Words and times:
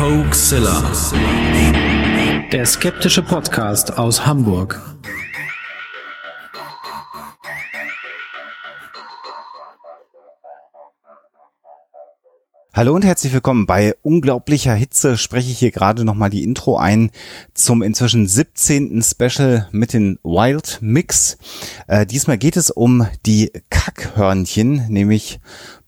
Hoaxilla. 0.00 0.82
Der 2.52 2.66
skeptische 2.66 3.22
Podcast 3.22 3.98
aus 3.98 4.26
Hamburg. 4.26 4.80
Hallo 12.72 12.94
und 12.94 13.04
herzlich 13.04 13.32
willkommen. 13.32 13.66
Bei 13.66 13.96
unglaublicher 14.02 14.74
Hitze 14.74 15.18
spreche 15.18 15.50
ich 15.50 15.58
hier 15.58 15.72
gerade 15.72 16.04
nochmal 16.04 16.30
die 16.30 16.44
Intro 16.44 16.76
ein 16.76 17.10
zum 17.52 17.82
inzwischen 17.82 18.28
17. 18.28 19.02
Special 19.02 19.68
mit 19.72 19.92
den 19.92 20.20
Wild 20.22 20.78
Mix. 20.80 21.36
Äh, 21.88 22.06
diesmal 22.06 22.38
geht 22.38 22.56
es 22.56 22.70
um 22.70 23.08
die 23.26 23.50
Kackhörnchen, 23.70 24.86
nämlich 24.88 25.40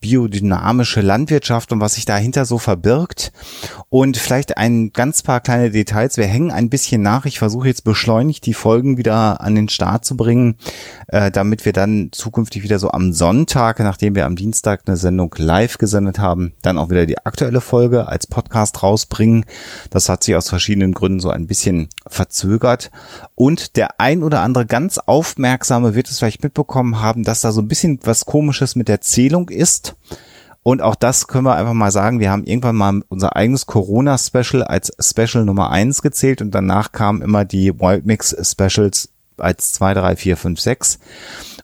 biodynamische 0.03 1.01
Landwirtschaft 1.01 1.73
und 1.73 1.81
was 1.81 1.95
sich 1.95 2.05
dahinter 2.05 2.45
so 2.45 2.59
verbirgt. 2.59 3.33
Und 3.89 4.19
vielleicht 4.19 4.59
ein 4.59 4.93
ganz 4.93 5.23
paar 5.23 5.41
kleine 5.41 5.71
Details. 5.71 6.19
Wir 6.19 6.27
hängen 6.27 6.51
ein 6.51 6.69
bisschen 6.69 7.01
nach. 7.01 7.25
Ich 7.25 7.39
versuche 7.39 7.69
jetzt 7.69 7.85
beschleunigt 7.85 8.45
die 8.45 8.53
Folgen 8.53 8.99
wieder 8.99 9.41
an 9.41 9.55
den 9.55 9.69
Start 9.69 10.05
zu 10.05 10.17
bringen, 10.17 10.57
äh, 11.07 11.31
damit 11.31 11.65
wir 11.65 11.73
dann 11.73 12.09
zukünftig 12.13 12.63
wieder 12.63 12.79
so 12.79 12.91
am 12.91 13.13
Sonntag, 13.13 13.79
nachdem 13.79 14.15
wir 14.15 14.27
am 14.27 14.37
Dienstag 14.37 14.83
eine 14.87 14.97
Sendung 14.97 15.35
live 15.39 15.79
gesendet 15.79 16.19
haben, 16.19 16.53
dann 16.63 16.79
auch 16.79 16.91
wieder 16.91 17.07
die 17.07 17.19
aktuelle 17.25 17.61
Folge 17.61 18.09
als 18.09 18.27
Podcast 18.27 18.83
rausbringen. 18.83 19.47
Das 19.91 20.09
hat 20.09 20.25
sich 20.25 20.35
aus 20.35 20.49
verschiedenen 20.49 20.93
Gründen 20.93 21.21
so 21.21 21.31
ein 21.31 21.47
bisschen 21.47 21.89
verzögert. 22.07 22.91
Und 23.37 23.77
der 23.77 24.01
ein 24.01 24.25
oder 24.25 24.41
andere 24.41 24.67
ganz 24.67 24.99
aufmerksame 24.99 25.95
wird 25.95 26.11
es 26.11 26.19
vielleicht 26.19 26.43
mitbekommen 26.43 27.01
haben, 27.01 27.23
dass 27.23 27.41
da 27.41 27.53
so 27.53 27.61
ein 27.61 27.69
bisschen 27.69 28.01
was 28.03 28.27
komisches 28.27 28.75
mit 28.75 28.89
der 28.89 29.01
Zählung 29.01 29.49
ist. 29.49 29.92
Und 30.63 30.81
auch 30.81 30.95
das 30.95 31.27
können 31.27 31.45
wir 31.45 31.57
einfach 31.57 31.73
mal 31.73 31.91
sagen. 31.91 32.21
Wir 32.21 32.31
haben 32.31 32.45
irgendwann 32.45 32.77
mal 32.77 33.03
unser 33.09 33.35
eigenes 33.35 33.67
Corona-Special 33.67 34.63
als 34.63 34.93
Special 35.01 35.45
Nummer 35.45 35.71
eins 35.71 36.03
gezählt 36.03 36.41
und 36.41 36.53
danach 36.53 36.93
kamen 36.93 37.21
immer 37.21 37.45
die 37.45 37.81
Wild 37.81 38.07
Mix 38.07 38.37
Specials 38.49 39.09
als 39.39 39.73
zwei, 39.73 39.93
drei, 39.95 40.15
vier, 40.15 40.37
fünf, 40.37 40.61
sechs. 40.61 41.01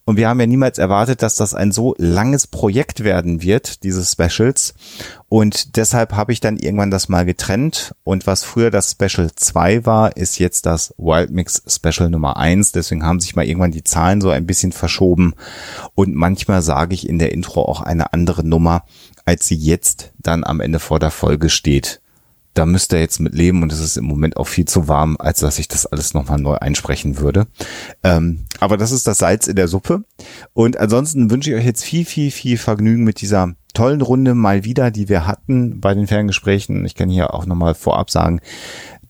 Und 0.08 0.16
wir 0.16 0.26
haben 0.26 0.40
ja 0.40 0.46
niemals 0.46 0.78
erwartet, 0.78 1.20
dass 1.20 1.34
das 1.34 1.52
ein 1.52 1.70
so 1.70 1.94
langes 1.98 2.46
Projekt 2.46 3.04
werden 3.04 3.42
wird, 3.42 3.82
diese 3.82 4.02
Specials. 4.02 4.72
Und 5.28 5.76
deshalb 5.76 6.12
habe 6.12 6.32
ich 6.32 6.40
dann 6.40 6.56
irgendwann 6.56 6.90
das 6.90 7.10
mal 7.10 7.26
getrennt. 7.26 7.94
Und 8.04 8.26
was 8.26 8.42
früher 8.42 8.70
das 8.70 8.92
Special 8.92 9.30
2 9.36 9.84
war, 9.84 10.16
ist 10.16 10.38
jetzt 10.38 10.64
das 10.64 10.94
Wild 10.96 11.30
Mix 11.30 11.62
Special 11.66 12.08
Nummer 12.08 12.38
1. 12.38 12.72
Deswegen 12.72 13.04
haben 13.04 13.20
sich 13.20 13.36
mal 13.36 13.44
irgendwann 13.44 13.72
die 13.72 13.84
Zahlen 13.84 14.22
so 14.22 14.30
ein 14.30 14.46
bisschen 14.46 14.72
verschoben. 14.72 15.34
Und 15.94 16.14
manchmal 16.14 16.62
sage 16.62 16.94
ich 16.94 17.06
in 17.06 17.18
der 17.18 17.32
Intro 17.32 17.60
auch 17.60 17.82
eine 17.82 18.14
andere 18.14 18.46
Nummer, 18.46 18.84
als 19.26 19.46
sie 19.46 19.56
jetzt 19.56 20.12
dann 20.16 20.42
am 20.42 20.60
Ende 20.60 20.78
vor 20.78 21.00
der 21.00 21.10
Folge 21.10 21.50
steht 21.50 22.00
da 22.58 22.66
müsst 22.66 22.92
ihr 22.92 22.98
jetzt 22.98 23.20
mit 23.20 23.34
leben 23.34 23.62
und 23.62 23.72
es 23.72 23.78
ist 23.78 23.96
im 23.96 24.04
Moment 24.04 24.36
auch 24.36 24.48
viel 24.48 24.64
zu 24.64 24.88
warm, 24.88 25.16
als 25.20 25.38
dass 25.38 25.60
ich 25.60 25.68
das 25.68 25.86
alles 25.86 26.12
nochmal 26.12 26.40
neu 26.40 26.54
einsprechen 26.54 27.18
würde. 27.18 27.46
Ähm, 28.02 28.46
aber 28.58 28.76
das 28.76 28.90
ist 28.90 29.06
das 29.06 29.18
Salz 29.18 29.46
in 29.46 29.54
der 29.54 29.68
Suppe. 29.68 30.02
Und 30.54 30.76
ansonsten 30.76 31.30
wünsche 31.30 31.50
ich 31.50 31.56
euch 31.56 31.64
jetzt 31.64 31.84
viel, 31.84 32.04
viel, 32.04 32.32
viel 32.32 32.58
Vergnügen 32.58 33.04
mit 33.04 33.20
dieser 33.20 33.54
tollen 33.74 34.00
Runde 34.00 34.34
mal 34.34 34.64
wieder, 34.64 34.90
die 34.90 35.08
wir 35.08 35.24
hatten 35.24 35.80
bei 35.80 35.94
den 35.94 36.08
Ferngesprächen. 36.08 36.84
Ich 36.84 36.96
kann 36.96 37.08
hier 37.08 37.32
auch 37.32 37.46
nochmal 37.46 37.76
vorab 37.76 38.10
sagen, 38.10 38.40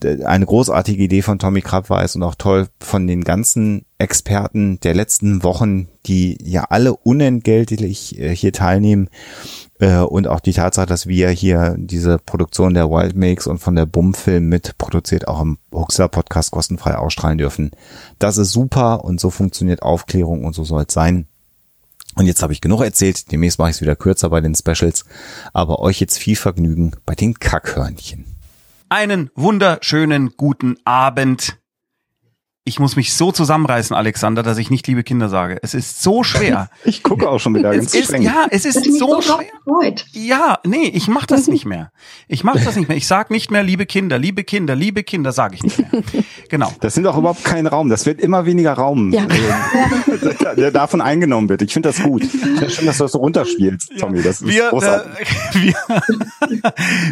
eine 0.05 0.47
großartige 0.47 1.03
Idee 1.03 1.23
von 1.23 1.39
Tommy 1.39 1.63
Krapp 1.63 1.91
war 1.91 2.05
es 2.05 2.15
und 2.15 2.23
auch 2.23 2.35
toll 2.35 2.69
von 2.81 3.07
den 3.07 3.25
ganzen 3.25 3.85
Experten 3.97 4.79
der 4.81 4.95
letzten 4.95 5.43
Wochen, 5.43 5.89
die 6.07 6.39
ja 6.43 6.65
alle 6.69 6.95
unentgeltlich 6.95 8.19
äh, 8.19 8.35
hier 8.35 8.53
teilnehmen 8.53 9.09
äh, 9.79 9.99
und 9.99 10.27
auch 10.27 10.41
die 10.41 10.53
Tatsache, 10.53 10.87
dass 10.87 11.07
wir 11.07 11.31
hier 11.31 11.75
diese 11.79 12.19
Produktion 12.19 12.75
der 12.75 12.91
Wild 12.91 13.17
Makes 13.17 13.47
und 13.47 13.59
von 13.59 13.77
der 13.77 13.87
Bum 13.87 14.15
Film 14.15 14.49
mit 14.49 14.77
produziert 14.79 15.29
auch 15.29 15.41
im 15.41 15.59
Huxler 15.73 16.09
Podcast 16.09 16.51
kostenfrei 16.51 16.97
ausstrahlen 16.97 17.39
dürfen. 17.39 17.71
Das 18.19 18.39
ist 18.39 18.53
super 18.53 19.05
und 19.05 19.21
so 19.21 19.31
funktioniert 19.31 19.83
Aufklärung 19.83 20.45
und 20.45 20.55
so 20.55 20.65
soll 20.65 20.85
es 20.87 20.95
sein. 20.95 21.27
Und 22.17 22.27
jetzt 22.27 22.43
habe 22.43 22.53
ich 22.53 22.61
genug 22.61 22.81
erzählt, 22.81 23.31
demnächst 23.31 23.59
mache 23.59 23.71
ich 23.71 23.77
es 23.77 23.83
wieder 23.83 23.95
kürzer 23.95 24.31
bei 24.31 24.41
den 24.41 24.55
Specials, 24.55 25.05
aber 25.53 25.79
euch 25.79 26.01
jetzt 26.01 26.19
viel 26.19 26.37
Vergnügen 26.37 26.93
bei 27.07 27.15
den 27.15 27.35
Kackhörnchen. 27.35 28.25
Einen 28.89 29.31
wunderschönen 29.35 30.33
guten 30.37 30.77
Abend 30.85 31.59
ich 32.69 32.79
muss 32.79 32.97
mich 32.97 33.15
so 33.15 33.33
zusammenreißen, 33.33 33.97
Alexander, 33.97 34.43
dass 34.43 34.59
ich 34.59 34.71
nicht 34.71 34.87
liebe 34.87 35.03
Kinder 35.03 35.31
sage. 35.31 35.59
Es 35.63 35.73
ist 35.73 36.03
so 36.03 36.23
schwer. 36.23 36.69
Ich 36.85 37.03
gucke 37.03 37.29
auch 37.29 37.39
schon 37.39 37.55
wieder 37.55 37.75
ganz 37.75 37.95
ist, 37.95 38.07
streng. 38.07 38.23
Ja, 38.23 38.47
es 38.51 38.65
ist 38.65 38.85
so, 38.99 39.21
so 39.21 39.21
schwer. 39.21 39.95
Ja, 40.13 40.59
nee, 40.65 40.91
ich 40.93 41.09
mach 41.09 41.27
das 41.27 41.49
nicht 41.49 41.65
mehr. 41.65 41.91
Ich 42.29 42.45
mach 42.45 42.63
das 42.63 42.77
nicht 42.77 42.89
mehr. 42.89 42.97
Ich 42.97 43.07
sag 43.07 43.31
nicht 43.31 43.51
mehr 43.51 43.63
liebe 43.63 43.87
Kinder, 43.87 44.19
liebe 44.19 44.45
Kinder, 44.45 44.75
liebe 44.75 45.03
Kinder, 45.03 45.33
sage 45.33 45.57
ich 45.57 45.63
nicht 45.63 45.79
mehr. 45.79 45.89
Genau. 46.51 46.73
Das 46.81 46.95
sind 46.95 47.07
auch 47.07 47.19
überhaupt 47.19 47.45
kein 47.45 47.67
Raum. 47.67 47.91
Das 47.91 48.07
wird 48.07 48.21
immer 48.21 48.47
weniger 48.47 48.73
Raum, 48.73 49.13
ja. 49.13 49.27
der, 50.41 50.55
der 50.55 50.71
davon 50.71 51.03
eingenommen 51.03 51.51
wird. 51.51 51.61
Ich 51.61 51.75
finde 51.75 51.91
das 51.91 52.03
gut. 52.03 52.25
Ich 52.25 52.31
finde 52.31 52.71
schön, 52.71 52.87
dass 52.87 52.97
du 52.97 53.05
das 53.05 53.13
so 53.13 53.19
runterspielst, 53.19 53.93
Tommy. 53.99 54.23
Das 54.23 54.41
ist 54.41 54.47
wir, 54.47 54.71
großartig. 54.71 55.29
Äh, 55.29 55.61
wir, 55.61 55.75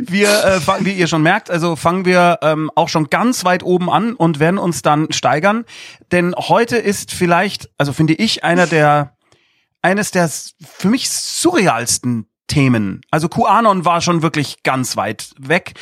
wir 0.07 0.29
äh, 0.29 0.61
fangen, 0.61 0.87
wie 0.87 0.93
ihr 0.93 1.07
schon 1.07 1.23
merkt, 1.23 1.51
also 1.51 1.77
fangen 1.77 2.07
wir 2.07 2.39
ähm, 2.41 2.71
auch 2.75 2.89
schon 2.89 3.11
ganz 3.11 3.45
weit 3.45 3.63
oben 3.63 3.91
an 3.91 4.15
und 4.15 4.41
werden 4.41 4.59
uns 4.59 4.81
dann 4.81 5.13
steigern 5.13 5.46
steigern, 5.47 5.65
denn 6.13 6.35
heute 6.37 6.77
ist 6.77 7.13
vielleicht, 7.13 7.71
also 7.79 7.93
finde 7.93 8.15
ich, 8.15 8.45
einer 8.45 8.67
der, 8.67 9.17
eines 9.83 10.11
der 10.11 10.29
für 10.29 10.89
mich 10.89 11.09
surrealsten 11.11 12.27
Themen. 12.49 13.01
Also 13.11 13.29
QAnon 13.29 13.85
war 13.85 14.01
schon 14.01 14.23
wirklich 14.23 14.63
ganz 14.63 14.97
weit 14.97 15.31
weg 15.39 15.75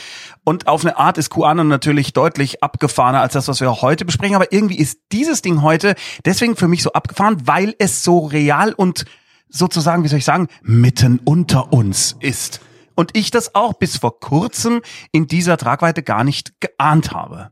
und 0.45 0.67
auf 0.67 0.83
eine 0.83 0.97
Art 0.97 1.19
ist 1.19 1.29
QAnon 1.29 1.69
natürlich 1.69 2.15
deutlich 2.15 2.63
abgefahrener 2.63 3.21
als 3.21 3.35
das, 3.35 3.49
was 3.49 3.61
wir 3.61 3.83
heute 3.83 4.05
besprechen, 4.07 4.35
aber 4.35 4.51
irgendwie 4.51 4.79
ist 4.79 4.99
dieses 5.13 5.43
Ding 5.43 5.61
heute 5.61 5.95
deswegen 6.25 6.57
für 6.57 6.69
mich 6.69 6.83
so 6.83 6.93
abgefahren, 6.93 7.47
weil 7.47 7.75
es 7.79 8.03
so 8.03 8.21
real 8.27 8.73
und 8.73 9.05
sozusagen, 9.51 10.05
wie 10.05 10.09
soll 10.09 10.19
ich 10.19 10.25
sagen, 10.25 10.49
mitten 10.63 11.21
unter 11.25 11.73
uns 11.73 12.17
ist. 12.21 12.61
Und 12.95 13.17
ich 13.17 13.31
das 13.31 13.55
auch 13.55 13.75
bis 13.75 13.97
vor 13.97 14.21
kurzem 14.21 14.83
in 15.13 15.27
dieser 15.27 15.57
Tragweite 15.57 16.03
gar 16.03 16.25
nicht 16.25 16.61
geahnt 16.61 17.13
habe. 17.13 17.51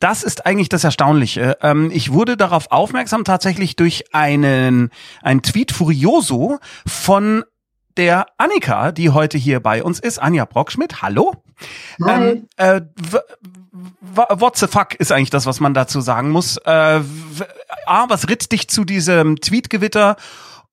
Das 0.00 0.22
ist 0.22 0.46
eigentlich 0.46 0.68
das 0.68 0.84
Erstaunliche. 0.84 1.58
Ähm, 1.62 1.90
ich 1.92 2.12
wurde 2.12 2.36
darauf 2.36 2.70
aufmerksam 2.70 3.24
tatsächlich 3.24 3.74
durch 3.74 4.14
einen, 4.14 4.90
einen 5.22 5.42
Tweet 5.42 5.72
Furioso 5.72 6.58
von 6.86 7.44
der 7.96 8.28
Annika, 8.38 8.92
die 8.92 9.10
heute 9.10 9.36
hier 9.38 9.60
bei 9.60 9.82
uns 9.82 9.98
ist, 9.98 10.20
Anja 10.20 10.44
Brockschmidt. 10.44 11.02
Hallo. 11.02 11.34
Hi. 12.04 12.30
Ähm, 12.32 12.48
äh, 12.56 12.80
what 14.14 14.56
the 14.56 14.68
fuck 14.68 14.94
ist 14.94 15.10
eigentlich 15.10 15.30
das, 15.30 15.46
was 15.46 15.58
man 15.58 15.74
dazu 15.74 16.00
sagen 16.00 16.30
muss. 16.30 16.56
Äh, 16.58 17.00
A, 17.86 18.08
was 18.08 18.28
ritt 18.28 18.52
dich 18.52 18.68
zu 18.68 18.84
diesem 18.84 19.40
Tweetgewitter 19.40 20.16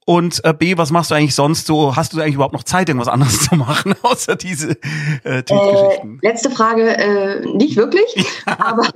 und 0.05 0.45
äh, 0.45 0.53
B, 0.53 0.77
was 0.77 0.91
machst 0.91 1.09
du 1.09 1.15
eigentlich 1.15 1.33
sonst 1.33 1.65
so? 1.65 1.95
Hast 1.95 2.13
du 2.13 2.21
eigentlich 2.21 2.35
überhaupt 2.35 2.53
noch 2.53 2.63
Zeit, 2.63 2.89
irgendwas 2.89 3.07
anderes 3.07 3.39
zu 3.49 3.55
machen, 3.55 3.95
außer 4.03 4.35
diese 4.35 4.77
äh, 5.23 5.41
Tweet-Geschichten? 5.41 6.19
Äh, 6.21 6.27
letzte 6.27 6.51
Frage, 6.51 6.95
äh, 6.95 7.45
nicht 7.55 7.75
wirklich. 7.75 8.05
aber 8.45 8.87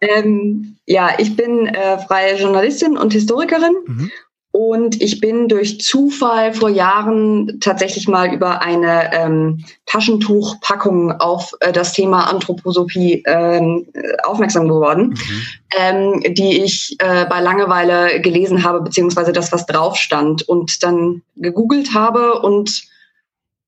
ähm, 0.00 0.76
ja, 0.86 1.10
ich 1.18 1.36
bin 1.36 1.66
äh, 1.66 1.98
freie 1.98 2.36
Journalistin 2.36 2.96
und 2.96 3.12
Historikerin 3.12 3.74
mhm. 3.86 4.10
Und 4.56 5.02
ich 5.02 5.18
bin 5.20 5.48
durch 5.48 5.80
Zufall 5.80 6.54
vor 6.54 6.68
Jahren 6.68 7.58
tatsächlich 7.58 8.06
mal 8.06 8.32
über 8.32 8.62
eine 8.62 9.12
ähm, 9.12 9.64
Taschentuchpackung 9.86 11.10
auf 11.10 11.54
äh, 11.58 11.72
das 11.72 11.92
Thema 11.92 12.30
Anthroposophie 12.30 13.24
ähm, 13.26 13.88
aufmerksam 14.22 14.68
geworden, 14.68 15.18
mhm. 15.18 15.42
ähm, 15.76 16.34
die 16.34 16.62
ich 16.62 16.94
äh, 17.00 17.24
bei 17.24 17.40
Langeweile 17.40 18.20
gelesen 18.20 18.62
habe, 18.62 18.80
beziehungsweise 18.80 19.32
das, 19.32 19.50
was 19.50 19.66
drauf 19.66 19.96
stand 19.96 20.48
und 20.48 20.84
dann 20.84 21.22
gegoogelt 21.34 21.92
habe 21.92 22.40
und 22.40 22.84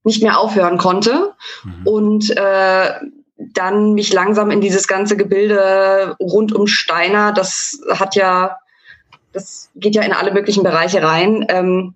nicht 0.05 0.23
mehr 0.23 0.39
aufhören 0.39 0.79
konnte. 0.79 1.33
Mhm. 1.65 1.85
Und 1.85 2.37
äh, 2.37 2.91
dann 3.39 3.95
mich 3.95 4.13
langsam 4.13 4.53
in 4.53 4.61
dieses 4.61 4.87
ganze 4.87 5.17
Gebilde 5.17 6.15
rund 6.21 6.55
um 6.55 6.69
Steiner, 6.69 7.33
das 7.33 7.81
hat 7.91 8.15
ja 8.15 8.59
das 9.37 9.71
geht 9.77 9.95
ja 9.95 10.03
in 10.03 10.13
alle 10.13 10.33
möglichen 10.33 10.63
Bereiche 10.63 11.03
rein, 11.03 11.45
ähm, 11.49 11.95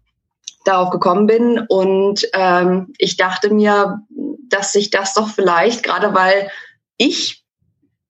darauf 0.64 0.90
gekommen 0.90 1.26
bin. 1.26 1.58
Und 1.68 2.28
ähm, 2.34 2.92
ich 2.98 3.16
dachte 3.16 3.52
mir, 3.52 4.02
dass 4.48 4.72
sich 4.72 4.90
das 4.90 5.14
doch 5.14 5.28
vielleicht, 5.28 5.82
gerade 5.82 6.14
weil 6.14 6.50
ich 6.98 7.42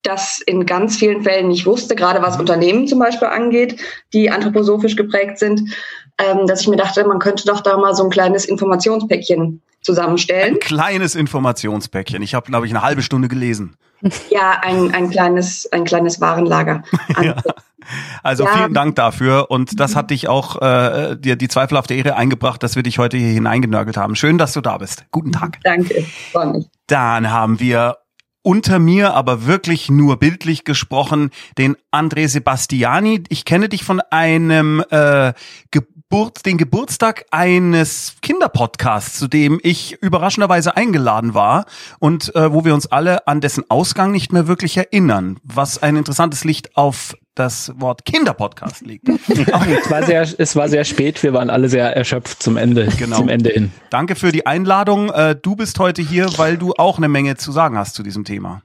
das 0.03 0.41
in 0.45 0.67
ganz 0.67 0.97
vielen 0.97 1.23
Fällen 1.23 1.49
nicht 1.49 1.67
wusste, 1.67 1.95
gerade 1.95 2.23
was 2.23 2.41
Unternehmen 2.41 2.89
zum 2.89 2.99
Beispiel 2.99 3.29
angeht, 3.29 3.81
die 4.13 4.31
anthroposophisch 4.31 4.97
geprägt 4.97 5.39
sind, 5.39 5.61
ähm, 6.19 6.47
dass 6.47 6.63
ich 6.63 6.69
mir 6.69 6.77
dachte, 6.77 7.05
man 7.05 7.19
könnte 7.19 7.45
doch 7.45 7.61
da 7.61 7.77
mal 7.77 7.95
so 7.95 8.03
ein 8.05 8.11
kleines 8.11 8.47
Informationspäckchen 8.47 9.63
zusammenstellen. 9.83 10.55
Ein 10.55 10.61
kleines 10.61 11.15
Informationspäckchen. 11.15 12.23
Ich 12.23 12.35
habe, 12.35 12.47
glaube 12.47 12.67
ich, 12.67 12.73
eine 12.73 12.83
halbe 12.83 13.03
Stunde 13.03 13.29
gelesen. 13.29 13.77
Ja, 14.31 14.59
ein, 14.63 14.93
ein 14.95 15.11
kleines, 15.11 15.71
ein 15.73 15.85
kleines 15.85 16.21
Warenlager. 16.21 16.83
ja. 17.23 17.37
Also 18.23 18.45
ja. 18.45 18.51
vielen 18.57 18.75
Dank 18.75 18.97
dafür 18.97 19.51
und 19.51 19.81
das 19.81 19.97
hat 19.97 20.11
dich 20.11 20.29
auch 20.29 20.61
äh, 20.61 21.17
dir 21.17 21.37
die 21.37 21.49
zweifelhafte 21.49 21.95
Ehre 21.95 22.17
eingebracht, 22.17 22.63
dass 22.63 22.77
wir 22.77 22.83
dich 22.83 22.99
heute 22.99 23.17
hier 23.17 23.33
hineingenörgelt 23.33 23.97
haben. 23.97 24.17
Schön, 24.17 24.39
dass 24.39 24.53
du 24.53 24.61
da 24.61 24.79
bist. 24.79 25.05
Guten 25.11 25.33
Tag. 25.33 25.59
Danke. 25.63 26.05
Freue 26.33 26.53
mich. 26.53 26.67
Dann 26.87 27.31
haben 27.31 27.61
wir 27.61 27.97
unter 28.43 28.79
mir, 28.79 29.15
aber 29.15 29.47
wirklich 29.47 29.91
nur 29.91 30.19
bildlich 30.19 30.65
gesprochen, 30.65 31.31
den 31.59 31.77
André 31.93 32.27
Sebastiani. 32.29 33.25
Ich 33.29 33.45
kenne 33.45 33.69
dich 33.69 33.85
von 33.85 34.01
einem 34.11 34.83
äh, 34.91 35.35
Geburt, 36.11 36.45
den 36.45 36.59
Geburtstag 36.59 37.25
eines 37.31 38.17
Kinderpodcasts, 38.21 39.17
zu 39.17 39.29
dem 39.29 39.61
ich 39.63 40.03
überraschenderweise 40.03 40.77
eingeladen 40.77 41.35
war 41.35 41.67
und 42.01 42.35
äh, 42.35 42.53
wo 42.53 42.65
wir 42.65 42.75
uns 42.75 42.89
alle 42.89 43.29
an 43.29 43.41
dessen 43.41 43.63
Ausgang 43.69 44.11
nicht 44.11 44.33
mehr 44.33 44.49
wirklich 44.49 44.77
erinnern, 44.77 45.39
was 45.45 45.81
ein 45.81 45.95
interessantes 45.95 46.43
Licht 46.43 46.77
auf 46.77 47.17
das 47.37 47.73
Wort 47.77 48.05
Kinderpodcast 48.05 48.85
liegt. 48.85 49.09
es, 49.29 49.89
war 49.89 50.03
sehr, 50.03 50.27
es 50.37 50.57
war 50.57 50.69
sehr 50.69 50.85
spät, 50.85 51.23
wir 51.23 51.33
waren 51.33 51.49
alle 51.49 51.69
sehr 51.69 51.97
erschöpft 51.97 52.43
zum 52.43 52.57
Ende, 52.57 52.89
genau. 52.99 53.19
zum 53.19 53.29
Ende 53.29 53.51
hin. 53.51 53.71
Danke 53.91 54.17
für 54.17 54.33
die 54.33 54.47
Einladung. 54.47 55.11
Äh, 55.11 55.37
du 55.41 55.55
bist 55.55 55.79
heute 55.79 56.03
hier, 56.03 56.27
weil 56.39 56.57
du 56.57 56.73
auch 56.77 56.99
eine 56.99 57.09
Menge 57.09 57.37
zu 57.37 57.53
sagen 57.53 57.79
hast 57.79 57.95
zu 57.95 58.03
diesem 58.03 58.25
Thema. 58.25 58.63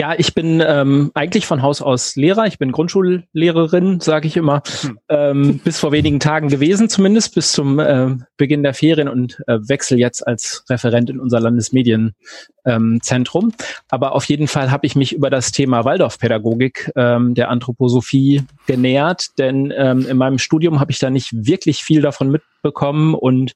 Ja, 0.00 0.14
ich 0.16 0.34
bin 0.34 0.62
ähm, 0.66 1.10
eigentlich 1.12 1.44
von 1.44 1.60
Haus 1.60 1.82
aus 1.82 2.16
Lehrer. 2.16 2.46
Ich 2.46 2.58
bin 2.58 2.72
Grundschullehrerin, 2.72 4.00
sage 4.00 4.28
ich 4.28 4.38
immer. 4.38 4.62
Hm. 4.80 4.98
Ähm, 5.10 5.60
bis 5.62 5.78
vor 5.78 5.92
wenigen 5.92 6.20
Tagen 6.20 6.48
gewesen, 6.48 6.88
zumindest 6.88 7.34
bis 7.34 7.52
zum 7.52 7.78
äh, 7.78 8.16
Beginn 8.38 8.62
der 8.62 8.72
Ferien 8.72 9.10
und 9.10 9.42
äh, 9.46 9.58
wechsel 9.60 9.98
jetzt 9.98 10.26
als 10.26 10.64
Referent 10.70 11.10
in 11.10 11.20
unser 11.20 11.38
Landesmedienzentrum. 11.40 13.44
Ähm, 13.44 13.52
Aber 13.90 14.14
auf 14.14 14.24
jeden 14.24 14.48
Fall 14.48 14.70
habe 14.70 14.86
ich 14.86 14.96
mich 14.96 15.12
über 15.12 15.28
das 15.28 15.52
Thema 15.52 15.84
Waldorfpädagogik 15.84 16.92
ähm, 16.96 17.34
der 17.34 17.50
Anthroposophie 17.50 18.44
genähert, 18.66 19.38
denn 19.38 19.70
ähm, 19.76 20.06
in 20.08 20.16
meinem 20.16 20.38
Studium 20.38 20.80
habe 20.80 20.92
ich 20.92 20.98
da 20.98 21.10
nicht 21.10 21.46
wirklich 21.46 21.84
viel 21.84 22.00
davon 22.00 22.30
mitbekommen 22.30 23.14
und 23.14 23.52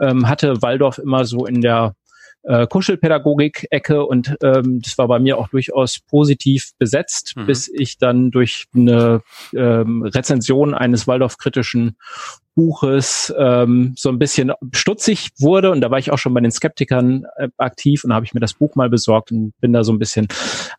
ähm, 0.00 0.28
hatte 0.28 0.62
Waldorf 0.62 0.98
immer 0.98 1.24
so 1.24 1.44
in 1.44 1.60
der 1.60 1.96
äh, 2.42 2.66
Kuschelpädagogik-Ecke 2.66 4.04
und 4.04 4.36
ähm, 4.42 4.80
das 4.80 4.98
war 4.98 5.08
bei 5.08 5.18
mir 5.18 5.38
auch 5.38 5.48
durchaus 5.48 5.98
positiv 6.00 6.70
besetzt, 6.78 7.34
mhm. 7.36 7.46
bis 7.46 7.68
ich 7.68 7.98
dann 7.98 8.30
durch 8.30 8.66
eine 8.74 9.22
ähm, 9.54 10.02
Rezension 10.02 10.74
eines 10.74 11.06
Waldorf-kritischen 11.06 11.96
Buches 12.54 13.32
ähm, 13.38 13.94
so 13.96 14.08
ein 14.08 14.18
bisschen 14.18 14.52
stutzig 14.72 15.28
wurde 15.38 15.70
und 15.70 15.80
da 15.80 15.92
war 15.92 15.98
ich 15.98 16.10
auch 16.10 16.18
schon 16.18 16.34
bei 16.34 16.40
den 16.40 16.50
Skeptikern 16.50 17.24
äh, 17.36 17.48
aktiv 17.56 18.02
und 18.02 18.12
habe 18.12 18.26
ich 18.26 18.34
mir 18.34 18.40
das 18.40 18.54
Buch 18.54 18.74
mal 18.74 18.90
besorgt 18.90 19.30
und 19.30 19.52
bin 19.60 19.72
da 19.72 19.84
so 19.84 19.92
ein 19.92 20.00
bisschen 20.00 20.26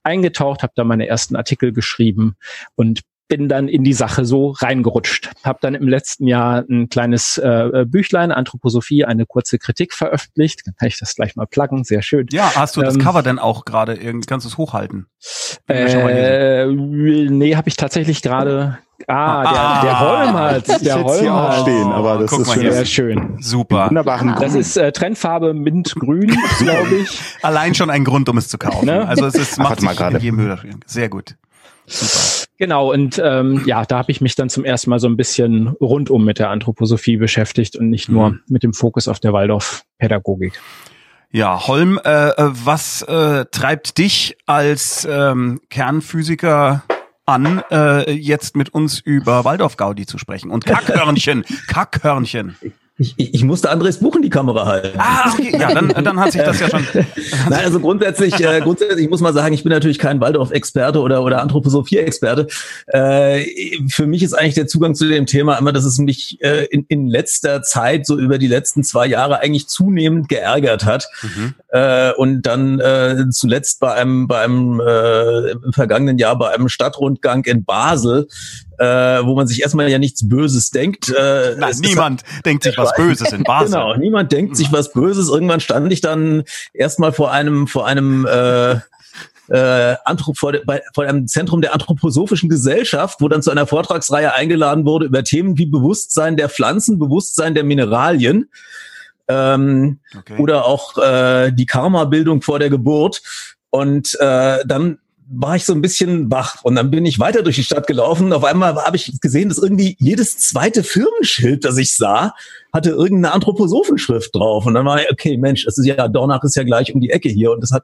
eingetaucht, 0.04 0.62
habe 0.62 0.74
da 0.76 0.84
meine 0.84 1.08
ersten 1.08 1.38
Artikel 1.38 1.72
geschrieben 1.72 2.36
und 2.76 3.02
bin 3.30 3.48
dann 3.48 3.70
in 3.70 3.86
die 3.86 3.94
Sache 3.94 4.26
so 4.26 4.50
reingerutscht. 4.52 5.32
Habe 5.44 5.60
dann 5.62 5.76
im 5.76 5.88
letzten 5.88 6.28
Jahr 6.28 6.66
ein 6.70 6.90
kleines 6.90 7.38
äh, 7.38 7.86
Büchlein, 7.88 8.32
Anthroposophie, 8.32 9.06
eine 9.06 9.26
kurze 9.26 9.58
Kritik 9.58 9.94
veröffentlicht. 9.94 10.64
Dann 10.66 10.76
kann 10.76 10.90
ich 10.90 11.00
das 11.00 11.16
gleich 11.16 11.38
mal 11.38 11.46
pluggen, 11.46 11.86
sehr 11.86 12.02
schön. 12.02 12.28
Ja, 12.32 12.52
hast 12.56 12.76
du 12.76 12.82
das 12.82 12.96
ähm, 12.96 13.02
Cover 13.02 13.24
denn 13.24 13.40
auch 13.40 13.64
gerade, 13.64 13.96
kannst 14.28 14.46
du 14.46 14.50
es 14.50 14.58
hochhalten? 14.58 15.06
Äh, 15.68 16.66
nee, 16.66 17.56
habe 17.56 17.70
ich 17.70 17.78
tatsächlich 17.78 18.22
gerade 18.22 18.80
Ah, 19.08 19.44
der, 19.44 19.62
ah, 19.62 19.82
der 19.82 20.00
Holm 20.00 20.34
hat. 20.34 20.86
Der 20.86 21.04
Holm 21.04 21.34
hat 21.34 21.62
stehen, 21.62 21.92
aber 21.92 22.18
das 22.20 22.32
Guck 22.32 22.42
ist 22.42 22.54
schon 22.54 22.72
sehr 22.72 22.86
schön. 22.86 23.38
Super. 23.40 23.88
Wunderbaren 23.88 24.36
das 24.40 24.56
ist 24.56 24.76
äh, 24.76 24.92
Trendfarbe 24.92 25.54
Mintgrün, 25.54 26.28
glaube 26.60 26.96
ich. 26.96 27.22
Allein 27.42 27.74
schon 27.76 27.90
ein 27.90 28.04
Grund, 28.04 28.28
um 28.28 28.38
es 28.38 28.50
zu 28.50 28.58
kaufen. 28.58 28.86
Ne? 28.86 29.08
Also 29.08 29.26
es 29.26 29.36
ist 29.36 29.58
macht 29.58 29.78
Ach, 29.80 29.84
mal 29.84 29.92
sich 29.92 30.00
Sehr 30.86 31.10
gut. 31.10 31.36
Super. 31.86 32.39
Genau, 32.60 32.92
und 32.92 33.22
ähm, 33.24 33.64
ja, 33.66 33.86
da 33.86 34.00
habe 34.00 34.12
ich 34.12 34.20
mich 34.20 34.36
dann 34.36 34.50
zum 34.50 34.66
ersten 34.66 34.90
Mal 34.90 35.00
so 35.00 35.08
ein 35.08 35.16
bisschen 35.16 35.70
rundum 35.80 36.26
mit 36.26 36.40
der 36.40 36.50
Anthroposophie 36.50 37.16
beschäftigt 37.16 37.78
und 37.78 37.90
nicht 37.90 38.10
nur 38.10 38.32
mhm. 38.32 38.42
mit 38.50 38.64
dem 38.64 38.74
Fokus 38.74 39.08
auf 39.08 39.22
der 39.22 39.32
Waldorf-Pädagogik. 39.32 40.60
Ja, 41.32 41.68
Holm, 41.68 42.02
äh, 42.04 42.30
äh, 42.32 42.34
was 42.38 43.02
äh, 43.04 43.46
treibt 43.50 43.98
dich 43.98 44.36
als 44.46 45.08
ähm, 45.10 45.62
Kernphysiker 45.70 46.84
an, 47.26 47.64
äh, 47.72 48.12
jetzt 48.12 48.58
mit 48.58 48.74
uns 48.74 49.00
über 49.00 49.46
Waldorf-Gaudi 49.46 50.06
zu 50.06 50.18
sprechen? 50.18 50.52
Und 50.52 50.66
Kackhörnchen, 50.66 51.46
Kackhörnchen. 51.68 52.58
Ich, 53.00 53.14
ich, 53.16 53.34
ich 53.34 53.44
musste 53.46 53.70
Andres 53.70 54.00
Buch 54.00 54.16
in 54.18 54.22
die 54.22 54.30
Kamera 54.30 54.66
halten. 54.66 54.98
Ah, 55.00 55.32
okay. 55.32 55.58
ja, 55.58 55.74
dann, 55.74 55.88
dann 56.04 56.20
hat 56.20 56.34
sich 56.34 56.42
das 56.42 56.60
ja 56.60 56.70
schon. 56.70 56.86
Nein, 57.50 57.64
also 57.64 57.80
grundsätzlich, 57.80 58.34
äh, 58.46 58.60
grundsätzlich 58.60 59.06
ich 59.06 59.10
muss 59.10 59.22
mal 59.22 59.34
sagen, 59.34 59.54
ich 59.54 59.64
bin 59.64 59.72
natürlich 59.72 60.00
kein 60.00 60.20
Waldorf-Experte 60.20 61.00
oder, 61.00 61.24
oder 61.24 61.42
Anthroposophie-Experte. 61.42 62.48
Äh, 62.88 63.46
für 63.88 64.06
mich 64.06 64.22
ist 64.22 64.34
eigentlich 64.34 64.56
der 64.56 64.68
Zugang 64.68 64.96
zu 64.96 65.08
dem 65.08 65.26
Thema 65.26 65.58
immer, 65.58 65.72
dass 65.72 65.86
es 65.86 65.98
mich 65.98 66.42
äh, 66.42 66.66
in, 66.66 66.86
in 66.90 67.08
letzter 67.08 67.62
Zeit, 67.62 68.06
so 68.06 68.18
über 68.20 68.38
die 68.38 68.48
letzten 68.48 68.84
zwei 68.84 69.08
Jahre, 69.08 69.40
eigentlich 69.40 69.68
zunehmend 69.68 70.28
geärgert 70.28 70.84
hat. 70.84 71.08
Mhm. 71.22 71.56
Äh, 71.70 72.12
und 72.14 72.42
dann 72.42 72.80
äh, 72.80 73.30
zuletzt 73.32 73.80
bei 73.80 73.94
einem, 73.94 74.28
bei 74.28 74.42
einem 74.42 74.82
äh, 74.82 75.52
im 75.52 75.72
vergangenen 75.72 76.18
Jahr 76.18 76.38
bei 76.38 76.54
einem 76.54 76.68
Stadtrundgang 76.68 77.46
in 77.46 77.64
Basel, 77.64 78.28
äh, 78.80 78.86
wo 79.24 79.36
man 79.36 79.46
sich 79.46 79.62
erstmal 79.62 79.90
ja 79.90 80.00
nichts 80.00 80.28
Böses 80.28 80.72
denkt. 80.72 81.10
Äh, 81.10 81.56
Nein, 81.58 81.76
niemand 81.82 82.24
halt, 82.24 82.46
denkt 82.46 82.64
sich 82.64 82.78
was 82.78 82.89
Böses 82.96 83.32
in 83.32 83.44
Basel. 83.46 83.80
Genau, 83.80 83.96
niemand 83.96 84.32
denkt 84.32 84.56
sich 84.56 84.72
was 84.72 84.92
Böses. 84.92 85.30
Irgendwann 85.30 85.60
stand 85.60 85.92
ich 85.92 86.02
dann 86.02 86.44
erstmal 86.74 87.12
vor 87.12 87.32
einem, 87.32 87.68
vor 87.68 87.86
einem 87.86 88.26
äh, 88.26 88.80
äh, 89.50 89.96
Anthrop 90.06 90.38
vor, 90.38 90.54
bei, 90.66 90.82
vor 90.94 91.06
einem 91.06 91.28
Zentrum 91.28 91.62
der 91.62 91.74
anthroposophischen 91.74 92.50
Gesellschaft, 92.50 93.22
wo 93.22 93.28
dann 93.28 93.42
zu 93.42 93.52
einer 93.52 93.68
Vortragsreihe 93.68 94.34
eingeladen 94.34 94.86
wurde 94.86 95.06
über 95.06 95.24
Themen 95.24 95.58
wie 95.58 95.66
Bewusstsein 95.66 96.38
der 96.38 96.50
Pflanzen, 96.50 97.00
Bewusstsein 97.00 97.56
der 97.56 97.64
Mineralien 97.64 98.50
ähm, 99.28 100.00
okay. 100.18 100.38
oder 100.38 100.66
auch 100.66 100.98
äh, 100.98 101.52
die 101.52 101.66
Karma-Bildung 101.66 102.42
vor 102.42 102.60
der 102.60 102.70
Geburt. 102.70 103.22
Und 103.72 104.20
äh, 104.20 104.60
dann 104.66 105.00
war 105.32 105.56
ich 105.56 105.64
so 105.64 105.74
ein 105.74 105.82
bisschen 105.82 106.32
wach 106.32 106.64
und 106.64 106.76
dann 106.76 106.90
bin 106.90 107.06
ich 107.06 107.20
weiter 107.20 107.44
durch 107.44 107.56
die 107.56 107.64
Stadt 107.64 107.86
gelaufen. 107.86 108.34
Auf 108.34 108.44
einmal 108.44 108.76
habe 108.76 108.98
ich 108.98 109.22
gesehen, 109.22 109.50
dass 109.50 109.60
irgendwie 109.60 109.96
jedes 110.00 110.40
zweite 110.40 110.84
Firmenschild, 110.84 111.66
das 111.66 111.78
ich 111.78 111.96
sah, 111.96 112.34
hatte 112.74 112.90
irgendeine 112.90 113.34
Anthroposophenschrift 113.34 114.34
drauf. 114.34 114.66
Und 114.66 114.74
dann 114.74 114.86
war 114.86 115.02
ich, 115.02 115.12
okay, 115.12 115.38
Mensch, 115.38 115.66
das 115.66 115.78
ist 115.78 115.86
ja, 115.86 116.08
Dornach 116.08 116.44
ist 116.44 116.56
ja 116.56 116.64
gleich 116.64 116.94
um 116.94 117.02
die 117.02 117.12
Ecke 117.12 117.30
hier. 117.30 117.52
Und 117.52 117.62
das 117.62 117.72
hat 117.72 117.84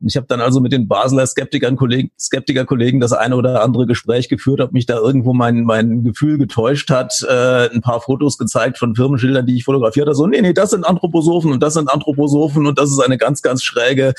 und 0.00 0.08
ich 0.08 0.16
habe 0.16 0.26
dann 0.26 0.40
also 0.40 0.60
mit 0.60 0.72
den 0.72 0.88
Basler 0.88 1.26
Skeptikern, 1.26 1.76
Kollegen, 1.76 2.10
Skeptiker-Kollegen 2.20 3.00
das 3.00 3.12
eine 3.12 3.34
oder 3.36 3.62
andere 3.62 3.86
Gespräch 3.86 4.28
geführt, 4.28 4.60
ob 4.60 4.72
mich 4.72 4.84
da 4.84 4.96
irgendwo 4.96 5.32
mein, 5.32 5.62
mein 5.62 6.04
Gefühl 6.04 6.36
getäuscht 6.36 6.90
hat, 6.90 7.24
äh, 7.26 7.70
ein 7.70 7.80
paar 7.80 8.00
Fotos 8.02 8.36
gezeigt 8.36 8.76
von 8.76 8.94
Firmenschildern, 8.94 9.46
die 9.46 9.56
ich 9.56 9.64
fotografiert 9.64 10.06
habe. 10.06 10.14
So, 10.14 10.26
nee, 10.26 10.42
nee, 10.42 10.52
das 10.52 10.70
sind 10.70 10.84
Anthroposophen 10.84 11.50
und 11.50 11.62
das 11.62 11.74
sind 11.74 11.88
Anthroposophen 11.88 12.66
und 12.66 12.78
das 12.78 12.90
ist 12.90 13.00
eine 13.00 13.16
ganz, 13.16 13.40
ganz 13.40 13.62
schräge 13.62 14.12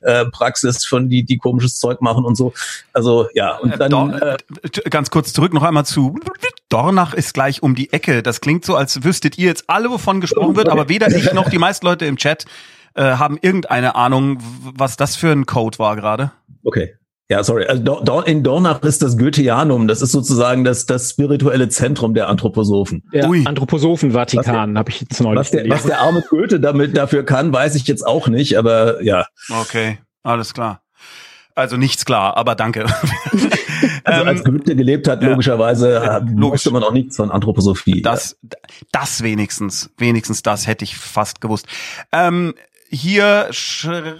äh, 0.00 0.24
Praxis, 0.26 0.86
von 0.86 1.10
die, 1.10 1.24
die 1.24 1.36
komisches 1.36 1.78
Zeug 1.78 2.00
machen 2.00 2.24
und 2.24 2.36
so. 2.36 2.54
Also 2.94 3.28
ja, 3.34 3.58
und 3.58 3.78
dann. 3.78 3.90
Dor 3.90 4.22
äh, 4.22 4.36
ganz 4.88 5.10
kurz 5.10 5.34
zurück 5.34 5.52
noch 5.52 5.62
einmal 5.62 5.84
zu 5.84 6.18
Dornach 6.70 7.14
ist 7.14 7.34
gleich 7.34 7.62
um 7.62 7.74
die 7.74 7.92
Ecke. 7.92 8.22
Das 8.22 8.40
klingt 8.40 8.64
so, 8.64 8.76
als 8.76 9.02
wüsstet 9.02 9.36
ihr 9.36 9.46
jetzt 9.46 9.64
alle, 9.66 9.90
wovon 9.90 10.20
gesprochen 10.20 10.56
wird, 10.56 10.68
aber 10.68 10.88
weder 10.88 11.08
ich 11.08 11.32
noch 11.32 11.50
die 11.50 11.58
meisten 11.58 11.84
Leute 11.84 12.06
im 12.06 12.16
Chat 12.16 12.46
äh, 12.94 13.02
haben 13.02 13.38
irgendeine 13.40 13.94
Ahnung, 13.94 14.38
was 14.76 14.96
das 14.96 15.16
für 15.16 15.30
ein 15.30 15.46
Code 15.46 15.78
war 15.78 15.96
gerade? 15.96 16.32
Okay. 16.64 16.94
Ja, 17.30 17.44
sorry. 17.44 17.64
Also 17.66 18.22
in 18.22 18.42
Dornach 18.42 18.82
ist 18.82 19.02
das 19.02 19.16
Goetheanum, 19.16 19.86
das 19.86 20.02
ist 20.02 20.10
sozusagen 20.10 20.64
das, 20.64 20.86
das 20.86 21.10
spirituelle 21.10 21.68
Zentrum 21.68 22.12
der 22.12 22.28
Anthroposophen. 22.28 23.04
Der 23.12 23.26
Anthroposophen-Vatikan 23.26 24.76
habe 24.76 24.90
ich 24.90 25.00
jetzt 25.00 25.20
neulich 25.20 25.38
was 25.38 25.50
der, 25.52 25.70
was 25.70 25.84
der 25.84 26.00
arme 26.00 26.24
Goethe 26.28 26.58
damit 26.58 26.96
dafür 26.96 27.24
kann, 27.24 27.52
weiß 27.52 27.76
ich 27.76 27.86
jetzt 27.86 28.04
auch 28.04 28.26
nicht, 28.26 28.58
aber 28.58 29.00
ja. 29.04 29.26
Okay, 29.48 29.98
alles 30.24 30.54
klar. 30.54 30.82
Also 31.54 31.76
nichts 31.76 32.04
klar, 32.04 32.36
aber 32.36 32.56
danke. 32.56 32.86
also 34.04 34.24
als 34.24 34.40
ähm, 34.40 34.52
Goethe 34.52 34.74
gelebt 34.74 35.06
hat, 35.06 35.22
logischerweise 35.22 35.92
ja, 35.92 36.18
äh, 36.18 36.20
logisch. 36.20 36.52
wusste 36.54 36.70
man 36.72 36.82
auch 36.82 36.92
nichts 36.92 37.16
von 37.16 37.30
Anthroposophie. 37.30 38.02
Das, 38.02 38.38
das 38.90 39.22
wenigstens, 39.22 39.90
wenigstens 39.98 40.42
das 40.42 40.66
hätte 40.66 40.84
ich 40.84 40.96
fast 40.96 41.40
gewusst. 41.40 41.66
Ähm, 42.10 42.54
hier 42.90 43.46
schräg 43.50 44.18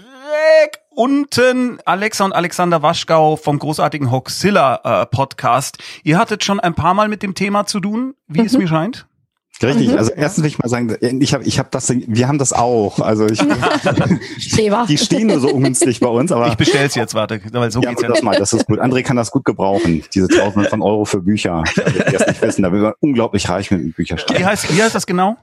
unten 0.91 1.79
Alexa 1.85 2.25
und 2.25 2.33
Alexander 2.33 2.83
Waschgau 2.83 3.37
vom 3.37 3.59
großartigen 3.59 4.11
Hoxilla 4.11 5.03
äh, 5.03 5.07
Podcast. 5.07 5.79
Ihr 6.05 6.19
hattet 6.19 6.45
schon 6.45 6.61
ein 6.61 6.75
paar 6.75 6.95
Mal 6.95 7.09
mit 7.09 7.23
dem 7.23 7.35
Thema 7.35 7.67
zu 7.67 7.81
tun, 7.81 8.15
wie 8.29 8.41
mhm. 8.41 8.47
es 8.47 8.57
mir 8.57 8.69
scheint. 8.69 9.07
Richtig, 9.63 9.89
mhm. 9.89 9.99
also 9.99 10.13
erstens 10.13 10.45
will 10.45 10.49
ich 10.49 10.59
mal 10.59 10.69
sagen, 10.69 10.97
ich 11.01 11.35
habe 11.35 11.45
ich 11.45 11.59
hab 11.59 11.71
das, 11.71 11.91
wir 11.91 12.29
haben 12.29 12.39
das 12.39 12.55
auch. 12.55 13.01
Also 13.01 13.27
ich, 13.27 13.41
die 14.89 14.99
stehen 14.99 15.27
nur 15.27 15.41
so 15.41 15.51
ungünstig 15.51 16.01
bei 16.01 16.09
uns, 16.09 16.33
aber. 16.33 16.49
Ich 16.49 16.55
bestell's 16.55 16.95
jetzt, 16.95 17.15
warte, 17.15 17.43
weil 17.53 17.71
so 17.71 17.83
ja, 17.83 17.91
geht's 17.91 18.01
ja. 18.01 18.09
Das 18.09 18.23
mal, 18.23 18.39
das 18.39 18.55
ist 18.55 18.67
gut. 18.67 18.81
André 18.81 19.03
kann 19.03 19.17
das 19.17 19.31
gut 19.31 19.45
gebrauchen, 19.45 20.03
diese 20.15 20.29
Tausende 20.29 20.71
von 20.71 20.81
Euro 20.81 21.05
für 21.05 21.21
Bücher. 21.21 21.65
Die 21.77 22.13
das 22.13 22.27
nicht 22.27 22.41
wissen, 22.41 22.63
da 22.63 22.73
will 22.73 22.81
man 22.81 22.95
unglaublich 23.01 23.51
reich 23.51 23.71
mit 23.71 23.95
Büchern 23.95 24.19
Wie 24.35 24.45
heißt, 24.45 24.75
wie 24.75 24.83
heißt 24.83 24.95
das 24.95 25.07
genau? 25.07 25.37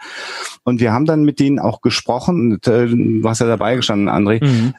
Und 0.64 0.82
wir 0.82 0.92
haben 0.92 1.06
dann 1.06 1.24
mit 1.24 1.40
denen 1.40 1.58
auch 1.58 1.82
gesprochen. 1.82 2.54
Und, 2.54 2.68
äh, 2.68 2.88
du 2.88 3.22
hast 3.24 3.40
ja 3.40 3.48
dabei 3.48 3.76
gestanden, 3.76 4.10
André. 4.10 4.44
Mhm 4.44 4.74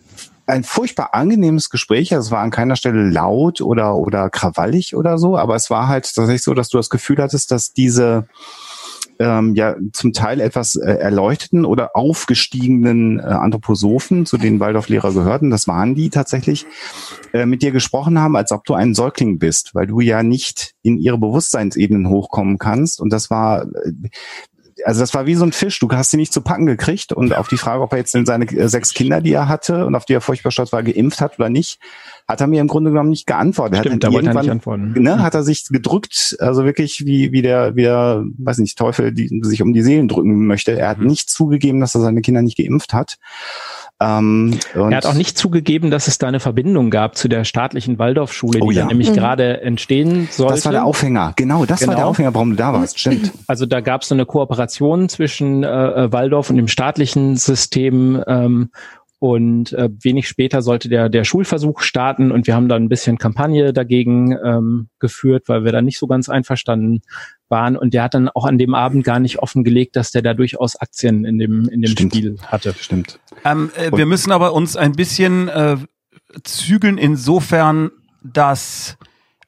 ein 0.47 0.65
furchtbar 0.65 1.15
angenehmes 1.15 1.71
Gespräch. 1.71 2.13
Also 2.13 2.27
es 2.27 2.31
war 2.31 2.41
an 2.41 2.51
keiner 2.51 2.77
Stelle 2.77 3.09
laut 3.09 3.61
oder, 3.61 3.95
oder 3.95 4.29
krawallig 4.29 4.95
oder 4.97 5.19
so, 5.19 5.39
aber 5.39 5.55
es 5.55 5.71
war 5.71 5.89
halt 5.89 6.13
tatsächlich 6.15 6.43
so, 6.43 6.53
dass 6.53 6.69
du 6.69 6.79
das 6.79 6.91
Gefühl 6.91 7.19
hattest, 7.19 7.51
dass 7.51 7.73
diese 7.73 8.27
ähm, 9.19 9.54
ja 9.54 9.76
zum 9.92 10.12
Teil 10.12 10.40
etwas 10.40 10.76
äh, 10.76 10.92
erleuchteten 10.92 11.64
oder 11.64 11.97
aufgestiegenen 11.97 13.19
äh, 13.19 13.23
Anthroposophen, 13.23 14.26
zu 14.26 14.38
denen 14.38 14.61
Waldorflehrer 14.61 15.12
gehörten, 15.12 15.50
das 15.50 15.69
waren 15.69 15.95
die 15.95 16.11
tatsächlich, 16.11 16.66
äh, 17.33 17.47
mit 17.47 17.62
dir 17.62 17.73
gesprochen 17.73 18.19
haben, 18.19 18.37
als 18.37 18.52
ob 18.52 18.64
du 18.64 18.75
ein 18.75 18.95
Säugling 18.95 19.38
bist, 19.38 19.75
weil 19.75 19.87
du 19.87 20.00
ja 20.00 20.23
nicht 20.23 20.75
in 20.83 20.99
ihre 20.99 21.19
Bewusstseinsebenen 21.19 22.09
hochkommen 22.09 22.59
kannst. 22.59 23.00
Und 23.00 23.12
das 23.12 23.31
war, 23.31 23.62
äh, 23.62 23.92
also 24.85 25.01
das 25.01 25.15
war 25.15 25.27
wie 25.27 25.35
so 25.35 25.45
ein 25.45 25.53
Fisch. 25.53 25.79
Du 25.79 25.89
hast 25.91 26.11
sie 26.11 26.17
nicht 26.17 26.33
zu 26.33 26.41
packen 26.41 26.67
gekriegt. 26.67 27.12
Und 27.12 27.35
auf 27.35 27.49
die 27.49 27.57
Frage, 27.57 27.83
ob 27.83 27.93
er 27.93 27.99
jetzt 27.99 28.12
seine 28.12 28.47
sechs 28.69 28.95
Kinder, 28.95 29.21
die 29.21 29.33
er 29.33 29.49
hatte 29.49 29.87
und 29.87 29.95
auf 29.95 30.05
die 30.05 30.15
er 30.15 30.21
furchtbar 30.21 30.51
stolz 30.51 30.73
war, 30.73 30.83
geimpft 30.83 31.21
hat 31.21 31.39
oder 31.39 31.49
nicht, 31.49 31.81
hat 32.29 32.41
er 32.41 32.47
mir 32.47 32.61
im 32.61 32.69
Grunde 32.69 32.91
genommen 32.91 33.11
nicht 33.11 33.27
geantwortet. 33.27 33.81
Stimmt, 33.81 34.05
da 34.05 34.12
wollte 34.12 34.29
er 34.29 34.35
nicht 34.35 34.51
antworten. 34.51 34.95
Ne, 34.97 35.23
hat 35.23 35.35
er 35.35 35.43
sich 35.43 35.67
gedrückt, 35.69 36.37
also 36.39 36.65
wirklich 36.65 37.05
wie, 37.05 37.33
wie 37.33 37.43
der, 37.43 37.77
wie 37.77 37.83
der, 37.83 38.25
weiß 38.39 38.59
nicht, 38.59 38.79
Teufel, 38.79 39.12
die 39.12 39.41
sich 39.43 39.62
um 39.62 39.73
die 39.73 39.83
Seelen 39.83 40.09
drücken 40.09 40.47
möchte. 40.47 40.79
Er 40.79 40.89
hat 40.89 40.99
mhm. 40.99 41.07
nicht 41.07 41.31
zugegeben, 41.31 41.81
dass 41.81 41.95
er 41.95 42.01
seine 42.01 42.21
Kinder 42.23 42.43
nicht 42.43 42.57
geimpft 42.57 42.93
hat. 42.93 43.19
Ähm, 44.02 44.59
er 44.75 44.97
hat 44.97 45.06
auch 45.06 45.14
nicht 45.14 45.38
zugegeben, 45.38 45.90
dass 45.90 46.09
es 46.09 46.18
da 46.18 46.28
eine 46.28 46.40
Verbindung 46.40 46.90
gab 46.90 47.16
zu 47.16 47.28
der 47.28 47.44
staatlichen 47.44 47.99
Waldorfschule, 47.99 48.61
die 48.61 48.64
oh, 48.64 48.71
ja. 48.71 48.87
nämlich 48.87 49.11
mhm. 49.11 49.14
gerade 49.14 49.61
entstehen 49.62 50.28
sollte. 50.30 50.54
Das 50.54 50.64
war 50.64 50.73
der 50.73 50.85
Aufhänger, 50.85 51.32
genau, 51.37 51.64
das 51.64 51.80
genau. 51.80 51.92
war 51.92 51.97
der 51.97 52.06
Aufhänger, 52.06 52.35
warum 52.35 52.50
du 52.50 52.56
da 52.56 52.73
warst, 52.73 52.99
stimmt. 52.99 53.32
Also 53.47 53.66
da 53.66 53.80
gab 53.80 54.02
es 54.02 54.09
so 54.09 54.14
eine 54.14 54.26
Kooperation 54.26 55.09
zwischen 55.09 55.62
äh, 55.62 55.68
äh, 55.68 56.12
Waldorf 56.12 56.50
und 56.50 56.56
dem 56.56 56.68
staatlichen 56.68 57.37
System 57.37 58.23
ähm, 58.26 58.71
und 59.23 59.73
äh, 59.75 59.88
wenig 60.00 60.26
später 60.26 60.62
sollte 60.62 60.88
der, 60.88 61.09
der 61.09 61.23
Schulversuch 61.23 61.83
starten 61.83 62.33
und 62.33 62.49
wir 62.49 62.57
haben 62.57 62.69
dann 62.69 62.83
ein 62.83 62.88
bisschen 62.88 63.19
Kampagne 63.19 63.73
dagegen 63.73 64.37
ähm, 64.45 64.88
geführt, 64.99 65.45
weil 65.47 65.62
wir 65.64 65.71
da 65.71 65.81
nicht 65.81 66.00
so 66.00 66.09
ganz 66.09 66.29
einverstanden 66.29 67.02
waren. 67.49 67.76
Und 67.76 67.95
der 67.95 68.02
hat 68.02 68.14
dann 68.14 68.29
auch 68.29 68.45
an 68.45 68.59
dem 68.59 68.75
Abend 68.75 69.05
gar 69.05 69.21
nicht 69.21 69.38
offengelegt, 69.38 69.95
dass 69.95 70.11
der 70.11 70.23
da 70.23 70.35
durchaus 70.35 70.75
Aktien 70.75 71.25
in 71.25 71.38
dem, 71.38 71.69
in 71.69 71.83
dem 71.83 71.93
Stimmt. 71.93 72.17
Spiel 72.17 72.37
hatte. 72.49 72.75
Stimmt. 72.76 73.21
Ähm, 73.45 73.71
äh, 73.76 73.97
wir 73.97 74.07
müssen 74.07 74.33
aber 74.33 74.55
uns 74.55 74.75
ein 74.75 74.91
bisschen 74.91 75.47
äh, 75.47 75.76
zügeln 76.43 76.99
insofern, 76.99 77.93
dass 78.25 78.97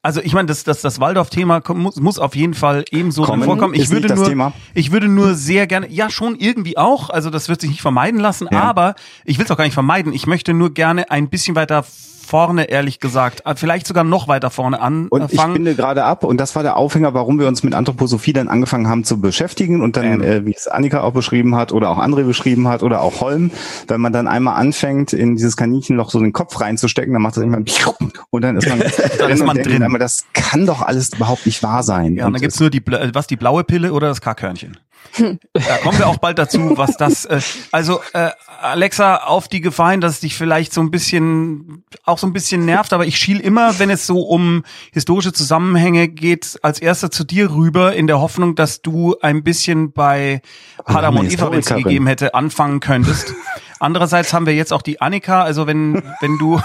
also 0.05 0.21
ich 0.21 0.35
meine, 0.35 0.47
das, 0.47 0.65
das, 0.65 0.83
das 0.83 1.01
Waldorf-Thema 1.01 1.63
muss, 1.73 1.97
muss 1.97 2.19
auf 2.19 2.37
jeden 2.37 2.53
Fall 2.53 2.85
ebenso 2.91 3.23
Kommen, 3.23 3.43
vorkommen. 3.43 3.73
Ich 3.73 3.89
würde 3.89 4.15
nur, 4.15 4.29
Thema. 4.29 4.53
ich 4.75 4.93
würde 4.93 5.09
nur 5.09 5.35
sehr 5.35 5.67
gerne, 5.67 5.91
ja 5.91 6.11
schon 6.11 6.37
irgendwie 6.37 6.77
auch, 6.77 7.09
also 7.09 7.31
das 7.31 7.49
wird 7.49 7.63
sich 7.63 7.71
nicht 7.71 7.81
vermeiden 7.81 8.21
lassen, 8.21 8.47
ja. 8.53 8.61
aber 8.61 8.97
ich 9.25 9.39
will 9.39 9.47
es 9.47 9.51
auch 9.51 9.57
gar 9.57 9.65
nicht 9.65 9.73
vermeiden. 9.73 10.13
Ich 10.13 10.27
möchte 10.27 10.53
nur 10.53 10.75
gerne 10.75 11.11
ein 11.11 11.31
bisschen 11.31 11.57
weiter 11.57 11.87
vorne, 12.25 12.65
ehrlich 12.65 13.01
gesagt. 13.01 13.43
Äh, 13.45 13.55
vielleicht 13.57 13.87
sogar 13.87 14.05
noch 14.05 14.29
weiter 14.29 14.51
vorne 14.51 14.81
anfangen. 14.81 15.09
Und 15.09 15.33
ich 15.33 15.41
finde 15.41 15.75
gerade 15.75 16.05
ab, 16.05 16.25
und 16.25 16.39
das 16.39 16.57
war 16.57 16.63
der 16.63 16.77
Aufhänger, 16.77 17.15
warum 17.15 17.39
wir 17.39 17.47
uns 17.47 17.63
mit 17.63 17.75
Anthroposophie 17.75 18.33
dann 18.33 18.49
angefangen 18.49 18.89
haben 18.89 19.05
zu 19.05 19.21
beschäftigen 19.21 19.83
und 19.83 19.97
dann, 19.97 20.23
äh, 20.23 20.45
wie 20.45 20.55
es 20.55 20.67
Annika 20.67 21.03
auch 21.03 21.13
beschrieben 21.13 21.55
hat 21.55 21.73
oder 21.73 21.91
auch 21.91 21.99
André 21.99 22.25
beschrieben 22.25 22.69
hat 22.69 22.83
oder 22.83 23.01
auch 23.01 23.21
Holm, 23.21 23.51
wenn 23.89 24.01
man 24.01 24.13
dann 24.13 24.27
einmal 24.27 24.57
anfängt, 24.57 25.13
in 25.13 25.37
dieses 25.37 25.57
Kaninchenloch 25.57 26.11
so 26.11 26.21
den 26.21 26.33
Kopf 26.33 26.61
reinzustecken, 26.61 27.13
dann 27.13 27.23
macht 27.23 27.37
das 27.37 27.43
irgendwann 27.43 27.65
und 28.31 28.43
dann 28.43 28.57
ist 28.57 28.69
man, 28.69 28.81
dann 29.19 29.31
ist 29.31 29.45
man 29.45 29.57
drin. 29.57 29.83
Einmal, 29.83 30.01
das 30.01 30.25
kann 30.33 30.67
doch 30.67 30.83
alles 30.83 31.11
überhaupt 31.15 31.47
nicht 31.47 31.63
wahr 31.63 31.83
sein. 31.83 32.17
Ja, 32.17 32.25
und, 32.25 32.29
und 32.29 32.33
dann 32.35 32.43
gibt's 32.43 32.61
nur 32.61 32.71
die, 32.71 32.83
was, 33.13 33.27
die 33.27 33.37
blaue 33.37 33.65
Pille 33.65 33.93
oder 33.93 34.09
das 34.09 34.21
Kackhörnchen. 34.21 34.79
Da 35.53 35.79
kommen 35.79 35.99
wir 35.99 36.07
auch 36.09 36.19
bald 36.19 36.39
dazu, 36.39 36.77
was 36.77 36.97
das. 36.97 37.25
Äh, 37.25 37.41
also 37.71 38.01
äh, 38.13 38.31
Alexa, 38.61 39.17
auf 39.19 39.49
die 39.49 39.61
Gefallen, 39.61 40.01
dass 40.01 40.15
es 40.15 40.21
dich 40.21 40.35
vielleicht 40.35 40.73
so 40.73 40.81
ein 40.81 40.91
bisschen 40.91 41.85
auch 42.05 42.19
so 42.19 42.27
ein 42.27 42.33
bisschen 42.33 42.65
nervt, 42.65 42.93
aber 42.93 43.07
ich 43.07 43.17
schiel 43.17 43.41
immer, 43.41 43.79
wenn 43.79 43.91
es 43.91 44.07
so 44.07 44.21
um 44.23 44.65
historische 44.93 45.33
Zusammenhänge 45.33 46.09
geht, 46.09 46.59
als 46.63 46.81
erster 46.81 47.11
zu 47.11 47.25
dir 47.25 47.51
rüber, 47.53 47.95
in 47.95 48.07
der 48.07 48.21
Hoffnung, 48.21 48.55
dass 48.55 48.83
du 48.83 49.17
ein 49.21 49.43
bisschen 49.43 49.93
bei 49.93 50.43
Adam 50.85 51.19
und 51.19 51.33
Eva, 51.33 51.51
wenn 51.51 51.61
es 51.61 51.67
gegeben 51.67 52.07
hätte, 52.07 52.35
anfangen 52.35 52.81
könntest. 52.81 53.35
Andererseits 53.81 54.33
haben 54.33 54.47
wir 54.47 54.55
jetzt 54.55 54.73
auch 54.73 54.83
die 54.83 55.01
Annika, 55.01 55.43
also 55.43 55.67
wenn, 55.67 56.03
wenn 56.21 56.39
du. 56.39 56.61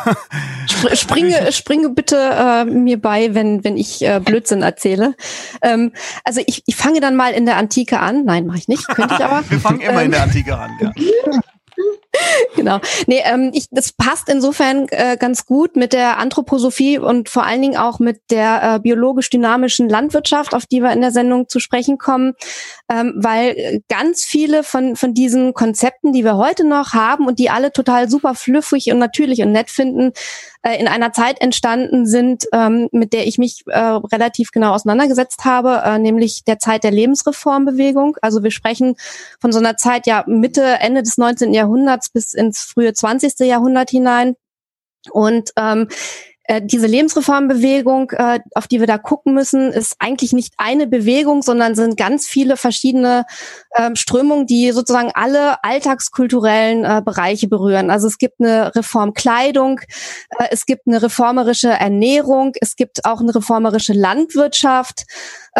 springe, 0.93 1.51
springe 1.51 1.89
bitte 1.89 2.15
äh, 2.17 2.65
mir 2.65 3.01
bei, 3.01 3.33
wenn, 3.33 3.63
wenn 3.63 3.77
ich 3.77 4.01
äh, 4.01 4.19
Blödsinn 4.23 4.61
erzähle. 4.61 5.15
Ähm, 5.61 5.91
also 6.23 6.41
ich, 6.45 6.63
ich 6.65 6.75
fange 6.75 6.99
dann 7.01 7.15
mal 7.15 7.33
in 7.33 7.45
der 7.45 7.57
Antike 7.57 7.99
an. 7.99 8.25
Nein, 8.25 8.45
mache 8.45 8.57
ich 8.59 8.67
nicht. 8.67 8.87
Könnte 8.87 9.15
ich 9.15 9.23
aber. 9.23 9.43
wir 9.49 9.59
fangen 9.59 9.81
immer 9.81 9.99
ähm, 9.99 10.05
in 10.05 10.11
der 10.11 10.23
Antike 10.23 10.57
an, 10.57 10.71
ja. 10.81 10.91
genau. 12.55 12.79
Nee, 13.07 13.21
ähm, 13.23 13.51
ich, 13.53 13.67
das 13.71 13.91
passt 13.91 14.29
insofern 14.29 14.87
äh, 14.89 15.17
ganz 15.17 15.45
gut 15.45 15.75
mit 15.75 15.93
der 15.93 16.17
Anthroposophie 16.17 16.99
und 16.99 17.29
vor 17.29 17.45
allen 17.45 17.61
Dingen 17.61 17.77
auch 17.77 17.99
mit 17.99 18.19
der 18.31 18.75
äh, 18.75 18.79
biologisch-dynamischen 18.79 19.89
Landwirtschaft, 19.89 20.53
auf 20.53 20.65
die 20.65 20.81
wir 20.81 20.91
in 20.91 21.01
der 21.01 21.11
Sendung 21.11 21.47
zu 21.47 21.59
sprechen 21.59 21.97
kommen, 21.97 22.33
ähm, 22.89 23.13
weil 23.15 23.81
ganz 23.89 24.25
viele 24.25 24.63
von, 24.63 24.95
von 24.95 25.13
diesen 25.13 25.53
Konzepten, 25.53 26.13
die 26.13 26.23
wir 26.23 26.37
heute 26.37 26.65
noch 26.65 26.93
haben 26.93 27.27
und 27.27 27.39
die 27.39 27.49
alle 27.49 27.71
total 27.71 28.09
super 28.09 28.35
flüffig 28.35 28.91
und 28.91 28.99
natürlich 28.99 29.41
und 29.41 29.51
nett 29.51 29.69
finden, 29.69 30.11
äh, 30.61 30.77
in 30.79 30.87
einer 30.87 31.13
Zeit 31.13 31.39
entstanden 31.41 32.05
sind, 32.05 32.45
ähm, 32.51 32.89
mit 32.91 33.13
der 33.13 33.27
ich 33.27 33.37
mich 33.37 33.63
äh, 33.67 33.79
relativ 33.79 34.51
genau 34.51 34.73
auseinandergesetzt 34.73 35.45
habe, 35.45 35.81
äh, 35.85 35.99
nämlich 35.99 36.43
der 36.43 36.59
Zeit 36.59 36.83
der 36.83 36.91
Lebensreformbewegung. 36.91 38.17
Also 38.21 38.43
wir 38.43 38.51
sprechen 38.51 38.95
von 39.39 39.51
so 39.53 39.59
einer 39.59 39.77
Zeit 39.77 40.05
ja 40.05 40.23
Mitte, 40.27 40.63
Ende 40.63 41.01
des 41.01 41.17
19. 41.17 41.53
Jahrhunderts 41.53 41.68
bis 42.13 42.33
ins 42.33 42.61
frühe 42.61 42.93
20. 42.93 43.39
Jahrhundert 43.39 43.89
hinein. 43.89 44.35
Und 45.11 45.51
ähm, 45.55 45.87
äh, 46.49 46.63
diese 46.63 46.87
Lebensreformbewegung, 46.87 48.09
äh, 48.09 48.39
auf 48.55 48.67
die 48.67 48.79
wir 48.79 48.87
da 48.87 48.97
gucken 48.97 49.35
müssen, 49.35 49.71
ist 49.71 49.95
eigentlich 49.99 50.33
nicht 50.33 50.55
eine 50.57 50.87
Bewegung, 50.87 51.43
sondern 51.43 51.75
sind 51.75 51.95
ganz 51.95 52.27
viele 52.27 52.57
verschiedene 52.57 53.25
äh, 53.69 53.91
Strömungen, 53.93 54.47
die 54.47 54.71
sozusagen 54.71 55.11
alle 55.13 55.63
alltagskulturellen 55.63 56.85
äh, 56.85 57.03
Bereiche 57.05 57.47
berühren. 57.47 57.91
Also 57.91 58.07
es 58.07 58.17
gibt 58.17 58.39
eine 58.39 58.75
Reformkleidung, 58.75 59.79
es 60.49 60.65
gibt 60.65 60.87
eine 60.87 61.03
reformerische 61.03 61.69
Ernährung, 61.69 62.53
es 62.59 62.75
gibt 62.75 63.05
auch 63.05 63.19
eine 63.19 63.35
reformerische 63.35 63.93
Landwirtschaft 63.93 65.05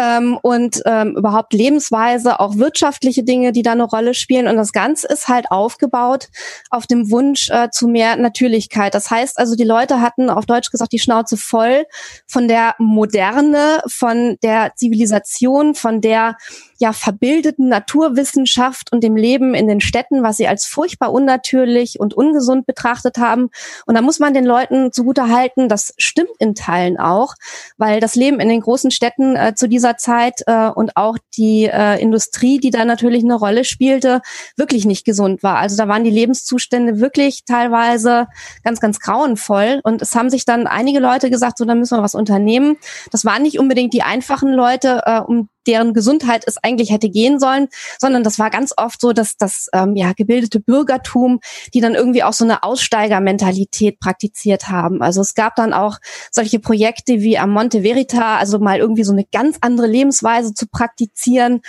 ähm, 0.00 0.38
und 0.40 0.80
ähm, 0.86 1.14
überhaupt 1.16 1.52
Lebensweise, 1.52 2.40
auch 2.40 2.56
wirtschaftliche 2.56 3.22
Dinge, 3.22 3.52
die 3.52 3.62
da 3.62 3.72
eine 3.72 3.84
Rolle 3.84 4.14
spielen. 4.14 4.48
Und 4.48 4.56
das 4.56 4.72
Ganze 4.72 5.06
ist 5.08 5.28
halt 5.28 5.50
aufgebaut 5.50 6.28
auf 6.70 6.86
dem 6.86 7.10
Wunsch 7.10 7.50
äh, 7.50 7.68
zu 7.70 7.86
mehr 7.86 8.16
Natürlichkeit. 8.16 8.94
Das 8.94 9.10
heißt 9.10 9.38
also, 9.38 9.56
die 9.56 9.64
Leute 9.64 10.00
hatten 10.00 10.30
auf 10.30 10.46
Deutsch 10.46 10.70
gesagt 10.70 10.92
die 10.92 10.98
Schnauze 10.98 11.36
voll 11.36 11.84
von 12.26 12.48
der 12.48 12.74
Moderne, 12.78 13.82
von 13.86 14.38
der 14.42 14.72
Zivilisation, 14.74 15.74
von 15.74 16.00
der 16.00 16.36
ja 16.80 16.94
verbildeten 16.94 17.68
Naturwissenschaft 17.68 18.90
und 18.90 19.04
dem 19.04 19.14
Leben 19.14 19.54
in 19.54 19.68
den 19.68 19.80
Städten, 19.80 20.22
was 20.22 20.38
sie 20.38 20.48
als 20.48 20.64
furchtbar 20.64 21.12
unnatürlich 21.12 22.00
und 22.00 22.14
ungesund 22.14 22.66
betrachtet 22.66 23.18
haben. 23.18 23.50
Und 23.86 23.94
da 23.94 24.02
muss 24.02 24.18
man 24.18 24.32
den 24.32 24.46
Leuten 24.46 24.90
zugute 24.90 25.28
halten, 25.28 25.68
das 25.68 25.92
stimmt 25.98 26.30
in 26.38 26.54
Teilen 26.54 26.98
auch, 26.98 27.34
weil 27.76 28.00
das 28.00 28.14
Leben 28.14 28.40
in 28.40 28.48
den 28.48 28.62
großen 28.62 28.90
Städten 28.90 29.36
äh, 29.36 29.54
zu 29.54 29.68
dieser 29.68 29.98
Zeit 29.98 30.40
äh, 30.46 30.70
und 30.70 30.96
auch 30.96 31.18
die 31.36 31.66
äh, 31.66 32.00
Industrie, 32.00 32.58
die 32.58 32.70
da 32.70 32.86
natürlich 32.86 33.24
eine 33.24 33.34
Rolle 33.34 33.64
spielte, 33.64 34.22
wirklich 34.56 34.86
nicht 34.86 35.04
gesund 35.04 35.42
war. 35.42 35.58
Also 35.58 35.76
da 35.76 35.86
waren 35.86 36.02
die 36.02 36.10
Lebenszustände 36.10 36.98
wirklich 36.98 37.44
teilweise 37.44 38.26
ganz, 38.64 38.80
ganz 38.80 39.00
grauenvoll. 39.00 39.80
Und 39.82 40.00
es 40.00 40.14
haben 40.14 40.30
sich 40.30 40.46
dann 40.46 40.66
einige 40.66 40.98
Leute 40.98 41.28
gesagt, 41.28 41.58
so, 41.58 41.66
da 41.66 41.74
müssen 41.74 41.98
wir 41.98 42.02
was 42.02 42.14
unternehmen. 42.14 42.78
Das 43.10 43.26
waren 43.26 43.42
nicht 43.42 43.58
unbedingt 43.58 43.92
die 43.92 44.02
einfachen 44.02 44.52
Leute, 44.54 45.02
äh, 45.04 45.20
um 45.20 45.50
deren 45.66 45.92
Gesundheit 45.92 46.44
es 46.46 46.56
eigentlich 46.56 46.69
hätte 46.78 47.10
gehen 47.10 47.38
sollen, 47.38 47.68
sondern 47.98 48.22
das 48.22 48.38
war 48.38 48.50
ganz 48.50 48.72
oft 48.76 49.00
so, 49.00 49.12
dass 49.12 49.36
das 49.36 49.68
ähm, 49.72 49.96
ja 49.96 50.12
gebildete 50.12 50.60
Bürgertum, 50.60 51.40
die 51.74 51.80
dann 51.80 51.94
irgendwie 51.94 52.22
auch 52.22 52.32
so 52.32 52.44
eine 52.44 52.62
Aussteigermentalität 52.62 54.00
praktiziert 54.00 54.68
haben. 54.68 55.02
Also 55.02 55.20
es 55.20 55.34
gab 55.34 55.56
dann 55.56 55.72
auch 55.72 55.98
solche 56.30 56.60
Projekte 56.60 57.20
wie 57.20 57.38
am 57.38 57.50
Monte 57.50 57.82
Verita, 57.82 58.36
also 58.36 58.58
mal 58.58 58.78
irgendwie 58.78 59.04
so 59.04 59.12
eine 59.12 59.24
ganz 59.24 59.58
andere 59.60 59.86
Lebensweise 59.86 60.54
zu 60.54 60.66
praktizieren 60.66 61.60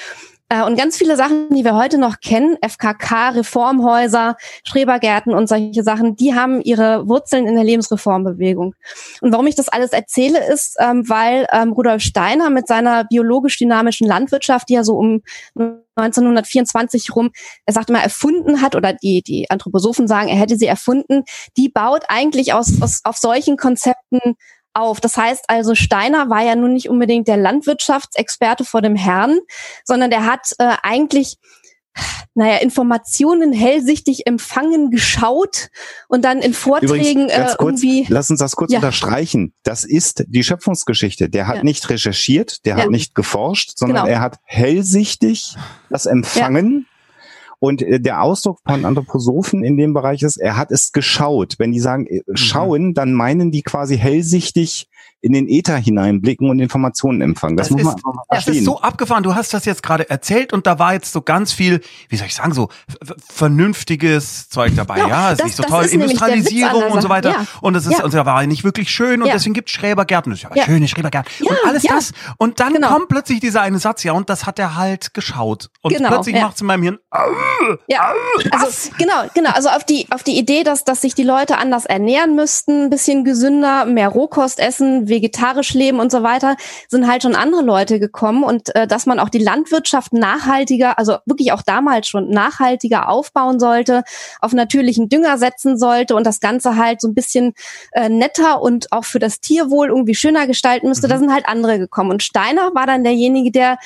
und 0.66 0.78
ganz 0.78 0.98
viele 0.98 1.16
Sachen, 1.16 1.50
die 1.50 1.64
wir 1.64 1.76
heute 1.76 1.98
noch 1.98 2.20
kennen, 2.20 2.58
FKK, 2.62 3.30
Reformhäuser, 3.30 4.36
Schrebergärten 4.66 5.34
und 5.34 5.48
solche 5.48 5.82
Sachen, 5.82 6.18
die 6.18 6.36
haben 6.36 6.62
ihre 6.62 7.08
Wurzeln 7.08 7.48
in 7.48 7.56
der 7.56 7.64
Lebensreformbewegung. 7.64 8.76
Und 9.22 9.32
warum 9.32 9.48
ich 9.48 9.56
das 9.56 9.70
alles 9.70 9.92
erzähle, 9.94 10.46
ist, 10.52 10.76
ähm, 10.80 11.08
weil 11.08 11.48
ähm, 11.54 11.72
Rudolf 11.72 12.02
Steiner 12.02 12.50
mit 12.50 12.68
seiner 12.68 13.06
biologisch-dynamischen 13.06 14.06
Landwirtschaft, 14.06 14.68
die 14.68 14.76
er 14.76 14.84
so 14.84 14.98
um 14.98 15.22
1924 15.96 17.16
rum, 17.16 17.32
er 17.66 17.74
sagt 17.74 17.90
immer, 17.90 18.04
erfunden 18.04 18.62
hat, 18.62 18.76
oder 18.76 18.92
die, 18.92 19.22
die 19.22 19.50
Anthroposophen 19.50 20.08
sagen, 20.08 20.28
er 20.28 20.38
hätte 20.38 20.58
sie 20.58 20.68
erfunden, 20.68 21.24
die 21.56 21.70
baut 21.70 22.04
eigentlich 22.10 22.54
aus, 22.54 22.82
aus 22.82 23.02
auf 23.06 23.16
solchen 23.16 23.56
Konzepten 23.56 24.36
auf. 24.74 25.00
Das 25.00 25.18
heißt 25.18 25.46
also, 25.48 25.76
Steiner 25.76 26.30
war 26.30 26.44
ja 26.44 26.56
nun 26.56 26.74
nicht 26.74 26.90
unbedingt 26.90 27.28
der 27.28 27.38
Landwirtschaftsexperte 27.38 28.66
vor 28.66 28.82
dem 28.82 28.96
Herrn, 28.96 29.40
sondern 29.84 30.10
der 30.10 30.26
hat 30.26 30.54
äh, 30.60 30.76
eigentlich 30.84 31.38
naja, 32.34 32.58
Informationen 32.58 33.52
hellsichtig 33.52 34.26
empfangen, 34.26 34.92
geschaut 34.92 35.70
und 36.08 36.24
dann 36.24 36.40
in 36.40 36.54
Vorträgen 36.54 37.26
Übrigens, 37.26 37.34
äh, 37.34 37.56
kurz, 37.58 37.84
irgendwie. 37.84 38.06
Lass 38.08 38.30
uns 38.30 38.40
das 38.40 38.56
kurz 38.56 38.72
ja. 38.72 38.80
unterstreichen. 38.80 39.54
Das 39.64 39.84
ist 39.84 40.24
die 40.28 40.44
Schöpfungsgeschichte. 40.44 41.30
Der 41.30 41.48
hat 41.48 41.58
ja. 41.58 41.64
nicht 41.64 41.90
recherchiert, 41.90 42.66
der 42.66 42.78
ja. 42.78 42.84
hat 42.84 42.92
nicht 42.92 43.16
geforscht, 43.16 43.78
sondern 43.78 44.06
genau. 44.06 44.16
er 44.16 44.22
hat 44.22 44.38
hellsichtig 44.46 45.56
das 45.90 46.06
empfangen 46.06 46.88
und 47.62 47.84
äh, 47.84 48.00
der 48.00 48.24
Ausdruck 48.24 48.60
von 48.68 48.86
Anthroposophen 48.86 49.64
in 49.64 49.78
dem 49.78 49.94
Bereich 49.94 50.24
ist, 50.24 50.38
er 50.38 50.58
hat 50.58 50.72
es 50.72 50.92
geschaut. 50.92 51.60
Wenn 51.60 51.72
die 51.72 51.80
sagen 51.80 52.08
äh, 52.08 52.24
mhm. 52.26 52.36
schauen, 52.36 52.94
dann 52.96 53.14
meinen 53.14 53.52
die 53.52 53.62
quasi 53.62 53.98
hellsichtig 53.98 54.90
in 55.22 55.34
den 55.34 55.48
Äther 55.48 55.78
hineinblicken 55.78 56.50
und 56.50 56.60
Informationen 56.60 57.22
empfangen. 57.22 57.56
Das, 57.56 57.70
das 57.70 57.78
muss 57.78 57.84
man 57.84 57.96
ist, 57.96 58.04
mal 58.04 58.24
Das 58.30 58.48
ist 58.48 58.66
so 58.66 58.82
abgefahren. 58.82 59.24
Du 59.24 59.36
hast 59.36 59.54
das 59.54 59.66
jetzt 59.66 59.84
gerade 59.84 60.10
erzählt 60.10 60.52
und 60.52 60.66
da 60.66 60.80
war 60.80 60.94
jetzt 60.94 61.12
so 61.14 61.22
ganz 61.22 61.54
viel, 61.54 61.82
wie 62.10 62.18
soll 62.18 62.28
ich 62.28 62.36
sagen, 62.36 62.54
so 62.54 62.70
vernünftiges 63.30 64.50
Zeug 64.50 64.74
dabei. 64.76 64.98
Ja, 64.98 65.08
ja 65.08 65.32
ist 65.32 65.40
das, 65.40 65.46
nicht 65.46 65.56
so 65.58 65.64
toll. 65.64 65.86
Industrialisierung 65.86 66.92
und 66.92 67.02
so 67.02 67.10
weiter. 67.10 67.30
Ja. 67.32 67.46
Und 67.62 67.74
das 67.74 67.86
ist, 67.86 68.00
ja. 68.00 68.04
und 68.04 68.14
da 68.14 68.26
war 68.26 68.46
nicht 68.48 68.64
wirklich 68.64 68.90
schön 68.90 69.22
und 69.22 69.28
ja. 69.28 69.34
deswegen 69.34 69.54
gibt 69.54 69.70
es 69.70 69.76
Schrebergärten. 69.76 70.32
Das 70.32 70.40
ist 70.40 70.50
ja, 70.50 70.56
ja. 70.56 70.64
schöne 70.64 70.88
Schrebergärten. 70.88 71.32
und 71.48 71.58
alles 71.68 71.84
das. 71.84 72.12
Und 72.38 72.60
dann 72.60 72.74
genau. 72.74 72.90
kommt 72.90 73.10
plötzlich 73.10 73.40
dieser 73.40 73.62
eine 73.62 73.80
Satz, 73.80 74.04
ja, 74.04 74.14
und 74.14 74.30
das 74.30 74.46
hat 74.46 74.58
er 74.58 74.76
halt 74.76 75.14
geschaut. 75.14 75.70
Und 75.82 75.94
genau, 75.94 76.10
plötzlich 76.10 76.36
ja. 76.36 76.44
macht 76.44 76.56
es 76.56 76.62
in 76.62 76.68
meinem 76.68 76.84
Hirn, 76.84 77.00
ja, 77.88 78.14
also 78.52 78.92
genau, 78.98 79.24
genau. 79.34 79.52
Also 79.52 79.70
auf 79.70 79.84
die 79.84 80.08
auf 80.10 80.24
die 80.24 80.38
Idee, 80.38 80.64
dass 80.64 80.84
dass 80.84 81.02
sich 81.02 81.14
die 81.14 81.24
Leute 81.24 81.58
anders 81.58 81.86
ernähren 81.86 82.36
müssten, 82.36 82.86
ein 82.86 82.90
bisschen 82.90 83.24
gesünder, 83.24 83.86
mehr 83.86 84.10
Rohkost 84.10 84.60
essen, 84.60 85.08
vegetarisch 85.12 85.76
leben 85.76 86.00
und 86.00 86.12
so 86.12 86.24
weiter, 86.24 86.56
sind 86.90 87.08
halt 87.08 87.22
schon 87.22 87.36
andere 87.36 87.62
Leute 87.62 88.00
gekommen 88.00 88.44
und 88.44 88.76
äh, 88.76 88.88
dass 88.88 89.06
man 89.06 89.20
auch 89.20 89.30
die 89.30 89.44
Landwirtschaft 89.44 90.14
nachhaltiger, 90.14 90.98
also 90.98 91.18
wirklich 91.28 91.52
auch 91.52 91.62
damals 91.62 92.08
schon 92.08 92.30
nachhaltiger 92.30 93.08
aufbauen 93.10 93.60
sollte, 93.60 94.04
auf 94.40 94.54
natürlichen 94.54 95.10
Dünger 95.10 95.38
setzen 95.38 95.78
sollte 95.78 96.16
und 96.16 96.26
das 96.26 96.40
Ganze 96.40 96.76
halt 96.78 97.02
so 97.02 97.08
ein 97.08 97.14
bisschen 97.14 97.54
äh, 97.92 98.10
netter 98.10 98.62
und 98.62 98.92
auch 98.92 99.06
für 99.06 99.20
das 99.20 99.40
Tierwohl 99.40 99.90
irgendwie 99.90 100.16
schöner 100.16 100.48
gestalten 100.48 100.88
müsste. 100.88 101.08
Mhm. 101.08 101.12
Da 101.12 101.18
sind 101.20 101.34
halt 101.34 101.48
andere 101.48 101.78
gekommen 101.78 102.10
und 102.10 102.24
Steiner 102.24 102.74
war 102.74 102.88
dann 102.88 103.04
derjenige, 103.04 103.52
der 103.52 103.78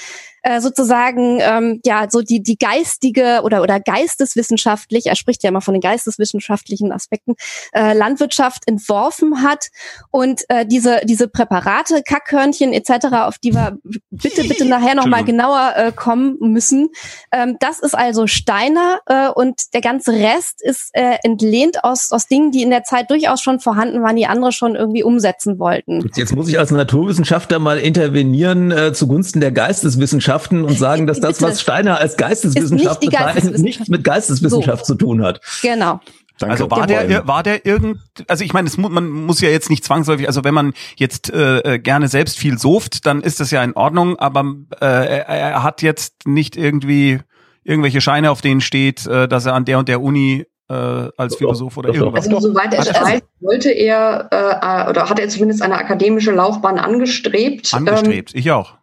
äh, 0.45 0.61
sozusagen 0.61 1.39
ähm, 1.41 1.81
ja 1.83 2.05
so 2.07 2.21
die 2.21 2.43
die 2.43 2.57
geistige 2.57 3.41
oder 3.43 3.63
oder 3.63 3.79
geisteswissenschaftlich, 3.79 5.07
er 5.07 5.15
spricht 5.15 5.43
ja 5.43 5.49
immer 5.49 5.61
von 5.61 5.73
den 5.73 5.81
geisteswissenschaftlichen 5.81 6.91
Aspekten, 6.91 7.33
äh, 7.73 7.93
Landwirtschaft 7.93 8.67
entworfen 8.67 9.41
hat 9.41 9.69
und 10.11 10.43
äh, 10.49 10.65
diese 10.67 11.01
diese 11.03 11.27
Präparate, 11.27 12.03
Kackhörnchen 12.03 12.73
etc., 12.73 13.07
auf 13.13 13.39
die 13.39 13.55
wir 13.55 13.79
bitte 14.11 14.43
bitte 14.43 14.65
nachher 14.69 14.93
noch 14.93 15.07
mal 15.07 15.23
genauer 15.23 15.73
äh, 15.75 15.91
kommen 15.91 16.37
müssen. 16.39 16.89
Ähm, 17.31 17.57
das 17.59 17.79
ist 17.79 17.97
also 17.97 18.27
Steiner 18.27 18.99
äh, 19.07 19.29
und 19.29 19.73
der 19.73 19.81
ganze 19.81 20.11
Rest 20.11 20.61
ist 20.61 20.91
äh, 20.93 21.17
entlehnt 21.23 21.83
aus 21.83 22.11
aus 22.11 22.27
Dingen, 22.27 22.51
die 22.51 22.61
in 22.61 22.69
der 22.69 22.83
Zeit 22.83 23.09
durchaus 23.09 23.41
schon 23.41 23.59
vorhanden 23.59 24.03
waren, 24.03 24.15
die 24.15 24.27
andere 24.27 24.51
schon 24.51 24.75
irgendwie 24.75 25.01
umsetzen 25.01 25.57
wollten. 25.57 26.07
Jetzt 26.15 26.35
muss 26.35 26.47
ich 26.49 26.59
als 26.59 26.69
Naturwissenschaftler 26.69 27.57
mal 27.57 27.79
intervenieren 27.79 28.69
äh, 28.69 28.93
zugunsten 28.93 29.39
der 29.41 29.51
Geisteswissenschaft 29.51 30.34
Geisteswissenschaften 30.35 30.65
und 30.65 30.77
sagen, 30.77 31.07
dass 31.07 31.19
das, 31.19 31.41
was 31.41 31.61
Steiner 31.61 31.99
als 31.99 32.17
Geisteswissenschaft 32.17 33.01
nicht 33.01 33.11
bezeichnet, 33.11 33.59
nichts 33.59 33.87
mit 33.87 34.03
Geisteswissenschaft 34.03 34.85
so. 34.85 34.93
zu 34.93 34.97
tun 34.97 35.23
hat. 35.23 35.41
Genau. 35.61 35.99
Danke. 36.37 36.51
Also 36.51 36.69
war 36.69 36.85
der, 36.85 37.27
war 37.27 37.43
der 37.43 37.65
irgend, 37.65 37.99
also 38.27 38.43
ich 38.43 38.51
meine, 38.51 38.69
mu 38.75 38.89
man 38.89 39.09
muss 39.09 39.39
ja 39.39 39.47
jetzt 39.47 39.69
nicht 39.69 39.85
zwangsläufig, 39.85 40.27
also 40.27 40.43
wenn 40.43 40.53
man 40.53 40.73
jetzt 40.97 41.31
äh, 41.31 41.59
äh, 41.59 41.79
gerne 41.79 42.09
selbst 42.09 42.37
viel 42.37 42.57
soft, 42.57 43.05
dann 43.05 43.21
ist 43.21 43.39
das 43.39 43.51
ja 43.51 43.63
in 43.63 43.73
Ordnung, 43.73 44.19
aber 44.19 44.43
äh, 44.81 44.85
er, 44.85 45.27
er 45.27 45.63
hat 45.63 45.81
jetzt 45.81 46.27
nicht 46.27 46.57
irgendwie 46.57 47.19
irgendwelche 47.63 48.01
Scheine, 48.01 48.31
auf 48.31 48.41
denen 48.41 48.59
steht, 48.59 49.07
äh, 49.07 49.29
dass 49.29 49.45
er 49.45 49.53
an 49.53 49.63
der 49.63 49.79
und 49.79 49.87
der 49.87 50.01
Uni 50.01 50.45
äh, 50.67 50.73
als 50.73 51.37
Philosoph 51.37 51.77
oder 51.77 51.93
irgendwas. 51.93 52.27
Also 52.27 52.49
soweit 52.49 52.73
er 52.73 52.85
weiß, 52.85 53.21
wollte 53.39 53.71
er 53.71 54.27
äh, 54.31 54.89
oder 54.89 55.09
hat 55.09 55.19
er 55.19 55.29
zumindest 55.29 55.61
eine 55.61 55.75
akademische 55.75 56.31
Laufbahn 56.31 56.79
angestrebt. 56.79 57.73
Angestrebt, 57.73 58.33
ähm, 58.33 58.39
ich 58.41 58.51
auch. 58.51 58.73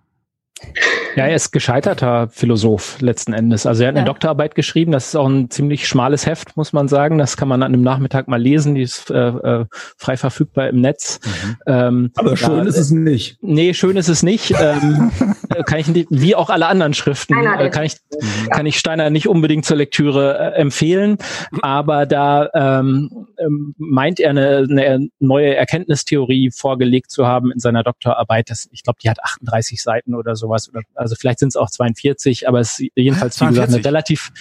Ja, 1.14 1.26
er 1.26 1.36
ist 1.36 1.52
gescheiterter 1.52 2.28
Philosoph 2.30 3.00
letzten 3.00 3.34
Endes. 3.34 3.66
Also 3.66 3.82
er 3.82 3.88
hat 3.88 3.96
eine 3.96 4.00
ja. 4.00 4.06
Doktorarbeit 4.06 4.54
geschrieben, 4.54 4.92
das 4.92 5.08
ist 5.08 5.16
auch 5.16 5.28
ein 5.28 5.50
ziemlich 5.50 5.86
schmales 5.86 6.26
Heft, 6.26 6.56
muss 6.56 6.72
man 6.72 6.88
sagen. 6.88 7.18
Das 7.18 7.36
kann 7.36 7.48
man 7.48 7.62
an 7.62 7.74
einem 7.74 7.82
Nachmittag 7.82 8.28
mal 8.28 8.40
lesen, 8.40 8.74
die 8.74 8.82
ist 8.82 9.10
äh, 9.10 9.28
äh, 9.28 9.66
frei 9.96 10.16
verfügbar 10.16 10.68
im 10.68 10.80
Netz. 10.80 11.20
Mhm. 11.24 11.56
Ähm, 11.66 12.10
Aber 12.16 12.36
schön 12.36 12.58
da, 12.58 12.62
ist 12.64 12.78
es 12.78 12.90
nicht. 12.90 13.36
Nee, 13.42 13.74
schön 13.74 13.96
ist 13.96 14.08
es 14.08 14.22
nicht. 14.22 14.54
ähm, 14.58 15.10
kann 15.66 15.78
ich 15.78 15.88
nicht, 15.88 16.08
wie 16.10 16.34
auch 16.34 16.48
alle 16.48 16.66
anderen 16.66 16.94
Schriften, 16.94 17.34
äh, 17.34 17.68
kann 17.68 17.84
ich, 17.84 17.96
kann 18.50 18.64
ich 18.64 18.78
Steiner 18.78 19.10
nicht 19.10 19.28
unbedingt 19.28 19.66
zur 19.66 19.76
Lektüre 19.76 20.38
äh, 20.38 20.60
empfehlen. 20.60 21.18
Aber 21.60 22.06
da 22.06 22.48
ähm, 22.54 23.21
meint 23.48 24.20
er 24.20 24.30
eine, 24.30 24.66
eine 24.68 25.08
neue 25.18 25.54
Erkenntnistheorie 25.54 26.50
vorgelegt 26.50 27.10
zu 27.10 27.26
haben 27.26 27.50
in 27.50 27.58
seiner 27.58 27.82
Doktorarbeit. 27.82 28.50
Das, 28.50 28.68
ich 28.72 28.82
glaube, 28.82 28.98
die 29.02 29.08
hat 29.08 29.22
38 29.22 29.82
Seiten 29.82 30.14
oder 30.14 30.36
so 30.36 30.42
sowas. 30.42 30.68
Oder, 30.68 30.82
also 30.94 31.14
vielleicht 31.14 31.38
sind 31.38 31.48
es 31.48 31.56
auch 31.56 31.70
42, 31.70 32.48
aber 32.48 32.60
es 32.60 32.78
ist 32.78 32.90
jedenfalls 32.94 33.40
wie 33.40 33.46
gesagt 33.46 33.72
eine 33.72 33.84
relativ. 33.84 34.32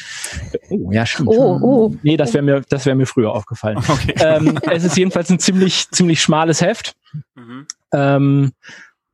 Oh, 0.69 0.91
ja, 0.91 1.05
stimmt. 1.05 1.29
Oh, 1.29 1.59
oh. 1.61 1.95
Nee, 2.03 2.17
das 2.17 2.33
wäre 2.33 2.43
mir, 2.43 2.61
das 2.67 2.85
wäre 2.85 2.95
mir 2.95 3.05
früher 3.05 3.31
aufgefallen. 3.31 3.77
Okay. 3.77 4.15
Ähm, 4.19 4.59
es 4.69 4.83
ist 4.83 4.97
jedenfalls 4.97 5.29
ein 5.29 5.39
ziemlich, 5.39 5.89
ziemlich 5.91 6.21
schmales 6.21 6.61
Heft. 6.61 6.95
Mhm. 7.35 7.67
Ähm, 7.93 8.51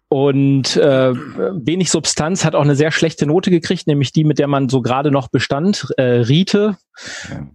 und 0.09 0.77
äh, 0.77 1.13
wenig 1.13 1.91
Substanz 1.91 2.45
hat 2.45 2.55
auch 2.55 2.61
eine 2.61 2.77
sehr 2.77 2.91
schlechte 2.91 3.25
Note 3.25 3.51
gekriegt, 3.51 3.87
nämlich 3.87 4.13
die, 4.13 4.23
mit 4.23 4.39
der 4.39 4.47
man 4.47 4.69
so 4.69 4.81
gerade 4.81 5.11
noch 5.11 5.27
bestand, 5.27 5.87
äh, 5.97 6.03
Rite. 6.03 6.77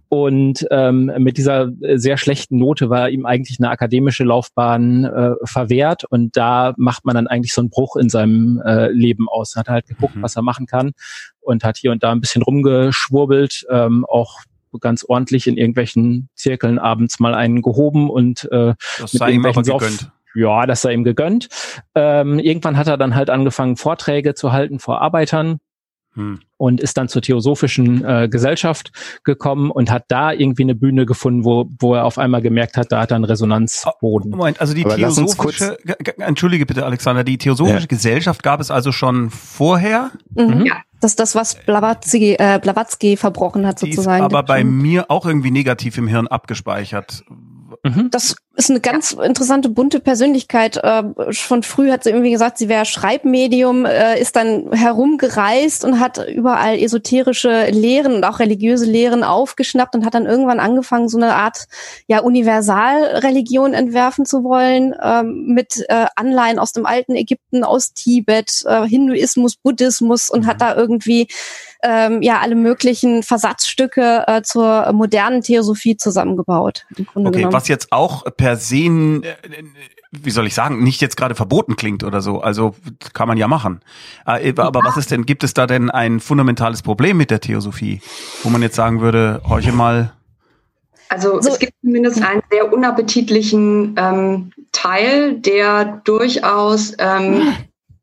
Und 0.07 0.67
ähm, 0.69 1.11
mit 1.17 1.37
dieser 1.37 1.71
sehr 1.95 2.17
schlechten 2.17 2.59
Note 2.59 2.91
war 2.91 3.09
ihm 3.09 3.25
eigentlich 3.25 3.57
eine 3.59 3.71
akademische 3.71 4.23
Laufbahn 4.23 5.03
äh, 5.03 5.31
verwehrt. 5.45 6.03
Und 6.03 6.37
da 6.37 6.75
macht 6.77 7.05
man 7.05 7.15
dann 7.15 7.25
eigentlich 7.25 7.53
so 7.53 7.61
einen 7.61 7.71
Bruch 7.71 7.95
in 7.95 8.09
seinem 8.09 8.61
äh, 8.63 8.89
Leben 8.91 9.27
aus. 9.27 9.55
Hat 9.55 9.67
halt 9.67 9.87
geguckt, 9.87 10.15
mhm. 10.15 10.21
was 10.21 10.35
er 10.35 10.43
machen 10.43 10.67
kann 10.67 10.91
und 11.41 11.63
hat 11.63 11.77
hier 11.77 11.91
und 11.91 12.03
da 12.03 12.11
ein 12.11 12.21
bisschen 12.21 12.43
rumgeschwurbelt, 12.43 13.65
ähm, 13.71 14.05
auch 14.07 14.41
ganz 14.79 15.03
ordentlich 15.07 15.47
in 15.47 15.57
irgendwelchen 15.57 16.29
Zirkeln 16.35 16.77
abends 16.77 17.19
mal 17.19 17.33
einen 17.33 17.61
gehoben 17.63 18.09
und 18.09 18.47
äh, 18.51 18.73
das 18.99 19.11
sei 19.11 19.31
ihm 19.31 19.45
aber 19.45 19.61
gegönnt 19.61 20.11
ja, 20.35 20.65
das 20.65 20.81
sei 20.81 20.93
ihm 20.93 21.03
gegönnt. 21.03 21.49
Ähm, 21.95 22.39
irgendwann 22.39 22.77
hat 22.77 22.87
er 22.87 22.97
dann 22.97 23.15
halt 23.15 23.29
angefangen, 23.29 23.77
Vorträge 23.77 24.33
zu 24.33 24.51
halten 24.51 24.79
vor 24.79 25.01
Arbeitern. 25.01 25.59
Hm. 26.15 26.41
Und 26.57 26.79
ist 26.79 26.95
dann 26.97 27.07
zur 27.07 27.23
Theosophischen 27.23 28.05
äh, 28.05 28.29
Gesellschaft 28.29 28.91
gekommen 29.23 29.71
und 29.71 29.89
hat 29.89 30.05
da 30.09 30.31
irgendwie 30.31 30.61
eine 30.61 30.75
Bühne 30.75 31.07
gefunden, 31.07 31.43
wo, 31.43 31.67
wo 31.79 31.95
er 31.95 32.05
auf 32.05 32.19
einmal 32.19 32.43
gemerkt 32.43 32.77
hat, 32.77 32.91
da 32.91 33.01
hat 33.01 33.11
er 33.11 33.15
einen 33.15 33.25
Resonanzboden. 33.25 34.31
Oh, 34.31 34.37
Moment, 34.37 34.61
also 34.61 34.75
die 34.75 34.85
Aber 34.85 34.95
Theosophische, 34.95 35.75
entschuldige 36.19 36.67
bitte 36.67 36.85
Alexander, 36.85 37.23
die 37.23 37.39
Theosophische 37.39 37.81
ja. 37.81 37.87
Gesellschaft 37.87 38.43
gab 38.43 38.59
es 38.61 38.69
also 38.69 38.91
schon 38.91 39.31
vorher? 39.31 40.11
Mhm. 40.35 40.67
Ja. 40.67 40.75
das 41.01 41.15
das, 41.15 41.33
was 41.33 41.55
Blavatsky, 41.55 42.35
äh, 42.35 42.59
Blavatsky 42.61 43.17
verbrochen 43.17 43.65
hat, 43.65 43.79
sozusagen. 43.79 44.23
aber 44.23 44.43
bei 44.43 44.63
mir 44.63 45.09
auch 45.09 45.25
irgendwie 45.25 45.51
negativ 45.51 45.97
im 45.97 46.07
Hirn 46.07 46.27
abgespeichert. 46.27 47.23
Mhm. 47.85 48.09
Das 48.11 48.35
ist 48.55 48.69
eine 48.69 48.79
ganz 48.79 49.11
interessante, 49.11 49.67
bunte 49.67 49.99
Persönlichkeit. 49.99 50.77
Äh, 50.77 51.03
von 51.31 51.63
früh 51.63 51.91
hat 51.91 52.05
sie 52.05 52.11
irgendwie 52.11 52.31
gesagt, 52.31 52.57
sie 52.57 52.69
wäre 52.69 52.85
Schreibmedium, 52.85 53.85
äh, 53.85 54.21
ist 54.21 54.37
dann 54.37 54.71
herumgereist 54.71 55.83
und 55.83 55.99
hat 55.99 56.25
überall 56.29 56.79
esoterische 56.79 57.67
Lehren 57.71 58.13
und 58.13 58.23
auch 58.23 58.39
religiöse 58.39 58.85
Lehren 58.85 59.25
aufgeschnappt 59.25 59.95
und 59.95 60.05
hat 60.05 60.13
dann 60.13 60.25
irgendwann 60.25 60.61
angefangen, 60.61 61.09
so 61.09 61.17
eine 61.17 61.35
Art 61.35 61.65
ja 62.07 62.21
Universalreligion 62.21 63.73
entwerfen 63.73 64.25
zu 64.25 64.45
wollen, 64.45 64.93
äh, 64.93 65.23
mit 65.23 65.85
Anleihen 66.15 66.59
aus 66.59 66.71
dem 66.71 66.85
alten 66.85 67.15
Ägypten, 67.15 67.63
aus 67.63 67.93
Tibet, 67.93 68.63
äh, 68.65 68.87
Hinduismus, 68.87 69.57
Buddhismus 69.57 70.29
und 70.29 70.45
hat 70.45 70.57
mhm. 70.57 70.59
da 70.59 70.75
irgendwie 70.75 71.27
ähm, 71.83 72.21
ja 72.21 72.39
alle 72.39 72.55
möglichen 72.55 73.23
Versatzstücke 73.23 74.23
äh, 74.27 74.41
zur 74.41 74.91
modernen 74.93 75.41
Theosophie 75.41 75.97
zusammengebaut. 75.97 76.85
okay, 76.91 77.05
genommen. 77.13 77.53
was 77.53 77.67
jetzt 77.67 77.91
auch 77.91 78.23
per 78.37 78.55
se, 78.55 78.75
äh, 78.75 79.21
wie 80.11 80.31
soll 80.31 80.47
ich 80.47 80.53
sagen, 80.53 80.83
nicht 80.83 81.01
jetzt 81.01 81.17
gerade 81.17 81.35
verboten 81.35 81.75
klingt 81.75 82.03
oder 82.03 82.21
so. 82.21 82.39
Also 82.39 82.75
kann 83.13 83.27
man 83.27 83.37
ja 83.37 83.47
machen. 83.47 83.81
Äh, 84.25 84.53
aber 84.57 84.81
was 84.83 84.97
ist 84.97 85.11
denn, 85.11 85.25
gibt 85.25 85.43
es 85.43 85.53
da 85.53 85.67
denn 85.67 85.89
ein 85.89 86.19
fundamentales 86.19 86.81
Problem 86.81 87.17
mit 87.17 87.29
der 87.29 87.41
Theosophie, 87.41 88.01
wo 88.43 88.49
man 88.49 88.61
jetzt 88.61 88.75
sagen 88.75 89.01
würde, 89.01 89.41
horche 89.47 89.73
mal. 89.73 90.13
Also 91.09 91.41
so. 91.41 91.49
es 91.49 91.59
gibt 91.59 91.73
zumindest 91.81 92.23
einen 92.23 92.41
sehr 92.49 92.71
unappetitlichen 92.71 93.95
ähm, 93.97 94.51
Teil, 94.71 95.39
der 95.39 96.01
durchaus 96.05 96.93
ähm, 96.97 97.53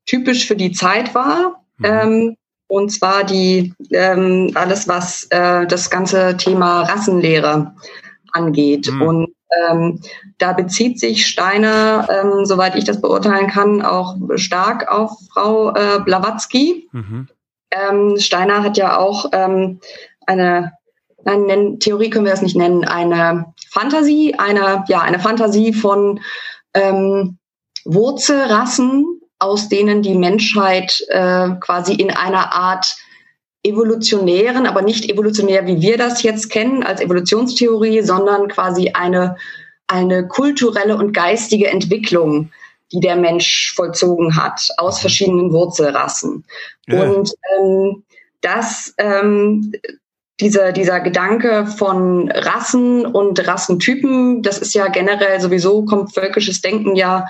typisch 0.06 0.46
für 0.46 0.56
die 0.56 0.72
Zeit 0.72 1.14
war. 1.14 1.64
Mhm. 1.78 1.84
Ähm, 1.84 2.36
und 2.70 2.90
zwar 2.90 3.24
die 3.24 3.74
ähm, 3.90 4.52
alles, 4.54 4.87
was 4.87 5.24
äh, 5.30 5.66
das 5.66 5.90
ganze 5.90 6.37
Thema 6.37 6.83
Rassenlehre 6.83 7.74
angeht. 8.33 8.90
Mhm. 8.90 9.02
Und 9.02 9.35
ähm, 9.68 10.00
da 10.38 10.52
bezieht 10.52 11.00
sich 11.00 11.26
Steiner, 11.26 12.09
ähm, 12.09 12.44
soweit 12.44 12.76
ich 12.76 12.85
das 12.85 13.00
beurteilen 13.00 13.48
kann, 13.48 13.83
auch 13.83 14.16
stark 14.37 14.88
auf 14.88 15.11
Frau 15.33 15.74
äh, 15.74 15.98
Blavatsky. 16.04 16.88
Mhm. 16.92 17.28
Ähm, 17.72 18.14
Steiner 18.18 18.62
hat 18.62 18.76
ja 18.76 18.98
auch 18.98 19.26
ähm, 19.33 19.80
eine, 20.26 20.72
eine 21.24 21.78
Theorie 21.80 22.11
können 22.11 22.24
wir 22.24 22.33
das 22.33 22.42
nicht 22.42 22.56
nennen, 22.56 22.85
eine 22.85 23.52
Fantasie, 23.68 24.37
eine 24.38 24.85
ja 24.87 25.00
eine 25.00 25.18
Fantasie 25.18 25.72
von 25.72 26.20
ähm, 26.74 27.38
Wurzelrassen, 27.85 29.19
aus 29.40 29.68
denen 29.68 30.03
die 30.03 30.14
Menschheit 30.14 31.05
äh, 31.09 31.48
quasi 31.61 31.94
in 31.94 32.11
einer 32.11 32.55
Art 32.55 32.94
evolutionären, 33.62 34.66
aber 34.66 34.83
nicht 34.83 35.11
evolutionär, 35.11 35.66
wie 35.66 35.81
wir 35.81 35.98
das 35.98 36.22
jetzt 36.22 36.50
kennen 36.50 36.83
als 36.83 37.00
Evolutionstheorie, 37.00 38.03
sondern 38.03 38.48
quasi 38.48 38.90
eine, 38.94 39.37
eine 39.87 40.29
kulturelle 40.29 40.96
und 40.96 41.12
geistige 41.12 41.68
Entwicklung, 41.68 42.50
die 42.92 43.00
der 43.00 43.16
Mensch 43.16 43.72
vollzogen 43.74 44.37
hat 44.37 44.68
aus 44.79 45.00
verschiedenen 45.00 45.53
Wurzelrassen. 45.53 46.44
Ja. 46.87 47.03
Und 47.03 47.33
ähm, 47.59 48.03
das, 48.40 48.94
ähm, 48.98 49.72
dieser, 50.40 50.72
dieser 50.72 51.00
Gedanke 51.00 51.66
von 51.66 52.31
Rassen 52.31 53.05
und 53.05 53.46
Rassentypen, 53.46 54.42
das 54.42 54.59
ist 54.59 54.74
ja 54.74 54.88
generell 54.88 55.40
sowieso, 55.40 55.85
kommt 55.85 56.14
völkisches 56.14 56.62
Denken 56.62 56.96
ja 56.96 57.26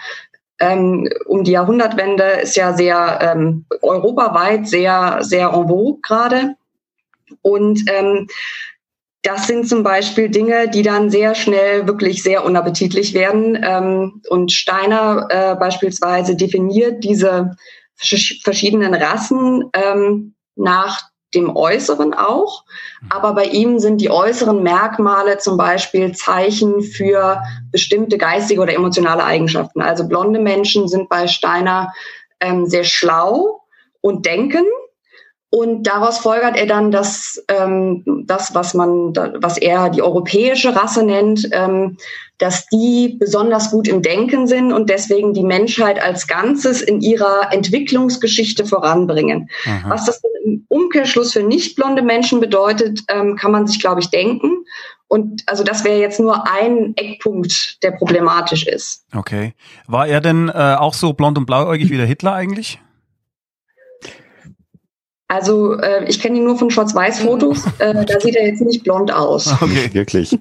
um 1.27 1.45
die 1.45 1.53
Jahrhundertwende 1.53 2.25
ist 2.43 2.57
ja 2.57 2.75
sehr 2.75 3.19
ähm, 3.23 3.65
europaweit 3.83 4.69
sehr, 4.69 5.19
sehr 5.21 5.53
en 5.55 5.69
vogue 5.69 6.01
gerade. 6.03 6.55
Und 7.43 7.83
ähm, 7.91 8.27
das 9.23 9.47
sind 9.47 9.69
zum 9.69 9.83
Beispiel 9.83 10.31
Dinge, 10.31 10.69
die 10.69 10.83
dann 10.83 11.11
sehr 11.11 11.35
schnell 11.35 11.87
wirklich 11.87 12.23
sehr 12.23 12.45
unappetitlich 12.45 13.15
werden. 13.15 13.59
Ähm, 13.63 14.23
und 14.29 14.53
Steiner 14.53 15.29
äh, 15.31 15.57
beispielsweise 15.57 16.37
definiert 16.37 17.05
diese 17.05 17.57
verschiedenen 17.97 18.95
Rassen 18.95 19.65
ähm, 19.75 20.35
nach 20.57 21.11
dem 21.35 21.55
Äußeren 21.55 22.15
auch. 22.15 22.65
Aber 23.09 23.35
bei 23.35 23.45
ihm 23.45 23.79
sind 23.79 24.01
die 24.01 24.11
äußeren 24.11 24.63
Merkmale 24.63 25.39
zum 25.39 25.57
Beispiel 25.57 26.13
Zeichen 26.13 26.83
für 26.83 27.43
bestimmte 27.71 28.19
geistige 28.19 28.61
oder 28.61 28.75
emotionale 28.75 29.25
Eigenschaften. 29.25 29.81
Also 29.83 30.09
blonde 30.09 30.41
Menschen 30.41 30.89
sind 30.89 31.09
bei 31.09 31.27
Steiner 31.27 31.93
ähm, 32.41 32.67
sehr 32.67 32.85
schlau 32.85 33.63
und 34.01 34.27
denken. 34.27 34.65
Und 35.51 35.83
daraus 35.83 36.19
folgert 36.19 36.57
er 36.57 36.67
dann, 36.67 36.93
dass 36.93 37.45
ähm, 37.49 38.05
das, 38.27 38.55
was 38.55 38.73
man, 38.73 39.15
was 39.41 39.59
er 39.59 39.91
die 39.91 40.01
europäische 40.01 40.77
Rasse 40.77 41.03
nennt, 41.03 41.49
ähm, 41.51 41.97
dass 42.39 42.67
die 42.69 43.17
besonders 43.19 43.73
gut 43.73 43.89
im 43.89 44.01
Denken 44.01 44.47
sind 44.47 44.73
und 44.73 44.89
deswegen 44.89 45.35
die 45.35 45.43
Menschheit 45.43 46.01
als 46.01 46.29
Ganzes 46.29 46.81
in 46.81 47.01
ihrer 47.01 47.53
Entwicklungsgeschichte 47.53 48.65
voranbringen. 48.65 49.51
Aha. 49.67 49.91
Was 49.91 50.07
das 50.07 50.23
im 50.45 50.65
Umkehrschluss 50.69 51.33
für 51.33 51.43
nicht 51.43 51.75
blonde 51.75 52.03
Menschen 52.03 52.39
bedeutet, 52.39 53.01
ähm, 53.09 53.37
kann 53.37 53.51
man 53.51 53.67
sich, 53.67 53.81
glaube 53.81 54.01
ich, 54.01 54.09
denken. 54.09 54.65
Und 55.09 55.43
also 55.47 55.65
das 55.65 55.83
wäre 55.83 55.99
jetzt 55.99 56.21
nur 56.21 56.49
ein 56.49 56.95
Eckpunkt, 56.97 57.83
der 57.83 57.91
problematisch 57.91 58.65
ist. 58.65 59.05
Okay. 59.13 59.55
War 59.89 60.07
er 60.07 60.21
denn 60.21 60.49
äh, 60.49 60.77
auch 60.79 60.95
so 60.95 61.13
blond 61.13 61.37
und 61.37 61.47
blauäugig 61.47 61.91
wie 61.91 61.97
der 61.97 62.07
Hitler 62.07 62.35
eigentlich? 62.35 62.79
Also 65.31 65.79
äh, 65.79 66.05
ich 66.09 66.21
kenne 66.21 66.39
ihn 66.39 66.45
nur 66.45 66.59
von 66.59 66.71
Schwarz-Weiß-Fotos. 66.71 67.65
Äh, 67.79 68.05
da 68.05 68.19
sieht 68.21 68.35
er 68.35 68.49
jetzt 68.49 68.61
nicht 68.63 68.83
blond 68.83 69.13
aus. 69.13 69.47
Okay, 69.63 69.89
wirklich. 69.93 70.37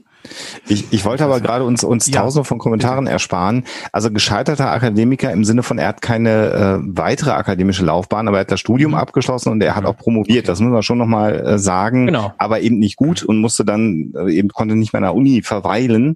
Ich, 0.68 0.92
ich 0.92 1.06
wollte 1.06 1.26
aber 1.26 1.40
gerade 1.42 1.64
uns, 1.64 1.84
uns 1.84 2.08
ja. 2.08 2.22
tausende 2.22 2.46
von 2.46 2.58
Kommentaren 2.58 3.08
ersparen. 3.08 3.64
Also 3.92 4.12
gescheiterter 4.12 4.72
Akademiker 4.72 5.32
im 5.32 5.44
Sinne 5.44 5.64
von, 5.64 5.78
er 5.78 5.88
hat 5.88 6.02
keine 6.02 6.80
äh, 6.80 6.80
weitere 6.84 7.32
akademische 7.32 7.84
Laufbahn, 7.84 8.28
aber 8.28 8.38
er 8.38 8.42
hat 8.42 8.52
das 8.52 8.60
Studium 8.60 8.92
mhm. 8.92 8.98
abgeschlossen 8.98 9.52
und 9.52 9.62
er 9.62 9.76
hat 9.76 9.86
auch 9.86 9.98
promoviert. 9.98 10.48
Das 10.48 10.60
muss 10.60 10.72
man 10.72 10.84
schon 10.84 10.98
nochmal 10.98 11.40
äh, 11.40 11.58
sagen. 11.58 12.08
Genau. 12.08 12.34
Aber 12.38 12.62
eben 12.62 12.80
nicht 12.80 12.96
gut 12.96 13.24
und 13.24 13.40
musste 13.40 13.66
dann, 13.66 14.14
äh, 14.16 14.32
eben 14.32 14.50
konnte 14.50 14.76
nicht 14.76 14.94
mehr 14.94 15.00
in 15.00 15.04
der 15.04 15.16
Uni 15.16 15.42
verweilen. 15.42 16.16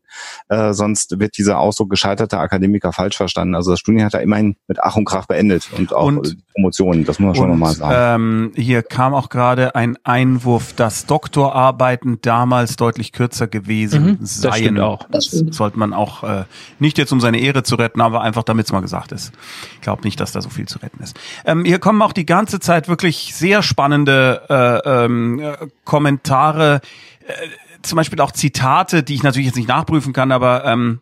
Äh, 0.49 0.73
sonst 0.73 1.19
wird 1.19 1.38
dieser 1.38 1.60
Ausdruck 1.60 1.89
gescheiterter 1.89 2.39
Akademiker 2.39 2.93
falsch 2.93 3.17
verstanden. 3.17 3.56
Also 3.56 3.71
das 3.71 3.80
Studium 3.80 4.06
hat 4.06 4.13
er 4.13 4.21
immerhin 4.21 4.56
mit 4.67 4.80
Ach 4.82 4.95
und 4.95 5.06
Krach 5.06 5.26
beendet 5.26 5.69
und 5.78 5.93
auch 5.93 6.08
und, 6.08 6.38
Promotionen. 6.54 7.06
Das 7.06 7.19
muss 7.19 7.28
man 7.28 7.36
schon 7.36 7.49
nochmal 7.49 7.73
sagen. 7.73 8.23
Ähm, 8.23 8.52
hier 8.56 8.84
kam 8.84 9.13
auch 9.13 9.30
gerade 9.30 9.76
ein 9.76 9.97
Einwurf, 10.04 10.73
dass 10.73 11.06
Doktorarbeiten 11.06 12.19
damals 12.21 12.76
deutlich 12.76 13.12
kürzer 13.12 13.47
gewesen 13.47 14.03
mhm, 14.04 14.18
seien. 14.22 14.76
Das 14.76 14.84
auch. 14.84 15.08
Das 15.10 15.26
sollte 15.26 15.80
man 15.80 15.94
auch 15.94 16.24
äh, 16.24 16.44
nicht 16.80 16.98
jetzt 16.98 17.12
um 17.12 17.20
seine 17.20 17.39
Ehre 17.39 17.63
zu 17.63 17.76
retten, 17.76 18.02
aber 18.02 18.22
einfach 18.22 18.44
damit 18.44 18.66
es 18.66 18.72
mal 18.72 18.82
gesagt 18.82 19.12
ist. 19.12 19.32
Ich 19.76 19.82
glaube 19.82 20.04
nicht, 20.04 20.20
dass 20.20 20.32
da 20.32 20.42
so 20.42 20.50
viel 20.50 20.68
zu 20.68 20.80
retten 20.80 21.02
ist. 21.02 21.20
Ähm, 21.46 21.66
hier 21.66 21.80
kommen 21.80 22.02
auch 22.02 22.13
die 22.13 22.26
ganze 22.26 22.60
Zeit 22.60 22.88
wirklich 22.88 23.34
sehr 23.36 23.62
spannende 23.63 24.42
äh, 24.50 25.06
ähm, 25.06 25.39
äh, 25.39 25.54
Kommentare. 25.86 26.82
Äh, 27.28 27.34
zum 27.82 27.98
Beispiel 27.98 28.20
auch 28.22 28.32
Zitate, 28.32 29.04
die 29.04 29.16
ich 29.16 29.24
natürlich 29.24 29.48
jetzt 29.48 29.58
nicht 29.58 29.68
nachprüfen 29.68 30.13
kann, 30.13 30.32
aber 30.32 30.66
ähm, 30.66 31.02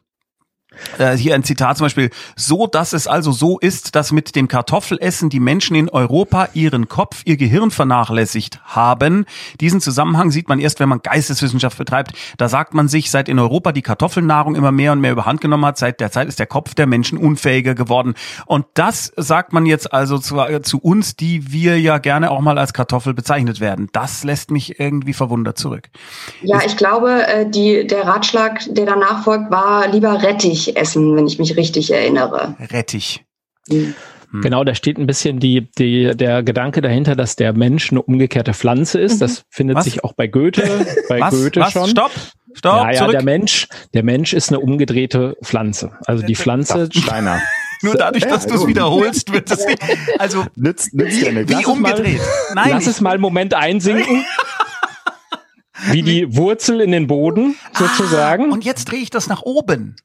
äh, 0.98 1.16
hier 1.18 1.36
ein 1.36 1.44
Zitat 1.44 1.78
zum 1.78 1.86
Beispiel, 1.86 2.10
so 2.36 2.68
dass 2.68 2.94
es 2.94 3.08
also 3.08 3.32
so 3.32 3.60
ist, 3.60 3.96
dass 3.96 4.12
mit 4.12 4.36
dem 4.36 4.48
Kartoffelessen 4.48 5.30
die 5.30 5.40
Menschen 5.40 5.76
in 5.76 5.90
Europa 5.90 6.50
ihren 6.54 6.88
Kopf, 6.88 7.22
ihr 7.26 7.38
Gehirn 7.38 7.72
vernachlässigt 7.72 8.62
haben. 8.64 9.26
Diesen 9.60 9.82
Zusammenhang 9.82 10.32
sieht 10.32 10.48
man 10.48 10.60
erst, 10.60 10.80
wenn 10.80 10.90
man 10.90 11.02
Geisteswissenschaft 11.02 11.78
betreibt. 11.78 12.14
Da 12.38 12.48
sagt 12.50 12.74
man 12.74 12.88
sich, 12.88 13.12
seit 13.12 13.30
in 13.30 13.40
Europa 13.40 13.72
die 13.72 13.82
Kartoffelnahrung 13.82 14.56
immer 14.56 14.72
mehr 14.72 14.92
und 14.94 15.02
mehr 15.02 15.12
überhand 15.12 15.42
genommen 15.42 15.66
hat, 15.66 15.78
seit 15.78 16.00
der 16.00 16.12
Zeit 16.12 16.28
ist 16.28 16.40
der 16.40 16.48
Kopf 16.48 16.74
der 16.74 16.88
Menschen 16.88 17.18
unfähiger 17.18 17.76
geworden. 17.76 18.16
Und 18.46 18.66
das 18.74 19.12
sagt 19.18 19.54
man 19.54 19.66
jetzt 19.66 19.94
also 19.94 20.18
zu, 20.18 20.40
äh, 20.40 20.62
zu 20.62 20.80
uns, 20.80 21.16
die 21.16 21.52
wir 21.52 21.80
ja 21.80 21.98
gerne 21.98 22.32
auch 22.32 22.42
mal 22.42 22.58
als 22.58 22.74
Kartoffel 22.74 23.14
bezeichnet 23.14 23.60
werden. 23.60 23.90
Das 23.92 24.24
lässt 24.24 24.52
mich 24.52 24.80
irgendwie 24.80 25.14
verwundert 25.14 25.58
zurück. 25.58 25.90
Ja, 26.42 26.60
ich 26.66 26.78
glaube, 26.78 27.28
äh, 27.28 27.50
die, 27.50 27.86
der 27.86 28.08
Ratschlag, 28.08 28.62
der 28.70 28.86
danach 28.86 29.24
folgt, 29.24 29.52
war 29.52 29.88
lieber 29.88 30.22
Rettich 30.22 30.61
Rettich 30.62 30.78
essen, 30.78 31.16
wenn 31.16 31.28
ich 31.28 31.40
mich 31.40 31.56
richtig 31.58 31.92
erinnere. 31.92 32.56
Rettich. 32.72 33.24
Mhm. 33.68 33.96
Genau, 34.42 34.64
da 34.64 34.74
steht 34.76 34.98
ein 34.98 35.08
bisschen 35.08 35.40
die, 35.40 35.70
die, 35.78 36.16
der 36.16 36.42
Gedanke 36.42 36.82
dahinter, 36.82 37.16
dass 37.16 37.36
der 37.36 37.52
Mensch 37.52 37.92
eine 37.92 38.02
umgekehrte 38.02 38.54
Pflanze 38.54 39.00
ist. 39.00 39.16
Mhm. 39.16 39.20
Das 39.20 39.44
findet 39.50 39.78
Was? 39.78 39.86
sich 39.86 40.04
auch 40.04 40.14
bei 40.14 40.28
Goethe, 40.28 40.64
bei 41.10 41.20
Was? 41.20 41.32
Goethe 41.32 41.60
Was? 41.60 41.74
schon. 41.74 41.90
Stopp! 41.90 42.12
Stopp! 42.54 42.76
Ja, 42.76 42.92
ja, 42.92 42.98
zurück. 43.00 43.12
der 43.12 43.24
Mensch, 43.24 43.68
der 43.94 44.04
Mensch 44.04 44.34
ist 44.34 44.50
eine 44.50 44.60
umgedrehte 44.60 45.36
Pflanze. 45.44 45.92
Also 46.06 46.26
die 46.26 46.36
Pflanze. 46.36 46.90
Steiner. 46.92 47.42
Nur 47.84 47.96
dadurch, 47.96 48.26
dass 48.26 48.46
du 48.46 48.54
es 48.54 48.68
wiederholst, 48.68 49.34
wird 49.34 49.50
es 49.50 49.66
also 50.20 50.46
nützt, 50.56 50.94
nützt 50.94 51.20
wie, 51.20 51.50
wie 51.50 51.66
umgedreht. 51.66 52.20
Mal, 52.20 52.54
Nein, 52.54 52.70
lass 52.74 52.86
es 52.86 53.02
mal 53.02 53.14
einen 53.14 53.22
Moment 53.22 53.56
einsinken. 53.56 54.24
Wie 55.90 56.04
die 56.04 56.36
Wurzel 56.36 56.82
in 56.82 56.92
den 56.92 57.08
Boden 57.08 57.56
sozusagen. 57.74 58.52
Ah, 58.52 58.54
und 58.54 58.66
jetzt 58.66 58.86
drehe 58.86 59.00
ich 59.00 59.10
das 59.10 59.28
nach 59.28 59.42
oben. 59.42 59.96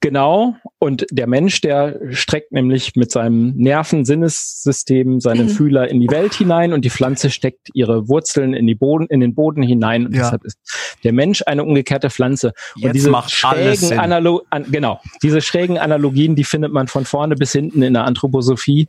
Genau. 0.00 0.56
Und 0.78 1.06
der 1.10 1.26
Mensch, 1.26 1.60
der 1.60 1.98
streckt 2.10 2.52
nämlich 2.52 2.94
mit 2.94 3.10
seinem 3.10 3.54
Nervensinnessystem 3.56 5.20
seinen 5.20 5.46
mhm. 5.46 5.50
Fühler 5.50 5.88
in 5.88 6.00
die 6.00 6.10
Welt 6.10 6.34
hinein 6.34 6.72
und 6.72 6.84
die 6.84 6.90
Pflanze 6.90 7.30
steckt 7.30 7.68
ihre 7.72 8.08
Wurzeln 8.08 8.52
in 8.54 8.66
die 8.66 8.74
Boden, 8.74 9.06
in 9.08 9.20
den 9.20 9.34
Boden 9.34 9.62
hinein. 9.62 10.06
Und 10.06 10.14
ja. 10.14 10.22
deshalb 10.22 10.44
ist 10.44 10.58
der 11.04 11.12
Mensch 11.12 11.42
eine 11.46 11.64
umgekehrte 11.64 12.10
Pflanze. 12.10 12.52
Jetzt 12.76 12.84
und 12.84 12.92
diese 12.94 13.10
macht 13.10 13.30
schrägen 13.30 13.98
Analo 13.98 14.42
an, 14.50 14.66
genau, 14.70 15.00
diese 15.22 15.40
schrägen 15.40 15.78
Analogien, 15.78 16.36
die 16.36 16.44
findet 16.44 16.72
man 16.72 16.88
von 16.88 17.04
vorne 17.04 17.36
bis 17.36 17.52
hinten 17.52 17.82
in 17.82 17.94
der 17.94 18.04
Anthroposophie. 18.04 18.88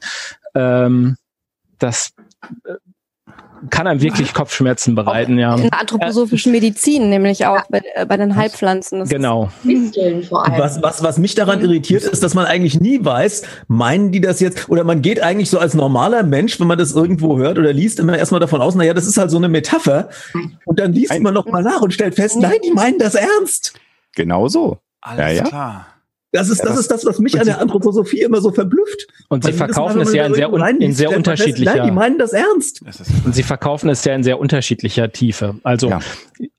Ähm, 0.53 1.17
das 1.79 2.13
äh, 2.65 2.73
kann 3.69 3.87
einem 3.87 4.01
wirklich 4.01 4.33
Kopfschmerzen 4.33 4.95
bereiten, 4.95 5.37
ja. 5.37 5.55
In 5.55 5.63
der 5.63 5.79
anthroposophischen 5.79 6.51
Medizin, 6.51 7.09
nämlich 7.09 7.45
auch 7.45 7.61
bei, 7.69 7.81
äh, 7.95 8.05
bei 8.05 8.17
den 8.17 8.35
Heilpflanzen. 8.35 8.99
Das 8.99 9.09
genau. 9.09 9.49
Was, 9.63 10.81
was, 10.81 11.03
was 11.03 11.17
mich 11.17 11.35
daran 11.35 11.61
irritiert, 11.61 12.03
ist, 12.03 12.23
dass 12.23 12.33
man 12.33 12.45
eigentlich 12.45 12.79
nie 12.79 13.03
weiß, 13.03 13.43
meinen 13.67 14.11
die 14.11 14.21
das 14.21 14.39
jetzt, 14.39 14.69
oder 14.69 14.83
man 14.83 15.01
geht 15.01 15.21
eigentlich 15.21 15.49
so 15.49 15.59
als 15.59 15.73
normaler 15.73 16.23
Mensch, 16.23 16.59
wenn 16.59 16.67
man 16.67 16.77
das 16.77 16.93
irgendwo 16.93 17.37
hört 17.37 17.57
oder 17.57 17.73
liest, 17.73 17.99
immer 17.99 18.17
erstmal 18.17 18.39
davon 18.39 18.61
aus, 18.61 18.75
naja, 18.75 18.93
das 18.93 19.07
ist 19.07 19.17
halt 19.17 19.31
so 19.31 19.37
eine 19.37 19.49
Metapher. 19.49 20.09
Und 20.65 20.79
dann 20.79 20.93
liest 20.93 21.19
man 21.19 21.33
noch 21.33 21.45
mal 21.45 21.63
nach 21.63 21.81
und 21.81 21.93
stellt 21.93 22.15
fest, 22.15 22.37
nein, 22.37 22.59
die 22.63 22.71
meinen 22.71 22.99
das 22.99 23.15
ernst. 23.15 23.73
Genau 24.15 24.47
so. 24.47 24.79
Alles 25.01 25.19
ja, 25.19 25.29
ja. 25.29 25.43
klar. 25.43 25.87
Das 26.35 26.49
ist, 26.49 26.65
das 26.65 26.77
ist 26.77 26.91
das, 26.91 27.05
was 27.05 27.19
mich 27.19 27.39
an 27.39 27.45
der 27.45 27.61
Anthroposophie 27.61 28.21
immer 28.21 28.41
so 28.41 28.51
verblüfft. 28.51 29.07
Und 29.29 29.45
sie 29.45 29.53
verkaufen 29.53 30.01
es 30.01 30.13
ja 30.13 30.25
in 30.25 30.33
sehr, 30.33 30.51
un, 30.51 30.81
in 30.81 30.93
sehr 30.93 31.15
unterschiedlicher. 31.15 31.77
Nein, 31.77 31.85
die 31.87 31.91
meinen 31.91 32.19
das 32.19 32.33
ernst. 32.33 32.81
Und 33.23 33.33
sie 33.33 33.43
verkaufen 33.43 33.89
es 33.89 34.03
ja 34.03 34.13
in 34.13 34.23
sehr 34.23 34.37
unterschiedlicher 34.37 35.11
Tiefe. 35.11 35.55
Also, 35.63 35.89
ja. 35.89 35.99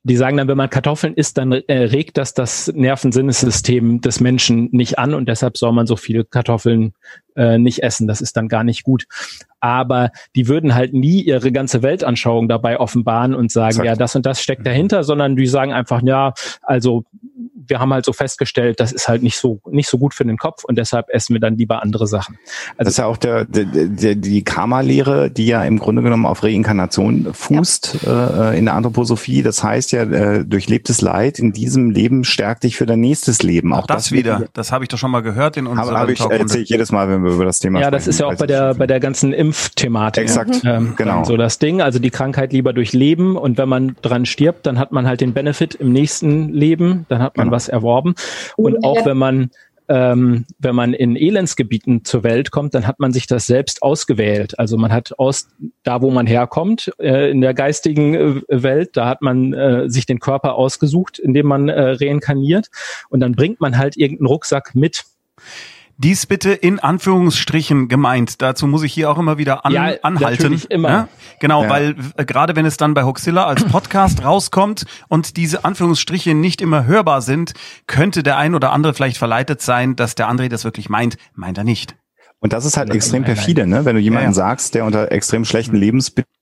die 0.03 0.17
sagen 0.17 0.37
dann, 0.37 0.47
wenn 0.47 0.57
man 0.57 0.71
Kartoffeln 0.71 1.13
isst, 1.13 1.37
dann 1.37 1.51
äh, 1.51 1.83
regt 1.83 2.17
das 2.17 2.33
das 2.33 2.71
Nervensinnessystem 2.73 4.01
des 4.01 4.19
Menschen 4.19 4.69
nicht 4.71 4.97
an 4.97 5.13
und 5.13 5.29
deshalb 5.29 5.57
soll 5.57 5.73
man 5.73 5.85
so 5.85 5.95
viele 5.95 6.25
Kartoffeln 6.25 6.93
äh, 7.35 7.59
nicht 7.59 7.83
essen. 7.83 8.07
Das 8.07 8.19
ist 8.19 8.35
dann 8.35 8.47
gar 8.47 8.63
nicht 8.63 8.83
gut. 8.83 9.05
Aber 9.59 10.09
die 10.35 10.47
würden 10.47 10.73
halt 10.73 10.93
nie 10.93 11.21
ihre 11.21 11.51
ganze 11.51 11.83
Weltanschauung 11.83 12.47
dabei 12.47 12.79
offenbaren 12.79 13.35
und 13.35 13.51
sagen, 13.51 13.69
Exakt. 13.69 13.85
ja, 13.85 13.95
das 13.95 14.15
und 14.15 14.25
das 14.25 14.41
steckt 14.41 14.65
dahinter, 14.65 15.03
sondern 15.03 15.35
die 15.35 15.47
sagen 15.47 15.71
einfach, 15.71 16.01
ja, 16.03 16.33
also 16.63 17.03
wir 17.65 17.79
haben 17.79 17.93
halt 17.93 18.05
so 18.05 18.13
festgestellt, 18.13 18.79
das 18.79 18.91
ist 18.91 19.07
halt 19.07 19.23
nicht 19.23 19.37
so 19.37 19.59
nicht 19.69 19.89
so 19.89 19.97
gut 19.97 20.13
für 20.13 20.25
den 20.25 20.37
Kopf 20.37 20.63
und 20.63 20.77
deshalb 20.77 21.09
essen 21.09 21.33
wir 21.33 21.39
dann 21.39 21.57
lieber 21.57 21.81
andere 21.81 22.07
Sachen. 22.07 22.37
Also 22.77 22.85
das 22.85 22.89
ist 22.89 22.97
ja 22.97 23.05
auch 23.05 23.17
der, 23.17 23.45
der, 23.45 23.65
der 23.65 24.15
die 24.15 24.43
Karma-Lehre, 24.43 25.31
die 25.31 25.47
ja 25.47 25.63
im 25.63 25.79
Grunde 25.79 26.01
genommen 26.01 26.25
auf 26.25 26.43
Reinkarnation 26.43 27.33
fußt 27.33 27.99
ja. 28.05 28.51
äh, 28.51 28.57
in 28.57 28.65
der 28.65 28.75
Anthroposophie. 28.75 29.41
Das 29.41 29.63
heißt 29.63 29.91
ja, 29.91 30.03
äh, 30.03 30.45
durchlebtes 30.45 31.01
Leid 31.01 31.39
in 31.39 31.51
diesem 31.51 31.89
Leben 31.89 32.23
stärkt 32.23 32.63
dich 32.63 32.77
für 32.77 32.85
dein 32.85 32.99
nächstes 32.99 33.43
Leben. 33.43 33.73
Auch, 33.73 33.79
auch 33.79 33.87
das, 33.87 34.05
das, 34.05 34.11
wieder. 34.11 34.45
Das 34.53 34.71
habe 34.71 34.83
ich 34.83 34.89
doch 34.89 34.97
schon 34.97 35.11
mal 35.11 35.21
gehört 35.21 35.57
in 35.57 35.67
unserem 35.67 35.97
Habe 35.97 36.13
ich 36.13 36.19
erzähle 36.19 36.63
ich 36.63 36.69
jedes 36.69 36.91
Mal, 36.91 37.09
wenn 37.09 37.23
wir 37.23 37.31
über 37.31 37.45
das 37.45 37.59
Thema 37.59 37.79
ja, 37.79 37.87
sprechen. 37.87 37.93
Ja, 37.93 37.97
das 37.97 38.07
ist 38.07 38.19
ja 38.19 38.27
auch 38.27 38.35
bei 38.35 38.47
der 38.47 38.75
bei 38.75 38.87
der 38.87 38.99
ganzen 38.99 39.33
Impfthematik. 39.33 40.23
Exakt, 40.23 40.61
ähm, 40.63 40.93
genau. 40.95 41.23
So 41.23 41.37
das 41.37 41.59
Ding, 41.59 41.81
also 41.81 41.99
die 41.99 42.09
Krankheit 42.09 42.53
lieber 42.53 42.73
durchleben 42.73 43.35
und 43.35 43.57
wenn 43.57 43.69
man 43.69 43.95
dran 44.01 44.25
stirbt, 44.25 44.65
dann 44.65 44.79
hat 44.79 44.91
man 44.91 45.07
halt 45.07 45.21
den 45.21 45.33
Benefit 45.33 45.75
im 45.75 45.91
nächsten 45.91 46.49
Leben, 46.49 47.05
dann 47.09 47.21
hat 47.21 47.37
man 47.37 47.46
genau. 47.47 47.55
was 47.55 47.69
erworben. 47.69 48.15
Und 48.55 48.83
auch 48.83 49.05
wenn 49.05 49.17
man 49.17 49.49
ähm, 49.89 50.45
wenn 50.59 50.75
man 50.75 50.93
in 50.93 51.15
Elendsgebieten 51.15 52.03
zur 52.03 52.23
Welt 52.23 52.51
kommt, 52.51 52.73
dann 52.73 52.87
hat 52.87 52.99
man 52.99 53.13
sich 53.13 53.27
das 53.27 53.47
selbst 53.47 53.81
ausgewählt. 53.81 54.59
Also 54.59 54.77
man 54.77 54.91
hat 54.91 55.17
aus 55.17 55.47
da, 55.83 56.01
wo 56.01 56.11
man 56.11 56.27
herkommt, 56.27 56.91
äh, 56.99 57.31
in 57.31 57.41
der 57.41 57.53
geistigen 57.53 58.13
äh, 58.13 58.63
Welt, 58.63 58.97
da 58.97 59.07
hat 59.07 59.21
man 59.21 59.53
äh, 59.53 59.89
sich 59.89 60.05
den 60.05 60.19
Körper 60.19 60.55
ausgesucht, 60.55 61.19
in 61.19 61.33
dem 61.33 61.47
man 61.47 61.69
äh, 61.69 61.91
reinkarniert. 61.91 62.67
Und 63.09 63.21
dann 63.21 63.33
bringt 63.33 63.61
man 63.61 63.77
halt 63.77 63.95
irgendeinen 63.95 64.27
Rucksack 64.27 64.75
mit. 64.75 65.05
Dies 65.99 66.27
bitte 66.27 66.51
in 66.51 66.79
Anführungsstrichen 66.79 67.87
gemeint. 67.87 68.39
Dazu 68.43 68.67
muss 68.67 68.83
ich 68.83 68.93
hier 68.93 69.09
auch 69.09 69.17
immer 69.17 69.39
wieder 69.39 69.65
an, 69.65 69.71
ja, 69.71 69.95
anhalten. 70.03 70.61
Immer. 70.69 70.89
Ja? 70.89 71.07
Genau, 71.39 71.63
ja. 71.63 71.69
weil 71.69 71.95
äh, 72.17 72.23
gerade 72.23 72.55
wenn 72.55 72.67
es 72.67 72.77
dann 72.77 72.93
bei 72.93 73.03
Hoxilla 73.03 73.45
als 73.45 73.63
Podcast 73.65 74.23
rauskommt 74.23 74.85
und 75.07 75.37
diese 75.37 75.65
Anführungsstriche 75.65 76.35
nicht 76.35 76.61
immer 76.61 76.85
hörbar 76.85 77.23
sind, 77.23 77.53
könnte 77.87 78.21
der 78.21 78.37
ein 78.37 78.53
oder 78.53 78.73
andere 78.73 78.93
vielleicht 78.93 79.17
verleitet 79.17 79.59
sein, 79.63 79.95
dass 79.95 80.13
der 80.13 80.29
André 80.29 80.49
das 80.49 80.63
wirklich 80.65 80.87
meint. 80.87 81.17
Meint 81.33 81.57
er 81.57 81.63
nicht. 81.63 81.95
Und 82.39 82.53
das 82.53 82.65
ist 82.65 82.77
halt 82.77 82.91
extrem 82.91 83.23
perfide, 83.23 83.65
ne? 83.65 83.83
wenn 83.85 83.95
du 83.95 84.01
jemanden 84.01 84.25
ja, 84.25 84.29
ja. 84.29 84.33
sagst, 84.35 84.75
der 84.75 84.85
unter 84.85 85.11
extrem 85.11 85.45
schlechten 85.45 85.75
mhm. 85.75 85.81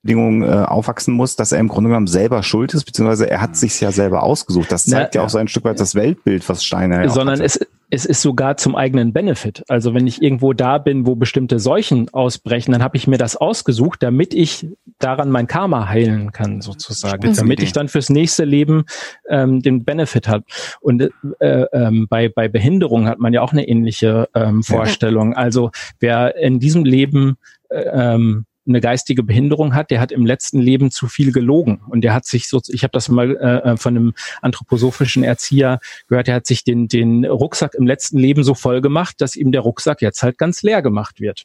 Lebensbedingungen 0.06 0.42
äh, 0.42 0.64
aufwachsen 0.64 1.14
muss, 1.14 1.36
dass 1.36 1.52
er 1.52 1.58
im 1.58 1.68
Grunde 1.68 1.88
genommen 1.88 2.06
selber 2.06 2.42
schuld 2.42 2.74
ist, 2.74 2.84
beziehungsweise 2.84 3.28
er 3.28 3.40
hat 3.40 3.50
mhm. 3.50 3.54
sich 3.54 3.80
ja 3.80 3.92
selber 3.92 4.22
ausgesucht. 4.22 4.70
Das 4.70 4.86
zeigt 4.86 5.14
Na, 5.14 5.20
ja 5.20 5.26
auch 5.26 5.30
so 5.30 5.38
ein 5.38 5.48
Stück 5.48 5.64
weit 5.64 5.80
das 5.80 5.94
Weltbild, 5.94 6.48
was 6.48 6.64
Steiner 6.64 7.08
Sondern 7.08 7.40
es, 7.40 7.60
es 7.90 8.04
ist 8.04 8.22
sogar 8.22 8.56
zum 8.56 8.74
eigenen 8.74 9.12
Benefit. 9.12 9.62
Also 9.68 9.94
wenn 9.94 10.06
ich 10.06 10.22
irgendwo 10.22 10.52
da 10.52 10.78
bin, 10.78 11.06
wo 11.06 11.14
bestimmte 11.14 11.58
Seuchen 11.58 12.08
ausbrechen, 12.12 12.72
dann 12.72 12.82
habe 12.82 12.96
ich 12.96 13.06
mir 13.06 13.18
das 13.18 13.36
ausgesucht, 13.36 14.02
damit 14.02 14.34
ich 14.34 14.66
daran 14.98 15.30
mein 15.30 15.46
Karma 15.46 15.88
heilen 15.88 16.32
kann, 16.32 16.60
sozusagen. 16.62 17.22
Spitze 17.22 17.42
damit 17.42 17.58
Idee. 17.58 17.64
ich 17.64 17.72
dann 17.72 17.88
fürs 17.88 18.08
nächste 18.08 18.44
Leben 18.44 18.84
ähm, 19.28 19.60
den 19.60 19.84
Benefit 19.84 20.28
habe. 20.28 20.44
Und 20.80 21.10
äh, 21.38 21.66
ähm, 21.72 22.06
bei, 22.08 22.28
bei 22.28 22.48
Behinderung 22.48 23.06
hat 23.06 23.18
man 23.18 23.32
ja 23.32 23.42
auch 23.42 23.52
eine 23.52 23.68
ähnliche 23.68 24.28
ähm, 24.34 24.62
Vorstellung. 24.62 25.32
Ja. 25.32 25.38
Also 25.38 25.70
wer 26.00 26.36
in 26.36 26.60
diesem 26.60 26.84
Leben 26.84 27.36
äh, 27.68 27.82
ähm, 27.92 28.46
eine 28.66 28.80
geistige 28.80 29.22
Behinderung 29.22 29.74
hat, 29.74 29.90
der 29.90 30.00
hat 30.00 30.12
im 30.12 30.26
letzten 30.26 30.60
Leben 30.60 30.90
zu 30.90 31.08
viel 31.08 31.32
gelogen 31.32 31.80
und 31.88 32.02
der 32.02 32.14
hat 32.14 32.24
sich 32.24 32.48
so, 32.48 32.60
ich 32.68 32.82
habe 32.82 32.92
das 32.92 33.08
mal 33.08 33.36
äh, 33.36 33.72
äh, 33.72 33.76
von 33.76 33.96
einem 33.96 34.14
anthroposophischen 34.42 35.24
Erzieher 35.24 35.80
gehört, 36.08 36.26
der 36.26 36.36
hat 36.36 36.46
sich 36.46 36.64
den 36.64 36.88
den 36.88 37.24
Rucksack 37.24 37.74
im 37.74 37.86
letzten 37.86 38.18
Leben 38.18 38.44
so 38.44 38.54
voll 38.54 38.80
gemacht, 38.80 39.20
dass 39.20 39.36
ihm 39.36 39.52
der 39.52 39.60
Rucksack 39.62 40.02
jetzt 40.02 40.22
halt 40.22 40.38
ganz 40.38 40.62
leer 40.62 40.82
gemacht 40.82 41.20
wird. 41.20 41.44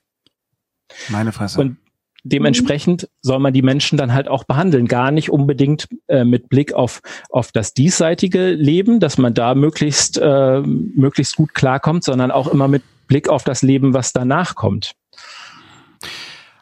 Meine 1.09 1.31
Fresse. 1.31 1.59
Und 1.61 1.77
dementsprechend 2.23 3.09
soll 3.21 3.39
man 3.39 3.53
die 3.53 3.61
Menschen 3.61 3.97
dann 3.97 4.13
halt 4.13 4.27
auch 4.27 4.43
behandeln, 4.43 4.87
gar 4.87 5.11
nicht 5.11 5.29
unbedingt 5.29 5.87
äh, 6.07 6.23
mit 6.23 6.49
Blick 6.49 6.73
auf 6.73 7.01
auf 7.29 7.51
das 7.51 7.73
diesseitige 7.73 8.49
Leben, 8.51 8.99
dass 8.99 9.17
man 9.17 9.33
da 9.33 9.55
möglichst 9.55 10.17
äh, 10.17 10.61
möglichst 10.61 11.35
gut 11.35 11.53
klarkommt, 11.53 12.03
sondern 12.03 12.31
auch 12.31 12.47
immer 12.47 12.67
mit 12.67 12.83
Blick 13.07 13.27
auf 13.29 13.43
das 13.43 13.61
Leben, 13.61 13.93
was 13.93 14.13
danach 14.13 14.55
kommt. 14.55 14.93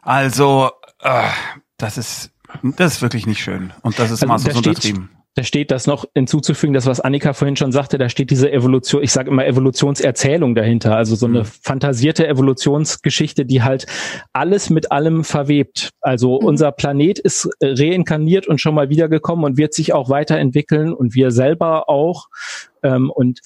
Also, 0.10 0.72
äh, 1.04 1.30
das 1.78 2.00
ist, 2.00 2.32
das 2.64 2.96
ist 2.96 3.02
wirklich 3.04 3.28
nicht 3.28 3.42
schön. 3.44 3.72
Und 3.84 4.00
das 4.00 4.10
ist 4.10 4.24
also, 4.24 4.34
maßlos 4.34 4.56
untertrieben. 4.56 5.12
Da 5.36 5.44
steht 5.44 5.70
das 5.70 5.86
noch 5.86 6.06
hinzuzufügen, 6.16 6.74
das 6.74 6.88
was 6.88 7.00
Annika 7.00 7.34
vorhin 7.34 7.56
schon 7.56 7.72
sagte, 7.72 8.00
da 8.00 8.10
steht 8.10 8.32
diese 8.32 8.52
Evolution, 8.52 9.04
ich 9.04 9.12
sage 9.12 9.30
immer 9.30 9.46
Evolutionserzählung 9.46 10.56
dahinter, 10.56 10.98
also 10.98 11.16
so 11.16 11.28
eine 11.28 11.42
mhm. 11.42 11.46
fantasierte 11.46 12.28
Evolutionsgeschichte, 12.28 13.46
die 13.46 13.62
halt 13.62 13.86
alles 14.34 14.72
mit 14.72 14.92
allem 14.92 15.24
verwebt. 15.24 15.92
Also 16.02 16.40
mhm. 16.42 16.48
unser 16.48 16.72
Planet 16.72 17.20
ist 17.20 17.48
reinkarniert 17.62 18.48
und 18.48 18.60
schon 18.60 18.74
mal 18.74 18.90
wiedergekommen 18.90 19.46
und 19.46 19.58
wird 19.58 19.76
sich 19.76 19.94
auch 19.94 20.10
weiterentwickeln 20.10 20.92
und 20.92 21.14
wir 21.14 21.30
selber 21.30 21.88
auch. 21.88 22.30
Ähm, 22.82 23.12
und 23.12 23.42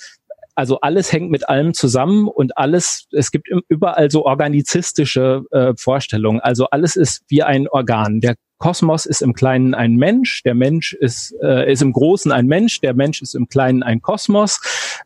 also 0.56 0.80
alles 0.82 1.12
hängt 1.12 1.32
mit 1.32 1.50
allem 1.50 1.74
zusammen 1.74 2.28
und 2.28 2.58
alles, 2.58 3.08
es 3.12 3.32
gibt 3.32 3.48
überall 3.68 4.12
so 4.12 4.26
organizistische 4.26 5.44
äh, 5.52 5.74
Vorstellungen. 5.78 6.40
Also 6.40 6.66
alles 6.66 6.96
ist 6.96 7.24
wie 7.28 7.44
ein 7.44 7.68
Organ. 7.68 8.22
Der 8.22 8.36
Kosmos 8.60 9.06
ist 9.06 9.22
im 9.22 9.34
Kleinen 9.34 9.74
ein 9.74 9.96
Mensch, 9.96 10.42
der 10.44 10.54
Mensch 10.54 10.94
ist, 10.94 11.36
äh, 11.44 11.70
ist 11.70 11.82
im 11.82 11.92
Großen 11.92 12.32
ein 12.32 12.46
Mensch, 12.46 12.80
der 12.80 12.94
Mensch 12.94 13.22
ist 13.22 13.36
im 13.36 13.48
Kleinen 13.48 13.84
ein 13.84 14.02
Kosmos. 14.02 14.62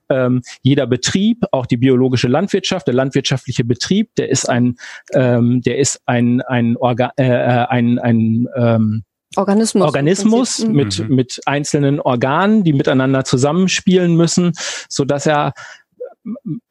Ähm, 0.10 0.42
jeder 0.62 0.86
Betrieb, 0.86 1.44
auch 1.52 1.66
die 1.66 1.78
biologische 1.78 2.28
Landwirtschaft, 2.28 2.86
der 2.86 2.94
landwirtschaftliche 2.94 3.64
Betrieb, 3.64 4.14
der 4.16 4.30
ist 4.30 4.48
ein, 4.48 4.76
ähm, 5.14 5.62
der 5.62 5.80
ist 5.80 6.02
ein 6.06 6.42
ein 6.42 6.78
Organ, 6.78 7.10
äh, 7.18 7.26
äh 7.26 7.66
ein 7.68 7.98
ein 7.98 8.48
ähm, 8.56 9.04
Organismus. 9.38 9.84
Organismus 9.86 10.65
mit, 10.65 11.00
mhm. 11.00 11.15
mit 11.15 11.41
einzelnen 11.45 12.00
Organen, 12.00 12.63
die 12.63 12.73
miteinander 12.73 13.23
zusammenspielen 13.23 14.15
müssen, 14.15 14.54
so 14.89 15.06
dass 15.06 15.26
er 15.26 15.54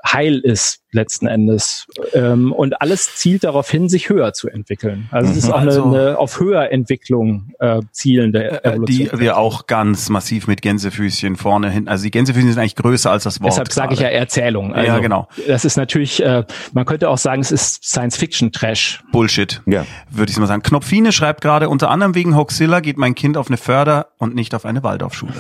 heil 0.05 0.39
ist 0.39 0.83
letzten 0.93 1.27
Endes. 1.27 1.87
Ähm, 2.15 2.53
und 2.53 2.81
alles 2.81 3.15
zielt 3.17 3.45
darauf 3.45 3.71
hin, 3.71 3.89
sich 3.89 4.09
höher 4.09 4.33
zu 4.33 4.49
entwickeln. 4.49 5.09
Also 5.11 5.31
es 5.31 5.39
ist 5.39 5.51
auch 5.53 5.61
also, 5.61 5.85
eine, 5.85 5.99
eine 5.99 6.19
auf 6.19 6.41
Höherentwicklung 6.41 7.53
äh, 7.61 7.83
zielende 7.93 8.45
äh, 8.45 8.57
äh, 8.57 8.73
Evolution. 8.73 9.09
Die 9.13 9.21
wir 9.21 9.37
auch 9.37 9.67
ganz 9.67 10.09
massiv 10.09 10.47
mit 10.47 10.63
Gänsefüßchen 10.63 11.37
vorne 11.37 11.71
hin. 11.71 11.87
Also 11.89 12.05
die 12.05 12.11
Gänsefüßchen 12.11 12.51
sind 12.51 12.61
eigentlich 12.61 12.77
größer 12.77 13.11
als 13.11 13.25
das 13.25 13.41
Wort. 13.41 13.53
Deshalb 13.53 13.73
sage 13.73 13.95
ich 13.95 14.01
ja 14.01 14.09
Erzählung. 14.09 14.75
Also 14.75 14.87
ja, 14.87 14.99
genau. 14.99 15.29
Das 15.47 15.65
ist 15.65 15.77
natürlich, 15.77 16.23
äh, 16.23 16.45
man 16.73 16.87
könnte 16.87 17.09
auch 17.09 17.19
sagen, 17.19 17.43
es 17.43 17.53
ist 17.53 17.85
Science-Fiction-Trash. 17.85 19.05
Bullshit. 19.13 19.63
Ja. 19.67 19.87
Würde 20.11 20.33
ich 20.33 20.39
mal 20.39 20.47
sagen. 20.47 20.63
Knopfine 20.63 21.13
schreibt 21.13 21.43
gerade, 21.43 21.69
unter 21.69 21.91
anderem 21.91 22.15
wegen 22.15 22.37
Hoxilla 22.37 22.81
geht 22.81 22.97
mein 22.97 23.15
Kind 23.15 23.37
auf 23.37 23.49
eine 23.49 23.59
Förder- 23.59 24.09
und 24.19 24.35
nicht 24.35 24.55
auf 24.55 24.65
eine 24.65 24.83
Waldorfschule. 24.83 25.35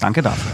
Danke 0.00 0.22
dafür. 0.22 0.52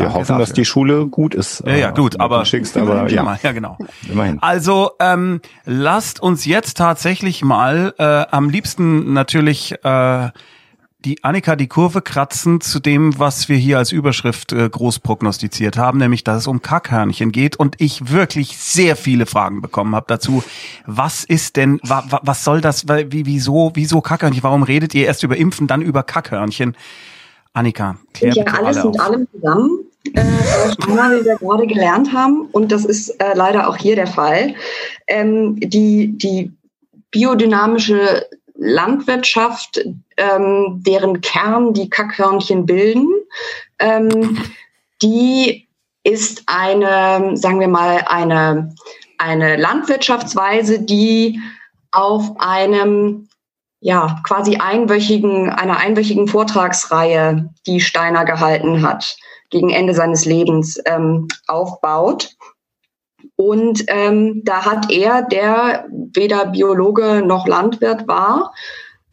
Wir 0.00 0.12
hoffen, 0.12 0.20
dafür. 0.20 0.38
dass 0.38 0.52
die 0.52 0.64
Schule 0.64 1.06
gut 1.06 1.34
ist. 1.34 1.62
Ja, 1.66 1.74
ja, 1.74 1.90
gut, 1.90 2.20
aber 2.20 2.44
schickst, 2.44 2.76
aber 2.76 3.08
ja. 3.10 3.38
ja, 3.42 3.52
genau. 3.52 3.78
Immerhin. 4.10 4.38
Also 4.40 4.92
ähm, 5.00 5.40
lasst 5.64 6.20
uns 6.20 6.44
jetzt 6.44 6.76
tatsächlich 6.76 7.42
mal 7.42 7.94
äh, 7.98 8.04
am 8.30 8.50
liebsten 8.50 9.12
natürlich 9.12 9.74
äh, 9.84 10.30
die 11.06 11.22
Annika 11.22 11.54
die 11.54 11.68
Kurve 11.68 12.02
kratzen 12.02 12.60
zu 12.60 12.80
dem, 12.80 13.16
was 13.18 13.48
wir 13.48 13.56
hier 13.56 13.78
als 13.78 13.92
Überschrift 13.92 14.52
äh, 14.52 14.68
groß 14.68 14.98
prognostiziert 14.98 15.78
haben, 15.78 15.98
nämlich 15.98 16.24
dass 16.24 16.38
es 16.38 16.46
um 16.48 16.62
Kackhörnchen 16.62 17.30
geht 17.30 17.56
und 17.56 17.76
ich 17.80 18.10
wirklich 18.10 18.58
sehr 18.58 18.96
viele 18.96 19.26
Fragen 19.26 19.62
bekommen 19.62 19.94
habe 19.94 20.06
dazu. 20.08 20.42
Was 20.84 21.22
ist 21.22 21.56
denn, 21.56 21.78
wa, 21.84 22.04
wa, 22.08 22.20
was 22.24 22.42
soll 22.42 22.60
das, 22.60 22.88
wie, 22.88 23.24
wieso, 23.24 23.70
wieso 23.74 24.00
Kackhörnchen? 24.00 24.42
Warum 24.42 24.64
redet 24.64 24.94
ihr 24.94 25.06
erst 25.06 25.22
über 25.22 25.36
Impfen, 25.36 25.68
dann 25.68 25.80
über 25.80 26.02
Kackhörnchen? 26.02 26.76
Annika, 27.56 27.96
klär 28.12 28.34
ja 28.34 28.44
bitte 28.44 28.58
alles 28.58 28.76
alle 28.76 28.90
mit 28.90 29.00
allem 29.00 29.28
zusammen, 29.32 29.80
äh, 30.12 30.20
wie 30.20 31.24
wir 31.24 31.36
gerade 31.36 31.66
gelernt 31.66 32.12
haben 32.12 32.48
und 32.52 32.70
das 32.70 32.84
ist 32.84 33.08
äh, 33.20 33.32
leider 33.34 33.68
auch 33.68 33.76
hier 33.76 33.96
der 33.96 34.06
Fall. 34.06 34.54
Ähm, 35.06 35.58
die, 35.58 36.18
die 36.18 36.52
biodynamische 37.10 38.26
Landwirtschaft, 38.56 39.80
ähm, 40.18 40.82
deren 40.86 41.22
Kern 41.22 41.72
die 41.72 41.88
Kackhörnchen 41.88 42.66
bilden, 42.66 43.08
ähm, 43.78 44.38
die 45.00 45.66
ist 46.04 46.42
eine, 46.46 47.38
sagen 47.38 47.60
wir 47.60 47.68
mal, 47.68 48.04
eine, 48.06 48.74
eine 49.16 49.56
Landwirtschaftsweise, 49.56 50.80
die 50.80 51.40
auf 51.90 52.38
einem 52.38 53.28
ja, 53.80 54.20
quasi 54.24 54.56
einwöchigen, 54.56 55.50
einer 55.50 55.78
einwöchigen 55.78 56.28
Vortragsreihe, 56.28 57.50
die 57.66 57.80
Steiner 57.80 58.24
gehalten 58.24 58.82
hat, 58.82 59.16
gegen 59.50 59.70
Ende 59.70 59.94
seines 59.94 60.24
Lebens 60.24 60.80
ähm, 60.86 61.28
aufbaut. 61.46 62.34
Und 63.36 63.84
ähm, 63.88 64.42
da 64.44 64.64
hat 64.64 64.90
er, 64.90 65.22
der 65.22 65.86
weder 65.90 66.46
Biologe 66.46 67.22
noch 67.24 67.46
Landwirt 67.46 68.08
war, 68.08 68.54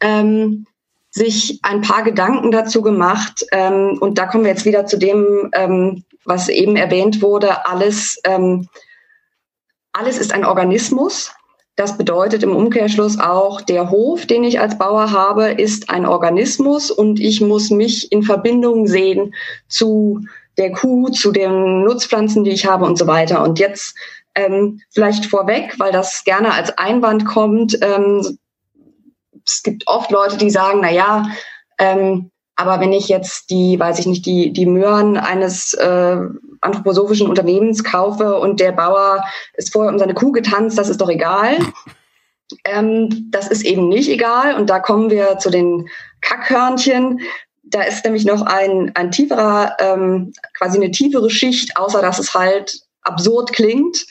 ähm, 0.00 0.66
sich 1.10 1.60
ein 1.62 1.82
paar 1.82 2.02
Gedanken 2.02 2.50
dazu 2.50 2.82
gemacht. 2.82 3.44
Ähm, 3.52 3.98
und 4.00 4.18
da 4.18 4.26
kommen 4.26 4.44
wir 4.44 4.50
jetzt 4.50 4.64
wieder 4.64 4.86
zu 4.86 4.98
dem, 4.98 5.50
ähm, 5.54 6.04
was 6.24 6.48
eben 6.48 6.76
erwähnt 6.76 7.22
wurde. 7.22 7.66
Alles, 7.66 8.18
ähm, 8.24 8.68
alles 9.92 10.18
ist 10.18 10.32
ein 10.32 10.44
Organismus. 10.44 11.32
Das 11.76 11.98
bedeutet 11.98 12.44
im 12.44 12.54
Umkehrschluss 12.54 13.18
auch, 13.18 13.60
der 13.60 13.90
Hof, 13.90 14.26
den 14.26 14.44
ich 14.44 14.60
als 14.60 14.78
Bauer 14.78 15.10
habe, 15.10 15.46
ist 15.50 15.90
ein 15.90 16.06
Organismus 16.06 16.90
und 16.90 17.18
ich 17.18 17.40
muss 17.40 17.70
mich 17.70 18.12
in 18.12 18.22
Verbindung 18.22 18.86
sehen 18.86 19.34
zu 19.66 20.20
der 20.56 20.70
Kuh, 20.70 21.08
zu 21.08 21.32
den 21.32 21.82
Nutzpflanzen, 21.82 22.44
die 22.44 22.52
ich 22.52 22.66
habe 22.66 22.84
und 22.84 22.96
so 22.96 23.08
weiter. 23.08 23.42
Und 23.42 23.58
jetzt 23.58 23.96
ähm, 24.36 24.80
vielleicht 24.90 25.26
vorweg, 25.26 25.74
weil 25.78 25.90
das 25.90 26.22
gerne 26.24 26.52
als 26.52 26.78
Einwand 26.78 27.24
kommt. 27.24 27.76
Ähm, 27.82 28.38
es 29.44 29.62
gibt 29.64 29.88
oft 29.88 30.12
Leute, 30.12 30.36
die 30.36 30.50
sagen, 30.50 30.78
na 30.80 30.92
ja, 30.92 31.26
ähm, 31.78 32.30
aber 32.56 32.80
wenn 32.80 32.92
ich 32.92 33.08
jetzt 33.08 33.50
die, 33.50 33.78
weiß 33.78 33.98
ich 33.98 34.06
nicht, 34.06 34.26
die, 34.26 34.52
die 34.52 34.66
Möhren 34.66 35.16
eines 35.16 35.74
äh, 35.74 36.16
anthroposophischen 36.60 37.28
Unternehmens 37.28 37.82
kaufe 37.82 38.36
und 38.38 38.60
der 38.60 38.72
Bauer 38.72 39.24
ist 39.54 39.72
vorher 39.72 39.92
um 39.92 39.98
seine 39.98 40.14
Kuh 40.14 40.32
getanzt, 40.32 40.78
das 40.78 40.88
ist 40.88 41.00
doch 41.00 41.08
egal. 41.08 41.58
Ähm, 42.64 43.28
das 43.30 43.48
ist 43.48 43.64
eben 43.64 43.88
nicht 43.88 44.08
egal. 44.08 44.54
Und 44.54 44.70
da 44.70 44.78
kommen 44.78 45.10
wir 45.10 45.38
zu 45.38 45.50
den 45.50 45.88
Kackhörnchen. 46.20 47.20
Da 47.64 47.82
ist 47.82 48.04
nämlich 48.04 48.24
noch 48.24 48.42
ein, 48.42 48.92
ein 48.94 49.10
tieferer, 49.10 49.76
ähm, 49.80 50.32
quasi 50.56 50.78
eine 50.78 50.90
tiefere 50.90 51.30
Schicht, 51.30 51.76
außer 51.76 52.02
dass 52.02 52.18
es 52.18 52.34
halt 52.34 52.82
absurd 53.02 53.52
klingt, 53.52 54.06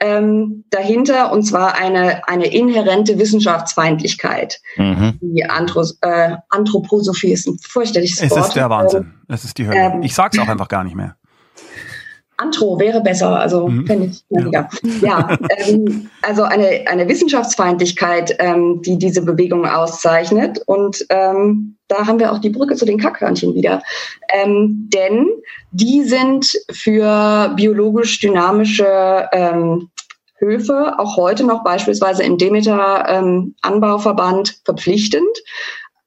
ähm, 0.00 0.64
dahinter, 0.70 1.32
und 1.32 1.44
zwar 1.44 1.74
eine, 1.74 2.26
eine 2.28 2.46
inhärente 2.46 3.18
Wissenschaftsfeindlichkeit. 3.18 4.60
Mhm. 4.76 5.18
Die 5.20 5.44
Anthros 5.44 5.98
äh, 6.02 6.36
Anthroposophie 6.50 7.32
ist 7.32 7.46
ein 7.46 7.58
fürchterliches 7.58 8.20
es 8.20 8.30
Wort. 8.30 8.40
Es 8.40 8.46
ist 8.48 8.54
der 8.54 8.70
Wahnsinn. 8.70 9.14
es 9.28 9.44
ist 9.44 9.58
die 9.58 9.66
Hölle. 9.66 9.78
Ähm, 9.78 10.02
ich 10.02 10.14
sag's 10.14 10.38
auch 10.38 10.48
einfach 10.48 10.68
gar 10.68 10.84
nicht 10.84 10.96
mehr. 10.96 11.16
Antro 12.36 12.78
wäre 12.78 13.00
besser, 13.00 13.38
also 13.38 13.68
mhm. 13.68 13.86
finde 13.86 14.06
ich 14.06 14.24
weniger. 14.28 14.68
Ja, 15.00 15.28
ja 15.28 15.38
ähm, 15.58 16.10
also 16.22 16.42
eine, 16.42 16.84
eine 16.86 17.08
Wissenschaftsfeindlichkeit, 17.08 18.36
ähm, 18.38 18.82
die 18.82 18.98
diese 18.98 19.22
Bewegung 19.22 19.66
auszeichnet. 19.66 20.60
Und 20.66 21.04
ähm, 21.10 21.76
da 21.88 22.06
haben 22.06 22.18
wir 22.18 22.32
auch 22.32 22.38
die 22.38 22.50
Brücke 22.50 22.74
zu 22.74 22.84
den 22.84 22.98
Kackhörnchen 22.98 23.54
wieder. 23.54 23.82
Ähm, 24.32 24.88
denn 24.92 25.28
die 25.70 26.02
sind 26.02 26.46
für 26.70 27.52
biologisch 27.56 28.20
dynamische 28.20 29.28
ähm, 29.32 29.90
Höfe 30.38 30.98
auch 30.98 31.16
heute 31.16 31.44
noch 31.44 31.62
beispielsweise 31.62 32.22
im 32.22 32.38
Demeter 32.38 33.06
ähm, 33.08 33.54
Anbauverband 33.62 34.60
verpflichtend 34.64 35.38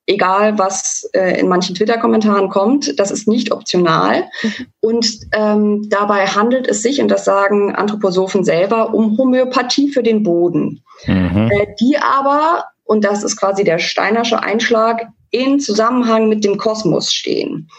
egal 0.08 0.58
was 0.58 1.08
äh, 1.14 1.40
in 1.40 1.48
manchen 1.48 1.76
Twitter-Kommentaren 1.76 2.50
kommt, 2.50 2.98
das 3.00 3.12
ist 3.12 3.28
nicht 3.28 3.52
optional. 3.52 4.24
Mhm. 4.42 4.68
Und 4.80 5.20
ähm, 5.34 5.90
dabei 5.90 6.26
handelt 6.26 6.68
es 6.68 6.82
sich, 6.82 7.02
und 7.02 7.10
das 7.10 7.26
sagen 7.26 7.76
Anthroposophen 7.76 8.44
selber, 8.44 8.94
um 8.94 9.18
Homöopathie 9.18 9.90
für 9.90 10.04
den 10.04 10.24
Boden. 10.24 10.82
Mhm. 11.06 11.52
Äh, 11.52 11.68
die 11.80 11.98
aber, 11.98 12.66
und 12.86 13.04
das 13.04 13.24
ist 13.24 13.38
quasi 13.38 13.64
der 13.64 13.80
steinersche 13.80 14.42
Einschlag, 14.42 15.08
in 15.30 15.60
Zusammenhang 15.60 16.30
mit 16.30 16.46
dem 16.46 16.58
Kosmos 16.58 17.14
stehen. 17.14 17.70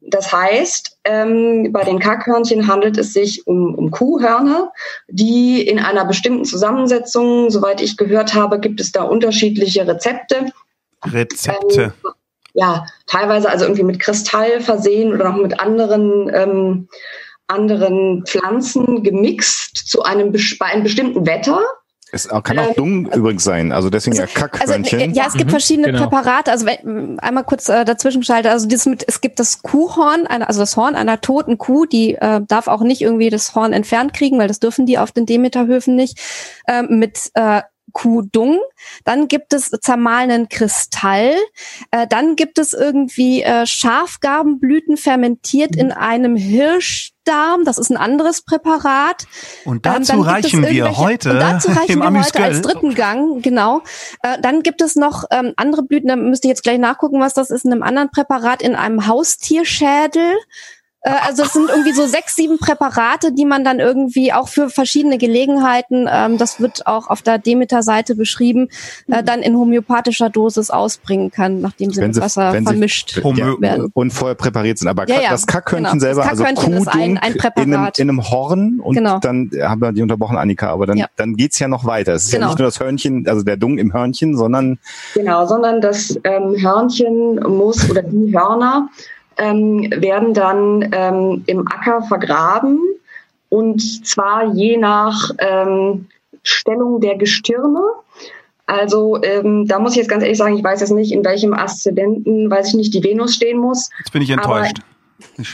Das 0.00 0.32
heißt, 0.32 0.98
ähm, 1.04 1.72
bei 1.72 1.82
den 1.84 1.98
Kackhörnchen 1.98 2.68
handelt 2.68 2.96
es 2.96 3.12
sich 3.12 3.46
um, 3.46 3.74
um 3.74 3.90
Kuhhörner, 3.90 4.72
die 5.08 5.60
in 5.60 5.78
einer 5.78 6.04
bestimmten 6.04 6.44
Zusammensetzung, 6.44 7.50
soweit 7.50 7.82
ich 7.82 7.96
gehört 7.96 8.32
habe, 8.34 8.60
gibt 8.60 8.80
es 8.80 8.92
da 8.92 9.02
unterschiedliche 9.02 9.86
Rezepte, 9.86 10.52
Rezepte. 11.12 11.94
Ähm, 12.04 12.12
ja, 12.54 12.86
teilweise 13.06 13.50
also 13.50 13.66
irgendwie 13.66 13.82
mit 13.82 14.00
Kristall 14.00 14.60
versehen 14.60 15.12
oder 15.12 15.30
noch 15.30 15.36
mit 15.36 15.60
anderen 15.60 16.30
ähm, 16.32 16.88
anderen 17.48 18.24
Pflanzen 18.26 19.02
gemixt 19.02 19.88
zu 19.88 20.02
einem, 20.02 20.32
bei 20.58 20.66
einem 20.66 20.82
bestimmten 20.82 21.26
Wetter. 21.26 21.60
Es 22.12 22.28
kann 22.28 22.58
auch 22.58 22.72
Dung 22.74 23.06
äh, 23.06 23.16
übrigens 23.16 23.42
sein, 23.42 23.72
also 23.72 23.90
deswegen 23.90 24.18
also, 24.18 24.32
ja 24.32 24.40
Kackhörnchen. 24.40 25.00
Also, 25.00 25.20
ja, 25.20 25.26
es 25.26 25.32
gibt 25.34 25.46
mhm, 25.46 25.50
verschiedene 25.50 25.88
genau. 25.88 26.04
Präparate. 26.04 26.52
Also 26.52 26.64
wenn, 26.64 27.18
einmal 27.18 27.44
kurz 27.44 27.68
äh, 27.68 27.84
dazwischen 27.84 28.22
schalte. 28.22 28.50
Also 28.50 28.68
das 28.68 28.86
mit, 28.86 29.04
es 29.06 29.20
gibt 29.20 29.40
das 29.40 29.62
Kuhhorn, 29.62 30.26
eine, 30.26 30.46
also 30.46 30.60
das 30.60 30.76
Horn 30.76 30.94
einer 30.94 31.20
toten 31.20 31.58
Kuh, 31.58 31.84
die 31.84 32.14
äh, 32.14 32.40
darf 32.46 32.68
auch 32.68 32.82
nicht 32.82 33.02
irgendwie 33.02 33.28
das 33.28 33.54
Horn 33.54 33.72
entfernt 33.72 34.14
kriegen, 34.14 34.38
weil 34.38 34.48
das 34.48 34.60
dürfen 34.60 34.86
die 34.86 34.98
auf 34.98 35.10
den 35.10 35.26
Demeterhöfen 35.26 35.96
nicht. 35.96 36.18
Äh, 36.66 36.82
mit 36.82 37.30
äh, 37.34 37.62
Kuhdung, 37.92 38.60
dann 39.04 39.28
gibt 39.28 39.52
es 39.52 39.70
zermahlenen 39.70 40.48
Kristall, 40.48 41.34
äh, 41.90 42.06
dann 42.06 42.36
gibt 42.36 42.58
es 42.58 42.72
irgendwie 42.72 43.42
äh, 43.42 43.66
Schafgarbenblüten 43.66 44.96
fermentiert 44.96 45.76
in 45.76 45.92
einem 45.92 46.36
Hirschdarm, 46.36 47.64
das 47.64 47.78
ist 47.78 47.90
ein 47.90 47.96
anderes 47.96 48.42
Präparat. 48.42 49.26
Und 49.64 49.86
dazu 49.86 50.14
ähm, 50.14 50.20
reichen 50.20 50.68
wir 50.68 50.96
heute 50.98 51.30
und 51.30 51.40
dazu 51.40 51.70
reichen 51.70 52.00
wir 52.00 52.24
heute 52.24 52.42
als 52.42 52.60
dritten 52.60 52.94
Gang, 52.94 53.42
genau. 53.42 53.82
Äh, 54.22 54.40
dann 54.40 54.62
gibt 54.62 54.82
es 54.82 54.96
noch 54.96 55.24
ähm, 55.30 55.54
andere 55.56 55.82
Blüten, 55.82 56.08
da 56.08 56.16
müsst 56.16 56.44
ihr 56.44 56.50
jetzt 56.50 56.62
gleich 56.62 56.78
nachgucken, 56.78 57.20
was 57.20 57.34
das 57.34 57.50
ist, 57.50 57.64
in 57.64 57.72
einem 57.72 57.82
anderen 57.82 58.10
Präparat 58.10 58.62
in 58.62 58.74
einem 58.74 59.06
Haustierschädel. 59.06 60.34
Äh, 61.06 61.12
also 61.26 61.44
es 61.44 61.52
sind 61.52 61.70
irgendwie 61.70 61.92
so 61.92 62.06
sechs, 62.06 62.34
sieben 62.34 62.58
Präparate, 62.58 63.32
die 63.32 63.44
man 63.44 63.64
dann 63.64 63.78
irgendwie 63.78 64.32
auch 64.32 64.48
für 64.48 64.68
verschiedene 64.68 65.18
Gelegenheiten, 65.18 66.08
ähm, 66.10 66.36
das 66.36 66.60
wird 66.60 66.86
auch 66.86 67.08
auf 67.08 67.22
der 67.22 67.38
Demeter-Seite 67.38 68.16
beschrieben, 68.16 68.68
äh, 69.08 69.22
dann 69.22 69.40
in 69.40 69.56
homöopathischer 69.56 70.30
Dosis 70.30 70.70
ausbringen 70.70 71.30
kann, 71.30 71.60
nachdem 71.60 71.92
sie 71.92 72.00
wenn 72.00 72.10
mit 72.10 72.20
Wasser 72.20 72.52
sie, 72.52 72.62
vermischt 72.62 73.16
werden. 73.24 73.90
Und 73.94 74.10
vorher 74.10 74.34
präpariert 74.34 74.78
sind. 74.78 74.88
Aber 74.88 75.08
ja, 75.08 75.20
ja, 75.20 75.30
das 75.30 75.46
Kackhörnchen 75.46 75.98
genau. 75.98 76.00
selber, 76.00 76.22
das 76.22 76.38
Kackhörnchen 76.38 76.74
also 76.74 76.90
Kuhdunk 76.90 77.02
ein, 77.02 77.18
ein 77.18 77.36
Präparat. 77.36 77.66
In, 77.66 77.74
einem, 77.74 77.92
in 77.96 78.10
einem 78.10 78.30
Horn 78.30 78.80
und 78.80 78.94
genau. 78.96 79.18
dann 79.20 79.50
haben 79.62 79.80
wir 79.80 79.92
die 79.92 80.02
unterbrochen, 80.02 80.36
Annika, 80.36 80.70
aber 80.70 80.86
dann, 80.86 80.96
ja. 80.96 81.06
dann 81.14 81.36
geht's 81.36 81.58
ja 81.60 81.68
noch 81.68 81.84
weiter. 81.84 82.14
Es 82.14 82.24
ist 82.24 82.32
genau. 82.32 82.46
ja 82.46 82.48
nicht 82.48 82.58
nur 82.58 82.66
das 82.66 82.80
Hörnchen, 82.80 83.28
also 83.28 83.44
der 83.44 83.56
Dung 83.56 83.78
im 83.78 83.92
Hörnchen, 83.92 84.36
sondern... 84.36 84.78
Genau, 85.14 85.46
sondern 85.46 85.80
das 85.80 86.18
ähm, 86.24 86.56
Hörnchen 86.60 87.36
muss 87.36 87.88
oder 87.88 88.02
die 88.02 88.36
Hörner 88.36 88.88
ähm, 89.38 89.90
werden 89.96 90.34
dann 90.34 90.88
ähm, 90.92 91.44
im 91.46 91.66
Acker 91.68 92.02
vergraben 92.02 92.80
und 93.48 94.06
zwar 94.06 94.52
je 94.54 94.76
nach 94.76 95.30
ähm, 95.38 96.06
Stellung 96.42 97.00
der 97.00 97.16
Gestirne. 97.16 97.82
Also 98.66 99.22
ähm, 99.22 99.66
da 99.68 99.78
muss 99.78 99.92
ich 99.92 99.98
jetzt 99.98 100.08
ganz 100.08 100.24
ehrlich 100.24 100.38
sagen, 100.38 100.56
ich 100.56 100.64
weiß 100.64 100.80
jetzt 100.80 100.90
nicht, 100.90 101.12
in 101.12 101.24
welchem 101.24 101.54
Aszendenten, 101.54 102.50
weiß 102.50 102.68
ich 102.68 102.74
nicht, 102.74 102.94
die 102.94 103.02
Venus 103.02 103.34
stehen 103.34 103.58
muss. 103.58 103.90
Jetzt 103.98 104.12
bin 104.12 104.22
ich 104.22 104.30
enttäuscht. 104.30 104.78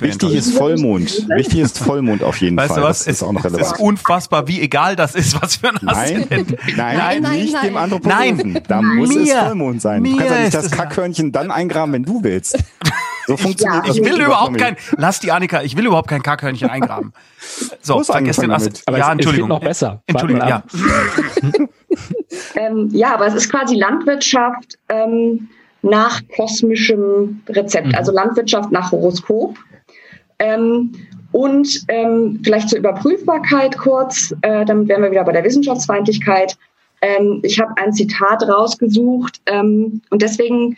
Wichtig 0.01 0.35
ist 0.35 0.57
Vollmond. 0.57 1.29
Wichtig 1.29 1.61
ist 1.61 1.79
Vollmond 1.79 2.25
auf 2.25 2.38
jeden 2.38 2.57
weißt 2.57 2.71
Fall. 2.73 2.81
Du 2.81 2.88
was? 2.88 2.99
Das 3.01 3.07
es, 3.07 3.14
ist 3.14 3.23
auch 3.23 3.33
noch 3.33 3.45
relevant. 3.45 3.62
Es 3.64 3.73
ist 3.73 3.81
unfassbar, 3.81 4.49
wie 4.49 4.61
egal 4.61 4.97
das 4.97 5.14
ist, 5.14 5.40
was 5.40 5.57
für 5.57 5.68
ein 5.68 5.79
nein, 5.83 6.27
nein, 6.31 6.47
nein, 6.77 7.23
nein, 7.23 7.40
nicht 7.40 7.53
nein. 7.53 7.64
dem 7.66 7.77
Anthropologen. 7.77 8.53
Nein, 8.53 8.62
da 8.66 8.83
muss 8.83 9.14
mir, 9.14 9.23
es 9.23 9.33
Vollmond 9.33 9.81
sein. 9.81 10.03
Du 10.03 10.16
kannst 10.16 10.33
ja 10.33 10.40
nicht 10.40 10.55
das 10.55 10.71
Kackhörnchen 10.71 11.31
dann 11.31 11.51
eingraben, 11.51 11.92
wenn 11.92 12.03
du 12.03 12.25
willst. 12.25 12.59
So 13.27 13.37
funktioniert 13.37 13.87
ja, 13.87 13.93
Ich 13.93 14.05
will 14.05 14.21
überhaupt 14.21 14.59
kein, 14.59 14.77
lass 14.97 15.21
die 15.21 15.33
Annika, 15.33 15.63
ich 15.63 15.77
will 15.77 15.87
überhaupt 15.87 16.09
kein 16.09 16.23
Kackhörnchen 16.23 16.69
eingraben. 16.69 17.13
So, 17.81 18.05
vergiss 18.05 18.37
den. 18.37 18.53
Aber 18.53 18.63
ja, 18.99 19.09
es, 19.09 19.13
Entschuldigung. 19.13 19.51
Es 19.51 19.55
noch 19.55 19.61
besser. 19.61 20.03
Entschuldigung, 20.07 20.46
ja. 20.46 20.63
ähm, 22.55 22.88
ja, 22.92 23.15
aber 23.15 23.27
es 23.27 23.35
ist 23.35 23.51
quasi 23.51 23.75
Landwirtschaft, 23.75 24.79
ähm, 24.88 25.49
nach 25.83 26.21
kosmischem 26.37 27.42
Rezept, 27.49 27.88
mhm. 27.88 27.94
also 27.96 28.13
Landwirtschaft 28.13 28.71
nach 28.71 28.92
Horoskop. 28.92 29.59
Ähm, 30.38 30.92
und 31.33 31.85
ähm, 31.88 32.40
vielleicht 32.44 32.69
zur 32.69 32.79
Überprüfbarkeit 32.79 33.77
kurz, 33.77 34.33
äh, 34.42 34.65
damit 34.65 34.88
wären 34.88 35.03
wir 35.03 35.11
wieder 35.11 35.25
bei 35.25 35.33
der 35.33 35.44
Wissenschaftsfeindlichkeit. 35.44 36.57
Ähm, 37.01 37.40
ich 37.42 37.59
habe 37.59 37.73
ein 37.77 37.92
Zitat 37.92 38.42
rausgesucht 38.49 39.40
ähm, 39.46 40.03
und 40.11 40.23
deswegen 40.23 40.77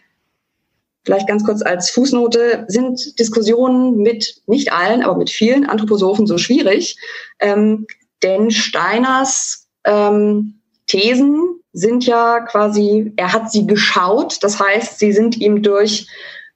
vielleicht 1.05 1.29
ganz 1.29 1.45
kurz 1.45 1.63
als 1.63 1.91
Fußnote 1.91 2.65
sind 2.69 3.19
Diskussionen 3.19 3.99
mit 3.99 4.43
nicht 4.47 4.73
allen, 4.73 5.03
aber 5.03 5.17
mit 5.17 5.31
vielen 5.31 5.67
Anthroposophen 5.67 6.27
so 6.27 6.39
schwierig, 6.39 6.97
ähm, 7.41 7.87
denn 8.23 8.51
Steiners 8.51 9.69
ähm, 9.85 10.61
Thesen 10.87 11.61
sind 11.73 12.07
ja 12.07 12.41
quasi, 12.41 13.13
er 13.17 13.33
hat 13.33 13.51
sie 13.51 13.67
geschaut, 13.67 14.39
das 14.43 14.61
heißt, 14.61 14.99
sie 14.99 15.13
sind 15.13 15.37
ihm 15.37 15.63
durch 15.63 16.07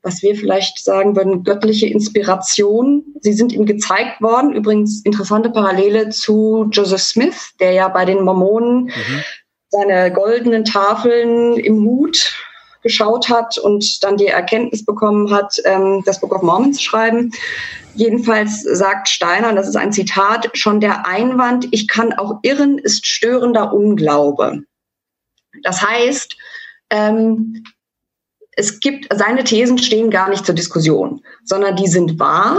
was 0.02 0.22
wir 0.22 0.36
vielleicht 0.36 0.82
sagen 0.82 1.16
würden, 1.16 1.42
göttliche 1.42 1.86
Inspiration. 1.86 3.04
Sie 3.20 3.32
sind 3.32 3.52
ihm 3.52 3.66
gezeigt 3.66 4.20
worden. 4.20 4.52
Übrigens 4.54 5.02
interessante 5.04 5.50
Parallele 5.50 6.10
zu 6.10 6.68
Joseph 6.70 7.02
Smith, 7.02 7.50
der 7.60 7.72
ja 7.72 7.88
bei 7.88 8.04
den 8.04 8.22
Mormonen 8.22 8.84
mhm. 8.84 9.22
seine 9.70 10.12
goldenen 10.12 10.64
Tafeln 10.64 11.56
im 11.56 11.84
Hut 11.84 12.32
geschaut 12.82 13.28
hat 13.28 13.58
und 13.58 14.02
dann 14.04 14.16
die 14.16 14.26
Erkenntnis 14.26 14.84
bekommen 14.84 15.30
hat, 15.30 15.56
ähm, 15.64 16.02
das 16.04 16.20
Book 16.20 16.34
of 16.34 16.42
Mormon 16.42 16.72
zu 16.72 16.82
schreiben. 16.82 17.32
Jedenfalls 17.94 18.62
sagt 18.62 19.08
Steiner, 19.08 19.48
und 19.48 19.56
das 19.56 19.68
ist 19.68 19.76
ein 19.76 19.92
Zitat, 19.92 20.50
schon 20.54 20.80
der 20.80 21.06
Einwand, 21.06 21.68
ich 21.72 21.88
kann 21.88 22.12
auch 22.12 22.38
irren, 22.42 22.78
ist 22.78 23.06
störender 23.06 23.72
Unglaube. 23.72 24.62
Das 25.62 25.82
heißt, 25.82 26.36
ähm, 26.90 27.64
es 28.52 28.80
gibt, 28.80 29.06
seine 29.16 29.44
Thesen 29.44 29.78
stehen 29.78 30.10
gar 30.10 30.28
nicht 30.28 30.44
zur 30.44 30.54
Diskussion, 30.54 31.22
sondern 31.44 31.76
die 31.76 31.86
sind 31.86 32.18
wahr. 32.18 32.58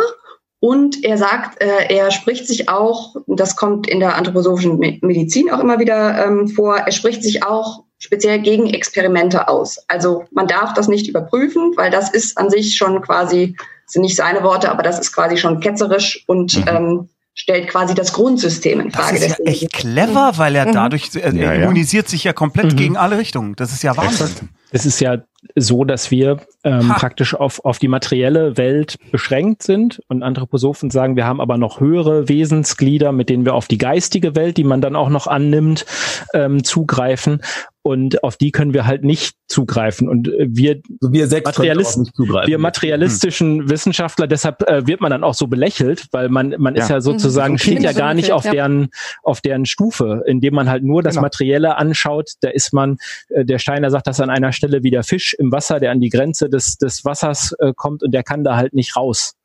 Und 0.62 1.06
er 1.06 1.18
sagt, 1.18 1.62
äh, 1.62 1.94
er 1.94 2.12
spricht 2.12 2.46
sich 2.46 2.68
auch, 2.68 3.16
das 3.28 3.56
kommt 3.56 3.88
in 3.88 4.02
der 4.02 4.16
anthroposophischen 4.16 4.78
Medizin 4.78 5.50
auch 5.52 5.60
immer 5.60 5.80
wieder 5.80 6.26
ähm, 6.26 6.50
vor, 6.50 6.78
er 6.78 6.92
spricht 6.92 7.24
sich 7.24 7.44
auch 7.44 7.86
speziell 8.00 8.40
gegen 8.40 8.68
Experimente 8.68 9.48
aus. 9.48 9.78
Also 9.88 10.26
man 10.32 10.48
darf 10.48 10.74
das 10.74 10.88
nicht 10.88 11.08
überprüfen, 11.08 11.74
weil 11.76 11.92
das 11.92 12.10
ist 12.10 12.38
an 12.38 12.50
sich 12.50 12.76
schon 12.76 13.02
quasi, 13.02 13.56
sind 13.86 14.02
nicht 14.02 14.16
seine 14.16 14.42
Worte, 14.44 14.72
aber 14.72 14.82
das 14.84 15.00
ist 15.00 15.14
quasi 15.14 15.38
schon 15.38 15.60
ketzerisch 15.60 16.24
und 16.26 16.58
mhm. 16.58 16.66
ähm, 16.68 17.10
stellt 17.36 17.70
quasi 17.70 17.94
das 17.94 18.12
Grundsystem 18.14 18.80
in 18.80 18.92
Frage. 18.92 19.20
Das 19.20 19.28
ist 19.28 19.40
ja 19.40 19.46
echt 19.46 19.74
clever, 19.74 20.34
weil 20.38 20.56
er 20.56 20.68
mhm. 20.68 20.74
dadurch 20.74 21.12
äh, 21.16 21.36
ja, 21.36 21.54
immunisiert 21.54 22.10
sich 22.10 22.24
ja 22.24 22.34
komplett 22.34 22.74
mhm. 22.74 22.78
gegen 22.78 22.98
alle 22.98 23.18
Richtungen. 23.18 23.56
Das 23.56 23.72
ist 23.72 23.84
ja 23.84 23.96
Wahnsinn. 23.96 24.50
Es 24.72 24.86
ist 24.86 25.00
ja 25.00 25.18
so, 25.56 25.84
dass 25.84 26.12
wir 26.12 26.38
ähm, 26.64 26.90
praktisch 26.90 27.34
auf, 27.34 27.64
auf 27.64 27.80
die 27.80 27.88
materielle 27.88 28.58
Welt 28.58 28.98
beschränkt 29.12 29.64
sind 29.64 30.02
und 30.08 30.24
Anthroposophen 30.24 30.90
sagen, 30.90 31.16
wir 31.16 31.26
haben 31.26 31.42
aber 31.42 31.58
noch 31.58 31.80
höhere 31.80 32.28
Wesensglieder, 32.28 33.12
mit 33.12 33.30
denen 33.30 33.46
wir 33.46 33.54
auf 33.54 33.68
die 33.68 33.78
geistige 33.78 34.36
Welt, 34.36 34.58
die 34.58 34.64
man 34.64 34.82
dann 34.82 34.96
auch 34.96 35.10
noch 35.10 35.28
annimmt, 35.28 35.86
ähm, 36.34 36.64
zugreifen 36.64 37.42
und 37.82 38.24
auf 38.24 38.36
die 38.36 38.52
können 38.52 38.74
wir 38.74 38.86
halt 38.86 39.04
nicht 39.04 39.36
zugreifen. 39.48 40.10
Und 40.10 40.28
äh, 40.28 40.48
wir, 40.50 40.82
so 41.00 41.12
wir, 41.12 41.28
Materialist, 41.28 42.12
wir 42.18 42.58
materialistischen 42.60 43.62
hm. 43.62 43.70
Wissenschaftler, 43.70 44.28
deshalb 44.28 44.62
äh, 44.70 44.86
wird 44.86 45.02
man 45.02 45.10
dann 45.10 45.24
auch 45.24 45.34
so 45.34 45.48
belächelt, 45.48 46.08
weil 46.12 46.30
man, 46.30 46.56
man 46.60 46.76
ja. 46.76 46.84
ist 46.84 46.90
ja 46.90 47.02
sozusagen, 47.02 47.54
mhm. 47.54 47.58
steht 47.58 47.82
ja 47.82 47.94
gar 47.94 48.14
nicht 48.14 48.32
auf 48.32 48.44
deren, 48.44 48.90
auf 49.24 49.42
deren 49.42 49.66
Stufe, 49.66 50.24
indem 50.28 50.54
man 50.56 50.70
halt 50.70 50.84
nur 50.84 51.02
das 51.02 51.16
genau. 51.16 51.24
Materielle 51.24 51.78
anschaut. 51.78 52.32
Da 52.42 52.50
ist 52.50 52.74
man, 52.74 52.98
äh, 53.30 53.46
der 53.46 53.60
Steiner 53.60 53.90
sagt 53.92 54.08
das 54.08 54.20
an 54.20 54.30
einer 54.30 54.52
Stelle 54.52 54.84
wie 54.84 54.92
der 54.92 55.04
Fisch 55.04 55.29
im 55.38 55.52
Wasser, 55.52 55.80
der 55.80 55.92
an 55.92 56.00
die 56.00 56.10
Grenze 56.10 56.50
des, 56.50 56.78
des 56.78 57.06
Wassers 57.06 57.56
äh, 57.60 57.74
kommt 57.76 58.04
und 58.04 58.12
der 58.12 58.24
kann 58.24 58.44
da 58.44 58.56
halt 58.56 58.74
nicht 58.74 58.96
raus 58.96 59.36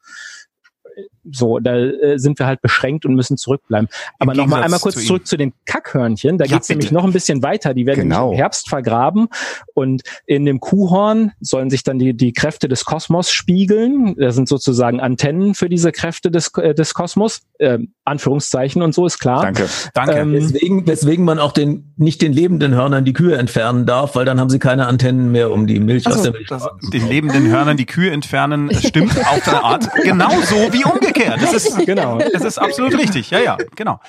so, 1.31 1.59
da 1.59 1.77
äh, 1.77 2.19
sind 2.19 2.39
wir 2.39 2.47
halt 2.47 2.61
beschränkt 2.61 3.07
und 3.07 3.15
müssen 3.15 3.37
zurückbleiben. 3.37 3.89
Aber 4.19 4.35
nochmal 4.35 4.63
einmal 4.63 4.81
kurz 4.81 4.97
zu 4.97 5.05
zurück 5.07 5.27
zu 5.27 5.37
den 5.37 5.53
Kackhörnchen. 5.65 6.39
Da 6.39 6.45
ja, 6.45 6.57
geht's 6.57 6.69
nämlich 6.69 6.93
noch 6.93 7.05
ein 7.05 7.13
bisschen 7.13 7.43
weiter. 7.43 7.75
Die 7.75 7.87
werden 7.87 8.05
genau. 8.05 8.33
im 8.33 8.37
Herbst 8.37 8.69
vergraben 8.69 9.29
und 9.75 10.03
in 10.27 10.45
dem 10.45 10.61
Kuhhorn 10.61 11.33
sollen 11.41 11.71
sich 11.71 11.83
dann 11.83 11.99
die, 11.99 12.15
die 12.15 12.33
Kräfte 12.33 12.69
des 12.69 12.85
Kosmos 12.85 13.31
spiegeln. 13.31 14.15
Da 14.17 14.33
sind 14.33 14.49
sozusagen 14.49 15.01
Antennen 15.01 15.55
für 15.55 15.69
diese 15.69 15.93
Kräfte 15.93 16.31
des, 16.31 16.53
äh, 16.59 16.75
des 16.75 16.95
Kosmos. 16.95 17.43
Äh, 17.59 17.79
Anführungszeichen 18.05 18.83
und 18.83 18.95
so 18.95 19.07
ist 19.07 19.19
klar. 19.19 19.43
Danke. 19.43 19.67
Danke. 19.95 20.13
Ähm, 20.13 20.33
deswegen, 20.33 20.87
weswegen 20.87 21.25
man 21.25 21.39
auch 21.39 21.53
den, 21.53 21.95
nicht 21.97 22.21
den 22.21 22.35
lebenden 22.35 22.75
Hörnern 22.75 23.05
die 23.05 23.15
Kühe 23.15 23.37
entfernen 23.37 23.87
darf, 23.87 24.15
weil 24.15 24.27
dann 24.27 24.39
haben 24.39 24.51
sie 24.51 24.59
keine 24.59 24.87
Antennen 24.87 25.33
mehr, 25.33 25.51
um 25.51 25.67
die 25.67 25.81
Milch 25.81 26.07
also, 26.07 26.19
aus 26.19 26.23
der 26.25 26.33
Milch 26.33 26.49
zu 26.49 26.91
Den 26.91 27.09
lebenden 27.09 27.49
Hörnern 27.49 27.79
die 27.79 27.87
Kühe 27.87 28.11
entfernen, 28.11 28.71
stimmt 28.75 29.19
auf 29.27 29.49
eine 29.49 29.65
Art 29.65 29.91
genauso 30.03 30.55
wie 30.73 30.85
umgekehrt. 30.85 31.41
Das 31.41 31.55
ist, 31.55 31.87
genau. 31.87 32.19
das 32.19 32.45
ist 32.45 32.59
absolut 32.59 32.99
richtig. 32.99 33.31
Ja, 33.31 33.41
ja, 33.41 33.57
genau. 33.75 34.01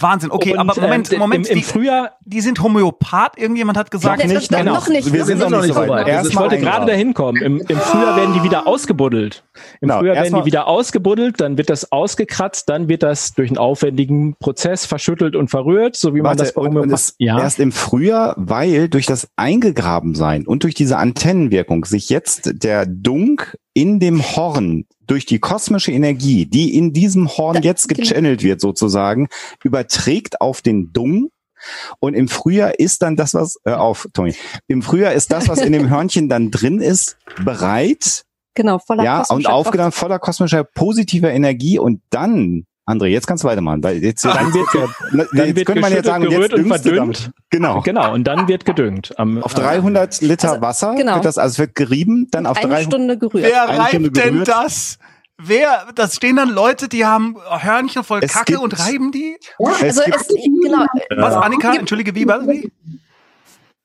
Wahnsinn. 0.00 0.30
Okay, 0.30 0.52
und, 0.52 0.58
aber 0.58 0.80
Moment, 0.80 1.12
äh, 1.12 1.18
Moment. 1.18 1.48
Im, 1.48 1.58
im 1.58 1.62
Frühjahr, 1.62 2.12
die 2.24 2.40
sind 2.40 2.62
Homöopath. 2.62 3.38
Irgendjemand 3.38 3.76
hat 3.76 3.90
gesagt, 3.90 4.22
ja, 4.22 4.28
nicht, 4.28 4.48
genau. 4.48 4.74
noch 4.74 4.88
nicht. 4.88 5.12
Wir 5.12 5.26
sind 5.26 5.38
noch 5.40 5.50
nicht 5.50 5.74
so 5.74 5.88
weit. 5.88 6.26
Ich 6.26 6.36
wollte 6.36 6.58
gerade 6.58 6.86
dahin 6.86 7.12
kommen. 7.12 7.42
Im, 7.42 7.60
Im 7.60 7.78
Frühjahr 7.78 8.16
werden 8.16 8.32
die 8.32 8.42
wieder 8.42 8.66
ausgebuddelt. 8.66 9.44
Im 9.80 9.88
genau, 9.88 9.98
Frühjahr 9.98 10.16
werden 10.16 10.38
die 10.40 10.44
wieder 10.46 10.66
ausgebuddelt, 10.66 11.40
dann 11.40 11.58
wird 11.58 11.68
das 11.68 11.92
ausgekratzt, 11.92 12.68
dann 12.68 12.88
wird 12.88 13.02
das 13.02 13.25
durch 13.34 13.50
einen 13.50 13.58
aufwendigen 13.58 14.36
Prozess 14.38 14.86
verschüttelt 14.86 15.36
und 15.36 15.48
verrührt, 15.48 15.96
so 15.96 16.14
wie 16.14 16.20
man 16.20 16.36
das 16.36 16.52
bei 16.52 16.62
Homöopath. 16.62 17.14
Ja. 17.18 17.40
Erst 17.40 17.60
im 17.60 17.72
Frühjahr, 17.72 18.34
weil 18.36 18.88
durch 18.88 19.06
das 19.06 19.28
Eingegrabensein 19.36 20.46
und 20.46 20.62
durch 20.62 20.74
diese 20.74 20.98
Antennenwirkung 20.98 21.84
sich 21.84 22.08
jetzt 22.08 22.62
der 22.62 22.86
Dunk 22.86 23.56
in 23.74 24.00
dem 24.00 24.22
Horn 24.22 24.86
durch 25.06 25.26
die 25.26 25.38
kosmische 25.38 25.92
Energie, 25.92 26.46
die 26.46 26.76
in 26.76 26.92
diesem 26.92 27.28
Horn 27.28 27.62
jetzt 27.62 27.88
genau. 27.88 28.00
gechannelt 28.00 28.42
wird 28.42 28.60
sozusagen, 28.60 29.28
überträgt 29.62 30.40
auf 30.40 30.62
den 30.62 30.92
Dung. 30.92 31.30
Und 32.00 32.14
im 32.14 32.28
Frühjahr 32.28 32.78
ist 32.78 33.02
dann 33.02 33.16
das, 33.16 33.34
was, 33.34 33.58
äh, 33.64 33.72
auf, 33.72 34.08
Tommy, 34.12 34.34
im 34.66 34.82
Frühjahr 34.82 35.12
ist 35.12 35.32
das, 35.32 35.48
was 35.48 35.60
in 35.60 35.72
dem 35.72 35.88
Hörnchen 35.90 36.28
dann 36.28 36.50
drin 36.50 36.80
ist, 36.80 37.16
bereit. 37.44 38.24
Genau, 38.54 38.78
voller 38.78 39.04
ja, 39.04 39.24
und 39.28 39.46
aufgenommen 39.46 39.92
voller 39.92 40.18
kosmischer 40.18 40.64
positiver 40.64 41.30
Energie 41.30 41.78
und 41.78 42.00
dann 42.10 42.64
André, 42.88 43.06
jetzt 43.06 43.26
kannst 43.26 43.42
du 43.42 43.48
weitermachen, 43.48 43.82
weil 43.82 44.02
jetzt, 44.02 44.24
dann 44.24 44.54
wird, 44.54 44.68
ja, 44.72 44.86
dann 45.10 45.46
jetzt 45.46 45.56
wird 45.56 45.66
könnte 45.66 45.80
man 45.80 45.92
jetzt 45.92 46.06
sagen, 46.06 46.30
jetzt 46.30 46.54
und 46.54 46.68
verdünnt. 46.68 47.32
Genau. 47.50 47.80
Genau, 47.80 48.14
und 48.14 48.24
dann 48.24 48.46
wird 48.46 48.64
gedüngt. 48.64 49.12
Am, 49.18 49.42
auf 49.42 49.54
300 49.54 50.20
Liter 50.20 50.50
also, 50.50 50.60
Wasser 50.60 50.94
genau. 50.94 51.16
wird 51.16 51.24
das, 51.24 51.36
also 51.36 51.54
es 51.54 51.58
wird 51.58 51.74
gerieben, 51.74 52.28
dann 52.30 52.46
auf 52.46 52.56
eine 52.56 52.68
300. 52.68 52.84
Stunde 52.84 53.18
gerührt. 53.18 53.44
Wer 53.44 53.68
reibt 53.76 54.16
denn 54.16 54.44
das? 54.44 54.98
Wer, 55.36 55.88
das 55.96 56.14
stehen 56.14 56.36
dann 56.36 56.48
Leute, 56.48 56.88
die 56.88 57.04
haben 57.04 57.36
Hörnchen 57.36 58.04
voll 58.04 58.20
es 58.22 58.32
Kacke 58.32 58.60
und 58.60 58.78
reiben 58.78 59.10
die? 59.10 59.36
Ja, 59.58 59.68
also 59.82 60.02
es, 60.02 60.20
es 60.20 60.28
genau. 60.28 60.86
Was, 61.16 61.34
Annika? 61.34 61.74
Entschuldige, 61.74 62.14
wie 62.14 62.26
war 62.26 62.38
das? 62.38 62.56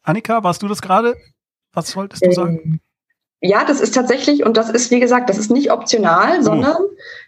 Annika, 0.03 0.43
warst 0.43 0.61
du 0.61 0.67
das 0.67 0.81
gerade? 0.81 1.15
Was 1.73 1.95
wolltest 1.95 2.23
du 2.23 2.31
sagen? 2.31 2.79
Ja, 3.41 3.65
das 3.65 3.81
ist 3.81 3.95
tatsächlich, 3.95 4.45
und 4.45 4.55
das 4.55 4.69
ist, 4.69 4.91
wie 4.91 4.99
gesagt, 4.99 5.29
das 5.29 5.37
ist 5.37 5.49
nicht 5.49 5.71
optional, 5.71 6.37
hm. 6.37 6.43
sondern 6.43 6.77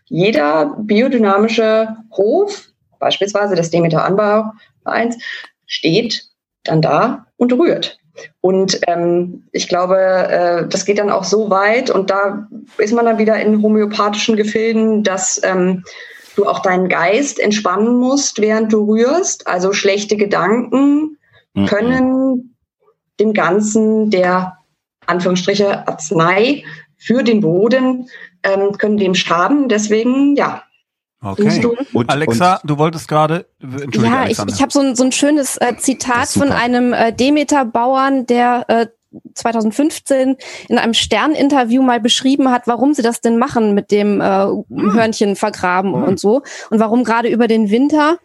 jeder 0.06 0.78
biodynamische 0.80 1.96
Hof, 2.12 2.68
beispielsweise 3.00 3.56
das 3.56 3.72
Demeter 3.72 4.06
Anbauvereins, 4.06 5.18
steht 5.66 6.30
dann 6.64 6.82
da 6.82 7.26
und 7.38 7.52
rührt. 7.54 7.98
Und 8.42 8.80
ähm, 8.88 9.48
ich 9.52 9.68
glaube, 9.68 9.98
äh, 9.98 10.68
das 10.68 10.86
geht 10.86 11.00
dann 11.00 11.10
auch 11.10 11.24
so 11.24 11.50
weit 11.50 11.90
und 11.90 12.12
da 12.12 12.48
ist 12.78 12.94
man 12.94 13.06
dann 13.06 13.18
wieder 13.18 13.40
in 13.40 13.64
homöopathischen 13.64 14.36
Gefilden, 14.36 15.04
dass 15.04 15.42
ähm, 15.44 15.84
du 16.36 16.46
auch 16.46 16.60
deinen 16.60 16.90
Geist 16.90 17.40
entspannen 17.40 17.96
musst, 17.96 18.40
während 18.40 18.72
du 18.72 18.86
rührst. 18.86 19.48
Also 19.48 19.74
schlechte 19.74 20.16
Gedanken 20.16 21.18
mhm. 21.56 21.66
können 21.66 22.56
dem 23.20 23.34
Ganzen 23.34 24.12
der 24.12 24.58
Anführungsstriche 25.06 25.88
Arznei 25.88 26.64
für 26.98 27.24
den 27.24 27.42
Boden 27.42 28.10
ähm, 28.44 28.74
können 28.78 28.98
dem 28.98 29.16
schaden. 29.16 29.70
Deswegen, 29.70 30.36
ja. 30.36 30.64
Okay. 31.22 31.60
Du? 31.62 31.76
Und, 31.94 32.10
Alexa, 32.10 32.56
und, 32.56 32.70
du 32.70 32.78
wolltest 32.78 33.08
gerade. 33.08 33.46
Ja, 33.94 34.26
ich, 34.28 34.38
ich 34.40 34.62
habe 34.62 34.72
so 34.72 34.82
ein, 34.82 34.96
so 34.96 35.04
ein 35.04 35.12
schönes 35.14 35.58
äh, 35.58 35.78
Zitat 35.78 36.28
von 36.30 36.52
einem 36.52 36.92
äh, 36.92 37.14
Demeter-Bauern, 37.14 38.26
der 38.26 38.66
äh, 38.68 38.88
2015 39.34 40.38
in 40.70 40.78
einem 40.78 40.94
Stern-Interview 40.94 41.82
mal 41.82 42.00
beschrieben 42.00 42.52
hat, 42.52 42.68
warum 42.68 42.94
sie 42.94 43.02
das 43.02 43.22
denn 43.22 43.38
machen 43.38 43.74
mit 43.74 43.92
dem 43.92 44.22
äh, 44.22 44.46
hm. 44.46 44.94
Hörnchen 44.94 45.36
vergraben 45.36 45.92
mhm. 45.92 46.04
und 46.04 46.20
so 46.20 46.42
und 46.70 46.80
warum 46.80 47.04
gerade 47.04 47.30
über 47.30 47.48
den 47.48 47.70
Winter. 47.70 48.18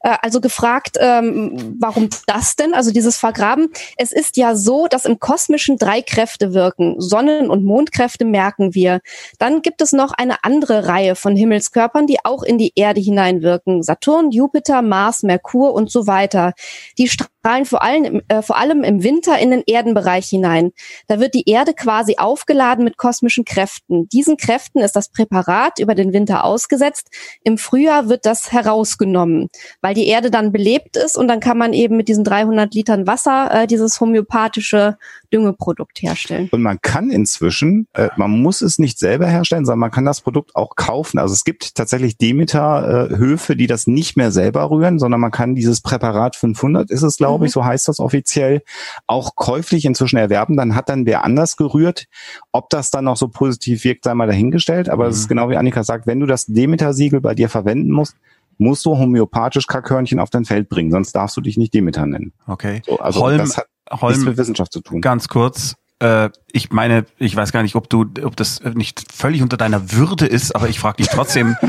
Äh, 0.00 0.16
also 0.22 0.40
gefragt, 0.40 0.96
ähm, 1.00 1.76
warum 1.80 2.08
das 2.26 2.56
denn? 2.56 2.74
Also 2.74 2.92
dieses 2.92 3.16
Vergraben. 3.16 3.68
Es 3.96 4.12
ist 4.12 4.36
ja 4.36 4.54
so, 4.54 4.86
dass 4.88 5.04
im 5.04 5.18
Kosmischen 5.18 5.76
drei 5.78 6.02
Kräfte 6.02 6.54
wirken. 6.54 7.00
Sonnen- 7.00 7.50
und 7.50 7.64
Mondkräfte 7.64 8.24
merken 8.24 8.74
wir. 8.74 9.00
Dann 9.38 9.62
gibt 9.62 9.82
es 9.82 9.92
noch 9.92 10.12
eine 10.12 10.44
andere 10.44 10.86
Reihe 10.86 11.16
von 11.16 11.36
Himmelskörpern, 11.36 12.06
die 12.06 12.18
auch 12.24 12.42
in 12.42 12.58
die 12.58 12.72
Erde 12.74 13.00
hineinwirken. 13.00 13.82
Saturn, 13.82 14.30
Jupiter, 14.30 14.82
Mars, 14.82 15.22
Merkur 15.22 15.74
und 15.74 15.90
so 15.90 16.06
weiter. 16.06 16.52
Die 16.98 17.08
strahlen 17.46 17.64
vor 17.64 17.82
allem, 17.82 18.22
äh, 18.28 18.42
vor 18.42 18.58
allem 18.58 18.82
im 18.82 19.04
Winter 19.04 19.38
in 19.38 19.50
den 19.50 19.62
Erdenbereich 19.66 20.28
hinein. 20.28 20.72
Da 21.06 21.20
wird 21.20 21.34
die 21.34 21.48
Erde 21.48 21.74
quasi 21.74 22.16
aufgeladen 22.18 22.84
mit 22.84 22.96
kosmischen 22.96 23.44
Kräften. 23.44 24.08
Diesen 24.08 24.36
Kräften 24.36 24.80
ist 24.80 24.96
das 24.96 25.10
Präparat 25.10 25.78
über 25.78 25.94
den 25.94 26.12
Winter 26.12 26.44
ausgesetzt. 26.44 27.08
Im 27.44 27.56
Frühjahr 27.56 28.08
wird 28.08 28.26
das 28.26 28.52
herausgenommen, 28.52 29.48
weil 29.80 29.94
die 29.94 30.08
Erde 30.08 30.30
dann 30.30 30.50
belebt 30.50 30.96
ist 30.96 31.16
und 31.16 31.28
dann 31.28 31.38
kann 31.38 31.56
man 31.56 31.72
eben 31.72 31.96
mit 31.96 32.08
diesen 32.08 32.24
300 32.24 32.74
Litern 32.74 33.06
Wasser 33.06 33.50
äh, 33.52 33.66
dieses 33.68 34.00
homöopathische 34.00 34.96
Düngeprodukt 35.32 36.02
herstellen. 36.02 36.48
Und 36.50 36.62
man 36.62 36.80
kann 36.80 37.10
inzwischen, 37.10 37.86
äh, 37.92 38.08
man 38.16 38.30
muss 38.30 38.60
es 38.60 38.78
nicht 38.78 38.98
selber 38.98 39.26
herstellen, 39.26 39.64
sondern 39.64 39.80
man 39.80 39.90
kann 39.90 40.04
das 40.04 40.20
Produkt 40.20 40.56
auch 40.56 40.74
kaufen. 40.74 41.18
Also 41.18 41.32
es 41.32 41.44
gibt 41.44 41.76
tatsächlich 41.76 42.18
Demeter-Höfe, 42.18 43.52
äh, 43.52 43.56
die 43.56 43.66
das 43.66 43.86
nicht 43.86 44.16
mehr 44.16 44.32
selber 44.32 44.68
rühren, 44.70 44.98
sondern 44.98 45.20
man 45.20 45.30
kann 45.30 45.54
dieses 45.54 45.80
Präparat 45.80 46.34
500, 46.34 46.90
ist 46.90 47.02
es 47.02 47.16
glaube 47.16 47.35
mhm. 47.40 47.46
ich, 47.46 47.52
so 47.52 47.64
heißt 47.64 47.88
das 47.88 48.00
offiziell, 48.00 48.62
auch 49.06 49.36
käuflich 49.36 49.84
inzwischen 49.84 50.16
erwerben. 50.16 50.56
Dann 50.56 50.74
hat 50.74 50.88
dann 50.88 51.06
wer 51.06 51.24
anders 51.24 51.56
gerührt. 51.56 52.06
Ob 52.52 52.70
das 52.70 52.90
dann 52.90 53.04
noch 53.04 53.16
so 53.16 53.28
positiv 53.28 53.84
wirkt, 53.84 54.04
sei 54.04 54.14
mal 54.14 54.26
dahingestellt. 54.26 54.88
Aber 54.88 55.06
es 55.06 55.16
ist 55.16 55.24
mhm. 55.24 55.28
genau 55.28 55.50
wie 55.50 55.56
Annika 55.56 55.84
sagt, 55.84 56.06
wenn 56.06 56.20
du 56.20 56.26
das 56.26 56.46
Demeter-Siegel 56.46 57.20
bei 57.20 57.34
dir 57.34 57.48
verwenden 57.48 57.90
musst, 57.90 58.16
musst 58.58 58.86
du 58.86 58.96
homöopathisch 58.96 59.66
Kackhörnchen 59.66 60.18
auf 60.18 60.30
dein 60.30 60.44
Feld 60.44 60.68
bringen, 60.68 60.90
sonst 60.90 61.12
darfst 61.12 61.36
du 61.36 61.40
dich 61.40 61.56
nicht 61.58 61.74
Demeter 61.74 62.06
nennen. 62.06 62.32
Okay. 62.46 62.82
So, 62.86 62.98
also 62.98 63.20
Holm, 63.20 63.38
das 63.38 63.58
hat 63.58 63.66
Holm, 63.90 64.12
nichts 64.12 64.24
mit 64.24 64.36
Wissenschaft 64.38 64.72
zu 64.72 64.80
tun. 64.80 65.02
Ganz 65.02 65.28
kurz. 65.28 65.76
Äh, 65.98 66.30
ich 66.52 66.70
meine, 66.70 67.04
ich 67.18 67.36
weiß 67.36 67.52
gar 67.52 67.62
nicht, 67.62 67.74
ob 67.74 67.90
du, 67.90 68.06
ob 68.22 68.36
das 68.36 68.62
nicht 68.62 69.12
völlig 69.12 69.42
unter 69.42 69.56
deiner 69.56 69.92
Würde 69.92 70.26
ist, 70.26 70.56
aber 70.56 70.68
ich 70.68 70.78
frage 70.78 70.98
dich 70.98 71.08
trotzdem. 71.08 71.56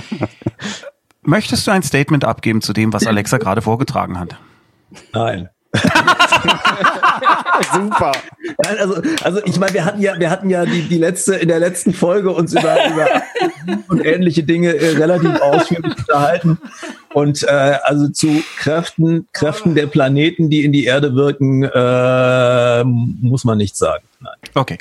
möchtest 1.27 1.67
du 1.67 1.71
ein 1.71 1.83
Statement 1.83 2.25
abgeben 2.25 2.61
zu 2.61 2.73
dem, 2.73 2.93
was 2.93 3.05
Alexa 3.05 3.37
gerade 3.37 3.61
vorgetragen 3.61 4.19
hat? 4.19 4.37
Nein. 5.13 5.49
Super. 7.73 8.11
Nein, 8.63 8.77
also, 8.79 9.01
also 9.23 9.41
ich 9.45 9.59
meine, 9.59 9.73
wir 9.73 9.85
hatten 9.85 10.01
ja, 10.01 10.19
wir 10.19 10.29
hatten 10.29 10.49
ja 10.49 10.65
die, 10.65 10.81
die 10.83 10.97
letzte, 10.97 11.35
in 11.35 11.47
der 11.47 11.59
letzten 11.59 11.93
Folge 11.93 12.31
uns 12.31 12.53
über, 12.53 12.77
über 12.87 13.07
und 13.89 14.05
ähnliche 14.05 14.43
Dinge 14.43 14.75
äh, 14.75 14.97
relativ 14.97 15.39
ausführlich 15.41 15.97
unterhalten. 15.97 16.59
Und 17.13 17.43
äh, 17.43 17.77
also 17.83 18.09
zu 18.09 18.43
Kräften, 18.57 19.27
Kräften 19.33 19.75
der 19.75 19.87
Planeten, 19.87 20.49
die 20.49 20.63
in 20.63 20.71
die 20.71 20.85
Erde 20.85 21.15
wirken, 21.15 21.63
äh, 21.63 22.83
muss 22.83 23.43
man 23.43 23.57
nichts 23.57 23.79
sagen. 23.79 24.03
Nein. 24.19 24.35
Okay. 24.53 24.77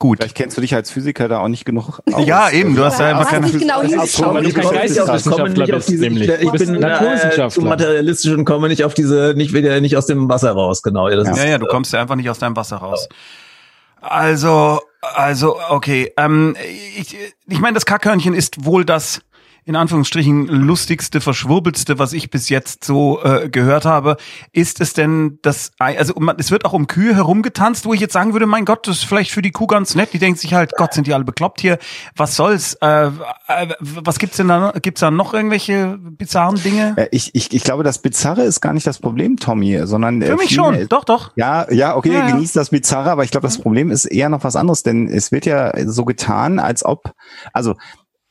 Gut. 0.00 0.18
Vielleicht 0.18 0.36
kennst 0.36 0.56
du 0.56 0.60
dich 0.60 0.74
als 0.76 0.92
Physiker 0.92 1.26
da 1.26 1.40
auch 1.40 1.48
nicht 1.48 1.64
genug 1.64 2.00
aus. 2.12 2.24
Ja, 2.24 2.50
eben, 2.50 2.76
du 2.76 2.84
hast 2.84 3.00
ja, 3.00 3.08
einfach 3.08 3.28
keine 3.28 3.50
genau 3.50 3.82
weil 3.82 4.44
du 4.44 4.52
kein 4.52 4.70
Geisteswissenschaftler 4.70 5.66
bist, 5.66 5.90
nämlich. 5.90 6.28
Ich 6.28 6.52
bin 6.52 6.76
äh, 6.76 6.78
Naturwissenschaftler. 6.78 7.48
zu 7.50 7.62
materialistisch 7.62 8.32
und 8.32 8.44
komme 8.44 8.68
nicht 8.68 8.84
auf 8.84 8.94
diese, 8.94 9.34
nicht 9.36 9.52
wieder 9.52 9.80
nicht 9.80 9.96
aus 9.96 10.06
dem 10.06 10.28
Wasser 10.28 10.52
raus, 10.52 10.82
genau. 10.84 11.08
Ja, 11.08 11.20
ja, 11.22 11.44
ja, 11.44 11.58
du 11.58 11.66
kommst 11.66 11.92
ja 11.92 12.00
einfach 12.00 12.14
nicht 12.14 12.30
aus 12.30 12.38
deinem 12.38 12.54
Wasser 12.54 12.76
raus. 12.76 13.08
Also, 14.00 14.80
also, 15.00 15.56
okay. 15.70 16.12
Ähm, 16.16 16.54
ich 16.96 17.16
ich 17.48 17.60
meine, 17.60 17.74
das 17.74 17.84
Kackhörnchen 17.84 18.34
ist 18.34 18.64
wohl 18.64 18.84
das 18.84 19.20
in 19.68 19.76
Anführungsstrichen 19.76 20.46
lustigste, 20.46 21.20
verschwurbelste, 21.20 21.98
was 21.98 22.14
ich 22.14 22.30
bis 22.30 22.48
jetzt 22.48 22.84
so 22.84 23.22
äh, 23.22 23.50
gehört 23.50 23.84
habe. 23.84 24.16
Ist 24.52 24.80
es 24.80 24.94
denn 24.94 25.40
das, 25.42 25.72
also 25.78 26.14
es 26.38 26.50
wird 26.50 26.64
auch 26.64 26.72
um 26.72 26.86
Kühe 26.86 27.14
herumgetanzt, 27.14 27.84
wo 27.84 27.92
ich 27.92 28.00
jetzt 28.00 28.14
sagen 28.14 28.32
würde, 28.32 28.46
mein 28.46 28.64
Gott, 28.64 28.88
das 28.88 29.00
ist 29.00 29.04
vielleicht 29.04 29.30
für 29.30 29.42
die 29.42 29.50
Kuh 29.50 29.66
ganz 29.66 29.94
nett. 29.94 30.14
Die 30.14 30.18
denkt 30.18 30.40
sich 30.40 30.54
halt, 30.54 30.72
Gott, 30.78 30.94
sind 30.94 31.06
die 31.06 31.12
alle 31.12 31.24
bekloppt 31.24 31.60
hier. 31.60 31.76
Was 32.16 32.34
soll's? 32.34 32.78
Äh, 32.80 33.08
äh, 33.08 33.68
was 33.78 34.18
gibt's 34.18 34.38
denn 34.38 34.48
da? 34.48 34.72
Gibt's 34.80 35.02
da 35.02 35.10
noch 35.10 35.34
irgendwelche 35.34 35.98
bizarren 36.00 36.54
Dinge? 36.62 36.94
Äh, 36.96 37.08
ich, 37.10 37.34
ich, 37.34 37.52
ich 37.52 37.62
glaube, 37.62 37.82
das 37.82 37.98
Bizarre 37.98 38.44
ist 38.44 38.62
gar 38.62 38.72
nicht 38.72 38.86
das 38.86 38.98
Problem, 38.98 39.36
Tommy, 39.36 39.82
sondern 39.84 40.22
äh, 40.22 40.28
für 40.28 40.36
mich 40.36 40.54
schon. 40.54 40.88
Doch, 40.88 41.04
doch. 41.04 41.32
Ja, 41.36 41.70
ja, 41.70 41.94
okay, 41.94 42.14
ja, 42.14 42.20
ja. 42.20 42.30
genießt 42.30 42.56
das 42.56 42.70
Bizarre, 42.70 43.10
aber 43.10 43.24
ich 43.24 43.30
glaube, 43.30 43.46
das 43.46 43.58
Problem 43.58 43.90
ist 43.90 44.06
eher 44.06 44.30
noch 44.30 44.44
was 44.44 44.56
anderes, 44.56 44.82
denn 44.82 45.08
es 45.08 45.30
wird 45.30 45.44
ja 45.44 45.74
so 45.86 46.06
getan, 46.06 46.58
als 46.58 46.86
ob, 46.86 47.12
also 47.52 47.74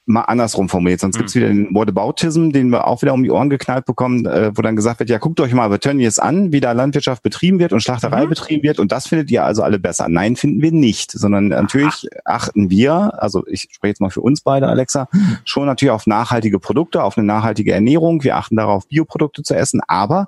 mal 0.07 0.21
andersrum 0.21 0.69
formuliert. 0.69 1.01
Sonst 1.01 1.15
mhm. 1.15 1.19
gibt's 1.19 1.35
wieder 1.35 1.47
den 1.47 1.73
Whataboutism, 1.75 2.49
den 2.51 2.69
wir 2.69 2.87
auch 2.87 3.01
wieder 3.01 3.13
um 3.13 3.23
die 3.23 3.29
Ohren 3.29 3.49
geknallt 3.49 3.85
bekommen, 3.85 4.25
äh, 4.25 4.51
wo 4.55 4.61
dann 4.61 4.75
gesagt 4.75 4.99
wird, 4.99 5.09
ja, 5.09 5.17
guckt 5.17 5.39
euch 5.39 5.53
mal 5.53 5.69
wir 5.69 5.79
jetzt 5.97 6.21
an, 6.21 6.51
wie 6.51 6.61
da 6.61 6.71
Landwirtschaft 6.71 7.23
betrieben 7.23 7.59
wird 7.59 7.73
und 7.73 7.81
Schlachterei 7.81 8.25
mhm. 8.25 8.29
betrieben 8.29 8.63
wird 8.63 8.79
und 8.79 8.91
das 8.91 9.07
findet 9.07 9.29
ihr 9.31 9.43
also 9.43 9.63
alle 9.63 9.79
besser. 9.79 10.07
Nein, 10.09 10.35
finden 10.35 10.61
wir 10.61 10.71
nicht, 10.71 11.11
sondern 11.11 11.49
natürlich 11.49 12.07
achten 12.25 12.69
wir, 12.69 13.21
also 13.21 13.45
ich 13.47 13.67
spreche 13.71 13.91
jetzt 13.91 14.01
mal 14.01 14.09
für 14.09 14.21
uns 14.21 14.41
beide, 14.41 14.67
Alexa, 14.67 15.07
mhm. 15.11 15.37
schon 15.43 15.65
natürlich 15.65 15.91
auf 15.91 16.07
nachhaltige 16.07 16.59
Produkte, 16.59 17.03
auf 17.03 17.17
eine 17.17 17.27
nachhaltige 17.27 17.73
Ernährung. 17.73 18.23
Wir 18.23 18.37
achten 18.37 18.55
darauf, 18.55 18.87
Bioprodukte 18.87 19.43
zu 19.43 19.55
essen, 19.55 19.81
aber 19.87 20.27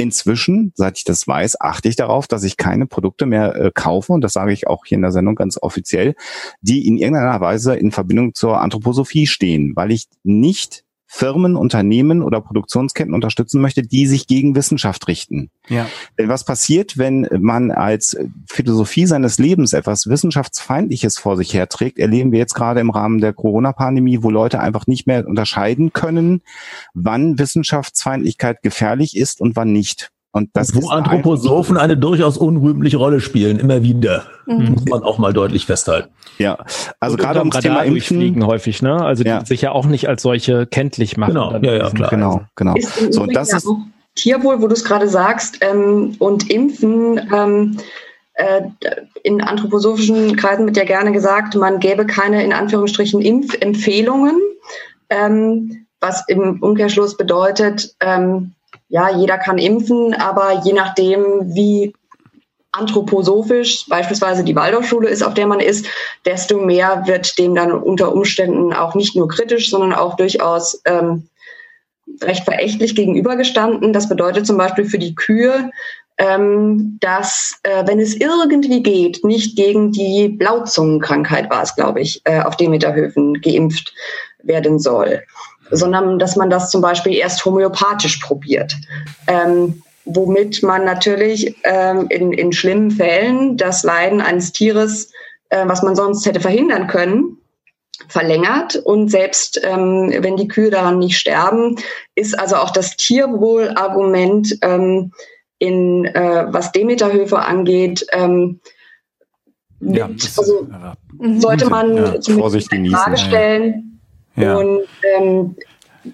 Inzwischen, 0.00 0.72
seit 0.76 0.96
ich 0.98 1.02
das 1.02 1.26
weiß, 1.26 1.60
achte 1.60 1.88
ich 1.88 1.96
darauf, 1.96 2.28
dass 2.28 2.44
ich 2.44 2.56
keine 2.56 2.86
Produkte 2.86 3.26
mehr 3.26 3.56
äh, 3.56 3.72
kaufe, 3.74 4.12
und 4.12 4.20
das 4.20 4.32
sage 4.32 4.52
ich 4.52 4.68
auch 4.68 4.84
hier 4.86 4.94
in 4.94 5.02
der 5.02 5.10
Sendung 5.10 5.34
ganz 5.34 5.58
offiziell, 5.60 6.14
die 6.60 6.86
in 6.86 6.98
irgendeiner 6.98 7.40
Weise 7.40 7.74
in 7.74 7.90
Verbindung 7.90 8.32
zur 8.32 8.60
Anthroposophie 8.60 9.26
stehen, 9.26 9.74
weil 9.74 9.90
ich 9.90 10.06
nicht 10.22 10.84
Firmen, 11.10 11.56
Unternehmen 11.56 12.22
oder 12.22 12.42
Produktionsketten 12.42 13.14
unterstützen 13.14 13.62
möchte, 13.62 13.82
die 13.82 14.06
sich 14.06 14.26
gegen 14.26 14.54
Wissenschaft 14.54 15.08
richten. 15.08 15.50
Ja. 15.68 15.88
Denn 16.18 16.28
was 16.28 16.44
passiert, 16.44 16.98
wenn 16.98 17.26
man 17.40 17.70
als 17.70 18.16
Philosophie 18.46 19.06
seines 19.06 19.38
Lebens 19.38 19.72
etwas 19.72 20.06
Wissenschaftsfeindliches 20.08 21.18
vor 21.18 21.38
sich 21.38 21.54
herträgt, 21.54 21.98
erleben 21.98 22.30
wir 22.30 22.38
jetzt 22.38 22.54
gerade 22.54 22.80
im 22.80 22.90
Rahmen 22.90 23.22
der 23.22 23.32
Corona-Pandemie, 23.32 24.22
wo 24.22 24.30
Leute 24.30 24.60
einfach 24.60 24.86
nicht 24.86 25.06
mehr 25.06 25.26
unterscheiden 25.26 25.94
können, 25.94 26.42
wann 26.92 27.38
Wissenschaftsfeindlichkeit 27.38 28.62
gefährlich 28.62 29.16
ist 29.16 29.40
und 29.40 29.56
wann 29.56 29.72
nicht. 29.72 30.10
Und 30.38 30.50
das 30.52 30.74
wo 30.74 30.88
Anthroposophen 30.88 31.76
eine 31.76 31.96
durchaus 31.96 32.38
unrühmliche 32.38 32.96
Rolle 32.96 33.20
spielen, 33.20 33.58
immer 33.58 33.82
wieder. 33.82 34.22
Mhm. 34.46 34.72
Muss 34.72 34.84
man 34.84 35.02
auch 35.02 35.18
mal 35.18 35.32
deutlich 35.32 35.66
festhalten. 35.66 36.10
Ja, 36.38 36.58
also 37.00 37.14
und 37.14 37.20
gerade 37.20 37.40
ums 37.40 37.58
Thema 37.58 37.82
Impfen 37.82 38.46
häufig, 38.46 38.80
ne? 38.80 39.04
Also 39.04 39.24
die 39.24 39.30
ja. 39.30 39.44
sich 39.44 39.60
ja 39.62 39.72
auch 39.72 39.86
nicht 39.86 40.08
als 40.08 40.22
solche 40.22 40.66
kenntlich 40.66 41.16
machen. 41.16 41.34
Genau, 41.34 41.56
ja, 41.60 41.74
ja, 41.74 41.90
klar. 41.90 42.10
Genau, 42.10 42.40
genau. 42.54 42.74
Ist 42.76 43.12
so, 43.12 43.22
und 43.22 43.34
das 43.34 43.52
ist 43.52 43.68
Tierwohl, 44.14 44.62
wo 44.62 44.68
du 44.68 44.72
es 44.74 44.84
gerade 44.84 45.08
sagst, 45.08 45.58
ähm, 45.60 46.14
und 46.18 46.48
Impfen. 46.50 47.20
Ähm, 47.34 47.78
äh, 48.34 48.62
in 49.24 49.40
anthroposophischen 49.40 50.36
Kreisen 50.36 50.66
wird 50.66 50.76
ja 50.76 50.84
gerne 50.84 51.10
gesagt, 51.10 51.56
man 51.56 51.80
gäbe 51.80 52.06
keine 52.06 52.44
in 52.44 52.52
Anführungsstrichen 52.52 53.20
Impfempfehlungen, 53.20 54.36
ähm, 55.10 55.86
was 56.00 56.22
im 56.28 56.62
Umkehrschluss 56.62 57.16
bedeutet, 57.16 57.96
ähm, 57.98 58.52
ja, 58.88 59.10
jeder 59.10 59.38
kann 59.38 59.58
impfen, 59.58 60.14
aber 60.14 60.62
je 60.64 60.72
nachdem, 60.72 61.54
wie 61.54 61.94
anthroposophisch 62.72 63.86
beispielsweise 63.88 64.44
die 64.44 64.56
Waldorfschule 64.56 65.08
ist, 65.08 65.22
auf 65.22 65.34
der 65.34 65.46
man 65.46 65.60
ist, 65.60 65.86
desto 66.24 66.58
mehr 66.58 67.04
wird 67.06 67.38
dem 67.38 67.54
dann 67.54 67.72
unter 67.72 68.12
Umständen 68.12 68.72
auch 68.72 68.94
nicht 68.94 69.16
nur 69.16 69.28
kritisch, 69.28 69.70
sondern 69.70 69.92
auch 69.92 70.16
durchaus 70.16 70.80
ähm, 70.84 71.28
recht 72.22 72.44
verächtlich 72.44 72.94
gegenübergestanden. 72.94 73.92
Das 73.92 74.08
bedeutet 74.08 74.46
zum 74.46 74.56
Beispiel 74.56 74.84
für 74.84 74.98
die 74.98 75.14
Kühe, 75.14 75.70
ähm, 76.18 76.98
dass, 77.00 77.58
äh, 77.62 77.86
wenn 77.86 78.00
es 78.00 78.16
irgendwie 78.16 78.82
geht, 78.82 79.24
nicht 79.24 79.56
gegen 79.56 79.92
die 79.92 80.28
Blauzungenkrankheit 80.28 81.50
war 81.50 81.62
es, 81.62 81.74
glaube 81.74 82.00
ich, 82.00 82.20
äh, 82.24 82.40
auf 82.40 82.56
Demeterhöfen 82.56 83.40
geimpft 83.40 83.94
werden 84.42 84.78
soll 84.78 85.22
sondern 85.70 86.18
dass 86.18 86.36
man 86.36 86.50
das 86.50 86.70
zum 86.70 86.80
Beispiel 86.80 87.14
erst 87.14 87.44
homöopathisch 87.44 88.18
probiert. 88.18 88.76
Ähm, 89.26 89.82
womit 90.04 90.62
man 90.62 90.84
natürlich 90.84 91.54
ähm, 91.64 92.06
in, 92.08 92.32
in 92.32 92.52
schlimmen 92.52 92.90
Fällen 92.90 93.56
das 93.56 93.82
Leiden 93.82 94.20
eines 94.20 94.52
Tieres, 94.52 95.12
äh, 95.50 95.66
was 95.66 95.82
man 95.82 95.94
sonst 95.94 96.24
hätte 96.26 96.40
verhindern 96.40 96.86
können, 96.86 97.36
verlängert. 98.08 98.76
Und 98.76 99.10
selbst 99.10 99.60
ähm, 99.62 100.14
wenn 100.18 100.36
die 100.36 100.48
Kühe 100.48 100.70
daran 100.70 100.98
nicht 100.98 101.18
sterben, 101.18 101.76
ist 102.14 102.38
also 102.38 102.56
auch 102.56 102.70
das 102.70 102.96
Tierwohlargument 102.96 104.58
ähm, 104.62 105.12
in 105.58 106.06
äh, 106.06 106.46
was 106.48 106.72
Demeterhöfe 106.72 107.40
angeht, 107.40 108.06
ähm, 108.12 108.60
ja, 109.80 110.08
mit, 110.08 110.28
also, 110.36 110.66
sollte 111.38 111.70
man 111.70 111.96
ja, 111.96 112.34
Vorsicht 112.34 112.70
genießen. 112.70 112.98
Frage 112.98 113.16
stellen, 113.16 113.87
ja. 114.40 114.56
Und 114.56 114.80
ähm, 115.16 115.56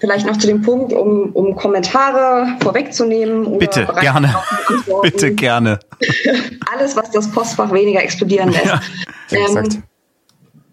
vielleicht 0.00 0.26
noch 0.26 0.36
zu 0.36 0.46
dem 0.46 0.62
Punkt, 0.62 0.92
um, 0.92 1.32
um 1.32 1.54
Kommentare 1.56 2.56
vorwegzunehmen. 2.60 3.58
Bitte, 3.58 3.86
gerne. 4.00 4.34
Bitte, 5.02 5.32
gerne. 5.34 5.78
Alles, 6.72 6.96
was 6.96 7.10
das 7.10 7.30
Postfach 7.30 7.72
weniger 7.72 8.02
explodieren 8.02 8.50
lässt. 8.50 8.66
Ja, 9.30 9.38
ähm, 9.38 9.82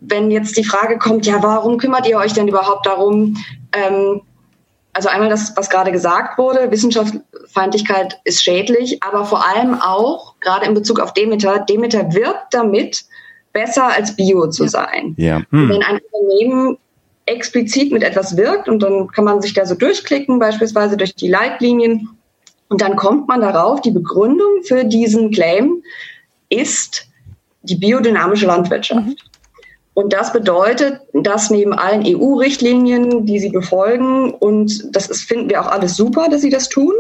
wenn 0.02 0.32
jetzt 0.32 0.58
die 0.58 0.64
Frage 0.64 0.98
kommt, 0.98 1.26
ja, 1.26 1.42
warum 1.42 1.78
kümmert 1.78 2.08
ihr 2.08 2.18
euch 2.18 2.34
denn 2.34 2.48
überhaupt 2.48 2.86
darum? 2.86 3.38
Ähm, 3.72 4.22
also 4.94 5.10
einmal 5.10 5.30
das, 5.30 5.56
was 5.56 5.70
gerade 5.70 5.92
gesagt 5.92 6.38
wurde, 6.38 6.70
Wissenschaftsfeindlichkeit 6.70 8.20
ist 8.26 8.44
schädlich, 8.44 9.02
aber 9.04 9.26
vor 9.26 9.48
allem 9.48 9.80
auch, 9.80 10.36
gerade 10.42 10.66
in 10.66 10.74
Bezug 10.74 11.00
auf 11.00 11.14
Demeter, 11.14 11.60
Demeter 11.60 12.14
wirbt 12.14 12.48
damit, 12.54 13.06
besser 13.54 13.88
als 13.88 14.16
Bio 14.16 14.48
zu 14.48 14.68
sein. 14.68 15.14
Ja. 15.18 15.42
Hm. 15.52 15.70
Wenn 15.70 15.84
ein 15.84 16.00
Unternehmen 16.12 16.78
explizit 17.26 17.92
mit 17.92 18.04
etwas 18.04 18.36
wirkt 18.38 18.68
und 18.68 18.82
dann 18.82 19.08
kann 19.08 19.26
man 19.26 19.42
sich 19.42 19.54
da 19.54 19.66
so 19.66 19.76
durchklicken, 19.76 20.40
beispielsweise 20.40 20.98
durch 20.98 21.16
die 21.16 21.30
Leitlinien 21.30 22.10
Und 22.70 22.82
dann 22.82 22.96
kommt 22.96 23.28
man 23.28 23.42
darauf, 23.42 23.82
die 23.82 23.92
Begründung 23.92 24.64
für 24.64 24.86
diesen 24.86 25.32
Claim 25.32 25.84
ist 26.50 27.08
die 27.64 27.76
biodynamische 27.76 28.46
Landwirtschaft. 28.46 29.08
Mhm. 29.08 29.16
Und 29.94 30.14
das 30.14 30.32
bedeutet, 30.32 31.02
dass 31.14 31.50
neben 31.50 31.74
allen 31.74 32.06
EU-Richtlinien, 32.06 33.26
die 33.26 33.40
sie 33.40 33.50
befolgen, 33.50 34.32
und 34.32 34.96
das 34.96 35.10
ist, 35.10 35.24
finden 35.24 35.50
wir 35.50 35.62
auch 35.62 35.68
alles 35.68 35.98
super, 35.98 36.30
dass 36.30 36.42
sie 36.42 36.50
das 36.50 36.70
tun, 36.70 36.94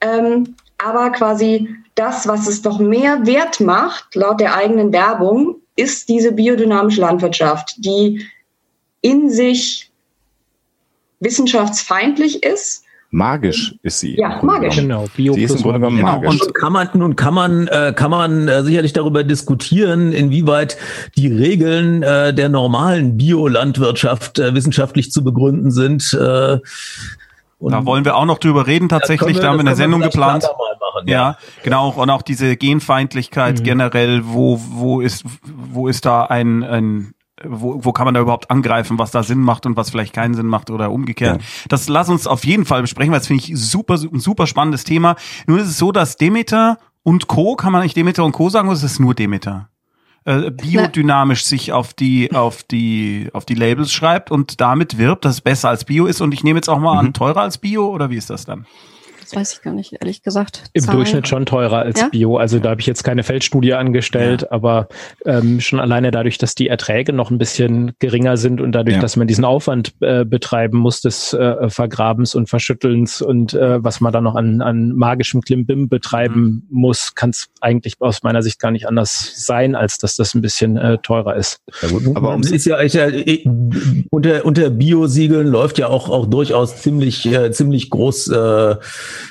ähm, 0.00 0.54
aber 0.78 1.10
quasi 1.10 1.68
das, 1.94 2.26
was 2.26 2.48
es 2.48 2.62
doch 2.62 2.78
mehr 2.78 3.26
wert 3.26 3.60
macht, 3.60 4.14
laut 4.14 4.40
der 4.40 4.56
eigenen 4.56 4.92
Werbung, 4.92 5.56
ist 5.76 6.08
diese 6.08 6.32
biodynamische 6.32 7.02
Landwirtschaft, 7.02 7.74
die 7.78 8.26
in 9.04 9.30
sich 9.30 9.90
wissenschaftsfeindlich 11.20 12.42
ist 12.42 12.84
Magisch 13.10 13.76
ist 13.82 14.00
sie. 14.00 14.16
Ja, 14.16 14.42
magisch. 14.42 14.74
Genau, 14.74 15.06
Bio 15.14 15.34
sie 15.34 15.44
ist 15.44 15.54
im 15.54 15.62
Grunde 15.62 15.78
genommen 15.78 15.98
genau. 15.98 16.20
magisch. 16.20 16.42
Und 16.42 16.54
kann 16.54 16.72
man, 16.72 16.88
nun 16.94 17.14
kann 17.14 17.32
man, 17.32 17.68
äh, 17.68 17.92
kann 17.94 18.10
man 18.10 18.48
äh, 18.48 18.64
sicherlich 18.64 18.92
darüber 18.92 19.22
diskutieren, 19.22 20.12
inwieweit 20.12 20.76
die 21.16 21.28
Regeln 21.28 22.02
äh, 22.02 22.34
der 22.34 22.48
normalen 22.48 23.16
Biolandwirtschaft 23.16 24.40
äh, 24.40 24.52
wissenschaftlich 24.56 25.12
zu 25.12 25.22
begründen 25.22 25.70
sind. 25.70 26.12
Äh, 26.12 26.58
und 27.60 27.72
da 27.72 27.86
wollen 27.86 28.04
wir 28.04 28.16
auch 28.16 28.24
noch 28.24 28.38
drüber 28.38 28.66
reden 28.66 28.88
tatsächlich. 28.88 29.36
Wir, 29.36 29.42
da 29.42 29.50
haben 29.50 29.58
wir 29.58 29.60
eine 29.60 29.76
Sendung 29.76 30.00
geplant. 30.00 30.42
Machen, 30.42 31.06
ja. 31.06 31.14
ja. 31.14 31.38
genau. 31.62 31.90
Und 31.90 32.10
auch 32.10 32.22
diese 32.22 32.56
Genfeindlichkeit 32.56 33.60
mhm. 33.60 33.62
generell. 33.62 34.22
Wo 34.24 34.60
wo 34.70 35.00
ist 35.00 35.24
wo 35.44 35.86
ist 35.86 36.04
da 36.04 36.24
ein 36.24 36.64
ein 36.64 37.13
wo, 37.48 37.84
wo 37.84 37.92
kann 37.92 38.04
man 38.04 38.14
da 38.14 38.20
überhaupt 38.20 38.50
angreifen, 38.50 38.98
was 38.98 39.10
da 39.10 39.22
Sinn 39.22 39.40
macht 39.40 39.66
und 39.66 39.76
was 39.76 39.90
vielleicht 39.90 40.12
keinen 40.12 40.34
Sinn 40.34 40.46
macht 40.46 40.70
oder 40.70 40.90
umgekehrt. 40.90 41.40
Ja. 41.40 41.48
Das 41.68 41.88
lass 41.88 42.08
uns 42.08 42.26
auf 42.26 42.44
jeden 42.44 42.64
Fall 42.64 42.82
besprechen, 42.82 43.12
weil 43.12 43.20
das 43.20 43.26
finde 43.26 43.44
ich 43.44 43.52
super, 43.58 43.94
ein 43.94 44.20
super 44.20 44.46
spannendes 44.46 44.84
Thema. 44.84 45.16
Nun 45.46 45.58
ist 45.58 45.68
es 45.68 45.78
so, 45.78 45.92
dass 45.92 46.16
Demeter 46.16 46.78
und 47.02 47.28
Co. 47.28 47.56
kann 47.56 47.72
man 47.72 47.82
nicht 47.82 47.96
Demeter 47.96 48.24
und 48.24 48.32
Co. 48.32 48.48
sagen, 48.48 48.68
oder 48.68 48.76
ist 48.76 48.82
es 48.82 48.98
nur 48.98 49.14
Demeter? 49.14 49.68
Äh, 50.26 50.50
biodynamisch 50.50 51.44
sich 51.44 51.72
auf 51.72 51.92
die 51.92 52.32
auf 52.32 52.62
die 52.62 53.28
auf 53.34 53.44
die 53.44 53.54
Labels 53.54 53.92
schreibt 53.92 54.30
und 54.30 54.58
damit 54.58 54.96
wirbt, 54.96 55.26
dass 55.26 55.34
es 55.34 55.40
besser 55.42 55.68
als 55.68 55.84
Bio 55.84 56.06
ist 56.06 56.22
und 56.22 56.32
ich 56.32 56.42
nehme 56.42 56.56
jetzt 56.56 56.70
auch 56.70 56.78
mal 56.78 56.94
mhm. 56.94 57.08
an 57.08 57.12
teurer 57.12 57.42
als 57.42 57.58
Bio 57.58 57.88
oder 57.88 58.08
wie 58.08 58.16
ist 58.16 58.30
das 58.30 58.46
dann? 58.46 58.64
Weiß 59.34 59.54
ich 59.54 59.62
gar 59.62 59.72
nicht, 59.74 59.94
ehrlich 60.00 60.22
gesagt. 60.22 60.64
Im 60.72 60.82
Zahlen. 60.82 60.98
Durchschnitt 60.98 61.28
schon 61.28 61.46
teurer 61.46 61.78
als 61.78 62.00
ja? 62.00 62.08
Bio. 62.08 62.36
Also 62.36 62.58
da 62.58 62.70
habe 62.70 62.80
ich 62.80 62.86
jetzt 62.86 63.02
keine 63.04 63.22
Feldstudie 63.22 63.74
angestellt, 63.74 64.42
ja. 64.42 64.52
aber 64.52 64.88
ähm, 65.24 65.60
schon 65.60 65.80
alleine 65.80 66.10
dadurch, 66.10 66.38
dass 66.38 66.54
die 66.54 66.68
Erträge 66.68 67.12
noch 67.12 67.30
ein 67.30 67.38
bisschen 67.38 67.92
geringer 67.98 68.36
sind 68.36 68.60
und 68.60 68.72
dadurch, 68.72 68.96
ja. 68.96 69.02
dass 69.02 69.16
man 69.16 69.26
diesen 69.26 69.44
Aufwand 69.44 69.94
äh, 70.00 70.24
betreiben 70.24 70.78
muss 70.78 71.00
des 71.00 71.32
äh, 71.32 71.68
Vergrabens 71.68 72.34
und 72.34 72.48
Verschüttelns 72.48 73.22
und 73.22 73.54
äh, 73.54 73.82
was 73.82 74.00
man 74.00 74.12
da 74.12 74.20
noch 74.20 74.34
an, 74.34 74.60
an 74.60 74.90
magischem 74.90 75.40
Klimbim 75.40 75.88
betreiben 75.88 76.66
mhm. 76.68 76.80
muss, 76.80 77.14
kann 77.14 77.30
es 77.30 77.48
eigentlich 77.60 77.94
aus 78.00 78.22
meiner 78.22 78.42
Sicht 78.42 78.60
gar 78.60 78.70
nicht 78.70 78.86
anders 78.88 79.32
sein, 79.46 79.74
als 79.74 79.98
dass 79.98 80.16
das 80.16 80.34
ein 80.34 80.42
bisschen 80.42 80.76
äh, 80.76 80.98
teurer 80.98 81.36
ist. 81.36 81.60
aber 82.14 82.38
es 82.40 82.50
ist 82.50 82.66
ja, 82.66 82.76
ist 82.76 82.94
ja 82.94 83.08
unter, 84.10 84.44
unter 84.44 84.70
Biosiegeln 84.70 85.46
läuft 85.46 85.78
ja 85.78 85.88
auch, 85.88 86.08
auch 86.08 86.26
durchaus 86.26 86.80
ziemlich, 86.82 87.26
äh, 87.26 87.50
ziemlich 87.52 87.90
groß 87.90 88.28
äh, 88.28 88.76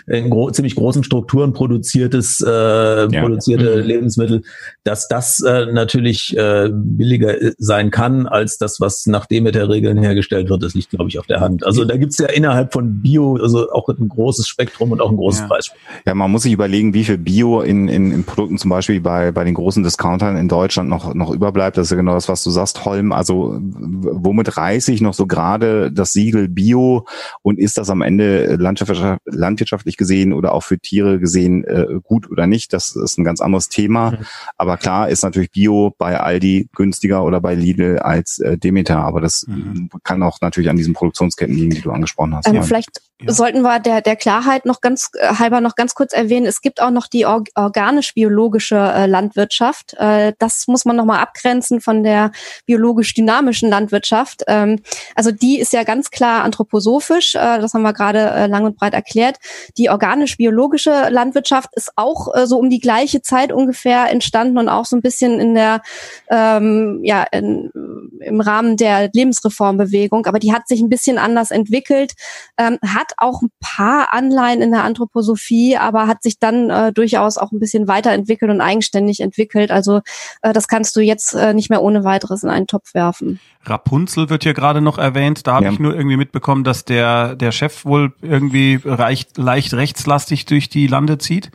in 0.08 0.30
gro 0.30 0.52
ziemlich 0.52 0.76
großen 0.76 1.04
Strukturen 1.04 1.54
produziertes, 1.54 2.42
äh, 2.46 2.50
ja. 2.50 3.22
produzierte 3.22 3.78
mhm. 3.78 3.88
Lebensmittel, 3.88 4.44
dass 4.84 5.08
das 5.08 5.42
äh, 5.42 5.68
natürlich 5.72 6.36
äh, 6.38 6.70
billiger 6.72 7.42
äh, 7.42 7.54
sein 7.58 7.92
kann 7.92 8.28
als 8.28 8.58
das, 8.58 8.80
was 8.80 9.06
nach 9.06 9.26
Demeter-Regeln 9.26 9.98
hergestellt 9.98 10.50
wird. 10.50 10.64
Das 10.64 10.74
liegt, 10.74 10.90
glaube 10.92 11.10
ich, 11.10 11.20
auf 11.20 11.28
der 11.28 11.40
Hand. 11.40 11.66
Also 11.66 11.86
da 11.86 11.98
gibt's 11.98 12.18
ja 12.18 12.28
innerhalb 12.28 12.74
von 12.74 13.02
Bio 13.02 13.38
also 13.42 13.72
auch 13.72 13.88
ein 13.90 14.10
großes 14.10 14.48
Spektrum 14.48 14.92
und 14.92 15.02
auch 15.02 15.10
ein 15.10 15.18
großes 15.18 15.42
ja. 15.42 15.48
Preisspektrum. 15.48 15.94
Ja, 16.06 16.14
man 16.16 16.32
muss 16.32 16.44
sich 16.44 16.54
überlegen, 16.54 16.94
wie 16.94 17.04
viel 17.04 17.18
Bio 17.18 17.62
in, 17.62 17.88
in, 17.88 18.12
in 18.12 18.24
Produkten 18.24 18.58
zum 18.58 18.70
Beispiel 18.70 19.02
bei, 19.02 19.32
bei 19.32 19.44
den 19.44 19.54
großen 19.54 19.84
Discountern 19.84 20.38
in 20.38 20.48
Deutschland 20.48 20.90
noch, 20.90 21.14
noch 21.14 21.32
überbleibt. 21.32 21.78
Das 21.78 21.88
ist 21.88 21.92
ja 21.92 21.98
genau 21.98 22.14
das, 22.14 22.30
was 22.30 22.44
du 22.44 22.50
sagst, 22.50 22.86
Holm. 22.86 23.12
Also 23.12 23.60
womit 23.60 24.58
reiße 24.58 24.92
ich 24.92 25.02
noch 25.02 25.14
so 25.14 25.26
gerade 25.28 25.92
das 25.92 26.14
Siegel 26.14 26.48
Bio 26.48 27.06
und 27.42 27.60
ist 27.60 27.78
das 27.78 27.90
am 27.90 28.02
Ende 28.02 28.56
landwirtschaftlich 28.56 29.18
landwirtschaftlich 29.26 29.73
gesehen 29.98 30.34
oder 30.34 30.54
auch 30.54 30.64
für 30.64 30.80
Tiere 30.80 31.20
gesehen 31.20 31.64
äh, 31.64 32.00
gut 32.04 32.30
oder 32.30 32.48
nicht. 32.48 32.74
Das 32.74 32.96
ist 32.96 33.18
ein 33.18 33.24
ganz 33.24 33.42
anderes 33.42 33.70
Thema. 33.70 34.12
Mhm. 34.12 34.18
Aber 34.58 34.78
klar 34.78 35.10
ist 35.10 35.24
natürlich 35.24 35.52
Bio 35.52 35.94
bei 35.98 36.20
Aldi 36.20 36.70
günstiger 36.76 37.24
oder 37.24 37.42
bei 37.42 37.56
Lidl 37.56 38.00
als 38.00 38.40
äh, 38.40 38.58
Demeter. 38.58 38.98
Aber 38.98 39.22
das 39.22 39.46
mhm. 39.48 39.90
kann 40.04 40.24
auch 40.24 40.40
natürlich 40.42 40.70
an 40.70 40.78
diesen 40.78 40.94
Produktionsketten 40.94 41.56
liegen, 41.56 41.72
die 41.72 41.82
du 41.82 41.92
angesprochen 41.92 42.36
hast. 42.36 42.48
Ähm, 42.48 42.64
vielleicht 42.64 43.02
ja. 43.22 43.32
sollten 43.32 43.62
wir 43.62 43.80
der, 43.80 44.02
der 44.02 44.16
Klarheit 44.16 44.66
noch 44.66 44.82
ganz 44.82 45.10
äh, 45.14 45.36
halber 45.36 45.62
noch 45.62 45.76
ganz 45.76 45.96
kurz 45.96 46.14
erwähnen, 46.14 46.46
es 46.46 46.62
gibt 46.62 46.82
auch 46.82 46.92
noch 46.92 47.08
die 47.08 47.26
or 47.26 47.44
organisch-biologische 47.56 48.78
äh, 48.78 49.06
Landwirtschaft. 49.06 49.94
Äh, 49.98 50.34
das 50.40 50.68
muss 50.68 50.86
man 50.86 50.96
nochmal 50.96 51.20
abgrenzen 51.20 51.82
von 51.82 52.04
der 52.04 52.32
biologisch-dynamischen 52.66 53.70
Landwirtschaft. 53.70 54.44
Ähm, 54.48 54.80
also 55.16 55.32
die 55.32 55.60
ist 55.60 55.74
ja 55.74 55.84
ganz 55.84 56.10
klar 56.10 56.44
anthroposophisch, 56.44 57.36
äh, 57.36 57.60
das 57.60 57.74
haben 57.74 57.84
wir 57.84 57.94
gerade 57.94 58.20
äh, 58.20 58.48
lang 58.48 58.66
und 58.66 58.78
breit 58.78 58.94
erklärt. 58.94 59.38
Die 59.78 59.90
organisch-biologische 59.90 61.10
Landwirtschaft 61.10 61.70
ist 61.74 61.92
auch 61.96 62.34
äh, 62.36 62.46
so 62.46 62.58
um 62.58 62.70
die 62.70 62.80
gleiche 62.80 63.22
Zeit 63.22 63.52
ungefähr 63.52 64.10
entstanden 64.12 64.58
und 64.58 64.70
auch 64.70 64.86
so 64.86 64.96
ein 64.96 65.02
bisschen 65.02 65.40
in 65.40 65.56
der 65.56 65.82
ähm, 66.30 67.02
ja 67.04 67.24
in, 67.32 67.72
im 68.20 68.42
Rahmen 68.42 68.78
der 68.78 69.10
Lebensreformbewegung, 69.14 70.26
aber 70.26 70.40
die 70.40 70.54
hat 70.54 70.68
sich 70.68 70.82
ein 70.82 70.90
bisschen 70.90 71.18
anders 71.18 71.52
entwickelt, 71.52 72.14
ähm, 72.58 72.78
hat 72.86 73.14
auch 73.18 73.42
ein 73.42 73.52
paar 73.60 74.14
Anleihen 74.14 74.62
in 74.62 74.72
der 74.72 74.84
Anthroposophie, 74.84 75.78
aber 75.78 76.08
hat 76.08 76.24
sich 76.24 76.40
dann 76.40 76.70
äh, 76.70 76.92
durchaus 76.94 77.38
auch 77.38 77.52
ein 77.52 77.60
bisschen 77.60 77.88
weiterentwickelt 77.88 78.52
und 78.52 78.62
eigenständig 78.62 79.20
entwickelt. 79.20 79.72
Also 79.72 80.02
äh, 80.42 80.54
das 80.54 80.68
kannst 80.68 80.96
du 80.96 81.02
jetzt 81.02 81.34
äh, 81.34 81.54
nicht 81.54 81.70
mehr 81.70 81.82
ohne 81.82 82.04
weiteres 82.04 82.44
in 82.44 82.50
einen 82.50 82.68
Topf 82.68 82.94
werfen. 82.94 83.40
Rapunzel 83.66 84.30
wird 84.30 84.44
hier 84.44 84.54
gerade 84.54 84.82
noch 84.82 84.98
erwähnt. 84.98 85.48
Da 85.48 85.56
habe 85.56 85.66
ja. 85.66 85.72
ich 85.72 85.80
nur 85.80 85.96
irgendwie 85.96 86.18
mitbekommen, 86.18 86.64
dass 86.64 86.86
der, 86.86 87.36
der 87.36 87.52
Chef 87.52 87.86
wohl 87.86 88.14
irgendwie 88.22 88.80
reicht, 88.84 89.38
leicht 89.54 89.74
rechtslastig 89.76 90.46
durch 90.46 90.68
die 90.68 90.88
Lande 90.88 91.20
zieht. 91.20 91.52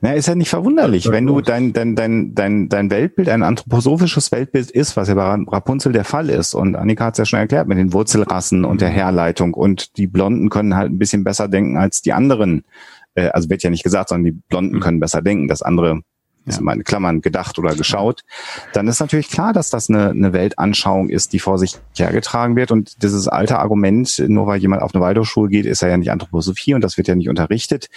Na, 0.00 0.12
ist 0.12 0.28
ja 0.28 0.36
nicht 0.36 0.48
verwunderlich, 0.48 1.10
wenn 1.10 1.26
du 1.26 1.40
dein, 1.40 1.72
dein, 1.72 1.96
dein, 1.96 2.36
dein, 2.36 2.68
dein 2.68 2.88
Weltbild 2.88 3.28
ein 3.28 3.42
anthroposophisches 3.42 4.30
Weltbild 4.30 4.70
ist, 4.70 4.96
was 4.96 5.08
ja 5.08 5.14
bei 5.14 5.24
Rapunzel 5.24 5.92
der 5.92 6.04
Fall 6.04 6.30
ist. 6.30 6.54
Und 6.54 6.76
Annika 6.76 7.06
hat 7.06 7.14
es 7.14 7.18
ja 7.18 7.24
schon 7.24 7.40
erklärt 7.40 7.66
mit 7.66 7.78
den 7.78 7.92
Wurzelrassen 7.92 8.64
und 8.64 8.80
der 8.80 8.90
mhm. 8.90 8.94
Herleitung. 8.94 9.54
Und 9.54 9.96
die 9.96 10.06
Blonden 10.06 10.50
können 10.50 10.76
halt 10.76 10.92
ein 10.92 10.98
bisschen 11.00 11.24
besser 11.24 11.48
denken 11.48 11.78
als 11.78 12.00
die 12.00 12.12
anderen. 12.12 12.62
Äh, 13.16 13.30
also 13.30 13.50
wird 13.50 13.64
ja 13.64 13.70
nicht 13.70 13.82
gesagt, 13.82 14.10
sondern 14.10 14.24
die 14.24 14.40
Blonden 14.48 14.76
mhm. 14.76 14.80
können 14.80 15.00
besser 15.00 15.20
denken. 15.20 15.48
Das 15.48 15.62
andere 15.62 16.02
ja. 16.46 16.56
meine 16.60 16.82
Klammern 16.82 17.20
gedacht 17.20 17.58
oder 17.58 17.74
geschaut, 17.74 18.24
dann 18.72 18.88
ist 18.88 19.00
natürlich 19.00 19.28
klar, 19.28 19.52
dass 19.52 19.70
das 19.70 19.88
eine, 19.88 20.10
eine 20.10 20.32
Weltanschauung 20.32 21.08
ist, 21.08 21.32
die 21.32 21.38
vor 21.38 21.58
sich 21.58 21.76
hergetragen 21.96 22.56
wird. 22.56 22.70
Und 22.70 23.02
dieses 23.02 23.28
alte 23.28 23.58
Argument, 23.58 24.22
nur 24.28 24.46
weil 24.46 24.60
jemand 24.60 24.82
auf 24.82 24.94
eine 24.94 25.02
Waldorfschule 25.02 25.50
geht, 25.50 25.66
ist 25.66 25.82
er 25.82 25.90
ja 25.90 25.96
nicht 25.96 26.10
Anthroposophie 26.10 26.74
und 26.74 26.82
das 26.82 26.96
wird 26.96 27.08
ja 27.08 27.14
nicht 27.14 27.28
unterrichtet, 27.28 27.88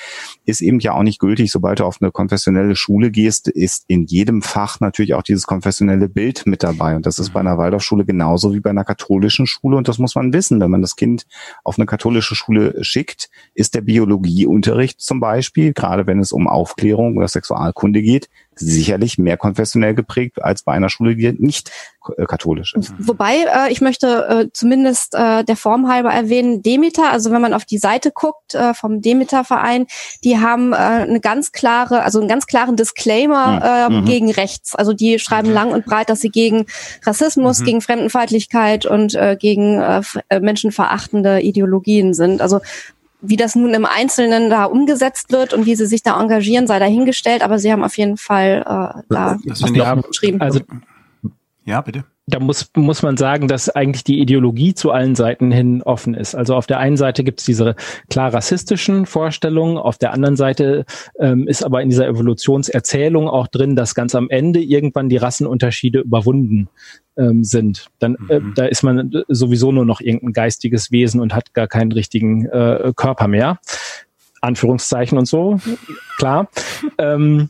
ist 0.45 0.61
eben 0.61 0.79
ja 0.79 0.93
auch 0.93 1.03
nicht 1.03 1.19
gültig. 1.19 1.51
Sobald 1.51 1.79
du 1.79 1.85
auf 1.85 1.97
eine 2.01 2.11
konfessionelle 2.11 2.75
Schule 2.75 3.11
gehst, 3.11 3.47
ist 3.47 3.85
in 3.87 4.05
jedem 4.05 4.41
Fach 4.41 4.79
natürlich 4.79 5.13
auch 5.13 5.23
dieses 5.23 5.47
konfessionelle 5.47 6.09
Bild 6.09 6.45
mit 6.45 6.63
dabei. 6.63 6.95
Und 6.95 7.05
das 7.05 7.19
ist 7.19 7.31
bei 7.31 7.39
einer 7.39 7.57
Waldorfschule 7.57 8.05
genauso 8.05 8.53
wie 8.53 8.59
bei 8.59 8.69
einer 8.69 8.85
katholischen 8.85 9.47
Schule. 9.47 9.77
Und 9.77 9.87
das 9.87 9.97
muss 9.97 10.15
man 10.15 10.33
wissen. 10.33 10.59
Wenn 10.59 10.71
man 10.71 10.81
das 10.81 10.95
Kind 10.95 11.25
auf 11.63 11.77
eine 11.77 11.85
katholische 11.85 12.35
Schule 12.35 12.83
schickt, 12.83 13.29
ist 13.53 13.75
der 13.75 13.81
Biologieunterricht 13.81 15.01
zum 15.01 15.19
Beispiel, 15.19 15.73
gerade 15.73 16.07
wenn 16.07 16.19
es 16.19 16.31
um 16.31 16.47
Aufklärung 16.47 17.17
oder 17.17 17.27
Sexualkunde 17.27 18.01
geht, 18.01 18.29
sicherlich 18.55 19.17
mehr 19.17 19.37
konfessionell 19.37 19.93
geprägt 19.93 20.41
als 20.41 20.63
bei 20.63 20.71
einer 20.73 20.89
Schule, 20.89 21.15
die 21.15 21.31
nicht 21.33 21.71
äh, 22.17 22.25
katholisch 22.25 22.73
ist. 22.75 22.93
Wobei, 22.99 23.43
äh, 23.43 23.71
ich 23.71 23.81
möchte 23.81 24.27
äh, 24.27 24.47
zumindest 24.53 25.13
äh, 25.13 25.43
der 25.43 25.55
Form 25.57 25.89
halber 25.89 26.11
erwähnen, 26.11 26.61
Demeter, 26.61 27.11
also 27.11 27.31
wenn 27.31 27.41
man 27.41 27.53
auf 27.53 27.65
die 27.65 27.77
Seite 27.77 28.11
guckt 28.11 28.55
äh, 28.55 28.73
vom 28.73 29.01
Demeter-Verein, 29.01 29.87
die 30.23 30.39
haben 30.39 30.73
äh, 30.73 30.75
eine 30.75 31.19
ganz 31.19 31.51
klare, 31.51 32.03
also 32.03 32.19
einen 32.19 32.29
ganz 32.29 32.47
klaren 32.47 32.75
Disclaimer 32.75 33.89
äh, 33.89 33.93
mhm. 33.93 34.05
gegen 34.05 34.31
rechts. 34.31 34.75
Also 34.75 34.93
die 34.93 35.19
schreiben 35.19 35.49
mhm. 35.49 35.53
lang 35.53 35.71
und 35.71 35.85
breit, 35.85 36.09
dass 36.09 36.21
sie 36.21 36.29
gegen 36.29 36.65
Rassismus, 37.03 37.59
mhm. 37.59 37.65
gegen 37.65 37.81
Fremdenfeindlichkeit 37.81 38.85
und 38.85 39.15
äh, 39.15 39.35
gegen 39.39 39.81
äh, 39.81 40.01
äh 40.29 40.39
menschenverachtende 40.39 41.41
Ideologien 41.41 42.13
sind. 42.13 42.41
Also 42.41 42.61
wie 43.29 43.37
das 43.37 43.55
nun 43.55 43.73
im 43.73 43.85
Einzelnen 43.85 44.49
da 44.49 44.65
umgesetzt 44.65 45.31
wird 45.31 45.53
und 45.53 45.65
wie 45.65 45.75
sie 45.75 45.85
sich 45.85 46.03
da 46.03 46.19
engagieren, 46.19 46.67
sei 46.67 46.79
dahingestellt, 46.79 47.43
aber 47.43 47.59
sie 47.59 47.71
haben 47.71 47.83
auf 47.83 47.97
jeden 47.97 48.17
Fall 48.17 48.61
äh, 48.61 49.01
da 49.09 49.37
das 49.43 49.61
was 49.61 50.07
geschrieben. 50.07 50.41
Also, 50.41 50.61
ja, 51.65 51.81
bitte 51.81 52.05
da 52.27 52.39
muss, 52.39 52.71
muss 52.75 53.03
man 53.03 53.17
sagen, 53.17 53.47
dass 53.47 53.69
eigentlich 53.69 54.03
die 54.03 54.19
Ideologie 54.19 54.73
zu 54.73 54.91
allen 54.91 55.13
Seiten 55.13 55.51
hin 55.51 55.83
offen 55.83 56.15
ist. 56.15 56.33
Also 56.33 56.55
auf 56.55 56.65
der 56.65 56.79
einen 56.79 56.97
Seite 56.97 57.23
gibt 57.23 57.39
es 57.39 57.45
diese 57.45 57.75
klar 58.09 58.33
rassistischen 58.33 59.05
Vorstellungen, 59.05 59.77
auf 59.77 59.99
der 59.99 60.11
anderen 60.11 60.35
Seite 60.35 60.85
ähm, 61.19 61.47
ist 61.47 61.63
aber 61.63 61.83
in 61.83 61.89
dieser 61.89 62.07
Evolutionserzählung 62.07 63.29
auch 63.29 63.47
drin, 63.47 63.75
dass 63.75 63.93
ganz 63.93 64.15
am 64.15 64.29
Ende 64.29 64.59
irgendwann 64.59 65.07
die 65.07 65.17
Rassenunterschiede 65.17 65.99
überwunden 65.99 66.67
ähm, 67.15 67.43
sind. 67.43 67.89
Dann 67.99 68.17
äh, 68.29 68.39
mhm. 68.39 68.53
da 68.55 68.65
ist 68.65 68.81
man 68.81 69.11
sowieso 69.27 69.71
nur 69.71 69.85
noch 69.85 70.01
irgendein 70.01 70.33
geistiges 70.33 70.91
Wesen 70.91 71.21
und 71.21 71.35
hat 71.35 71.53
gar 71.53 71.67
keinen 71.67 71.91
richtigen 71.91 72.47
äh, 72.47 72.91
Körper 72.95 73.27
mehr. 73.27 73.59
Anführungszeichen 74.41 75.17
und 75.17 75.27
so, 75.27 75.59
klar. 76.17 76.49
Ähm, 76.97 77.49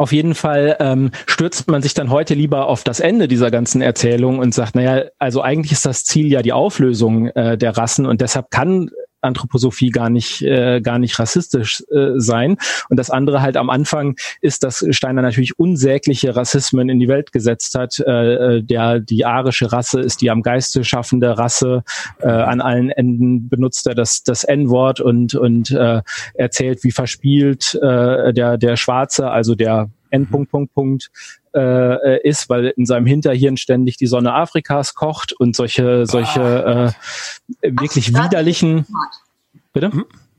auf 0.00 0.12
jeden 0.12 0.34
Fall 0.34 0.76
ähm, 0.80 1.10
stürzt 1.26 1.70
man 1.70 1.82
sich 1.82 1.92
dann 1.92 2.08
heute 2.08 2.32
lieber 2.32 2.68
auf 2.68 2.84
das 2.84 3.00
Ende 3.00 3.28
dieser 3.28 3.50
ganzen 3.50 3.82
Erzählung 3.82 4.38
und 4.38 4.54
sagt, 4.54 4.74
naja, 4.74 5.04
also 5.18 5.42
eigentlich 5.42 5.72
ist 5.72 5.84
das 5.84 6.04
Ziel 6.04 6.32
ja 6.32 6.40
die 6.40 6.54
Auflösung 6.54 7.26
äh, 7.26 7.58
der 7.58 7.76
Rassen 7.76 8.06
und 8.06 8.22
deshalb 8.22 8.50
kann 8.50 8.88
Anthroposophie 9.20 9.90
gar 9.90 10.10
nicht 10.10 10.42
äh, 10.42 10.80
gar 10.80 10.98
nicht 10.98 11.18
rassistisch 11.18 11.82
äh, 11.90 12.12
sein 12.16 12.56
und 12.88 12.98
das 12.98 13.10
andere 13.10 13.42
halt 13.42 13.56
am 13.56 13.70
Anfang 13.70 14.16
ist, 14.40 14.64
dass 14.64 14.84
Steiner 14.90 15.22
natürlich 15.22 15.58
unsägliche 15.58 16.36
Rassismen 16.36 16.88
in 16.88 16.98
die 16.98 17.08
Welt 17.08 17.32
gesetzt 17.32 17.74
hat. 17.74 18.00
Äh, 18.00 18.56
äh 18.56 18.62
der 18.62 19.00
die 19.00 19.24
arische 19.24 19.72
Rasse 19.72 20.00
ist 20.00 20.20
die 20.20 20.30
am 20.30 20.42
Geiste 20.42 20.84
schaffende 20.84 21.38
Rasse. 21.38 21.82
Äh, 22.20 22.28
an 22.28 22.60
allen 22.60 22.90
Enden 22.90 23.48
benutzt 23.48 23.86
er 23.86 23.94
das 23.94 24.22
das 24.22 24.44
N-Wort 24.44 25.00
und 25.00 25.34
und 25.34 25.70
äh, 25.70 26.02
erzählt, 26.34 26.84
wie 26.84 26.92
verspielt 26.92 27.74
äh, 27.82 28.32
der 28.32 28.58
der 28.58 28.76
Schwarze, 28.76 29.30
also 29.30 29.54
der 29.54 29.90
N. 30.10 30.26
Punkt, 30.26 30.50
Punkt, 30.50 30.74
Punkt, 30.74 31.10
äh, 31.54 32.26
ist, 32.26 32.48
weil 32.48 32.72
in 32.76 32.86
seinem 32.86 33.06
Hinterhirn 33.06 33.56
ständig 33.56 33.96
die 33.96 34.06
Sonne 34.06 34.34
Afrikas 34.34 34.94
kocht 34.94 35.32
und 35.32 35.56
solche, 35.56 36.06
solche 36.06 36.94
äh, 37.62 37.80
wirklich 37.80 38.12
Ach, 38.14 38.24
widerlichen. 38.24 38.86
Bitte? 39.72 39.90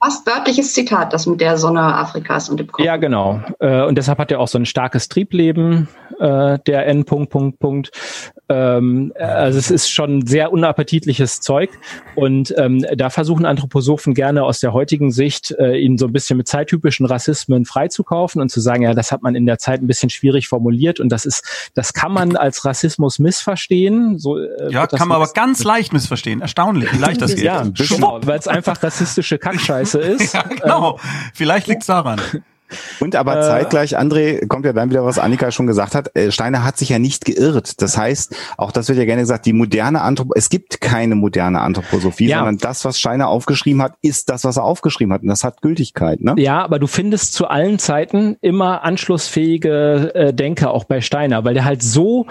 Fast 0.04 0.26
wörtliches 0.26 0.74
Zitat, 0.74 1.14
das 1.14 1.28
mit 1.28 1.42
der 1.42 1.58
Sonne 1.58 1.82
Afrikas 1.82 2.50
und 2.50 2.60
dem 2.60 2.68
Kochen. 2.68 2.86
Ja, 2.86 2.98
genau. 2.98 3.42
Äh, 3.60 3.84
und 3.84 3.98
deshalb 4.00 4.18
hat 4.18 4.32
er 4.32 4.40
auch 4.40 4.48
so 4.48 4.58
ein 4.58 4.66
starkes 4.66 5.10
Triebleben, 5.10 5.88
äh, 6.20 6.58
der 6.66 6.88
N. 6.88 7.06
Punkt, 7.06 7.30
Punkt, 7.30 7.60
Punkt. 7.60 7.92
Ähm, 8.50 9.14
also 9.18 9.60
es 9.60 9.70
ist 9.70 9.90
schon 9.90 10.26
sehr 10.26 10.52
unappetitliches 10.52 11.40
Zeug 11.40 11.70
und 12.16 12.54
ähm, 12.58 12.86
da 12.96 13.10
versuchen 13.10 13.46
Anthroposophen 13.46 14.14
gerne 14.14 14.44
aus 14.44 14.60
der 14.60 14.74
heutigen 14.74 15.12
Sicht 15.12 15.52
äh, 15.52 15.78
ihn 15.78 15.98
so 15.98 16.08
ein 16.08 16.14
bisschen 16.14 16.36
mit 16.36 16.48
zeittypischen 16.48 17.06
Rassismen 17.06 17.66
freizukaufen 17.66 18.42
und 18.42 18.50
zu 18.50 18.60
sagen, 18.60 18.82
ja, 18.82 18.94
das 18.94 19.12
hat 19.12 19.22
man 19.22 19.36
in 19.36 19.46
der 19.46 19.58
Zeit 19.58 19.82
ein 19.82 19.88
bisschen 19.88 20.10
schwierig 20.10 20.48
formuliert 20.48 21.00
und 21.00 21.10
das 21.10 21.26
ist, 21.26 21.72
das 21.76 21.94
kann 21.94 22.12
man 22.12 22.36
als 22.36 22.66
Rassismus 22.66 23.20
missverstehen. 23.20 24.20
So, 24.20 24.38
äh, 24.38 24.72
ja, 24.72 24.88
kann 24.88 25.08
man 25.08 25.18
aber 25.18 25.32
ganz 25.32 25.64
leicht 25.64 25.94
missverstehen. 25.94 26.42
Erstaunlich, 26.42 26.92
wie 26.92 26.98
leicht 26.98 27.22
das 27.22 27.36
geht. 27.36 27.46
Ja, 27.46 27.64
genau, 27.64 28.20
weil 28.24 28.40
es 28.40 28.48
einfach 28.48 28.82
rassistische 28.84 29.38
Kackscheiße 29.40 29.91
ist. 30.00 30.34
ja, 30.34 30.44
genau. 30.44 30.94
Ähm, 30.94 31.10
Vielleicht 31.34 31.68
liegt's 31.68 31.88
daran. 31.88 32.20
Und 33.00 33.16
aber 33.16 33.38
äh, 33.38 33.42
zeitgleich, 33.42 33.98
André, 33.98 34.48
kommt 34.48 34.66
ja 34.66 34.74
dann 34.74 34.90
wieder, 34.90 35.06
was 35.06 35.20
Annika 35.20 35.52
schon 35.52 35.68
gesagt 35.68 35.96
hat, 35.96 36.16
äh, 36.16 36.32
Steiner 36.32 36.64
hat 36.64 36.78
sich 36.78 36.90
ja 36.90 37.00
nicht 37.00 37.26
geirrt. 37.26 37.82
Das 37.82 37.98
heißt, 37.98 38.36
auch 38.58 38.72
das 38.72 38.88
wird 38.88 38.98
ja 38.98 39.06
gerne 39.06 39.22
gesagt, 39.22 39.46
die 39.46 39.54
moderne 39.54 40.02
Anthropo, 40.02 40.34
es 40.36 40.50
gibt 40.50 40.82
keine 40.82 41.16
moderne 41.16 41.62
Anthroposophie, 41.62 42.28
ja. 42.28 42.40
sondern 42.40 42.58
das, 42.58 42.86
was 42.86 43.00
Steiner 43.00 43.28
aufgeschrieben 43.28 43.82
hat, 43.82 43.96
ist 44.02 44.30
das, 44.30 44.44
was 44.44 44.58
er 44.58 44.64
aufgeschrieben 44.64 45.14
hat. 45.14 45.22
Und 45.22 45.28
das 45.28 45.44
hat 45.44 45.62
Gültigkeit. 45.62 46.22
Ne? 46.22 46.36
Ja, 46.38 46.64
aber 46.64 46.80
du 46.80 46.88
findest 46.88 47.34
zu 47.34 47.48
allen 47.48 47.80
Zeiten 47.80 48.38
immer 48.42 48.84
anschlussfähige 48.84 50.12
äh, 50.16 50.34
Denker, 50.34 50.72
auch 50.72 50.86
bei 50.86 51.02
Steiner, 51.02 51.44
weil 51.44 51.54
der 51.54 51.66
halt 51.66 51.84
so 51.84 52.28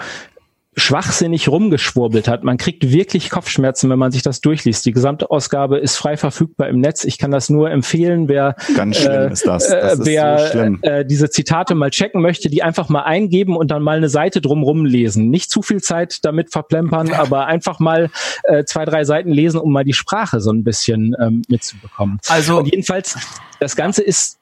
schwachsinnig 0.77 1.49
rumgeschwurbelt 1.49 2.29
hat. 2.29 2.43
Man 2.43 2.55
kriegt 2.57 2.91
wirklich 2.91 3.29
Kopfschmerzen, 3.29 3.89
wenn 3.89 3.99
man 3.99 4.11
sich 4.11 4.21
das 4.21 4.39
durchliest. 4.39 4.85
Die 4.85 4.93
gesamte 4.93 5.29
Ausgabe 5.29 5.77
ist 5.77 5.97
frei 5.97 6.15
verfügbar 6.15 6.69
im 6.69 6.79
Netz. 6.79 7.03
Ich 7.03 7.17
kann 7.17 7.29
das 7.29 7.49
nur 7.49 7.69
empfehlen, 7.69 8.29
wer, 8.29 8.55
Ganz 8.75 8.97
schlimm 8.97 9.11
äh, 9.11 9.33
ist 9.33 9.45
das. 9.45 9.67
das 9.67 9.99
ist 9.99 10.05
wer 10.05 10.51
so 10.53 10.87
äh, 10.87 11.05
diese 11.05 11.29
Zitate 11.29 11.75
mal 11.75 11.89
checken 11.89 12.21
möchte, 12.21 12.49
die 12.49 12.63
einfach 12.63 12.87
mal 12.87 13.03
eingeben 13.03 13.57
und 13.57 13.69
dann 13.69 13.83
mal 13.83 13.97
eine 13.97 14.07
Seite 14.07 14.39
drumrum 14.39 14.85
lesen. 14.85 15.29
Nicht 15.29 15.51
zu 15.51 15.61
viel 15.61 15.81
Zeit 15.81 16.19
damit 16.23 16.51
verplempern, 16.51 17.11
aber 17.11 17.47
einfach 17.47 17.79
mal 17.79 18.09
äh, 18.43 18.63
zwei, 18.63 18.85
drei 18.85 19.03
Seiten 19.03 19.31
lesen, 19.31 19.59
um 19.59 19.73
mal 19.73 19.83
die 19.83 19.93
Sprache 19.93 20.39
so 20.39 20.51
ein 20.51 20.63
bisschen 20.63 21.15
ähm, 21.21 21.41
mitzubekommen. 21.49 22.19
Also 22.29 22.59
und 22.59 22.65
jedenfalls, 22.67 23.17
das 23.59 23.75
Ganze 23.75 24.03
ist 24.03 24.40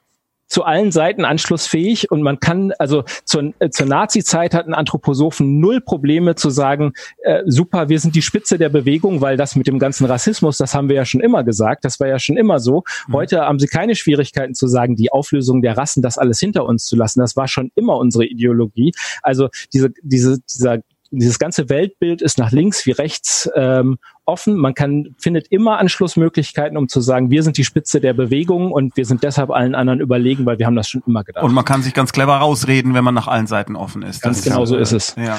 zu 0.50 0.64
allen 0.64 0.90
Seiten 0.90 1.24
anschlussfähig 1.24 2.10
und 2.10 2.22
man 2.22 2.40
kann, 2.40 2.72
also 2.78 3.04
zur, 3.24 3.54
äh, 3.60 3.70
zur 3.70 3.86
Nazi-Zeit 3.86 4.52
hatten 4.52 4.74
Anthroposophen 4.74 5.60
null 5.60 5.80
Probleme 5.80 6.34
zu 6.34 6.50
sagen, 6.50 6.92
äh, 7.22 7.42
super, 7.46 7.88
wir 7.88 8.00
sind 8.00 8.16
die 8.16 8.22
Spitze 8.22 8.58
der 8.58 8.68
Bewegung, 8.68 9.20
weil 9.20 9.36
das 9.36 9.54
mit 9.56 9.68
dem 9.68 9.78
ganzen 9.78 10.06
Rassismus, 10.06 10.58
das 10.58 10.74
haben 10.74 10.88
wir 10.88 10.96
ja 10.96 11.04
schon 11.04 11.20
immer 11.20 11.44
gesagt, 11.44 11.84
das 11.84 12.00
war 12.00 12.08
ja 12.08 12.18
schon 12.18 12.36
immer 12.36 12.58
so. 12.58 12.82
Mhm. 13.06 13.14
Heute 13.14 13.40
haben 13.42 13.60
sie 13.60 13.68
keine 13.68 13.94
Schwierigkeiten 13.94 14.54
zu 14.54 14.66
sagen, 14.66 14.96
die 14.96 15.12
Auflösung 15.12 15.62
der 15.62 15.78
Rassen, 15.78 16.02
das 16.02 16.18
alles 16.18 16.40
hinter 16.40 16.66
uns 16.66 16.84
zu 16.84 16.96
lassen, 16.96 17.20
das 17.20 17.36
war 17.36 17.46
schon 17.46 17.70
immer 17.76 17.96
unsere 17.96 18.26
Ideologie. 18.26 18.92
Also 19.22 19.48
diese, 19.72 19.90
diese, 20.02 20.40
dieser 20.40 20.80
dieses 21.12 21.40
ganze 21.40 21.68
Weltbild 21.68 22.22
ist 22.22 22.38
nach 22.38 22.52
links 22.52 22.86
wie 22.86 22.92
rechts 22.92 23.50
ähm, 23.56 23.98
offen. 24.30 24.56
Man 24.56 24.74
kann, 24.74 25.14
findet 25.18 25.48
immer 25.48 25.78
Anschlussmöglichkeiten, 25.78 26.76
um 26.78 26.88
zu 26.88 27.00
sagen, 27.00 27.30
wir 27.30 27.42
sind 27.42 27.58
die 27.58 27.64
Spitze 27.64 28.00
der 28.00 28.14
Bewegung 28.14 28.72
und 28.72 28.96
wir 28.96 29.04
sind 29.04 29.22
deshalb 29.22 29.50
allen 29.50 29.74
anderen 29.74 30.00
überlegen, 30.00 30.46
weil 30.46 30.58
wir 30.58 30.66
haben 30.66 30.76
das 30.76 30.88
schon 30.88 31.02
immer 31.06 31.24
gedacht. 31.24 31.44
Und 31.44 31.52
man 31.52 31.64
kann 31.64 31.82
sich 31.82 31.92
ganz 31.92 32.12
clever 32.12 32.36
rausreden, 32.36 32.94
wenn 32.94 33.04
man 33.04 33.14
nach 33.14 33.28
allen 33.28 33.46
Seiten 33.46 33.76
offen 33.76 34.02
ist. 34.02 34.22
Ganz 34.22 34.38
das 34.38 34.44
genau 34.44 34.64
so 34.64 34.76
ist 34.76 34.92
es. 34.92 35.16
Ja. 35.16 35.38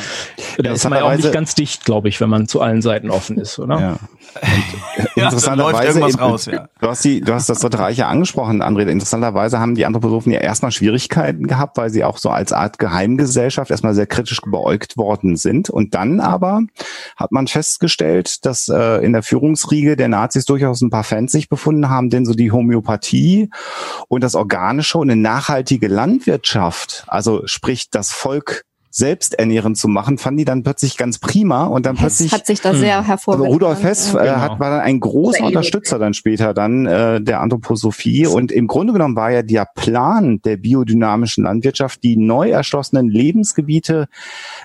Da 0.58 0.72
ist 0.72 0.84
man 0.84 1.00
ja 1.00 1.06
auch 1.06 1.16
nicht 1.16 1.32
ganz 1.32 1.56
dicht, 1.56 1.86
glaube 1.86 2.10
ich, 2.10 2.20
wenn 2.22 2.30
man 2.30 2.48
zu 2.48 2.62
allen 2.62 2.82
Seiten 2.82 3.10
offen 3.10 3.38
ist, 3.38 3.58
oder? 3.60 3.80
Ja. 3.80 3.98
ja 5.16 5.24
interessanterweise, 5.26 6.02
raus, 6.20 6.46
ja. 6.46 6.68
du 6.80 6.88
hast 6.88 7.04
die, 7.04 7.22
du 7.22 7.34
hast 7.34 7.50
das 7.50 7.60
Dritte 7.60 7.80
Reich 7.80 7.98
ja 7.98 8.08
angesprochen, 8.08 8.62
André. 8.62 8.88
Interessanterweise 8.88 9.60
haben 9.60 9.76
die 9.76 9.86
Anthroposophen 9.86 10.32
ja 10.32 10.40
erstmal 10.40 10.72
Schwierigkeiten 10.72 11.48
gehabt, 11.48 11.78
weil 11.78 11.90
sie 11.90 12.04
auch 12.04 12.18
so 12.18 12.30
als 12.30 12.54
Art 12.54 12.80
Geheimgesellschaft 12.80 13.72
erstmal 13.72 13.94
sehr 13.94 14.08
kritisch 14.08 14.42
beäugt 14.46 14.98
worden 14.98 15.36
sind. 15.36 15.70
Und 15.70 15.96
dann 15.96 16.20
aber 16.20 16.62
hat 17.16 17.32
man 17.32 17.48
festgestellt, 17.48 18.46
dass 18.46 18.68
äh, 18.68 18.74
äh, 18.82 19.06
in 19.06 19.14
der 19.14 19.24
Führungsriege 19.24 19.96
der 19.96 20.08
Nazis 20.08 20.46
durchaus 20.46 20.82
ein 20.82 20.90
paar 20.90 21.04
Fans 21.04 21.32
sich 21.32 21.50
befunden 21.50 21.90
haben, 21.90 22.10
denn 22.10 22.26
so 22.26 22.34
die 22.34 22.52
Homöopathie 22.52 23.50
und 24.08 24.24
das 24.24 24.36
Organische 24.36 24.98
und 24.98 25.12
eine 25.12 25.22
nachhaltige 25.22 25.88
Landwirtschaft, 25.88 27.04
also 27.08 27.44
sprich 27.46 27.90
das 27.90 28.12
Volk 28.12 28.64
selbst 28.92 29.40
ernähren 29.40 29.74
zu 29.74 29.88
machen, 29.88 30.18
fanden 30.18 30.40
die 30.40 30.46
dann 30.46 30.64
plötzlich 30.64 30.98
ganz 30.98 31.18
prima 31.18 31.64
und 31.64 31.86
dann 31.86 31.96
Hess 31.96 32.18
plötzlich 32.18 32.34
hat 32.34 32.46
sich 32.46 32.62
da 32.62 32.74
sehr 32.74 33.00
hm. 33.00 33.06
hervorgehoben. 33.06 33.54
Also 33.54 33.54
Rudolf 33.54 33.84
Hess 33.84 34.14
äh, 34.14 34.18
genau. 34.18 34.36
hat, 34.36 34.60
war 34.60 34.70
dann 34.70 34.82
ein 34.82 35.00
großer 35.00 35.46
Unterstützer 35.46 35.98
dann 35.98 36.14
später 36.14 36.54
dann 36.54 36.86
äh, 36.86 37.22
der 37.22 37.40
Anthroposophie 37.40 38.28
und 38.28 38.52
im 38.52 38.68
Grunde 38.68 38.94
genommen 38.94 39.16
war 39.16 39.32
ja 39.32 39.44
der 39.44 39.66
Plan 39.76 40.42
der 40.44 40.58
biodynamischen 40.58 41.46
Landwirtschaft, 41.46 42.04
die 42.04 42.18
neu 42.18 42.50
erschlossenen 42.50 43.10
Lebensgebiete 43.10 44.08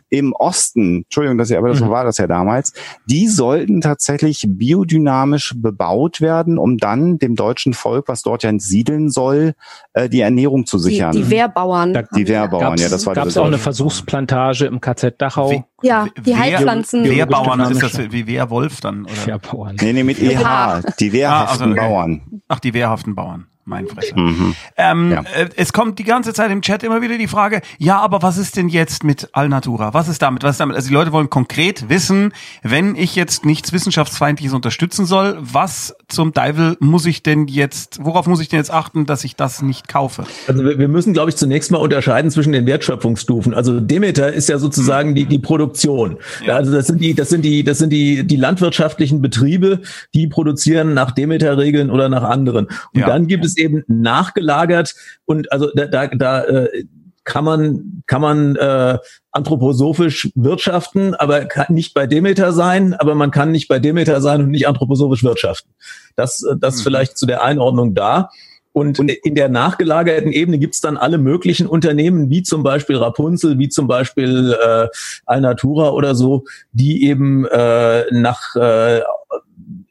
im 0.09 0.33
Osten, 0.33 1.05
Entschuldigung, 1.05 1.39
dass 1.39 1.51
ich, 1.51 1.57
aber 1.57 1.69
mhm. 1.69 1.77
so 1.77 1.91
war 1.91 2.05
das 2.05 2.19
ja 2.19 2.27
damals, 2.27 2.73
die 3.07 3.29
sollten 3.29 3.81
tatsächlich 3.81 4.47
biodynamisch 4.49 5.55
bebaut 5.57 6.21
werden, 6.21 6.59
um 6.59 6.79
dann 6.79 7.19
dem 7.19 7.37
deutschen 7.37 7.75
Volk, 7.75 8.09
was 8.09 8.23
dort 8.23 8.43
ja 8.43 8.51
siedeln 8.59 9.11
soll, 9.11 9.55
äh, 9.93 10.09
die 10.09 10.21
Ernährung 10.21 10.67
zu 10.67 10.79
sichern. 10.79 11.13
Die, 11.13 11.23
die 11.23 11.31
Wehrbauern. 11.31 11.97
Die 12.17 12.27
Wehrbauern, 12.27 12.79
ja, 12.79 12.89
das 12.89 13.07
war 13.07 13.15
Gab 13.15 13.27
es 13.27 13.37
auch 13.37 13.47
eine 13.47 13.59
Versuchsplan 13.59 14.16
Plantage 14.17 14.67
im 14.67 14.81
KZ 14.81 15.21
Dachau. 15.21 15.51
Wie, 15.51 15.63
ja, 15.83 16.07
die 16.19 16.27
Wehr, 16.27 16.39
Heilpflanzen. 16.39 17.05
Wehrbauern 17.05 17.61
ist 17.71 17.83
das 17.83 17.99
wie 17.99 18.27
Wehrwolf 18.27 18.81
dann? 18.81 19.05
Oder? 19.05 19.27
Wehrbauern. 19.27 19.77
Nee, 19.81 19.93
nee, 19.93 20.05
mit 20.05 20.19
EH. 20.19 20.83
Die 20.99 21.13
wehrhaften 21.13 21.25
ah, 21.25 21.45
also, 21.47 21.75
Bauern. 21.75 22.43
Ach, 22.49 22.61
die 22.61 22.75
wehrhaften 22.75 23.15
Bauern 23.15 23.47
mein 23.67 23.89
Fresse. 23.89 24.17
Mhm. 24.17 24.55
Ähm, 24.77 25.11
ja. 25.11 25.23
äh, 25.23 25.49
es 25.57 25.73
kommt 25.73 25.99
die 25.99 26.05
ganze 26.05 26.33
Zeit 26.33 26.51
im 26.51 26.63
Chat 26.63 26.85
immer 26.85 27.03
wieder 27.03 27.19
die 27.19 27.27
Frage, 27.27 27.61
ja, 27.79 27.99
aber 27.99 28.23
was 28.23 28.39
ist 28.39 28.57
denn 28.57 28.69
jetzt 28.69 29.03
mit 29.03 29.29
Alnatura? 29.33 29.93
Was 29.93 30.09
ist 30.09 30.23
damit? 30.23 30.45
Was 30.45 30.53
ist 30.53 30.61
damit? 30.61 30.77
Also 30.77 30.89
die 30.89 30.95
Leute 30.95 31.13
wollen 31.13 31.31
konkret 31.31 31.89
wissen, 31.89 32.33
wenn 32.63 32.95
ich 32.95 33.17
jetzt 33.17 33.45
nichts 33.45 33.73
Wissenschaftsfeindliches 33.73 34.55
unterstützen 34.55 35.05
soll, 35.05 35.37
was 35.41 35.97
zum 36.09 36.33
Teufel 36.33 36.77
muss 36.79 37.05
ich 37.05 37.23
denn 37.23 37.49
jetzt, 37.49 37.99
worauf 38.05 38.27
muss 38.27 38.41
ich 38.41 38.49
denn 38.49 38.59
jetzt 38.59 38.73
achten, 38.73 39.07
dass 39.07 39.25
ich 39.25 39.35
das 39.35 39.61
nicht 39.63 39.89
kaufe? 39.89 40.25
Also 40.47 40.65
wir 40.65 40.89
müssen, 40.89 41.13
glaube 41.13 41.31
ich, 41.31 41.37
zunächst 41.37 41.73
mal 41.73 41.79
unterscheiden 41.79 42.31
zwischen 42.31 42.53
den 42.53 42.65
Wertschöpfungsstufen. 42.67 43.55
Also 43.55 43.81
Demeter 43.81 44.33
ist 44.33 44.49
ja 44.49 44.59
sozusagen 44.59 45.17
die, 45.17 45.25
die 45.25 45.41
Produktion. 45.41 46.19
Ja. 46.47 46.57
Also 46.57 46.73
das 46.73 46.87
sind 46.87 47.01
die, 47.01 47.15
das 47.15 47.29
sind 47.29 47.45
die, 47.45 47.65
das 47.65 47.79
sind 47.79 47.91
die, 47.91 48.25
die 48.25 48.37
landwirtschaftlichen 48.37 49.21
Betriebe, 49.21 49.81
die 50.15 50.29
produzieren 50.29 50.95
nach 50.95 51.11
Demeter-Regeln 51.11 51.91
oder 51.91 52.09
nach 52.09 52.23
anderen. 52.23 52.67
Und 52.95 53.01
ja. 53.01 53.07
dann 53.07 53.27
gibt 53.27 53.45
es 53.45 53.57
eben 53.57 53.83
nachgelagert 53.89 54.95
und 55.25 55.51
also 55.51 55.71
da, 55.75 55.87
da, 55.87 56.07
da 56.07 56.45
äh, 56.45 56.85
kann 57.27 57.45
man 57.45 58.03
kann 58.07 58.23
man 58.23 58.57
äh, 58.57 58.99
anthroposophisch 59.33 60.31
wirtschaften, 60.35 61.15
aber 61.15 61.45
kann 61.45 61.75
nicht 61.75 61.93
bei 61.93 62.07
Demeter 62.07 62.53
sein, 62.53 62.95
aber 62.95 63.15
man 63.15 63.31
kann 63.31 63.51
nicht 63.51 63.69
bei 63.69 63.79
Demeter 63.79 64.23
sein 64.23 64.41
und 64.41 64.51
nicht 64.51 64.67
anthroposophisch 64.67 65.25
wirtschaften. 65.25 65.73
Das 66.15 66.43
äh, 66.43 66.55
das 66.59 66.79
mhm. 66.79 66.83
vielleicht 66.85 67.19
zu 67.19 67.27
der 67.27 67.43
Einordnung 67.43 67.95
da. 67.95 68.31
Und 68.73 68.99
in 68.99 69.35
der 69.35 69.49
nachgelagerten 69.49 70.33
Ebene 70.33 70.59
gibt's 70.59 70.83
dann 70.83 70.99
alle 70.99 71.17
möglichen 71.17 71.67
Unternehmen, 71.67 72.29
wie 72.29 72.43
zum 72.43 72.63
Beispiel 72.63 72.97
Rapunzel, 72.97 73.59
wie 73.59 73.71
zum 73.71 73.87
Beispiel 73.87 74.55
äh, 74.63 74.89
Alnatura 75.25 75.93
oder 75.93 76.15
so, 76.15 76.45
die 76.73 77.05
eben 77.05 77.47
äh, 77.47 78.05
nach 78.11 78.55
äh, 78.55 79.01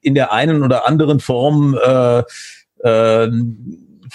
in 0.02 0.14
der 0.14 0.32
einen 0.32 0.62
oder 0.62 0.88
anderen 0.88 1.20
Form 1.20 1.76
äh, 1.84 2.20
äh, 2.84 3.32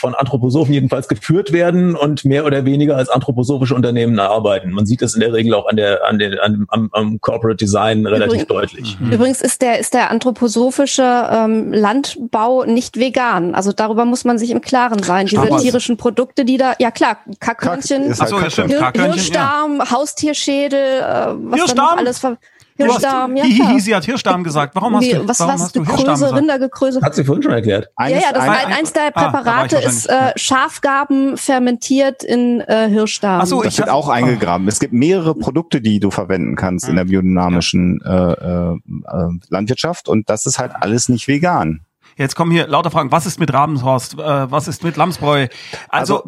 von 0.01 0.15
Anthroposophen 0.15 0.73
jedenfalls 0.73 1.09
geführt 1.09 1.53
werden 1.53 1.95
und 1.95 2.25
mehr 2.25 2.45
oder 2.47 2.65
weniger 2.65 2.97
als 2.97 3.11
anthroposophische 3.11 3.75
Unternehmen 3.75 4.19
arbeiten. 4.19 4.71
Man 4.71 4.87
sieht 4.87 5.03
das 5.03 5.15
in 5.15 5.21
der 5.21 5.33
Regel 5.33 5.55
auch 5.55 5.69
an 5.69 5.77
der, 5.77 6.07
an 6.09 6.19
den, 6.19 6.39
an, 6.39 6.67
am, 6.69 6.89
am 6.93 7.21
Corporate 7.21 7.57
Design 7.57 8.07
relativ 8.07 8.43
Übrigens, 8.43 8.49
deutlich. 8.49 9.01
Mhm. 9.01 9.13
Übrigens 9.13 9.43
ist 9.43 9.63
der, 9.63 9.79
ist 9.79 9.95
der 9.95 10.11
anthroposophische 10.11 11.29
ähm, 11.31 11.73
Landbau 11.73 12.65
nicht 12.65 12.99
vegan. 12.99 13.55
Also 13.55 13.73
darüber 13.73 14.05
muss 14.05 14.25
man 14.25 14.39
sich 14.39 14.51
im 14.51 14.61
Klaren 14.61 15.03
sein. 15.03 15.27
Diese 15.27 15.43
Stammball. 15.43 15.61
tierischen 15.61 15.97
Produkte, 15.97 16.45
die 16.45 16.57
da, 16.57 16.73
ja 16.79 16.91
klar, 16.91 17.19
Kackhörnchen, 17.39 18.11
Kack 18.11 18.33
halt 18.33 18.43
ja, 18.43 18.51
stimmt. 18.51 18.71
Hir 18.71 18.79
Kackhörnchen, 18.79 19.35
ja. 19.35 19.91
Haustierschädel, 19.91 20.81
äh, 20.81 21.03
was 21.03 21.31
da 21.31 21.35
noch 21.37 21.57
Hirschdarm? 21.57 21.99
alles 21.99 22.19
ver 22.19 22.39
Hirschdarm, 22.81 23.37
ja 23.37 23.45
Hihi, 23.45 23.59
klar. 23.61 23.81
sie 23.81 23.95
hat 23.95 24.05
Hirschdarm 24.05 24.45
gesagt. 24.45 24.75
Warum 24.75 24.97
hast 24.97 25.05
Wie, 25.05 25.13
du, 25.13 25.29
was, 25.29 25.41
warum 25.41 25.55
was 25.55 25.61
hast 25.63 25.77
du 25.77 25.85
Hirschdarm? 25.85 26.23
Rindergekröse. 26.35 27.01
Hat 27.03 27.15
sie 27.15 27.25
vorhin 27.25 27.43
schon 27.43 27.53
erklärt. 27.53 27.85
Ja, 27.99 28.05
Eines- 28.07 28.23
ja, 28.25 28.33
das 28.33 28.43
ein- 28.43 28.51
ein, 28.51 28.73
eins 28.73 28.93
der 28.93 29.07
Ah, 29.15 29.31
Präparate 29.31 29.77
ist 29.77 30.09
wahrscheinlich, 30.09 30.35
äh, 30.37 30.39
Schafgarben 30.39 31.37
fermentiert 31.37 32.23
in 32.23 32.61
äh, 32.61 32.89
Hirschdarm. 32.89 33.41
Ach 33.43 33.47
so, 33.47 33.63
Das 33.63 33.73
ich 33.75 33.79
wird 33.79 33.89
auch 33.91 34.09
eingegraben. 34.09 34.67
Es 34.69 34.81
gibt 34.81 34.93
mehrere 34.93 35.35
Produkte, 35.35 35.81
die 35.81 36.01
du 36.01 36.11
verwenden 36.11 36.57
kannst 36.57 36.89
in 36.89 36.97
der 36.97 37.05
biodynamischen 37.05 38.01
äh, 38.05 38.11
äh, 38.11 38.73
äh, 38.75 39.29
Landwirtschaft 39.49 40.09
und 40.09 40.29
das 40.31 40.47
ist 40.47 40.59
halt 40.59 40.73
alles 40.81 41.09
nicht 41.09 41.29
vegan. 41.29 41.81
Jetzt 42.17 42.37
kommen 42.37 42.51
hier 42.51 42.67
lauter 42.67 42.91
Fragen. 42.91 43.13
Was 43.13 43.27
ist 43.27 43.41
mit 43.41 43.53
Rabenshorst? 43.53 44.15
Äh, 44.15 44.51
was 44.51 44.69
ist 44.69 44.85
mit 44.85 44.97
Lamsbräu? 44.97 45.47
Also, 45.89 46.23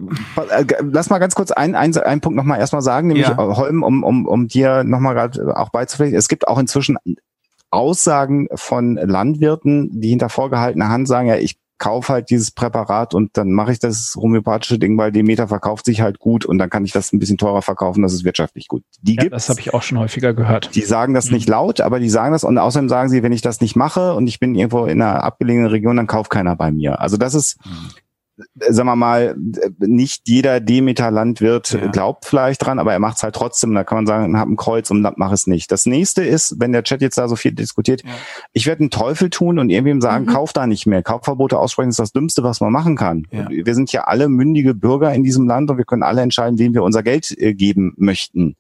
äh, 0.51 0.65
lass 0.81 1.11
mal 1.11 1.19
ganz 1.19 1.35
kurz 1.35 1.51
einen, 1.51 1.75
einen, 1.75 1.97
einen 1.99 2.21
Punkt 2.21 2.37
nochmal 2.37 2.59
erstmal 2.59 2.83
sagen, 2.83 3.09
nämlich 3.09 3.29
Ja. 3.29 3.33
äh, 3.33 3.55
Holm, 3.57 3.83
um, 3.83 4.03
um, 4.03 4.27
um 4.27 4.49
dir 4.49 4.85
nochmal 4.85 5.15
gerade 5.15 5.57
auch 5.57 5.71
beizupflichten. 5.71 6.19
Es 6.19 6.29
gibt 6.29 6.49
auch 6.49 6.59
inzwischen 6.59 6.97
Aussagen 7.71 8.49
von 8.55 8.97
Landwirten, 8.97 10.01
die 10.01 10.11
hinter 10.11 10.29
vorgehaltener 10.29 10.89
Hand 10.89 11.09
sagen, 11.09 11.29
ja, 11.29 11.37
ich 11.37 11.57
kaufe 11.83 12.13
halt 12.13 12.31
dieses 12.31 12.53
Präparat 12.53 13.13
und 13.13 13.37
dann 13.37 13.51
mache 13.51 13.73
ich 13.73 13.81
das 13.81 14.15
homöopathische 14.17 14.79
Ding, 14.79 14.97
weil 14.97 15.11
Demeter 15.11 15.49
verkauft 15.49 15.85
sich 15.85 16.01
halt 16.01 16.21
gut 16.21 16.45
und 16.47 16.59
dann 16.59 16.71
kann 16.71 16.85
ich 16.85 16.93
das 16.93 17.13
ein 17.13 17.19
bisschen 17.19 17.39
teurer 17.39 17.61
verkaufen, 17.61 18.03
das 18.03 18.13
ist 18.13 18.23
wirtschaftlich 18.25 18.69
gut. 18.69 18.85
Die 19.01 19.17
Ja, 19.17 19.23
gibt's. 19.25 19.35
das 19.35 19.49
habe 19.49 19.59
ich 19.59 19.75
auch 19.75 19.83
schon 19.83 19.99
häufiger 19.99 20.33
gehört. 20.33 20.77
Die 20.77 20.83
sagen 20.83 21.13
das 21.13 21.33
nicht 21.33 21.49
laut, 21.49 21.81
aber 21.81 21.99
die 21.99 22.09
sagen 22.09 22.31
das 22.33 22.45
und 22.45 22.57
außerdem 22.57 22.89
sagen 22.89 23.09
sie, 23.09 23.25
wenn 23.25 23.33
ich 23.33 23.43
das 23.43 23.61
nicht 23.61 23.75
mache 23.75 24.15
und 24.15 24.29
ich 24.29 24.39
bin 24.39 24.55
irgendwo 24.55 24.85
in 24.85 25.03
einer 25.03 25.25
abgelegenen 25.25 25.71
Region, 25.71 25.97
dann 25.97 26.07
kauft 26.07 26.31
keiner 26.31 26.55
bei 26.55 26.71
mir. 26.71 27.01
Also 27.01 27.17
das 27.17 27.35
ist, 27.35 27.57
äh, 27.65 27.69
sagen 28.69 28.87
wir 28.89 28.97
mal, 28.97 29.37
nicht 29.79 30.29
jeder 30.29 30.61
Demeter-Landwirt 30.61 31.73
Ja. 31.73 31.87
glaubt 31.91 32.25
vielleicht 32.27 32.65
dran, 32.65 32.79
aber 32.79 32.93
er 32.93 32.99
macht 32.99 33.17
es 33.17 33.23
halt 33.23 33.35
trotzdem. 33.35 33.75
Da 33.75 33.85
kann 33.85 33.99
man 33.99 34.07
sagen, 34.07 34.39
hab 34.39 34.49
ein 34.49 34.57
Kreuz 34.57 34.91
und 34.91 35.03
mach 35.17 35.33
es 35.33 35.47
nicht. 35.47 35.71
Das 35.73 35.87
nächste 35.87 36.23
ist, 36.23 36.57
wenn 36.59 36.73
der 36.73 36.83
Chat 36.83 37.03
jetzt 37.03 37.19
da 37.19 37.29
so 37.29 37.37
viel 37.37 37.53
diskutiert, 37.53 38.03
Ja. 38.05 38.11
ich 38.53 38.67
werde 38.67 38.81
einen 38.81 38.91
Teufel 38.91 39.31
tun 39.31 39.59
und 39.59 39.71
irgendwem 39.71 40.01
sagen, 40.01 40.25
Mhm. 40.25 40.29
kauf 40.31 40.53
da 40.53 40.67
nicht 40.67 40.87
mehr. 40.87 41.03
Kaufverbote 41.03 41.59
aussprechen 41.59 41.91
ist 41.91 41.99
das 41.99 42.13
Dümmste, 42.13 42.43
was 42.43 42.61
man 42.61 42.73
machen 42.73 42.97
kann. 42.97 43.27
Ja. 43.31 43.49
Wir 43.51 43.75
sind 43.75 43.93
ja 43.93 44.03
alle 44.05 44.29
mündige 44.29 44.75
Bürger 44.75 45.13
in 45.15 45.23
diesem 45.23 45.47
Land 45.47 45.71
und 45.71 45.79
wir 45.79 45.85
können 45.85 46.03
alle 46.03 46.21
entscheiden, 46.23 46.59
wem 46.59 46.75
wir 46.75 46.83
unser 46.83 47.03
Geld 47.03 47.35
äh, 47.39 47.55
geben 47.55 47.95
möchten. 47.97 48.57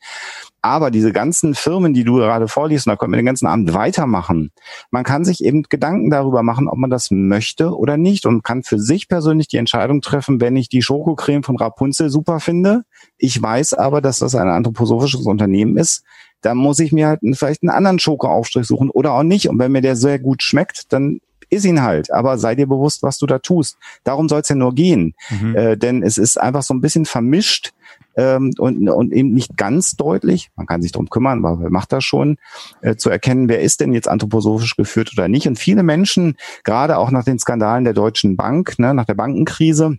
Aber 0.64 0.92
diese 0.92 1.12
ganzen 1.12 1.56
Firmen, 1.56 1.92
die 1.92 2.04
du 2.04 2.14
gerade 2.14 2.46
vorliest, 2.46 2.86
und 2.86 2.92
da 2.92 2.96
können 2.96 3.12
wir 3.12 3.16
den 3.16 3.26
ganzen 3.26 3.48
Abend 3.48 3.74
weitermachen, 3.74 4.52
man 4.92 5.02
kann 5.02 5.24
sich 5.24 5.44
eben 5.44 5.64
Gedanken 5.64 6.08
darüber 6.08 6.44
machen, 6.44 6.68
ob 6.68 6.78
man 6.78 6.88
das 6.88 7.10
möchte 7.10 7.76
oder 7.76 7.96
nicht 7.96 8.26
und 8.26 8.44
kann 8.44 8.62
für 8.62 8.78
sich 8.78 9.08
persönlich 9.08 9.48
die 9.48 9.56
Entscheidung 9.56 10.00
treffen, 10.00 10.40
wenn 10.40 10.54
ich 10.54 10.68
die 10.68 10.80
Schokocreme 10.80 11.42
von 11.42 11.56
Rapunzel 11.56 12.10
super 12.10 12.38
finde. 12.38 12.84
Ich 13.18 13.42
weiß 13.42 13.74
aber, 13.74 14.00
dass 14.00 14.20
das 14.20 14.36
ein 14.36 14.48
anthroposophisches 14.48 15.26
Unternehmen 15.26 15.76
ist. 15.76 16.04
Dann 16.42 16.58
muss 16.58 16.78
ich 16.78 16.92
mir 16.92 17.08
halt 17.08 17.20
vielleicht 17.34 17.62
einen 17.62 17.70
anderen 17.70 17.98
Schokoaufstrich 17.98 18.66
suchen 18.66 18.90
oder 18.90 19.14
auch 19.14 19.24
nicht. 19.24 19.48
Und 19.48 19.58
wenn 19.58 19.72
mir 19.72 19.82
der 19.82 19.96
sehr 19.96 20.20
gut 20.20 20.44
schmeckt, 20.44 20.92
dann 20.92 21.18
ist 21.50 21.64
ihn 21.64 21.82
halt. 21.82 22.12
Aber 22.12 22.38
sei 22.38 22.54
dir 22.54 22.66
bewusst, 22.66 23.02
was 23.02 23.18
du 23.18 23.26
da 23.26 23.38
tust. 23.38 23.76
Darum 24.04 24.28
soll 24.28 24.40
es 24.40 24.48
ja 24.48 24.54
nur 24.54 24.74
gehen. 24.74 25.14
Mhm. 25.28 25.56
Äh, 25.56 25.76
denn 25.76 26.02
es 26.02 26.18
ist 26.18 26.40
einfach 26.40 26.62
so 26.62 26.72
ein 26.72 26.80
bisschen 26.80 27.04
vermischt 27.04 27.72
ähm, 28.16 28.52
und, 28.58 28.88
und 28.88 29.12
eben 29.12 29.32
nicht 29.32 29.56
ganz 29.56 29.92
deutlich, 29.92 30.50
man 30.56 30.66
kann 30.66 30.82
sich 30.82 30.92
drum 30.92 31.08
kümmern, 31.08 31.44
aber 31.44 31.60
wer 31.60 31.70
macht 31.70 31.92
das 31.92 32.04
schon, 32.04 32.36
äh, 32.80 32.96
zu 32.96 33.10
erkennen, 33.10 33.48
wer 33.48 33.60
ist 33.60 33.80
denn 33.80 33.92
jetzt 33.92 34.08
anthroposophisch 34.08 34.76
geführt 34.76 35.10
oder 35.16 35.28
nicht. 35.28 35.46
Und 35.48 35.58
viele 35.58 35.82
Menschen, 35.82 36.36
gerade 36.64 36.98
auch 36.98 37.10
nach 37.10 37.24
den 37.24 37.38
Skandalen 37.38 37.84
der 37.84 37.94
Deutschen 37.94 38.36
Bank, 38.36 38.78
ne, 38.78 38.94
nach 38.94 39.06
der 39.06 39.14
Bankenkrise, 39.14 39.98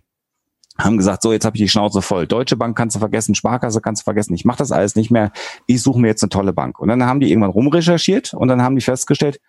haben 0.78 0.96
gesagt, 0.96 1.22
so 1.22 1.32
jetzt 1.32 1.44
habe 1.44 1.56
ich 1.56 1.62
die 1.62 1.68
Schnauze 1.68 2.02
voll. 2.02 2.26
Deutsche 2.26 2.56
Bank 2.56 2.76
kannst 2.76 2.96
du 2.96 3.00
vergessen, 3.00 3.34
Sparkasse 3.34 3.80
kannst 3.80 4.02
du 4.02 4.04
vergessen. 4.04 4.34
Ich 4.34 4.44
mache 4.44 4.58
das 4.58 4.72
alles 4.72 4.96
nicht 4.96 5.10
mehr. 5.10 5.30
Ich 5.66 5.80
suche 5.82 6.00
mir 6.00 6.08
jetzt 6.08 6.22
eine 6.22 6.30
tolle 6.30 6.52
Bank. 6.52 6.80
Und 6.80 6.88
dann 6.88 7.04
haben 7.04 7.20
die 7.20 7.30
irgendwann 7.30 7.52
rumrecherchiert 7.52 8.34
und 8.34 8.48
dann 8.48 8.60
haben 8.60 8.74
die 8.74 8.82
festgestellt, 8.82 9.40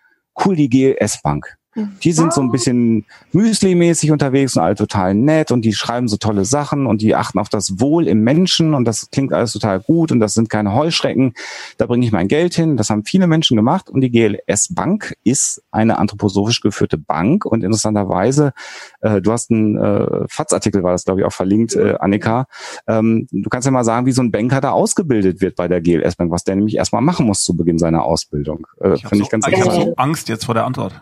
cool, 0.43 0.55
die 0.55 0.69
GLS 0.69 1.21
Bank. 1.23 1.57
Die 1.75 2.13
sind 2.13 2.33
so 2.33 2.41
ein 2.41 2.51
bisschen 2.51 3.05
Müsli-mäßig 3.33 4.11
unterwegs 4.11 4.55
und 4.55 4.63
alle 4.63 4.75
total 4.75 5.13
nett 5.13 5.51
und 5.51 5.63
die 5.65 5.73
schreiben 5.73 6.07
so 6.07 6.15
tolle 6.15 6.45
Sachen 6.45 6.85
und 6.85 7.01
die 7.01 7.15
achten 7.15 7.37
auf 7.37 7.49
das 7.49 7.81
Wohl 7.81 8.07
im 8.07 8.21
Menschen 8.21 8.73
und 8.73 8.85
das 8.85 9.09
klingt 9.11 9.33
alles 9.33 9.51
total 9.51 9.81
gut 9.81 10.11
und 10.11 10.21
das 10.21 10.33
sind 10.33 10.49
keine 10.49 10.73
Heuschrecken. 10.73 11.33
Da 11.77 11.85
bringe 11.85 12.05
ich 12.05 12.13
mein 12.13 12.29
Geld 12.29 12.53
hin. 12.53 12.77
Das 12.77 12.89
haben 12.89 13.03
viele 13.03 13.27
Menschen 13.27 13.57
gemacht 13.57 13.89
und 13.89 14.01
die 14.01 14.09
GLS 14.09 14.73
Bank 14.73 15.15
ist 15.25 15.63
eine 15.71 15.97
anthroposophisch 15.97 16.61
geführte 16.61 16.97
Bank 16.97 17.45
und 17.45 17.63
interessanterweise, 17.63 18.53
äh, 19.01 19.21
du 19.21 19.33
hast 19.33 19.51
einen 19.51 19.77
äh, 19.77 20.27
FATS-Artikel, 20.29 20.81
war 20.83 20.93
das 20.93 21.03
glaube 21.03 21.21
ich 21.21 21.25
auch 21.25 21.33
verlinkt, 21.33 21.75
äh, 21.75 21.95
Annika. 21.99 22.47
Ähm, 22.87 23.27
du 23.31 23.49
kannst 23.49 23.65
ja 23.65 23.71
mal 23.71 23.83
sagen, 23.83 24.05
wie 24.05 24.13
so 24.13 24.21
ein 24.21 24.31
Banker 24.31 24.61
da 24.61 24.71
ausgebildet 24.71 25.41
wird 25.41 25.57
bei 25.57 25.67
der 25.67 25.81
GLS 25.81 26.15
Bank, 26.15 26.31
was 26.31 26.45
der 26.45 26.55
nämlich 26.55 26.75
erstmal 26.75 27.01
machen 27.01 27.25
muss 27.25 27.43
zu 27.43 27.57
Beginn 27.57 27.79
seiner 27.79 28.03
Ausbildung. 28.03 28.65
Äh, 28.79 28.93
ich 28.93 29.03
habe 29.03 29.09
Finde 29.09 29.17
so, 29.17 29.23
ich 29.23 29.29
ganz 29.29 29.47
ich 29.47 29.53
hab 29.53 29.59
interessant. 29.65 29.87
so 29.87 29.95
Angst 29.97 30.29
jetzt 30.29 30.45
vor 30.45 30.53
der 30.53 30.65
Antwort. 30.65 31.01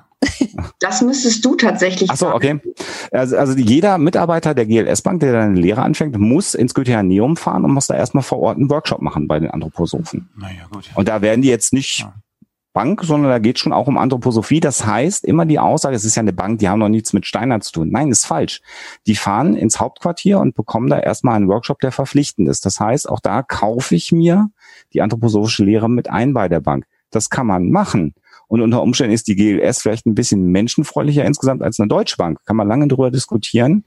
Das 0.80 1.02
müsstest 1.02 1.44
du 1.46 1.56
tatsächlich 1.56 2.10
Ach 2.10 2.16
so, 2.18 2.26
sagen. 2.28 2.62
okay. 2.62 2.74
Also, 3.12 3.38
also 3.38 3.58
jeder 3.58 3.98
Mitarbeiter 3.98 4.54
der 4.54 4.66
GLS 4.66 5.02
Bank, 5.02 5.20
der 5.22 5.40
eine 5.40 5.60
Lehre 5.60 5.82
anfängt, 5.82 6.18
muss 6.18 6.54
ins 6.54 6.74
Goetheaneum 6.74 7.38
fahren 7.38 7.64
und 7.66 7.74
muss 7.74 7.88
da 7.88 7.96
erstmal 7.96 8.24
vor 8.24 8.40
Ort 8.40 8.58
einen 8.58 8.70
Workshop 8.70 9.02
machen 9.02 9.28
bei 9.28 9.40
den 9.40 9.50
Anthroposophen. 9.50 10.30
Naja, 10.38 10.68
gut. 10.72 10.90
Und 10.96 11.08
da 11.08 11.22
werden 11.22 11.42
die 11.42 11.50
jetzt 11.50 11.74
nicht 11.74 12.00
Ja. 12.00 12.14
Bank, 12.74 13.04
sondern 13.04 13.30
da 13.30 13.38
geht 13.38 13.60
schon 13.60 13.72
auch 13.72 13.86
um 13.88 14.00
Anthroposophie. 14.00 14.60
Das 14.60 14.86
heißt, 14.86 15.26
immer 15.26 15.46
die 15.46 15.60
Aussage, 15.60 15.96
es 15.96 16.06
ist 16.06 16.16
ja 16.16 16.22
eine 16.22 16.34
Bank, 16.34 16.58
die 16.58 16.68
haben 16.68 16.80
noch 16.80 16.90
nichts 16.90 17.14
mit 17.14 17.28
Steiner 17.28 17.60
zu 17.62 17.72
tun. 17.72 17.90
Nein, 17.92 18.10
ist 18.10 18.26
falsch. 18.26 18.62
Die 19.06 19.16
fahren 19.16 19.56
ins 19.56 19.80
Hauptquartier 19.80 20.40
und 20.40 20.56
bekommen 20.56 20.90
da 20.90 21.00
erstmal 21.00 21.36
einen 21.36 21.48
Workshop, 21.50 21.80
der 21.82 21.92
verpflichtend 21.92 22.50
ist. 22.50 22.66
Das 22.66 22.80
heißt, 22.80 23.08
auch 23.08 23.20
da 23.20 23.44
kaufe 23.44 23.94
ich 23.94 24.12
mir 24.12 24.50
die 24.94 25.02
anthroposophische 25.04 25.64
Lehre 25.64 25.88
mit 25.88 26.10
ein 26.10 26.34
bei 26.34 26.50
der 26.50 26.62
Bank. 26.62 26.86
Das 27.12 27.30
kann 27.30 27.46
man 27.46 27.70
machen. 27.70 28.16
Und 28.48 28.62
unter 28.62 28.82
Umständen 28.82 29.14
ist 29.14 29.28
die 29.28 29.36
GLS 29.36 29.82
vielleicht 29.82 30.06
ein 30.06 30.16
bisschen 30.16 30.46
menschenfreundlicher 30.48 31.26
insgesamt 31.26 31.62
als 31.62 31.80
eine 31.80 31.88
Deutsche 31.88 32.18
Bank. 32.18 32.40
Kann 32.46 32.56
man 32.56 32.68
lange 32.68 32.88
drüber 32.88 33.12
diskutieren. 33.12 33.86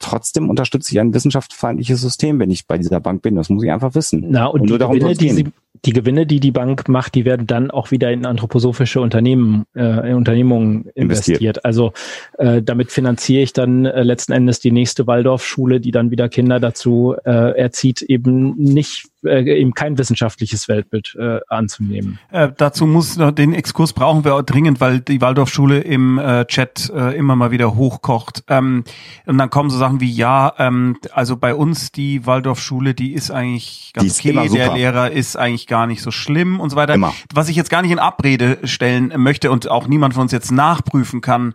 Trotzdem 0.00 0.48
unterstütze 0.48 0.92
ich 0.92 1.00
ein 1.00 1.12
wissenschaftsfeindliches 1.12 2.00
System, 2.00 2.38
wenn 2.38 2.50
ich 2.50 2.68
bei 2.68 2.78
dieser 2.78 3.00
Bank 3.00 3.20
bin. 3.22 3.34
Das 3.34 3.50
muss 3.50 3.64
ich 3.64 3.72
einfach 3.72 3.96
wissen. 3.96 4.26
Na, 4.28 4.46
und, 4.46 4.60
Und 4.60 4.66
die, 4.66 4.70
nur 4.70 4.78
darum 4.78 4.94
Gewinne, 4.96 5.14
die, 5.14 5.30
sie, 5.30 5.46
die 5.84 5.92
Gewinne, 5.92 6.24
die 6.24 6.38
die 6.38 6.52
Bank 6.52 6.88
macht, 6.88 7.16
die 7.16 7.24
werden 7.24 7.48
dann 7.48 7.72
auch 7.72 7.90
wieder 7.90 8.12
in 8.12 8.24
anthroposophische 8.24 9.00
Unternehmen, 9.00 9.64
äh, 9.74 10.10
in 10.10 10.14
Unternehmungen 10.14 10.88
Investiert. 10.94 11.40
investiert. 11.40 11.64
Also 11.64 11.92
äh, 12.38 12.62
damit 12.62 12.92
finanziere 12.92 13.42
ich 13.42 13.52
dann 13.52 13.86
äh, 13.86 14.04
letzten 14.04 14.32
Endes 14.32 14.60
die 14.60 14.70
nächste 14.70 15.08
Waldorfschule, 15.08 15.80
die 15.80 15.90
dann 15.90 16.12
wieder 16.12 16.28
Kinder 16.28 16.60
dazu 16.60 17.16
äh, 17.24 17.58
erzieht, 17.58 18.02
eben 18.02 18.54
nicht 18.56 19.08
äh, 19.24 19.60
eben 19.60 19.74
kein 19.74 19.98
wissenschaftliches 19.98 20.68
Weltbild 20.68 21.16
äh, 21.18 21.40
anzunehmen. 21.48 22.18
Äh, 22.30 22.50
dazu 22.56 22.86
muss 22.86 23.16
noch- 23.16 23.32
den 23.32 23.52
Exkurs 23.54 23.92
brauchen 23.92 24.24
wir 24.24 24.34
auch 24.34 24.42
dringend, 24.42 24.80
weil 24.80 25.00
die 25.00 25.20
Waldorfschule 25.20 25.80
im 25.80 26.18
äh, 26.18 26.44
Chat 26.46 26.90
äh, 26.94 27.16
immer 27.16 27.36
mal 27.36 27.50
wieder 27.50 27.74
hochkocht. 27.74 28.44
Ähm, 28.48 28.84
und 29.26 29.38
dann 29.38 29.50
kommen 29.50 29.70
so 29.70 29.78
Sachen 29.78 30.00
wie 30.00 30.10
ja, 30.10 30.52
ähm, 30.58 30.96
also 31.12 31.36
bei 31.36 31.54
uns 31.54 31.92
die 31.92 32.26
Waldorfschule, 32.26 32.94
die 32.94 33.12
ist 33.12 33.30
eigentlich 33.30 33.92
ganz 33.94 34.04
Die 34.18 34.28
ist 34.28 34.40
okay, 34.40 34.48
der. 34.56 34.74
Lehrer 34.74 35.10
ist 35.10 35.36
eigentlich 35.36 35.66
gar 35.66 35.86
nicht 35.86 36.02
so 36.02 36.10
schlimm 36.10 36.60
und 36.60 36.70
so 36.70 36.76
weiter. 36.76 36.94
Immer. 36.94 37.14
Was 37.34 37.48
ich 37.48 37.56
jetzt 37.56 37.70
gar 37.70 37.82
nicht 37.82 37.90
in 37.92 37.98
Abrede 37.98 38.58
stellen 38.64 39.12
möchte 39.16 39.50
und 39.50 39.68
auch 39.68 39.86
niemand 39.88 40.14
von 40.14 40.22
uns 40.22 40.32
jetzt 40.32 40.52
nachprüfen 40.52 41.20
kann. 41.20 41.54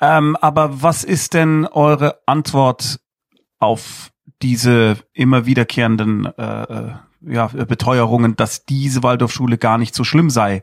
Ähm, 0.00 0.36
aber 0.40 0.82
was 0.82 1.04
ist 1.04 1.34
denn 1.34 1.66
eure 1.66 2.20
Antwort 2.26 3.00
auf 3.58 4.10
diese 4.42 4.98
immer 5.12 5.46
wiederkehrenden 5.46 6.26
äh, 6.26 6.62
äh, 6.62 6.92
ja, 7.22 7.46
Beteuerungen, 7.46 8.36
dass 8.36 8.64
diese 8.64 9.02
Waldorfschule 9.02 9.58
gar 9.58 9.78
nicht 9.78 9.94
so 9.94 10.04
schlimm 10.04 10.30
sei? 10.30 10.62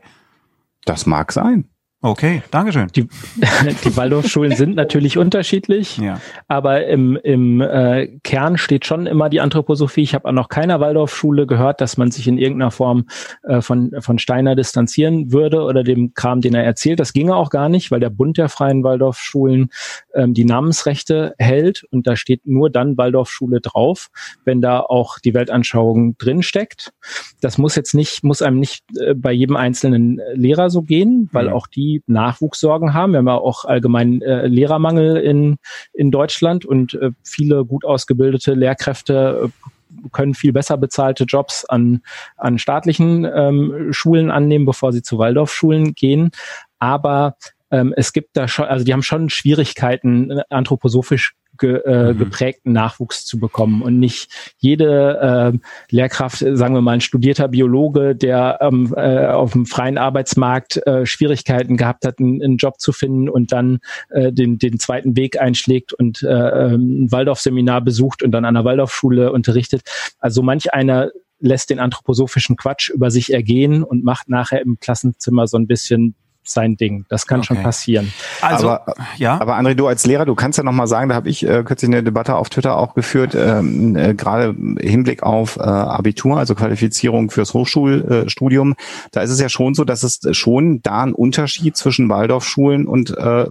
Das 0.84 1.06
mag 1.06 1.32
sein. 1.32 1.68
Okay, 2.06 2.42
Dankeschön. 2.52 2.86
Die, 2.94 3.02
die 3.84 3.96
Waldorfschulen 3.96 4.54
sind 4.54 4.76
natürlich 4.76 5.18
unterschiedlich. 5.18 5.98
Ja. 5.98 6.20
Aber 6.46 6.86
im, 6.86 7.16
im 7.16 7.60
äh, 7.60 8.18
Kern 8.22 8.58
steht 8.58 8.86
schon 8.86 9.06
immer 9.06 9.28
die 9.28 9.40
Anthroposophie. 9.40 10.02
Ich 10.02 10.14
habe 10.14 10.28
an 10.28 10.36
noch 10.36 10.48
keiner 10.48 10.78
Waldorfschule 10.78 11.48
gehört, 11.48 11.80
dass 11.80 11.96
man 11.96 12.12
sich 12.12 12.28
in 12.28 12.38
irgendeiner 12.38 12.70
Form 12.70 13.06
äh, 13.42 13.60
von, 13.60 13.90
von 13.98 14.20
Steiner 14.20 14.54
distanzieren 14.54 15.32
würde 15.32 15.62
oder 15.62 15.82
dem 15.82 16.14
Kram, 16.14 16.40
den 16.40 16.54
er 16.54 16.62
erzählt. 16.62 17.00
Das 17.00 17.12
ginge 17.12 17.34
auch 17.34 17.50
gar 17.50 17.68
nicht, 17.68 17.90
weil 17.90 17.98
der 17.98 18.10
Bund 18.10 18.38
der 18.38 18.48
freien 18.48 18.84
Waldorfschulen 18.84 19.70
ähm, 20.14 20.32
die 20.32 20.44
Namensrechte 20.44 21.34
hält 21.38 21.82
und 21.90 22.06
da 22.06 22.14
steht 22.14 22.46
nur 22.46 22.70
dann 22.70 22.96
Waldorfschule 22.96 23.60
drauf, 23.60 24.10
wenn 24.44 24.60
da 24.60 24.78
auch 24.78 25.18
die 25.18 25.34
Weltanschauung 25.34 26.16
drinsteckt. 26.18 26.92
Das 27.40 27.58
muss 27.58 27.74
jetzt 27.74 27.94
nicht, 27.94 28.22
muss 28.22 28.42
einem 28.42 28.60
nicht 28.60 28.84
äh, 28.96 29.14
bei 29.14 29.32
jedem 29.32 29.56
einzelnen 29.56 30.20
Lehrer 30.34 30.70
so 30.70 30.82
gehen, 30.82 31.28
weil 31.32 31.46
Mhm. 31.46 31.52
auch 31.52 31.66
die 31.66 31.95
Nachwuchssorgen 32.06 32.94
haben. 32.94 33.12
Wir 33.12 33.18
haben 33.18 33.28
ja 33.28 33.34
auch 33.34 33.64
allgemein 33.64 34.22
äh, 34.22 34.46
Lehrermangel 34.46 35.16
in, 35.16 35.56
in 35.92 36.10
Deutschland 36.10 36.64
und 36.64 36.94
äh, 36.94 37.10
viele 37.22 37.64
gut 37.64 37.84
ausgebildete 37.84 38.54
Lehrkräfte 38.54 39.50
äh, 39.50 40.08
können 40.12 40.34
viel 40.34 40.52
besser 40.52 40.76
bezahlte 40.76 41.24
Jobs 41.24 41.64
an, 41.64 42.02
an 42.36 42.58
staatlichen 42.58 43.24
ähm, 43.24 43.92
Schulen 43.92 44.30
annehmen, 44.30 44.66
bevor 44.66 44.92
sie 44.92 45.02
zu 45.02 45.18
Waldorfschulen 45.18 45.94
gehen. 45.94 46.30
Aber 46.78 47.36
ähm, 47.70 47.94
es 47.96 48.12
gibt 48.12 48.36
da 48.36 48.48
schon, 48.48 48.66
also 48.66 48.84
die 48.84 48.92
haben 48.92 49.02
schon 49.02 49.30
Schwierigkeiten, 49.30 50.30
äh, 50.30 50.42
anthroposophisch 50.50 51.34
ge, 51.58 51.82
äh, 51.84 52.12
mhm. 52.12 52.18
geprägten 52.18 52.72
Nachwuchs 52.72 53.24
zu 53.24 53.38
bekommen 53.38 53.82
und 53.82 53.98
nicht 53.98 54.30
jede 54.58 55.52
äh, 55.54 55.58
Lehrkraft, 55.94 56.38
sagen 56.38 56.74
wir 56.74 56.80
mal 56.80 56.92
ein 56.92 57.00
studierter 57.00 57.48
Biologe, 57.48 58.14
der 58.14 58.58
ähm, 58.60 58.94
äh, 58.96 59.26
auf 59.26 59.52
dem 59.52 59.66
freien 59.66 59.98
Arbeitsmarkt 59.98 60.86
äh, 60.86 61.06
Schwierigkeiten 61.06 61.76
gehabt 61.76 62.04
hat, 62.04 62.18
einen, 62.18 62.42
einen 62.42 62.56
Job 62.56 62.80
zu 62.80 62.92
finden 62.92 63.28
und 63.28 63.52
dann 63.52 63.78
äh, 64.10 64.32
den, 64.32 64.58
den 64.58 64.78
zweiten 64.78 65.16
Weg 65.16 65.40
einschlägt 65.40 65.92
und 65.92 66.22
äh, 66.22 66.28
ähm, 66.28 67.04
ein 67.04 67.12
Waldorfseminar 67.12 67.80
besucht 67.80 68.22
und 68.22 68.32
dann 68.32 68.44
an 68.44 68.54
der 68.54 68.64
Waldorfschule 68.64 69.32
unterrichtet. 69.32 69.82
Also 70.18 70.42
manch 70.42 70.72
einer 70.72 71.10
lässt 71.38 71.70
den 71.70 71.80
anthroposophischen 71.80 72.56
Quatsch 72.56 72.90
über 72.90 73.10
sich 73.10 73.32
ergehen 73.32 73.82
und 73.82 74.04
macht 74.04 74.28
nachher 74.28 74.62
im 74.62 74.78
Klassenzimmer 74.80 75.46
so 75.46 75.56
ein 75.58 75.66
bisschen 75.66 76.14
sein 76.48 76.76
Ding. 76.76 77.04
Das 77.08 77.26
kann 77.26 77.40
okay. 77.40 77.46
schon 77.46 77.62
passieren. 77.62 78.12
Also, 78.40 78.70
aber, 78.70 78.94
ja. 79.16 79.40
Aber 79.40 79.58
André, 79.58 79.74
du 79.74 79.86
als 79.86 80.06
Lehrer, 80.06 80.24
du 80.24 80.34
kannst 80.34 80.58
ja 80.58 80.64
noch 80.64 80.72
mal 80.72 80.86
sagen, 80.86 81.08
da 81.08 81.14
habe 81.14 81.28
ich 81.28 81.46
äh, 81.46 81.62
kürzlich 81.64 81.90
eine 81.90 82.02
Debatte 82.02 82.36
auf 82.36 82.48
Twitter 82.48 82.76
auch 82.76 82.94
geführt, 82.94 83.34
ähm, 83.34 83.96
äh, 83.96 84.14
gerade 84.14 84.46
im 84.50 84.76
Hinblick 84.80 85.22
auf 85.22 85.56
äh, 85.56 85.60
Abitur, 85.62 86.38
also 86.38 86.54
Qualifizierung 86.54 87.30
fürs 87.30 87.54
Hochschulstudium. 87.54 88.72
Äh, 88.72 88.74
da 89.12 89.20
ist 89.22 89.30
es 89.30 89.40
ja 89.40 89.48
schon 89.48 89.74
so, 89.74 89.84
dass 89.84 90.02
es 90.02 90.20
schon 90.36 90.82
da 90.82 91.02
einen 91.02 91.12
Unterschied 91.12 91.76
zwischen 91.76 92.08
Waldorfschulen 92.08 92.86
und 92.86 93.16
äh, 93.16 93.46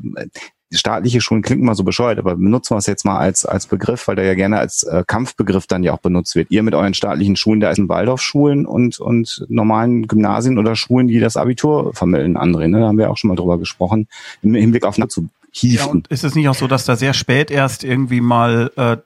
staatliche 0.72 1.22
Schulen 1.22 1.42
klingt 1.42 1.62
immer 1.62 1.76
so 1.76 1.84
bescheuert, 1.84 2.20
aber 2.20 2.36
benutzen 2.36 2.74
wir 2.76 2.78
es 2.80 2.86
jetzt 2.86 3.06
mal 3.06 3.18
als, 3.18 3.46
als 3.46 3.68
Begriff, 3.68 4.08
weil 4.08 4.16
der 4.16 4.26
ja 4.26 4.34
gerne 4.34 4.60
als 4.60 4.84
äh, 4.84 5.04
Kampfbegriff 5.06 5.68
dann 5.68 5.84
ja 5.84 5.94
auch 5.94 6.00
benutzt 6.00 6.36
wird. 6.36 6.50
Ihr 6.52 6.64
mit 6.64 6.74
euren 6.74 6.94
staatlichen 6.94 7.36
Schulen, 7.36 7.60
da 7.60 7.74
sind 7.74 7.90
Waldorfschulen 7.90 8.66
und, 8.66 9.00
und 9.00 9.46
normalen 9.48 10.08
Gymnasien 10.08 10.58
oder 10.58 10.76
Schulen, 10.76 11.08
die 11.08 11.20
das 11.20 11.38
Abitur 11.38 11.94
vermitteln, 11.94 12.38
André, 12.38 12.68
ne? 12.68 12.80
Da 12.80 12.88
haben 12.88 12.98
wir 12.98 13.10
auch 13.10 13.18
schon 13.18 13.30
mal 13.30 13.36
drüber 13.36 13.58
gesprochen, 13.58 14.08
im 14.42 14.56
Hinblick 14.56 14.86
auf 14.86 14.96
zu 15.08 15.30
hieven. 15.52 15.86
Ja, 15.86 15.86
und 15.92 16.08
ist 16.08 16.24
es 16.24 16.36
nicht 16.36 16.50
auch 16.50 16.56
so, 16.56 16.68
dass 16.68 16.86
da 16.86 16.96
sehr 16.96 17.14
spät 17.14 17.52
erst 17.52 17.84
irgendwie 17.84 18.22
mal 18.22 18.72
äh, 18.76 18.98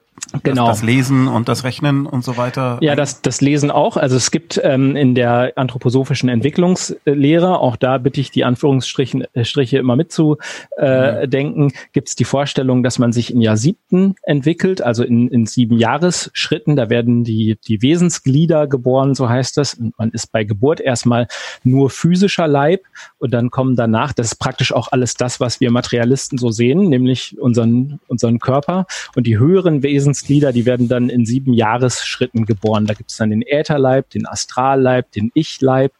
Genau. 0.42 0.68
Das, 0.68 0.78
das, 0.78 0.86
Lesen 0.86 1.28
und 1.28 1.48
das 1.48 1.64
Rechnen 1.64 2.06
und 2.06 2.24
so 2.24 2.36
weiter. 2.36 2.78
Ja, 2.80 2.94
das, 2.94 3.20
das 3.22 3.40
Lesen 3.40 3.70
auch. 3.70 3.96
Also 3.96 4.16
es 4.16 4.30
gibt 4.30 4.60
ähm, 4.62 4.94
in 4.94 5.14
der 5.14 5.52
anthroposophischen 5.56 6.28
Entwicklungslehre, 6.28 7.58
auch 7.58 7.76
da 7.76 7.98
bitte 7.98 8.20
ich 8.20 8.30
die 8.30 8.44
Anführungsstriche 8.44 9.28
äh, 9.34 9.44
Striche 9.44 9.78
immer 9.78 9.96
mitzudenken, 9.96 10.42
äh, 10.78 11.66
mhm. 11.66 11.72
gibt 11.92 12.08
es 12.08 12.16
die 12.16 12.24
Vorstellung, 12.24 12.82
dass 12.82 12.98
man 12.98 13.12
sich 13.12 13.32
in 13.32 13.40
Jahr 13.40 13.56
siebten 13.56 14.14
entwickelt, 14.22 14.82
also 14.82 15.02
in, 15.02 15.28
in 15.28 15.46
sieben 15.46 15.76
Jahresschritten. 15.78 16.76
Da 16.76 16.90
werden 16.90 17.24
die, 17.24 17.58
die 17.66 17.82
Wesensglieder 17.82 18.66
geboren, 18.66 19.14
so 19.14 19.28
heißt 19.28 19.56
das. 19.56 19.74
Und 19.74 19.98
man 19.98 20.10
ist 20.10 20.30
bei 20.30 20.44
Geburt 20.44 20.80
erstmal 20.80 21.26
nur 21.64 21.90
physischer 21.90 22.46
Leib 22.46 22.82
und 23.18 23.32
dann 23.32 23.50
kommen 23.50 23.74
danach, 23.74 24.12
das 24.12 24.28
ist 24.28 24.36
praktisch 24.36 24.72
auch 24.72 24.88
alles 24.92 25.14
das, 25.14 25.40
was 25.40 25.60
wir 25.60 25.70
Materialisten 25.70 26.38
so 26.38 26.50
sehen, 26.50 26.88
nämlich 26.88 27.36
unseren, 27.40 28.00
unseren 28.06 28.38
Körper 28.38 28.86
und 29.16 29.26
die 29.26 29.38
höheren 29.38 29.82
Wesen 29.82 30.09
Wesensglieder, 30.10 30.52
die 30.52 30.66
werden 30.66 30.88
dann 30.88 31.08
in 31.08 31.24
sieben 31.24 31.52
Jahresschritten 31.52 32.44
geboren. 32.44 32.86
Da 32.86 32.94
gibt 32.94 33.10
es 33.10 33.16
dann 33.16 33.30
den 33.30 33.42
Ätherleib, 33.42 34.10
den 34.10 34.26
Astralleib, 34.26 35.12
den 35.12 35.30
Ich-Leib. 35.34 35.92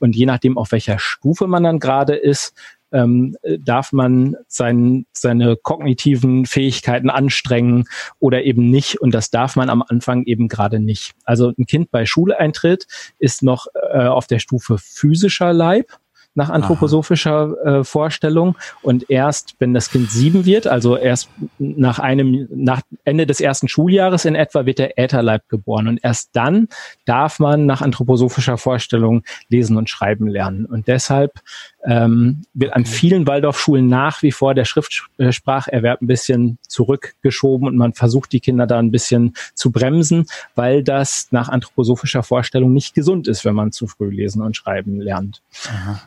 Und 0.00 0.16
je 0.16 0.26
nachdem, 0.26 0.58
auf 0.58 0.72
welcher 0.72 0.98
Stufe 0.98 1.46
man 1.46 1.62
dann 1.62 1.78
gerade 1.78 2.16
ist, 2.16 2.54
ähm, 2.90 3.36
darf 3.60 3.92
man 3.92 4.36
sein, 4.48 5.06
seine 5.12 5.56
kognitiven 5.56 6.44
Fähigkeiten 6.44 7.08
anstrengen 7.08 7.84
oder 8.18 8.42
eben 8.42 8.68
nicht. 8.68 9.00
Und 9.00 9.14
das 9.14 9.30
darf 9.30 9.54
man 9.54 9.70
am 9.70 9.82
Anfang 9.86 10.24
eben 10.24 10.48
gerade 10.48 10.80
nicht. 10.80 11.12
Also 11.24 11.52
ein 11.56 11.66
Kind 11.66 11.90
bei 11.90 12.04
Schuleintritt 12.04 12.86
ist 13.18 13.42
noch 13.42 13.68
äh, 13.74 14.06
auf 14.06 14.26
der 14.26 14.40
Stufe 14.40 14.76
physischer 14.78 15.52
Leib 15.52 15.86
nach 16.34 16.50
anthroposophischer 16.50 17.54
äh, 17.64 17.84
Vorstellung. 17.84 18.56
Und 18.82 19.10
erst, 19.10 19.56
wenn 19.58 19.74
das 19.74 19.90
Kind 19.90 20.10
sieben 20.10 20.44
wird, 20.44 20.66
also 20.66 20.96
erst 20.96 21.28
nach 21.58 21.98
einem, 21.98 22.48
nach 22.50 22.80
Ende 23.04 23.26
des 23.26 23.40
ersten 23.40 23.68
Schuljahres 23.68 24.24
in 24.24 24.34
etwa, 24.34 24.66
wird 24.66 24.78
der 24.78 24.98
Ätherleib 24.98 25.48
geboren. 25.48 25.88
Und 25.88 26.00
erst 26.02 26.30
dann 26.32 26.68
darf 27.04 27.38
man 27.38 27.66
nach 27.66 27.82
anthroposophischer 27.82 28.56
Vorstellung 28.56 29.22
lesen 29.48 29.76
und 29.76 29.90
schreiben 29.90 30.26
lernen. 30.26 30.64
Und 30.64 30.88
deshalb 30.88 31.40
ähm, 31.84 32.42
wird 32.54 32.72
an 32.72 32.86
vielen 32.86 33.26
Waldorfschulen 33.26 33.86
nach 33.86 34.22
wie 34.22 34.32
vor 34.32 34.54
der 34.54 34.64
Schriftspracherwerb 34.64 36.00
ein 36.00 36.06
bisschen 36.06 36.58
zurückgeschoben 36.66 37.66
und 37.66 37.76
man 37.76 37.92
versucht 37.92 38.32
die 38.32 38.40
Kinder 38.40 38.66
da 38.66 38.78
ein 38.78 38.90
bisschen 38.90 39.34
zu 39.54 39.70
bremsen, 39.72 40.26
weil 40.54 40.82
das 40.82 41.28
nach 41.30 41.48
anthroposophischer 41.48 42.22
Vorstellung 42.22 42.72
nicht 42.72 42.94
gesund 42.94 43.28
ist, 43.28 43.44
wenn 43.44 43.54
man 43.54 43.72
zu 43.72 43.86
früh 43.86 44.10
lesen 44.10 44.42
und 44.42 44.56
schreiben 44.56 45.00
lernt. 45.00 45.42
Aha 45.66 46.00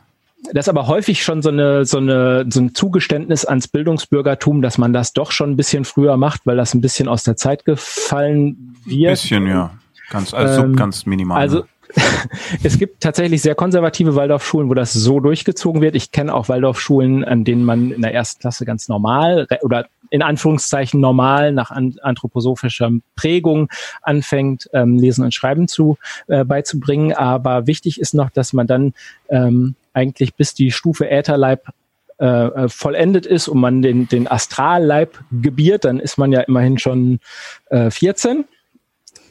das 0.54 0.66
ist 0.66 0.70
aber 0.70 0.88
häufig 0.88 1.24
schon 1.24 1.42
so 1.42 1.50
eine 1.50 1.86
so 1.86 1.98
eine 1.98 2.46
so 2.50 2.62
ein 2.62 2.76
Zugeständnis 2.76 3.46
ans 3.46 3.68
Bildungsbürgertum, 3.68 4.62
dass 4.62 4.78
man 4.78 4.94
das 4.94 5.14
doch 5.14 5.32
schon 5.32 5.52
ein 5.52 5.56
bisschen 5.56 5.86
früher 5.86 6.18
macht, 6.18 6.42
weil 6.46 6.58
das 6.58 6.74
ein 6.74 6.82
bisschen 6.82 7.08
aus 7.08 7.24
der 7.24 7.36
Zeit 7.36 7.66
gefallen 7.66 8.76
wird. 8.86 9.10
Ein 9.10 9.14
bisschen, 9.14 9.48
ja. 9.48 9.72
Ganz 10.10 10.34
also 10.34 10.64
ähm, 10.64 10.76
ganz 10.76 11.06
minimal. 11.06 11.40
Also 11.40 11.64
es 12.64 12.78
gibt 12.78 13.02
tatsächlich 13.02 13.42
sehr 13.42 13.56
konservative 13.56 14.16
Waldorfschulen, 14.16 14.70
wo 14.70 14.74
das 14.74 14.94
so 14.94 15.20
durchgezogen 15.20 15.82
wird. 15.82 15.96
Ich 15.96 16.12
kenne 16.12 16.34
auch 16.34 16.50
Waldorfschulen, 16.50 17.24
an 17.24 17.44
denen 17.44 17.64
man 17.64 17.92
in 17.92 18.02
der 18.02 18.14
ersten 18.14 18.42
Klasse 18.42 18.66
ganz 18.66 18.88
normal 18.88 19.48
oder 19.62 19.88
in 20.10 20.22
Anführungszeichen 20.22 21.00
normal 21.00 21.52
nach 21.52 21.72
an, 21.72 21.96
anthroposophischer 22.02 22.92
Prägung 23.16 23.70
anfängt, 24.02 24.70
ähm, 24.74 25.00
Lesen 25.00 25.24
und 25.24 25.34
Schreiben 25.34 25.68
zu 25.68 25.98
äh, 26.28 26.44
beizubringen. 26.44 27.14
Aber 27.14 27.68
wichtig 27.68 28.00
ist 28.00 28.14
noch, 28.14 28.30
dass 28.30 28.54
man 28.54 28.68
dann 28.68 28.94
ähm, 29.30 29.76
eigentlich 29.96 30.36
bis 30.36 30.54
die 30.54 30.72
Stufe 30.72 31.10
Ätherleib 31.10 31.68
äh, 32.18 32.26
äh, 32.26 32.70
vollendet 32.70 33.26
ist 33.26 33.50
und 33.50 33.60
man 33.60 33.82
den, 33.82 34.08
den 34.08 34.30
Astralleib 34.30 35.20
gebiert, 35.32 35.84
dann 35.84 36.00
ist 36.00 36.18
man 36.18 36.32
ja 36.32 36.42
immerhin 36.42 36.78
schon 36.78 37.20
äh, 37.70 37.90
14 37.90 38.46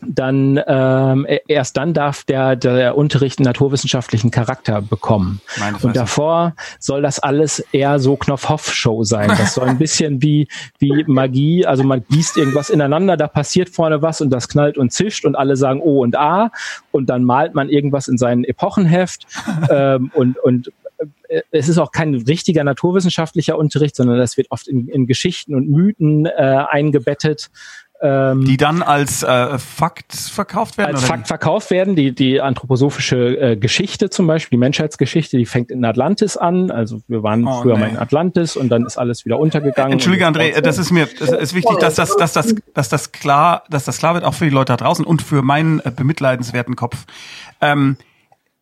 dann 0.09 0.61
ähm, 0.67 1.27
e-, 1.29 1.41
erst 1.49 1.77
dann 1.77 1.95
darf 1.95 2.25
der, 2.25 2.57
der 2.57 2.97
Unterricht 2.97 3.39
einen 3.39 3.47
naturwissenschaftlichen 3.47 4.31
Charakter 4.31 4.83
bekommen. 4.83 5.41
Und 5.83 5.97
davor 5.97 6.55
soll 6.79 7.03
das 7.03 7.19
alles 7.19 7.61
eher 7.73 7.99
so 7.99 8.17
Knopf-Hoff-Show 8.17 9.05
sein. 9.05 9.29
Das 9.29 9.55
soll 9.55 9.69
ein 9.69 9.79
bisschen 9.79 10.23
wie, 10.23 10.49
wie 10.79 11.05
Magie, 11.07 11.67
also 11.67 11.85
man 11.85 12.05
gießt 12.09 12.37
irgendwas 12.37 12.71
ineinander, 12.71 13.17
da 13.17 13.29
passiert 13.29 13.69
vorne 13.69 14.03
was 14.03 14.21
und 14.21 14.31
das 14.31 14.49
knallt 14.49 14.79
und 14.79 14.93
zischt 14.93 15.25
und 15.25 15.37
alle 15.37 15.57
sagen 15.57 15.81
O 15.81 16.03
und 16.03 16.17
A 16.17 16.51
und 16.91 17.11
dann 17.11 17.25
malt 17.25 17.55
man 17.55 17.69
irgendwas 17.69 18.09
in 18.09 18.19
seinen 18.19 18.45
Epochenheft 18.45 19.27
ähm, 19.71 20.11
und, 20.15 20.39
und 20.39 20.73
äh, 21.29 21.43
es 21.51 21.69
ist 21.69 21.79
auch 21.79 21.93
kein 21.93 22.15
richtiger 22.15 22.65
naturwissenschaftlicher 22.65 23.59
Unterricht, 23.59 23.97
sondern 23.97 24.19
das 24.19 24.37
wird 24.37 24.51
oft 24.51 24.69
in, 24.69 24.89
in 24.89 25.07
Geschichten 25.07 25.55
und 25.55 25.69
Mythen 25.69 26.27
äh, 26.27 26.31
eingebettet 26.69 27.51
ähm, 28.05 28.45
die 28.45 28.59
dann 28.59 28.83
als 28.83 29.23
äh, 29.23 29.59
Fakt 29.59 30.13
verkauft 30.13 30.77
werden? 30.77 30.95
Als 30.95 31.05
Fakt 31.05 31.27
verkauft 31.27 31.71
werden. 31.71 31.97
Die, 31.97 32.15
die 32.15 32.39
anthroposophische 32.39 33.17
äh, 33.17 33.57
Geschichte 33.57 34.11
zum 34.11 34.27
Beispiel, 34.27 34.57
die 34.57 34.61
Menschheitsgeschichte, 34.61 35.39
die 35.39 35.47
fängt 35.47 35.71
in 35.71 35.83
Atlantis 35.87 36.37
an. 36.37 36.71
Also 36.71 37.01
wir 37.09 37.23
waren 37.23 37.47
oh, 37.47 37.63
früher 37.63 37.75
nee. 37.75 37.81
mal 37.81 37.89
in 37.89 37.97
Atlantis 37.97 38.59
und 38.59 38.69
dann 38.69 38.85
ist 38.85 38.99
alles 38.99 39.25
wieder 39.25 39.39
untergegangen. 39.39 39.93
Entschuldige, 39.93 40.27
André, 40.27 40.61
das 40.61 40.77
ist 40.77 40.91
mir 40.91 41.09
das 41.19 41.31
ist 41.31 41.55
wichtig, 41.55 41.79
dass 41.79 41.95
das, 41.95 42.15
dass 42.15 42.35
das, 42.35 42.55
dass 42.75 42.91
das 42.91 43.13
klar, 43.13 43.65
dass 43.71 43.85
das 43.85 43.97
klar 43.97 44.13
wird, 44.13 44.25
auch 44.25 44.35
für 44.35 44.45
die 44.45 44.51
Leute 44.51 44.75
da 44.75 44.77
draußen 44.77 45.05
und 45.05 45.23
für 45.23 45.41
meinen 45.41 45.81
äh, 45.81 45.91
bemitleidenswerten 45.91 46.77
Kopf. 46.77 47.07
Ähm, 47.63 47.97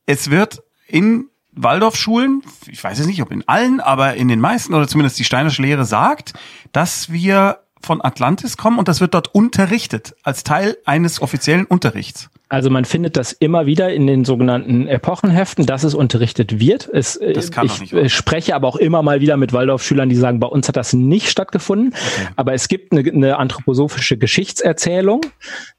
es 0.07 0.31
wird 0.31 0.63
in 0.87 1.25
Waldorfschulen, 1.51 2.43
ich 2.71 2.83
weiß 2.83 3.01
es 3.01 3.07
nicht, 3.07 3.21
ob 3.23 3.33
in 3.33 3.47
allen, 3.49 3.81
aber 3.81 4.15
in 4.15 4.29
den 4.29 4.39
meisten 4.39 4.73
oder 4.73 4.87
zumindest 4.87 5.19
die 5.19 5.25
Steinersche 5.25 5.63
Lehre 5.63 5.85
sagt, 5.85 6.33
dass 6.71 7.11
wir 7.11 7.59
von 7.83 8.03
Atlantis 8.03 8.57
kommen 8.57 8.79
und 8.79 8.89
das 8.89 9.01
wird 9.01 9.15
dort 9.15 9.35
unterrichtet 9.35 10.15
als 10.23 10.45
Teil 10.45 10.77
eines 10.85 11.21
offiziellen 11.21 11.65
Unterrichts. 11.65 12.31
Also 12.53 12.69
man 12.69 12.85
findet 12.85 13.17
das 13.17 13.33
immer 13.33 13.65
wieder 13.65 13.95
in 13.95 14.07
den 14.07 14.27
sogenannten 14.27 14.87
Epochenheften, 14.87 15.65
dass 15.65 15.85
es 15.85 15.95
unterrichtet 15.95 16.61
wird. 16.61 16.87
Es, 16.93 17.19
das 17.19 17.51
kann 17.51 17.65
ich 17.65 17.81
nicht 17.81 17.95
ich 17.95 18.13
spreche 18.13 18.55
aber 18.55 18.69
auch 18.69 18.77
immer 18.77 19.03
mal 19.03 19.23
wieder 19.23 19.39
mit 19.39 19.55
Waldorfschülern, 19.55 20.11
die 20.11 20.17
sagen, 20.17 20.39
bei 20.39 20.49
uns 20.49 20.69
hat 20.69 20.77
das 20.77 20.93
nicht 20.93 21.31
stattgefunden. 21.31 21.95
Okay. 21.95 22.29
Aber 22.37 22.53
es 22.53 22.69
gibt 22.69 22.93
eine, 22.93 23.11
eine 23.11 23.39
anthroposophische 23.39 24.19
Geschichtserzählung, 24.19 25.23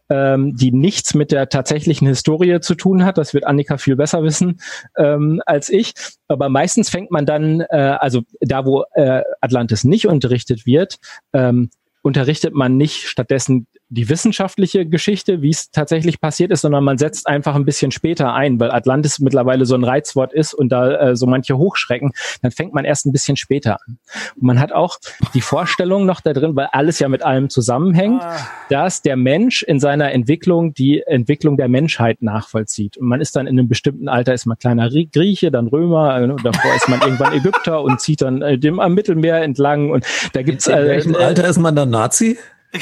ähm, 0.10 0.56
die 0.56 0.72
nichts 0.72 1.14
mit 1.14 1.32
der 1.32 1.47
tatsächlichen 1.47 2.08
Historie 2.08 2.60
zu 2.60 2.74
tun 2.74 3.06
hat. 3.06 3.20
Das 3.20 3.36
wird 3.36 3.45
Annika 3.45 3.78
viel 3.78 3.95
besser 3.95 4.24
wissen 4.24 4.60
ähm, 4.97 5.43
als 5.45 5.70
ich. 5.70 5.93
Aber 6.28 6.49
meistens 6.49 6.89
fängt 6.89 7.12
man 7.12 7.28
dann, 7.28 7.62
äh, 7.70 7.97
also 7.99 8.22
da, 8.41 8.66
wo 8.66 8.84
äh, 8.95 9.22
Atlantis 9.41 9.84
nicht 9.84 10.08
unterrichtet 10.08 10.66
wird, 10.66 10.97
ähm, 11.34 11.70
unterrichtet 12.04 12.54
man 12.54 12.78
nicht 12.78 13.08
stattdessen 13.08 13.66
die 13.94 14.10
wissenschaftliche 14.10 14.88
Geschichte, 14.88 15.41
wie 15.44 15.52
es 15.52 15.70
tatsächlich 15.70 16.20
passiert 16.20 16.52
ist, 16.52 16.62
sondern 16.62 16.84
man 16.84 16.98
setzt 16.98 17.28
einfach 17.28 17.54
ein 17.54 17.64
bisschen 17.64 17.91
später 17.91 18.34
ein, 18.34 18.60
weil 18.60 18.72
Atlantis 18.72 19.20
mittlerweile 19.20 19.66
so 19.66 19.76
ein 19.76 19.84
Reizwort 19.84 20.34
ist 20.34 20.56
und 20.56 20.70
da 20.70 21.12
äh, 21.12 21.16
so 21.16 21.28
manche 21.28 21.58
hochschrecken, 21.58 22.12
dann 22.41 22.52
fängt 22.52 22.74
man 22.74 22.86
erst 22.86 23.06
ein 23.06 23.12
bisschen 23.12 23.38
später 23.38 23.78
an. 23.86 24.00
Und 24.36 24.44
man 24.44 24.60
hat 24.60 24.72
auch 24.72 24.98
die 25.36 25.41
Vorstellung 25.41 26.08
noch 26.08 26.22
da 26.22 26.34
drin, 26.34 26.56
weil 26.56 26.70
alles 26.72 26.98
ja 27.00 27.08
mit 27.08 27.22
allem 27.22 27.50
zusammenhängt, 27.50 28.24
ah. 28.24 28.36
dass 28.70 29.04
der 29.04 29.16
Mensch 29.16 29.62
in 29.62 29.80
seiner 29.80 30.12
Entwicklung 30.12 30.74
die 30.74 31.04
Entwicklung 31.06 31.56
der 31.56 31.68
Menschheit 31.68 32.24
nachvollzieht. 32.24 32.98
Und 32.98 33.08
man 33.08 33.22
ist 33.22 33.36
dann 33.36 33.46
in 33.46 33.60
einem 33.60 33.68
bestimmten 33.68 34.10
Alter, 34.10 34.34
ist 34.34 34.48
man 34.48 34.58
kleiner 34.58 34.89
Grieche, 34.89 35.52
dann 35.52 35.68
Römer, 35.68 36.20
äh, 36.20 36.28
davor 36.44 36.74
ist 36.76 36.89
man 36.89 37.00
irgendwann 37.02 37.34
Ägypter 37.34 37.82
und 37.82 38.02
zieht 38.02 38.24
dann 38.24 38.41
äh, 38.41 38.58
dem 38.58 38.80
am 38.80 38.96
Mittelmeer 38.96 39.44
entlang 39.44 39.91
und 39.91 40.04
da 40.34 40.41
gibt's 40.41 40.66
in, 40.66 40.78
in 40.78 40.86
welchem 40.86 41.14
äh, 41.14 41.24
Alter 41.24 41.48
ist 41.48 41.60
man 41.60 41.76
dann 41.76 41.91
Nazi? 41.91 42.39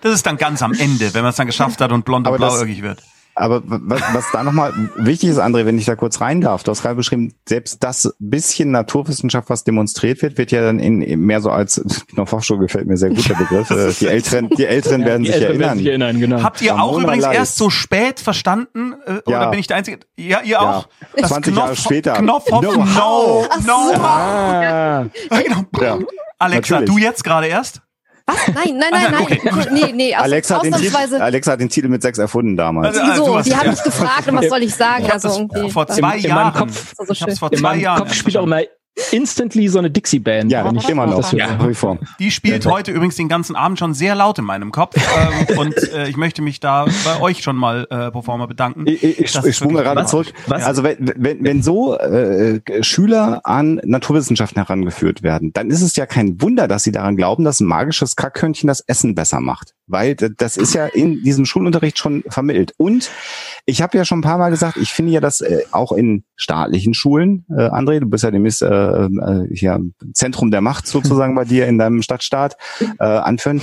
das 0.00 0.14
ist 0.14 0.26
dann 0.26 0.36
ganz 0.36 0.62
am 0.62 0.72
Ende, 0.72 1.12
wenn 1.14 1.22
man 1.22 1.30
es 1.30 1.36
dann 1.36 1.46
geschafft 1.46 1.80
hat 1.80 1.92
und 1.92 2.04
blond 2.04 2.26
und 2.26 2.36
blauäugig 2.36 2.82
wird. 2.82 3.02
Aber 3.40 3.62
was, 3.64 4.02
was 4.12 4.24
da 4.32 4.42
nochmal 4.42 4.72
wichtig 4.96 5.30
ist, 5.30 5.38
André, 5.38 5.64
wenn 5.64 5.78
ich 5.78 5.86
da 5.86 5.94
kurz 5.94 6.20
rein 6.20 6.40
darf, 6.40 6.62
du 6.62 6.72
hast 6.72 6.82
gerade 6.82 6.96
beschrieben, 6.96 7.32
selbst 7.48 7.82
das 7.82 8.12
bisschen 8.18 8.70
Naturwissenschaft, 8.70 9.48
was 9.48 9.64
demonstriert 9.64 10.20
wird, 10.20 10.36
wird 10.36 10.50
ja 10.50 10.60
dann 10.62 10.78
in, 10.78 10.98
mehr 11.20 11.40
so 11.40 11.50
als 11.50 11.82
Fachschule 12.26 12.60
gefällt 12.60 12.86
mir 12.86 12.96
sehr 12.96 13.10
gut 13.10 13.26
der 13.28 13.36
Begriff. 13.36 13.70
Äh, 13.70 13.92
die 13.98 14.06
Älteren, 14.08 14.50
die 14.50 14.66
Älteren 14.66 15.04
werden 15.04 15.22
die 15.22 15.28
sich 15.28 15.36
Älteren 15.36 15.60
erinnern. 15.60 15.68
Werden 15.68 15.78
sich 15.78 15.86
erinnern 15.86 16.20
genau. 16.20 16.42
Habt 16.42 16.60
ihr 16.60 16.78
auch 16.78 16.98
übrigens 17.00 17.24
Leid. 17.24 17.36
erst 17.36 17.56
so 17.56 17.70
spät 17.70 18.20
verstanden? 18.20 18.94
Äh, 19.06 19.20
oder 19.24 19.50
bin 19.50 19.60
ich 19.60 19.68
der 19.68 19.76
Einzige? 19.76 20.00
Ja, 20.16 20.40
ihr 20.42 20.60
auch? 20.60 20.88
Ja. 21.16 21.28
20 21.28 21.52
Knopf, 21.52 21.64
Jahre 21.64 21.76
später. 21.76 22.12
Knopfhoff, 22.14 22.62
no, 22.62 22.72
no, 22.72 23.46
no. 23.66 24.02
Ah. 24.02 25.06
Ja. 25.80 25.98
Alexa, 26.38 26.80
Natürlich. 26.80 26.90
du 26.90 26.98
jetzt 26.98 27.24
gerade 27.24 27.46
erst? 27.46 27.80
Was? 28.30 28.54
Nein, 28.54 28.76
nein, 28.78 28.90
nein, 28.90 29.12
nein. 29.12 29.22
Okay. 29.22 29.68
Nee, 29.72 29.92
nee, 29.92 30.14
aus, 30.14 30.22
Alexa, 30.22 30.56
hat 30.56 30.64
den 30.64 30.74
Titel, 30.74 30.96
Alexa 30.96 31.52
hat 31.52 31.60
den 31.60 31.68
Titel 31.68 31.88
mit 31.88 32.02
sechs 32.02 32.18
erfunden 32.18 32.56
damals. 32.56 32.96
Also, 32.98 33.24
so, 33.24 33.40
die 33.40 33.56
haben 33.56 33.70
mich 33.70 33.82
gefragt 33.82 34.28
und 34.28 34.36
was 34.36 34.48
soll 34.48 34.62
ich 34.62 34.74
sagen? 34.74 35.04
Ich 35.06 35.12
also 35.12 35.28
irgendwie. 35.28 35.70
Vor 35.70 35.86
zwei 35.86 36.16
Jahren. 36.18 36.52
Kopf, 36.52 36.94
so 36.96 37.36
vor 37.36 37.52
zwei 37.52 37.76
Jahren. 37.76 37.98
Kopf 37.98 38.14
spielt 38.14 38.36
auch 38.36 38.44
immer 38.44 38.62
instantly 39.12 39.68
so 39.68 39.78
eine 39.78 39.90
Dixie-Band. 39.90 40.50
Ja, 40.50 40.70
ich 40.72 40.88
immer 40.88 41.06
noch. 41.06 41.32
Ja. 41.32 41.58
Die 42.18 42.30
spielt 42.30 42.66
heute 42.66 42.92
übrigens 42.92 43.16
den 43.16 43.28
ganzen 43.28 43.56
Abend 43.56 43.78
schon 43.78 43.94
sehr 43.94 44.14
laut 44.14 44.38
in 44.38 44.44
meinem 44.44 44.72
Kopf. 44.72 44.96
ähm, 44.96 45.58
und 45.58 45.76
äh, 45.92 46.08
ich 46.08 46.16
möchte 46.16 46.42
mich 46.42 46.60
da 46.60 46.86
bei 47.04 47.20
euch 47.20 47.42
schon 47.42 47.56
mal 47.56 47.86
äh, 47.90 48.10
Performer 48.10 48.46
bedanken. 48.46 48.86
Ich, 48.86 49.02
ich, 49.02 49.18
ich 49.18 49.56
schwunge 49.56 49.82
gerade 49.82 50.06
zurück. 50.06 50.32
Was? 50.46 50.64
Also 50.64 50.82
wenn, 50.82 51.12
wenn, 51.16 51.44
wenn 51.44 51.62
so 51.62 51.96
äh, 51.96 52.60
Schüler 52.82 53.40
an 53.44 53.80
Naturwissenschaften 53.84 54.62
herangeführt 54.62 55.22
werden, 55.22 55.52
dann 55.52 55.70
ist 55.70 55.82
es 55.82 55.96
ja 55.96 56.06
kein 56.06 56.40
Wunder, 56.40 56.68
dass 56.68 56.84
sie 56.84 56.92
daran 56.92 57.16
glauben, 57.16 57.44
dass 57.44 57.60
ein 57.60 57.66
magisches 57.66 58.16
Kackhörnchen 58.16 58.66
das 58.68 58.80
Essen 58.80 59.14
besser 59.14 59.40
macht. 59.40 59.74
Weil 59.90 60.14
das 60.14 60.56
ist 60.56 60.74
ja 60.74 60.86
in 60.86 61.22
diesem 61.22 61.44
Schulunterricht 61.44 61.98
schon 61.98 62.22
vermittelt. 62.28 62.74
Und 62.76 63.10
ich 63.66 63.82
habe 63.82 63.96
ja 63.96 64.04
schon 64.04 64.18
ein 64.18 64.22
paar 64.22 64.38
Mal 64.38 64.50
gesagt, 64.50 64.76
ich 64.76 64.90
finde 64.90 65.12
ja, 65.12 65.20
dass 65.20 65.40
äh, 65.40 65.62
auch 65.72 65.92
in 65.92 66.24
staatlichen 66.36 66.94
Schulen, 66.94 67.44
äh, 67.50 67.68
André, 67.68 68.00
du 68.00 68.06
bist 68.06 68.24
ja 68.24 68.30
demnächst 68.30 68.62
äh, 68.62 68.66
äh, 68.66 69.48
hier 69.54 69.80
Zentrum 70.12 70.50
der 70.50 70.60
Macht 70.60 70.86
sozusagen 70.86 71.34
bei 71.34 71.44
dir 71.44 71.66
in 71.66 71.78
deinem 71.78 72.02
Stadtstaat 72.02 72.56
äh, 72.98 73.04
anführen. 73.04 73.60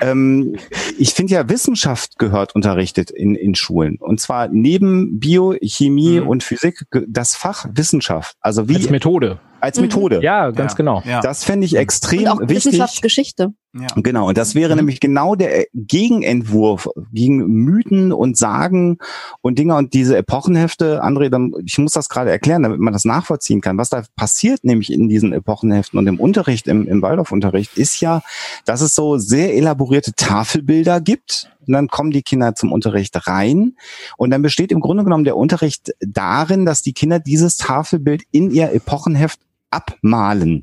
Ähm, 0.00 0.56
ich 0.98 1.14
finde 1.14 1.34
ja, 1.34 1.48
Wissenschaft 1.48 2.18
gehört 2.18 2.54
unterrichtet 2.54 3.10
in, 3.10 3.34
in 3.34 3.54
Schulen. 3.54 3.96
Und 3.98 4.20
zwar 4.20 4.48
neben 4.48 5.18
Bio, 5.18 5.54
Chemie 5.62 6.20
mhm. 6.20 6.28
und 6.28 6.42
Physik 6.42 6.84
das 7.08 7.36
Fach 7.36 7.66
Wissenschaft. 7.72 8.36
Also 8.40 8.68
wie 8.68 8.76
als 8.76 8.90
Methode. 8.90 9.38
Als 9.64 9.80
Methode. 9.80 10.20
Ja, 10.22 10.50
ganz 10.50 10.72
ja. 10.72 10.76
genau. 10.76 11.02
Ja. 11.04 11.20
Das 11.20 11.44
fände 11.44 11.64
ich 11.64 11.76
extrem 11.76 12.20
und 12.20 12.28
auch 12.28 12.40
wichtig. 12.40 12.56
Wissenschaftsgeschichte. 12.56 13.54
Ja. 13.76 13.88
Genau, 13.96 14.28
und 14.28 14.38
das 14.38 14.54
wäre 14.54 14.70
mhm. 14.74 14.76
nämlich 14.76 15.00
genau 15.00 15.34
der 15.34 15.66
Gegenentwurf 15.74 16.88
gegen 17.12 17.44
Mythen 17.46 18.12
und 18.12 18.36
Sagen 18.38 18.98
und 19.40 19.58
Dinge 19.58 19.74
und 19.74 19.94
diese 19.94 20.16
Epochenhefte. 20.16 21.02
André, 21.02 21.28
dann, 21.28 21.52
ich 21.64 21.76
muss 21.78 21.92
das 21.92 22.08
gerade 22.08 22.30
erklären, 22.30 22.62
damit 22.62 22.78
man 22.78 22.92
das 22.92 23.04
nachvollziehen 23.04 23.60
kann. 23.60 23.76
Was 23.76 23.90
da 23.90 24.02
passiert 24.14 24.62
nämlich 24.62 24.92
in 24.92 25.08
diesen 25.08 25.32
Epochenheften 25.32 25.98
und 25.98 26.06
im 26.06 26.20
Unterricht, 26.20 26.68
im, 26.68 26.86
im 26.86 27.02
Waldorfunterricht, 27.02 27.76
ist 27.76 28.00
ja, 28.00 28.22
dass 28.64 28.80
es 28.80 28.94
so 28.94 29.18
sehr 29.18 29.54
elaborierte 29.56 30.12
Tafelbilder 30.12 31.00
gibt. 31.00 31.50
Und 31.66 31.72
dann 31.72 31.88
kommen 31.88 32.12
die 32.12 32.22
Kinder 32.22 32.54
zum 32.54 32.70
Unterricht 32.70 33.26
rein. 33.26 33.76
Und 34.16 34.30
dann 34.30 34.42
besteht 34.42 34.70
im 34.70 34.80
Grunde 34.80 35.02
genommen 35.02 35.24
der 35.24 35.36
Unterricht 35.36 35.94
darin, 36.00 36.64
dass 36.64 36.82
die 36.82 36.92
Kinder 36.92 37.18
dieses 37.18 37.56
Tafelbild 37.56 38.22
in 38.30 38.52
ihr 38.52 38.72
Epochenheft 38.72 39.40
abmalen 39.78 40.54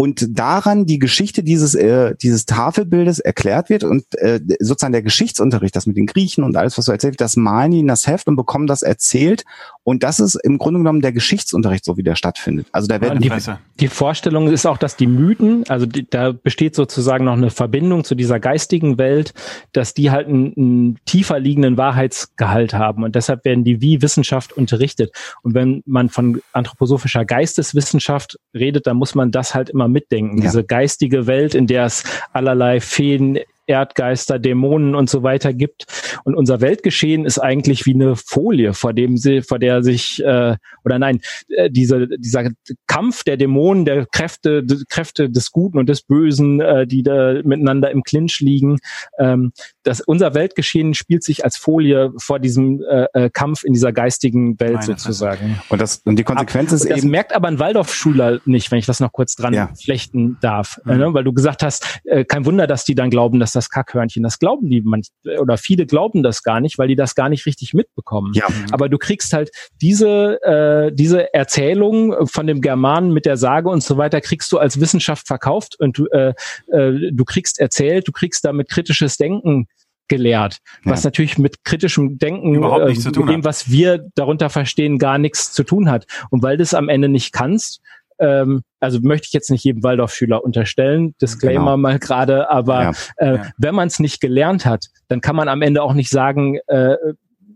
und 0.00 0.38
daran 0.38 0.86
die 0.86 1.00
Geschichte 1.00 1.42
dieses 1.42 1.74
äh, 1.74 2.14
dieses 2.22 2.46
Tafelbildes 2.46 3.18
erklärt 3.18 3.68
wird 3.68 3.82
und 3.82 4.04
äh, 4.18 4.38
sozusagen 4.60 4.92
der 4.92 5.02
Geschichtsunterricht, 5.02 5.74
das 5.74 5.86
mit 5.86 5.96
den 5.96 6.06
Griechen 6.06 6.44
und 6.44 6.56
alles, 6.56 6.78
was 6.78 6.84
du 6.84 6.92
erzählt, 6.92 7.20
das 7.20 7.34
malen 7.34 7.72
die 7.72 7.80
in 7.80 7.88
das 7.88 8.06
Heft 8.06 8.28
und 8.28 8.36
bekommen 8.36 8.68
das 8.68 8.82
erzählt 8.82 9.44
und 9.82 10.04
das 10.04 10.20
ist 10.20 10.36
im 10.36 10.58
Grunde 10.58 10.78
genommen 10.78 11.00
der 11.00 11.10
Geschichtsunterricht, 11.10 11.84
so 11.84 11.96
wie 11.96 12.04
der 12.04 12.14
stattfindet. 12.14 12.68
Also 12.70 12.86
da 12.86 13.00
werden 13.00 13.20
die, 13.20 13.32
die 13.80 13.88
Vorstellung 13.88 14.46
ist 14.46 14.66
auch, 14.66 14.78
dass 14.78 14.94
die 14.94 15.08
Mythen, 15.08 15.64
also 15.68 15.84
die, 15.84 16.08
da 16.08 16.30
besteht 16.30 16.76
sozusagen 16.76 17.24
noch 17.24 17.32
eine 17.32 17.50
Verbindung 17.50 18.04
zu 18.04 18.14
dieser 18.14 18.38
geistigen 18.38 18.98
Welt, 18.98 19.34
dass 19.72 19.94
die 19.94 20.12
halt 20.12 20.28
einen, 20.28 20.54
einen 20.56 20.98
tiefer 21.06 21.40
liegenden 21.40 21.76
Wahrheitsgehalt 21.76 22.72
haben 22.72 23.02
und 23.02 23.16
deshalb 23.16 23.44
werden 23.44 23.64
die 23.64 23.80
wie 23.80 24.00
Wissenschaft 24.00 24.52
unterrichtet. 24.52 25.10
Und 25.42 25.54
wenn 25.54 25.82
man 25.86 26.08
von 26.08 26.40
anthroposophischer 26.52 27.24
Geisteswissenschaft 27.24 28.38
redet, 28.54 28.86
dann 28.86 28.96
muss 28.96 29.16
man 29.16 29.32
das 29.32 29.56
halt 29.56 29.70
immer 29.70 29.87
mitdenken. 29.88 30.38
Ja. 30.38 30.44
Diese 30.44 30.64
geistige 30.64 31.26
Welt, 31.26 31.54
in 31.54 31.66
der 31.66 31.86
es 31.86 32.04
allerlei 32.32 32.80
Feen, 32.80 33.38
Erdgeister, 33.68 34.38
Dämonen 34.38 34.94
und 34.94 35.08
so 35.08 35.22
weiter 35.22 35.52
gibt. 35.52 35.86
Und 36.24 36.34
unser 36.34 36.60
Weltgeschehen 36.60 37.24
ist 37.24 37.38
eigentlich 37.38 37.86
wie 37.86 37.94
eine 37.94 38.16
Folie, 38.16 38.72
vor 38.74 38.92
dem 38.92 39.16
sie, 39.16 39.42
vor 39.42 39.58
der 39.58 39.82
sich 39.82 40.22
äh, 40.24 40.56
oder 40.84 40.98
nein, 40.98 41.20
äh, 41.48 41.70
diese, 41.70 42.08
dieser 42.18 42.50
Kampf 42.86 43.24
der 43.24 43.36
Dämonen, 43.36 43.84
der 43.84 44.06
Kräfte, 44.06 44.64
Kräfte 44.88 45.30
des 45.30 45.50
Guten 45.50 45.78
und 45.78 45.88
des 45.88 46.02
Bösen, 46.02 46.60
äh, 46.60 46.86
die 46.86 47.02
da 47.02 47.40
miteinander 47.44 47.90
im 47.90 48.02
Clinch 48.02 48.40
liegen. 48.40 48.78
Ähm, 49.18 49.52
das, 49.82 50.00
unser 50.00 50.34
Weltgeschehen 50.34 50.94
spielt 50.94 51.22
sich 51.22 51.44
als 51.44 51.56
Folie 51.56 52.12
vor 52.18 52.38
diesem 52.38 52.82
äh, 52.82 53.06
äh 53.12 53.30
Kampf 53.30 53.64
in 53.64 53.72
dieser 53.72 53.92
geistigen 53.92 54.58
Welt 54.60 54.74
Meine 54.74 54.86
sozusagen. 54.86 55.60
Und 55.68 55.80
das 55.80 55.98
und 56.04 56.18
die 56.18 56.24
Konsequenz 56.24 56.72
ist 56.72 56.88
das 56.88 56.98
eben. 56.98 57.10
merkt 57.10 57.34
aber 57.34 57.48
ein 57.48 57.58
Waldorfschüler 57.58 58.40
nicht, 58.44 58.70
wenn 58.70 58.78
ich 58.78 58.86
das 58.86 59.00
noch 59.00 59.12
kurz 59.12 59.34
dran 59.34 59.54
ja. 59.54 59.70
flechten 59.82 60.38
darf, 60.40 60.80
mhm. 60.84 60.92
äh, 60.92 60.96
ne? 60.96 61.14
weil 61.14 61.24
du 61.24 61.32
gesagt 61.32 61.62
hast, 61.62 62.00
äh, 62.04 62.24
kein 62.24 62.46
Wunder, 62.46 62.66
dass 62.66 62.84
die 62.84 62.94
dann 62.94 63.10
glauben, 63.10 63.38
dass 63.40 63.52
das 63.58 63.70
Kackhörnchen. 63.70 64.22
Das 64.22 64.38
glauben 64.38 64.70
die 64.70 64.80
manch, 64.82 65.08
oder 65.40 65.58
viele 65.58 65.86
glauben 65.86 66.22
das 66.22 66.42
gar 66.42 66.60
nicht, 66.60 66.78
weil 66.78 66.88
die 66.88 66.96
das 66.96 67.14
gar 67.14 67.28
nicht 67.28 67.44
richtig 67.46 67.74
mitbekommen. 67.74 68.32
Ja. 68.34 68.46
Aber 68.70 68.88
du 68.88 68.98
kriegst 68.98 69.32
halt 69.32 69.50
diese 69.80 70.40
äh, 70.42 70.92
diese 70.92 71.34
Erzählung 71.34 72.26
von 72.26 72.46
dem 72.46 72.60
Germanen 72.60 73.12
mit 73.12 73.26
der 73.26 73.36
Sage 73.36 73.68
und 73.68 73.82
so 73.82 73.96
weiter 73.96 74.20
kriegst 74.20 74.50
du 74.52 74.58
als 74.58 74.80
Wissenschaft 74.80 75.26
verkauft 75.26 75.76
und 75.78 75.98
du 75.98 76.06
äh, 76.06 76.34
äh, 76.68 77.12
du 77.12 77.24
kriegst 77.24 77.58
erzählt, 77.58 78.08
du 78.08 78.12
kriegst 78.12 78.44
damit 78.44 78.68
kritisches 78.68 79.16
Denken 79.16 79.68
gelehrt, 80.08 80.58
ja. 80.84 80.92
was 80.92 81.04
natürlich 81.04 81.38
mit 81.38 81.64
kritischem 81.64 82.18
Denken, 82.18 82.62
äh, 82.62 82.94
zu 82.94 83.12
tun 83.12 83.26
mit 83.26 83.34
dem, 83.34 83.44
was 83.44 83.70
wir 83.70 84.06
darunter 84.14 84.50
verstehen, 84.50 84.98
gar 84.98 85.18
nichts 85.18 85.52
zu 85.52 85.62
tun 85.62 85.90
hat. 85.90 86.06
Und 86.30 86.42
weil 86.42 86.56
du 86.56 86.62
es 86.62 86.74
am 86.74 86.88
Ende 86.88 87.08
nicht 87.08 87.32
kannst, 87.32 87.82
ähm, 88.18 88.62
also 88.80 89.00
möchte 89.02 89.26
ich 89.26 89.32
jetzt 89.32 89.50
nicht 89.50 89.64
jedem 89.64 89.82
Waldorfschüler 89.82 90.44
unterstellen, 90.44 91.14
Disclaimer 91.20 91.72
genau. 91.72 91.76
mal 91.76 91.98
gerade, 91.98 92.50
aber 92.50 92.82
ja. 92.82 92.92
Äh, 93.16 93.36
ja. 93.36 93.42
wenn 93.58 93.74
man 93.74 93.88
es 93.88 93.98
nicht 93.98 94.20
gelernt 94.20 94.66
hat, 94.66 94.86
dann 95.08 95.20
kann 95.20 95.36
man 95.36 95.48
am 95.48 95.62
Ende 95.62 95.82
auch 95.82 95.94
nicht 95.94 96.10
sagen, 96.10 96.58
äh, 96.66 96.96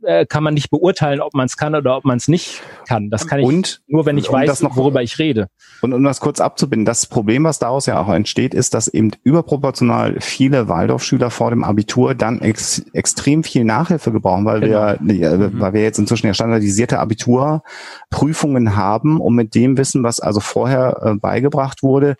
äh, 0.02 0.26
kann 0.26 0.42
man 0.42 0.54
nicht 0.54 0.70
beurteilen, 0.70 1.20
ob 1.20 1.34
man 1.34 1.46
es 1.46 1.56
kann 1.56 1.74
oder 1.74 1.96
ob 1.96 2.04
man 2.04 2.16
es 2.16 2.28
nicht 2.28 2.62
kann. 2.88 3.10
Das 3.10 3.26
kann 3.26 3.40
und, 3.40 3.80
ich 3.86 3.92
nur, 3.92 4.06
wenn 4.06 4.18
ich 4.18 4.30
weiß, 4.30 4.62
noch, 4.62 4.76
worüber 4.76 5.02
ich 5.02 5.18
rede. 5.18 5.48
Und 5.80 5.92
um 5.92 6.02
das 6.04 6.20
kurz 6.20 6.40
abzubinden, 6.40 6.84
das 6.84 7.06
Problem, 7.06 7.44
was 7.44 7.58
daraus 7.58 7.86
ja 7.86 8.00
auch 8.00 8.08
entsteht, 8.08 8.54
ist, 8.54 8.74
dass 8.74 8.88
eben 8.88 9.12
überproportional 9.22 10.16
viele 10.20 10.68
Waldorfschüler 10.68 11.30
vor 11.30 11.50
dem 11.50 11.64
Abitur 11.64 12.14
dann 12.14 12.40
ex 12.40 12.84
extrem 12.92 13.44
viel 13.44 13.64
Nachhilfe 13.64 14.12
gebrauchen, 14.12 14.44
weil 14.44 14.60
genau. 14.60 14.94
wir, 15.00 15.30
mhm. 15.30 15.60
weil 15.60 15.72
wir 15.72 15.82
jetzt 15.82 15.98
inzwischen 15.98 16.26
ja 16.26 16.34
standardisierte 16.34 16.98
Abiturprüfungen 16.98 18.76
haben, 18.76 19.20
um 19.20 19.34
mit 19.34 19.54
dem 19.54 19.76
Wissen, 19.76 20.02
was 20.04 20.20
also 20.20 20.40
vorher 20.40 21.00
äh, 21.02 21.14
beigebracht 21.14 21.82
wurde, 21.82 22.16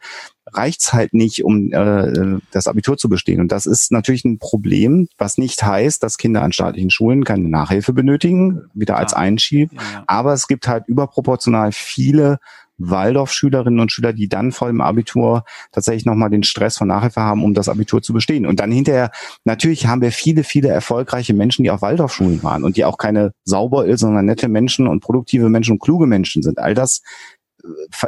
reicht's 0.55 0.93
halt 0.93 1.15
nicht, 1.15 1.45
um 1.45 1.73
äh, 1.73 2.41
das 2.51 2.67
Abitur 2.67 2.97
zu 2.97 3.09
bestehen. 3.09 3.41
Und 3.41 3.53
das 3.53 3.67
ist 3.67 3.93
natürlich 3.93 4.25
ein 4.25 4.39
Problem, 4.39 5.09
was 5.19 5.39
nicht 5.39 5.63
heißt, 5.63 6.03
dass 6.03 6.19
Kinder 6.19 6.43
an 6.43 6.53
staatlichen 6.53 6.91
Schulen 6.91 7.25
keine 7.25 7.49
Nachhilfe 7.49 7.93
benötigen, 7.93 8.63
wieder 8.75 8.97
als 8.97 9.15
Einschieb. 9.15 9.73
Ja, 9.73 9.81
ja. 9.81 10.05
Aber 10.07 10.33
es 10.33 10.47
gibt 10.47 10.69
halt 10.69 10.85
überproportional 10.87 11.73
viele 11.73 12.39
Waldorf-Schülerinnen 12.91 13.81
und 13.81 13.93
Schüler, 13.93 14.13
die 14.13 14.29
dann 14.29 14.53
vor 14.53 14.69
dem 14.69 14.81
Abitur 14.81 15.45
tatsächlich 15.71 16.05
nochmal 16.05 16.31
den 16.31 16.43
Stress 16.43 16.79
von 16.79 16.89
Nachhilfe 16.89 17.21
haben, 17.21 17.45
um 17.45 17.55
das 17.55 17.69
Abitur 17.69 18.03
zu 18.03 18.13
bestehen. 18.13 18.47
Und 18.47 18.61
dann 18.61 18.73
hinterher, 18.73 19.11
natürlich 19.45 19.87
haben 19.87 20.01
wir 20.01 20.13
viele, 20.13 20.45
viele 20.45 20.69
erfolgreiche 20.69 21.35
Menschen, 21.35 21.63
die 21.63 21.71
auf 21.71 21.83
Waldorfschulen 21.83 22.43
waren 22.43 22.65
und 22.65 22.77
die 22.77 22.85
auch 22.85 22.99
keine 22.99 23.33
sauber, 23.45 23.97
sondern 23.97 24.27
nette 24.27 24.49
Menschen 24.49 24.87
und 24.87 25.01
produktive 25.01 25.49
Menschen 25.49 25.73
und 25.73 25.81
kluge 25.81 26.07
Menschen 26.07 26.43
sind. 26.43 26.59
All 26.59 26.75
das 26.75 27.03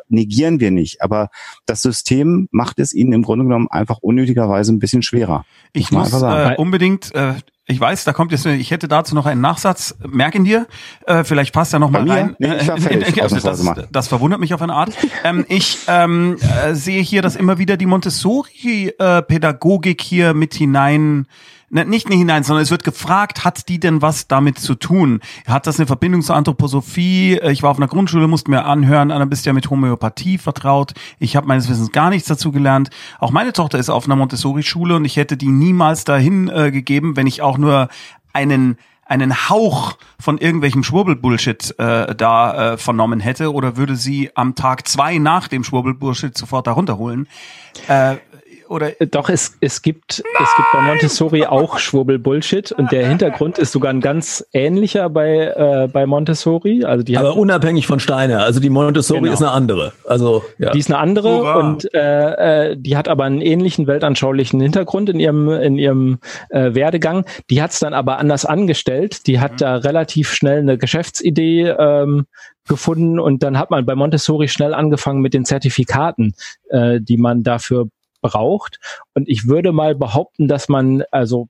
negieren 0.09 0.61
wir 0.61 0.71
nicht. 0.71 1.03
Aber 1.03 1.29
das 1.67 1.83
System 1.83 2.49
macht 2.51 2.79
es 2.79 2.93
ihnen 2.93 3.13
im 3.13 3.23
Grunde 3.23 3.45
genommen 3.45 3.69
einfach 3.69 3.99
unnötigerweise 3.99 4.73
ein 4.73 4.79
bisschen 4.79 5.03
schwerer. 5.03 5.45
Ich 5.73 5.91
muss, 5.91 6.13
muss 6.13 6.23
äh, 6.23 6.55
unbedingt 6.57 7.15
äh, 7.15 7.35
ich 7.67 7.81
weiß, 7.81 8.05
da 8.05 8.13
kommt 8.13 8.31
jetzt, 8.33 8.45
ich 8.45 8.71
hätte 8.71 8.89
dazu 8.89 9.15
noch 9.15 9.25
einen 9.25 9.41
Nachsatz. 9.41 9.95
Merk 10.07 10.35
ihn 10.35 10.45
dir. 10.45 10.67
Äh, 11.07 11.25
vielleicht 11.25 11.55
passt 11.55 11.73
er 11.73 11.79
noch 11.79 11.89
mal 11.89 12.07
rein. 12.07 12.37
Nee, 12.39 12.57
ich 12.57 12.69
war 12.69 12.77
fertig, 12.77 13.23
also 13.23 13.41
das, 13.41 13.65
das, 13.91 14.09
verwundert 14.09 14.39
mich 14.39 14.53
auf 14.53 14.61
eine 14.61 14.75
Art. 14.75 14.93
ähm, 15.25 15.47
ich 15.49 15.79
ähm, 15.89 16.37
äh, 16.63 16.75
sehe 16.75 17.01
hier, 17.01 17.23
dass 17.23 17.37
immer 17.37 17.57
wieder 17.57 17.79
die 17.79 17.87
Montessori-Pädagogik 17.87 20.03
hier 20.03 20.35
mit 20.35 20.53
hinein 20.53 21.21
ne, 21.21 21.27
nicht 21.71 22.09
hinein, 22.09 22.45
sondern 22.45 22.63
es 22.63 22.71
wird 22.71 22.85
gefragt, 22.85 23.45
hat 23.45 23.69
die 23.69 23.81
denn 23.81 24.03
was 24.03 24.29
damit 24.29 24.59
zu 24.59 24.75
tun? 24.75 25.21
Hat 25.47 25.67
das 25.67 25.79
eine 25.79 25.87
Verbindung 25.87 26.23
zur 26.23 26.37
Anthroposophie? 26.37 27.39
Ich 27.51 27.63
war 27.63 27.71
auf 27.71 27.79
einer 27.79 27.89
Grundschule, 27.89 28.29
musste 28.29 28.51
mir 28.51 28.65
anhören, 28.65 29.11
Anna 29.11 29.25
bist 29.25 29.47
ja 29.47 29.53
mit 29.53 29.71
Homöopathie 29.71 30.39
vertraut. 30.39 30.95
Ich 31.19 31.37
habe 31.37 31.47
meines 31.47 31.69
Wissens 31.69 31.93
gar 31.93 32.11
nichts 32.11 32.29
dazu 32.29 32.53
gelernt. 32.53 32.91
Auch 33.19 33.31
meine 33.31 33.53
Tochter 33.53 33.79
ist 33.79 33.91
auf 33.91 34.07
einer 34.07 34.17
Montessori-Schule 34.17 34.97
und 34.97 35.05
ich 35.05 35.17
hätte 35.17 35.37
die 35.37 35.49
niemals 35.49 36.05
dahin 36.05 36.49
äh, 36.49 36.71
gegeben, 36.71 37.17
wenn 37.17 37.27
ich 37.27 37.43
auch 37.43 37.59
nur 37.59 37.89
einen 38.33 38.77
einen 39.07 39.49
Hauch 39.51 39.99
von 40.19 40.39
irgendwelchem 40.39 40.83
Schwurbelbullshit 40.83 41.79
äh, 41.79 42.15
da 42.15 42.73
äh, 42.73 42.77
vernommen 42.79 43.21
hätte 43.21 43.53
oder 43.53 43.77
würde 43.77 43.97
sie 43.97 44.31
am 44.35 44.55
Tag 44.55 44.89
zwei 44.89 45.19
nach 45.19 45.49
dem 45.49 45.63
Schwurbelbullshit 45.63 46.37
sofort 46.37 46.67
da 46.67 46.73
runterholen. 46.73 47.29
Äh, 47.89 48.17
oder 48.75 49.01
äh, 49.01 49.07
Doch, 49.07 49.31
es, 49.31 49.57
es 49.61 49.81
gibt, 49.81 50.23
Nein! 50.23 50.47
es 50.47 50.57
gibt 50.57 50.69
bei 50.73 50.81
Montessori 50.81 51.47
auch 51.47 51.79
Schwurbel-Bullshit 51.79 52.73
und 52.73 52.93
der 52.93 53.07
Hintergrund 53.07 53.59
ist 53.59 53.73
sogar 53.73 53.93
ein 53.93 54.01
ganz 54.01 54.45
ähnlicher 54.53 55.09
bei, 55.09 55.47
äh, 55.47 55.89
bei 55.91 56.07
Montessori. 56.07 56.85
Also 56.85 57.05
die 57.05 57.17
Aber 57.17 57.37
unabhängig 57.37 57.87
von 57.87 58.01
Steiner. 58.01 58.43
Also 58.43 58.61
die 58.61 58.71
Montessori 58.71 59.21
genau. 59.21 59.33
ist 59.33 59.43
eine 59.43 59.53
andere. 59.53 59.93
Also, 60.07 60.45
ja. 60.59 60.73
Die 60.73 60.79
ist 60.79 60.91
eine 60.91 60.99
andere 60.99 61.39
Hurra. 61.39 61.55
und 61.55 61.95
äh, 61.95 62.71
äh, 62.71 62.77
die 62.77 62.97
hat 62.97 63.09
aber 63.09 63.25
einen 63.25 63.41
ähnlichen 63.41 63.87
weltanschaulichen 63.87 64.61
Hintergrund 64.61 65.09
in 65.09 65.21
ihrem, 65.21 65.49
in 65.49 65.79
ihrem 65.79 66.19
äh, 66.51 66.75
Werdegang. 66.75 67.25
Die 67.51 67.63
hat 67.63 67.71
es 67.71 67.79
dann 67.79 67.95
aber 67.95 68.19
anders 68.19 68.45
angestellt. 68.45 69.27
Die 69.27 69.41
hat 69.41 69.53
mhm. 69.53 69.59
da 69.59 69.77
relativ 69.77 70.33
schnell 70.33 70.59
eine 70.59 70.79
Geschäftsidee 70.79 71.75
ähm, 71.79 72.27
gefunden 72.67 73.21
und 73.21 73.43
dann 73.43 73.59
hat 73.59 73.71
man 73.71 73.85
bei 73.85 73.95
Montessori 73.95 74.49
schnell 74.49 74.75
angefangen 74.75 75.21
mit 75.21 75.35
den 75.35 75.45
Zertifikaten, 75.45 76.35
äh, 76.71 76.99
die 77.01 77.19
man 77.19 77.43
dafür 77.43 77.89
braucht. 78.25 78.81
Und 79.13 79.29
ich 79.29 79.47
würde 79.47 79.73
mal 79.73 79.95
behaupten, 79.95 80.49
dass 80.49 80.69
man, 80.69 81.05
also 81.11 81.49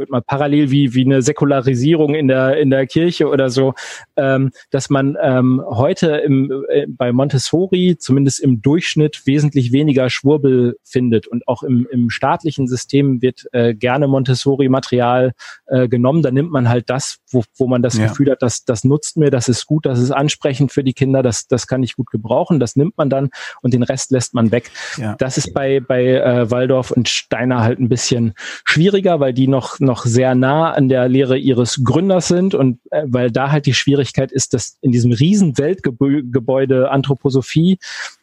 würde 0.00 0.12
mal 0.12 0.22
parallel 0.22 0.70
wie, 0.70 0.94
wie 0.94 1.04
eine 1.04 1.22
Säkularisierung 1.22 2.14
in 2.14 2.28
der, 2.28 2.58
in 2.58 2.70
der 2.70 2.86
Kirche 2.86 3.28
oder 3.28 3.50
so, 3.50 3.74
ähm, 4.16 4.50
dass 4.70 4.90
man 4.90 5.16
ähm, 5.22 5.62
heute 5.64 6.16
im, 6.16 6.64
äh, 6.68 6.86
bei 6.88 7.12
Montessori 7.12 7.96
zumindest 7.98 8.40
im 8.40 8.62
Durchschnitt 8.62 9.22
wesentlich 9.26 9.72
weniger 9.72 10.10
Schwurbel 10.10 10.76
findet. 10.82 11.26
Und 11.26 11.46
auch 11.46 11.62
im, 11.62 11.86
im 11.90 12.10
staatlichen 12.10 12.66
System 12.66 13.22
wird 13.22 13.46
äh, 13.52 13.74
gerne 13.74 14.08
Montessori-Material 14.08 15.32
äh, 15.66 15.88
genommen. 15.88 16.22
Da 16.22 16.30
nimmt 16.30 16.50
man 16.50 16.68
halt 16.68 16.90
das, 16.90 17.18
wo, 17.30 17.44
wo 17.56 17.66
man 17.66 17.82
das 17.82 17.98
ja. 17.98 18.08
Gefühl 18.08 18.30
hat, 18.30 18.42
dass 18.42 18.64
das 18.64 18.84
nutzt 18.84 19.16
mir, 19.16 19.30
das 19.30 19.48
ist 19.48 19.66
gut, 19.66 19.86
das 19.86 19.98
ist 19.98 20.10
ansprechend 20.10 20.72
für 20.72 20.82
die 20.82 20.94
Kinder, 20.94 21.22
das, 21.22 21.46
das 21.46 21.66
kann 21.66 21.82
ich 21.82 21.94
gut 21.96 22.10
gebrauchen. 22.10 22.58
Das 22.58 22.74
nimmt 22.74 22.96
man 22.96 23.10
dann 23.10 23.30
und 23.62 23.74
den 23.74 23.82
Rest 23.82 24.10
lässt 24.10 24.34
man 24.34 24.50
weg. 24.50 24.70
Ja. 24.96 25.14
Das 25.18 25.36
ist 25.36 25.52
bei, 25.52 25.80
bei 25.80 26.06
äh, 26.06 26.50
Waldorf 26.50 26.90
und 26.90 27.08
Steiner 27.08 27.62
halt 27.62 27.78
ein 27.78 27.88
bisschen 27.88 28.34
schwieriger, 28.64 29.20
weil 29.20 29.34
die 29.34 29.46
noch, 29.46 29.59
noch 29.60 29.80
noch 29.80 30.06
sehr 30.06 30.34
nah 30.34 30.70
an 30.72 30.88
der 30.88 31.08
Lehre 31.08 31.36
ihres 31.36 31.82
Gründers 31.84 32.28
sind 32.28 32.54
und 32.54 32.78
äh, 32.90 33.04
weil 33.06 33.30
da 33.30 33.50
halt 33.50 33.66
die 33.66 33.74
Schwierigkeit 33.74 34.32
ist, 34.32 34.54
dass 34.54 34.78
in 34.80 34.90
diesem 34.90 35.12
riesen 35.12 35.58
Weltgebäude 35.58 36.90
Anthroposophie, 36.90 37.78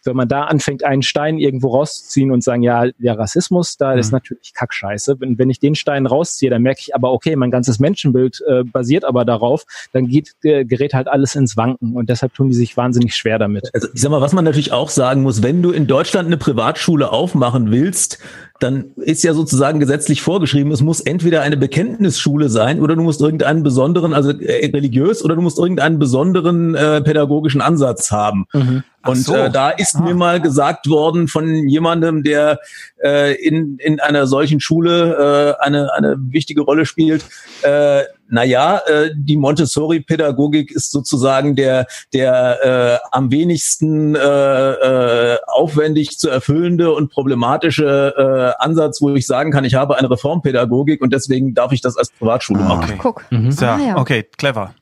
wenn 0.08 0.16
man 0.16 0.28
da 0.28 0.44
anfängt, 0.46 0.84
einen 0.84 1.04
Stein 1.04 1.38
irgendwo 1.38 1.70
rauszuziehen 1.70 2.32
und 2.32 2.44
sagen, 2.44 2.64
ja, 2.64 2.86
der 2.98 3.20
Rassismus, 3.20 3.78
da 3.78 3.94
mhm. 3.94 4.00
ist 4.00 4.12
natürlich 4.12 4.54
Kackscheiße. 4.54 5.20
Wenn, 5.20 5.38
wenn 5.38 5.50
ich 5.50 5.60
den 5.60 5.76
Stein 5.76 6.06
rausziehe, 6.06 6.50
dann 6.50 6.64
merke 6.64 6.82
ich 6.82 6.96
aber, 6.96 7.12
okay, 7.12 7.36
mein 7.36 7.52
ganzes 7.52 7.80
Menschenbild 7.80 8.42
äh, 8.48 8.64
basiert 8.64 9.06
aber 9.06 9.26
darauf, 9.26 9.66
dann 9.94 10.08
geht, 10.08 10.36
äh, 10.44 10.66
gerät 10.66 10.94
halt 10.94 11.08
alles 11.08 11.36
ins 11.36 11.58
Wanken 11.58 11.96
und 11.96 12.10
deshalb 12.10 12.34
tun 12.34 12.50
die 12.50 12.56
sich 12.56 12.76
wahnsinnig 12.76 13.16
schwer 13.16 13.38
damit. 13.38 13.70
Also 13.74 13.88
ich 13.94 14.02
sag 14.02 14.10
mal, 14.10 14.22
was 14.22 14.34
man 14.34 14.46
natürlich 14.46 14.72
auch 14.72 14.90
sagen 14.90 15.22
muss, 15.22 15.44
wenn 15.44 15.62
du 15.62 15.72
in 15.72 15.88
Deutschland 15.88 16.28
eine 16.28 16.38
Privatschule 16.38 17.12
aufmachen 17.12 17.72
willst, 17.72 18.20
dann 18.60 18.86
ist 18.96 19.24
ja 19.24 19.34
sozusagen 19.34 19.80
gesetzlich 19.80 20.22
vorgeschrieben, 20.22 20.72
es 20.72 20.82
muss 20.82 21.00
entweder 21.00 21.42
eine 21.42 21.58
Bekenntnisschule 21.58 22.50
sein 22.50 22.82
oder 22.82 22.96
du 22.96 23.04
musst 23.04 23.22
irgendeinen 23.22 23.64
besonderen, 23.64 24.14
also 24.14 24.32
äh, 24.32 24.72
religiös, 24.72 25.24
oder 25.24 25.36
du 25.36 25.42
musst 25.42 25.60
irgendeinen 25.60 26.00
besonderen 26.00 26.76
äh, 26.76 27.02
pädagogischen 27.02 27.62
Ansatz 27.62 28.12
haben. 28.12 28.46
Mhm. 28.54 28.84
Und 29.10 29.18
so. 29.18 29.36
äh, 29.36 29.50
da 29.50 29.70
ist 29.70 29.96
ah. 29.96 30.02
mir 30.02 30.16
mal 30.16 30.42
gesagt 30.42 30.90
worden 30.90 31.28
von 31.28 31.68
jemandem, 31.68 32.24
der 32.24 32.60
äh, 33.04 33.34
in, 33.36 33.78
in 33.80 34.00
einer 34.00 34.28
solchen 34.28 34.60
Schule 34.60 35.56
äh, 35.60 35.64
eine, 35.64 35.94
eine 35.94 36.16
wichtige 36.18 36.62
Rolle 36.62 36.86
spielt, 36.86 37.26
äh, 37.64 38.04
naja, 38.30 38.82
äh, 38.88 39.10
die 39.16 39.38
Montessori-Pädagogik 39.38 40.72
ist 40.72 40.92
sozusagen 40.92 41.56
der, 41.56 41.88
der 42.14 43.00
äh, 43.02 43.08
am 43.12 43.32
wenigsten 43.32 44.16
äh, 44.16 44.20
äh, 44.20 45.38
aufwendig 45.48 46.18
zu 46.18 46.30
erfüllende 46.30 46.94
und 46.94 47.10
problematische 47.10 48.14
äh, 48.60 48.64
Ansatz, 48.64 49.02
wo 49.02 49.14
ich 49.16 49.26
sagen 49.26 49.52
kann, 49.52 49.64
ich 49.64 49.76
habe 49.76 49.98
eine 49.98 50.10
Reformpädagogik 50.10 51.02
und 51.02 51.14
deswegen 51.14 51.54
darf 51.54 51.72
ich 51.72 51.82
das 51.82 51.98
als 51.98 52.10
Privatschule 52.10 52.64
machen. 52.64 52.84
Okay. 52.84 53.00
Guck. 53.02 53.24
Mhm. 53.32 53.52
So, 53.52 53.66
ah, 53.66 53.80
ja. 53.80 53.98
okay, 53.98 54.26
clever. 54.38 54.74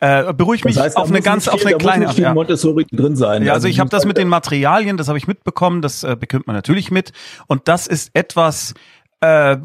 Äh, 0.00 0.32
beruhig 0.32 0.64
mich 0.64 0.74
das 0.76 0.84
heißt, 0.84 0.96
auf 0.96 1.10
eine 1.10 1.20
ganz, 1.20 1.44
viel, 1.44 1.54
auf 1.54 1.66
eine 1.66 1.76
kleine. 1.76 2.06
Muss 2.06 2.16
ja. 2.16 2.32
Montessori 2.32 2.86
drin 2.90 3.16
sein. 3.16 3.42
Ja, 3.42 3.52
also, 3.52 3.66
also 3.66 3.68
ich 3.68 3.80
habe 3.80 3.90
das 3.90 4.06
mit 4.06 4.16
den 4.16 4.28
Materialien, 4.28 4.96
das 4.96 5.08
habe 5.08 5.18
ich 5.18 5.26
mitbekommen, 5.26 5.82
das 5.82 6.02
äh, 6.02 6.16
bekommt 6.18 6.46
man 6.46 6.56
natürlich 6.56 6.90
mit. 6.90 7.12
Und 7.46 7.68
das 7.68 7.86
ist 7.86 8.10
etwas, 8.14 8.74
äh, 9.20 9.58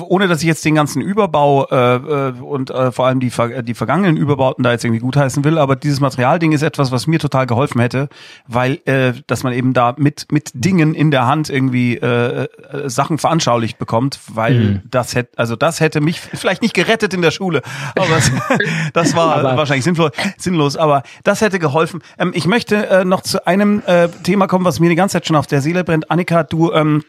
ohne 0.00 0.28
dass 0.28 0.40
ich 0.40 0.46
jetzt 0.46 0.64
den 0.64 0.74
ganzen 0.74 1.02
Überbau 1.02 1.66
äh, 1.66 1.96
äh, 1.96 2.32
und 2.40 2.70
äh, 2.70 2.92
vor 2.92 3.06
allem 3.06 3.20
die, 3.20 3.32
die 3.62 3.74
vergangenen 3.74 4.16
Überbauten 4.16 4.62
da 4.62 4.72
jetzt 4.72 4.84
irgendwie 4.84 5.00
gutheißen 5.00 5.44
will, 5.44 5.58
aber 5.58 5.76
dieses 5.76 6.00
Materialding 6.00 6.52
ist 6.52 6.62
etwas, 6.62 6.92
was 6.92 7.06
mir 7.06 7.18
total 7.18 7.46
geholfen 7.46 7.80
hätte, 7.80 8.08
weil 8.46 8.80
äh, 8.84 9.12
dass 9.26 9.42
man 9.42 9.52
eben 9.52 9.72
da 9.72 9.94
mit 9.96 10.26
mit 10.30 10.50
Dingen 10.54 10.94
in 10.94 11.10
der 11.10 11.26
Hand 11.26 11.50
irgendwie 11.50 11.96
äh, 11.96 12.44
äh, 12.44 12.48
Sachen 12.88 13.18
veranschaulicht 13.18 13.78
bekommt, 13.78 14.20
weil 14.32 14.54
mhm. 14.54 14.82
das 14.90 15.14
hätte 15.14 15.38
also 15.38 15.56
das 15.56 15.80
hätte 15.80 16.00
mich 16.00 16.20
vielleicht 16.20 16.62
nicht 16.62 16.74
gerettet 16.74 17.14
in 17.14 17.22
der 17.22 17.30
Schule, 17.30 17.62
aber 17.96 18.08
das, 18.08 18.32
das 18.92 19.16
war 19.16 19.36
aber 19.36 19.56
wahrscheinlich 19.56 19.84
sinnlos, 19.84 20.10
sinnlos, 20.38 20.76
aber 20.76 21.02
das 21.24 21.40
hätte 21.40 21.58
geholfen. 21.58 22.02
Ähm, 22.18 22.32
ich 22.34 22.46
möchte 22.46 22.86
äh, 22.88 23.04
noch 23.04 23.22
zu 23.22 23.46
einem 23.46 23.82
äh, 23.86 24.08
Thema 24.22 24.46
kommen, 24.46 24.64
was 24.64 24.80
mir 24.80 24.88
die 24.88 24.96
ganze 24.96 25.14
Zeit 25.14 25.26
schon 25.26 25.36
auf 25.36 25.46
der 25.46 25.60
Seele 25.60 25.84
brennt. 25.84 26.10
Annika, 26.10 26.42
du 26.42 26.72
ähm, 26.72 27.02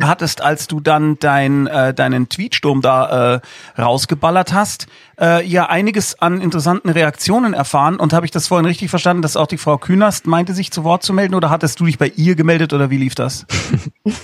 hattest, 0.00 0.40
als 0.40 0.68
du 0.68 0.80
dann 0.80 1.18
dein, 1.18 1.66
äh, 1.66 1.92
deinen 1.92 2.28
Tweetsturm 2.28 2.80
da 2.80 3.34
äh, 3.34 3.40
rausgeballert 3.80 4.52
hast, 4.52 4.86
äh, 5.20 5.44
ja 5.46 5.66
einiges 5.66 6.20
an 6.20 6.40
interessanten 6.40 6.88
Reaktionen 6.88 7.54
erfahren. 7.54 7.96
Und 7.96 8.12
habe 8.12 8.26
ich 8.26 8.32
das 8.32 8.48
vorhin 8.48 8.66
richtig 8.66 8.90
verstanden, 8.90 9.22
dass 9.22 9.36
auch 9.36 9.46
die 9.46 9.58
Frau 9.58 9.78
Künast 9.78 10.26
meinte, 10.26 10.54
sich 10.54 10.70
zu 10.70 10.84
Wort 10.84 11.02
zu 11.02 11.12
melden? 11.12 11.34
Oder 11.34 11.50
hattest 11.50 11.78
du 11.80 11.86
dich 11.86 11.98
bei 11.98 12.12
ihr 12.16 12.34
gemeldet 12.34 12.72
oder 12.72 12.90
wie 12.90 12.98
lief 12.98 13.14
das? 13.14 13.46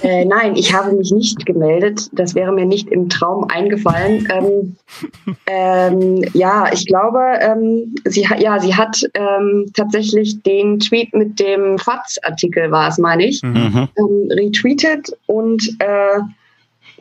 Äh, 0.03 0.25
nein, 0.25 0.57
ich 0.57 0.75
habe 0.75 0.93
mich 0.93 1.13
nicht 1.13 1.47
gemeldet. 1.47 2.09
Das 2.13 2.35
wäre 2.35 2.53
mir 2.53 2.67
nicht 2.67 2.89
im 2.89 3.09
Traum 3.09 3.47
eingefallen. 3.49 4.27
Ähm, 4.33 4.77
ähm, 5.47 6.25
ja, 6.33 6.73
ich 6.73 6.87
glaube, 6.87 7.21
ähm, 7.41 7.95
sie 8.05 8.29
hat 8.29 8.41
ja, 8.41 8.59
sie 8.59 8.75
hat 8.75 9.01
ähm, 9.15 9.67
tatsächlich 9.75 10.43
den 10.43 10.81
Tweet 10.81 11.15
mit 11.15 11.39
dem 11.39 11.79
FATS-Artikel 11.79 12.71
war 12.71 12.89
es, 12.89 12.99
meine 12.99 13.27
ich, 13.27 13.43
mhm. 13.43 13.89
ähm, 13.97 14.29
retweetet 14.31 15.11
und 15.27 15.63
äh, 15.79 16.21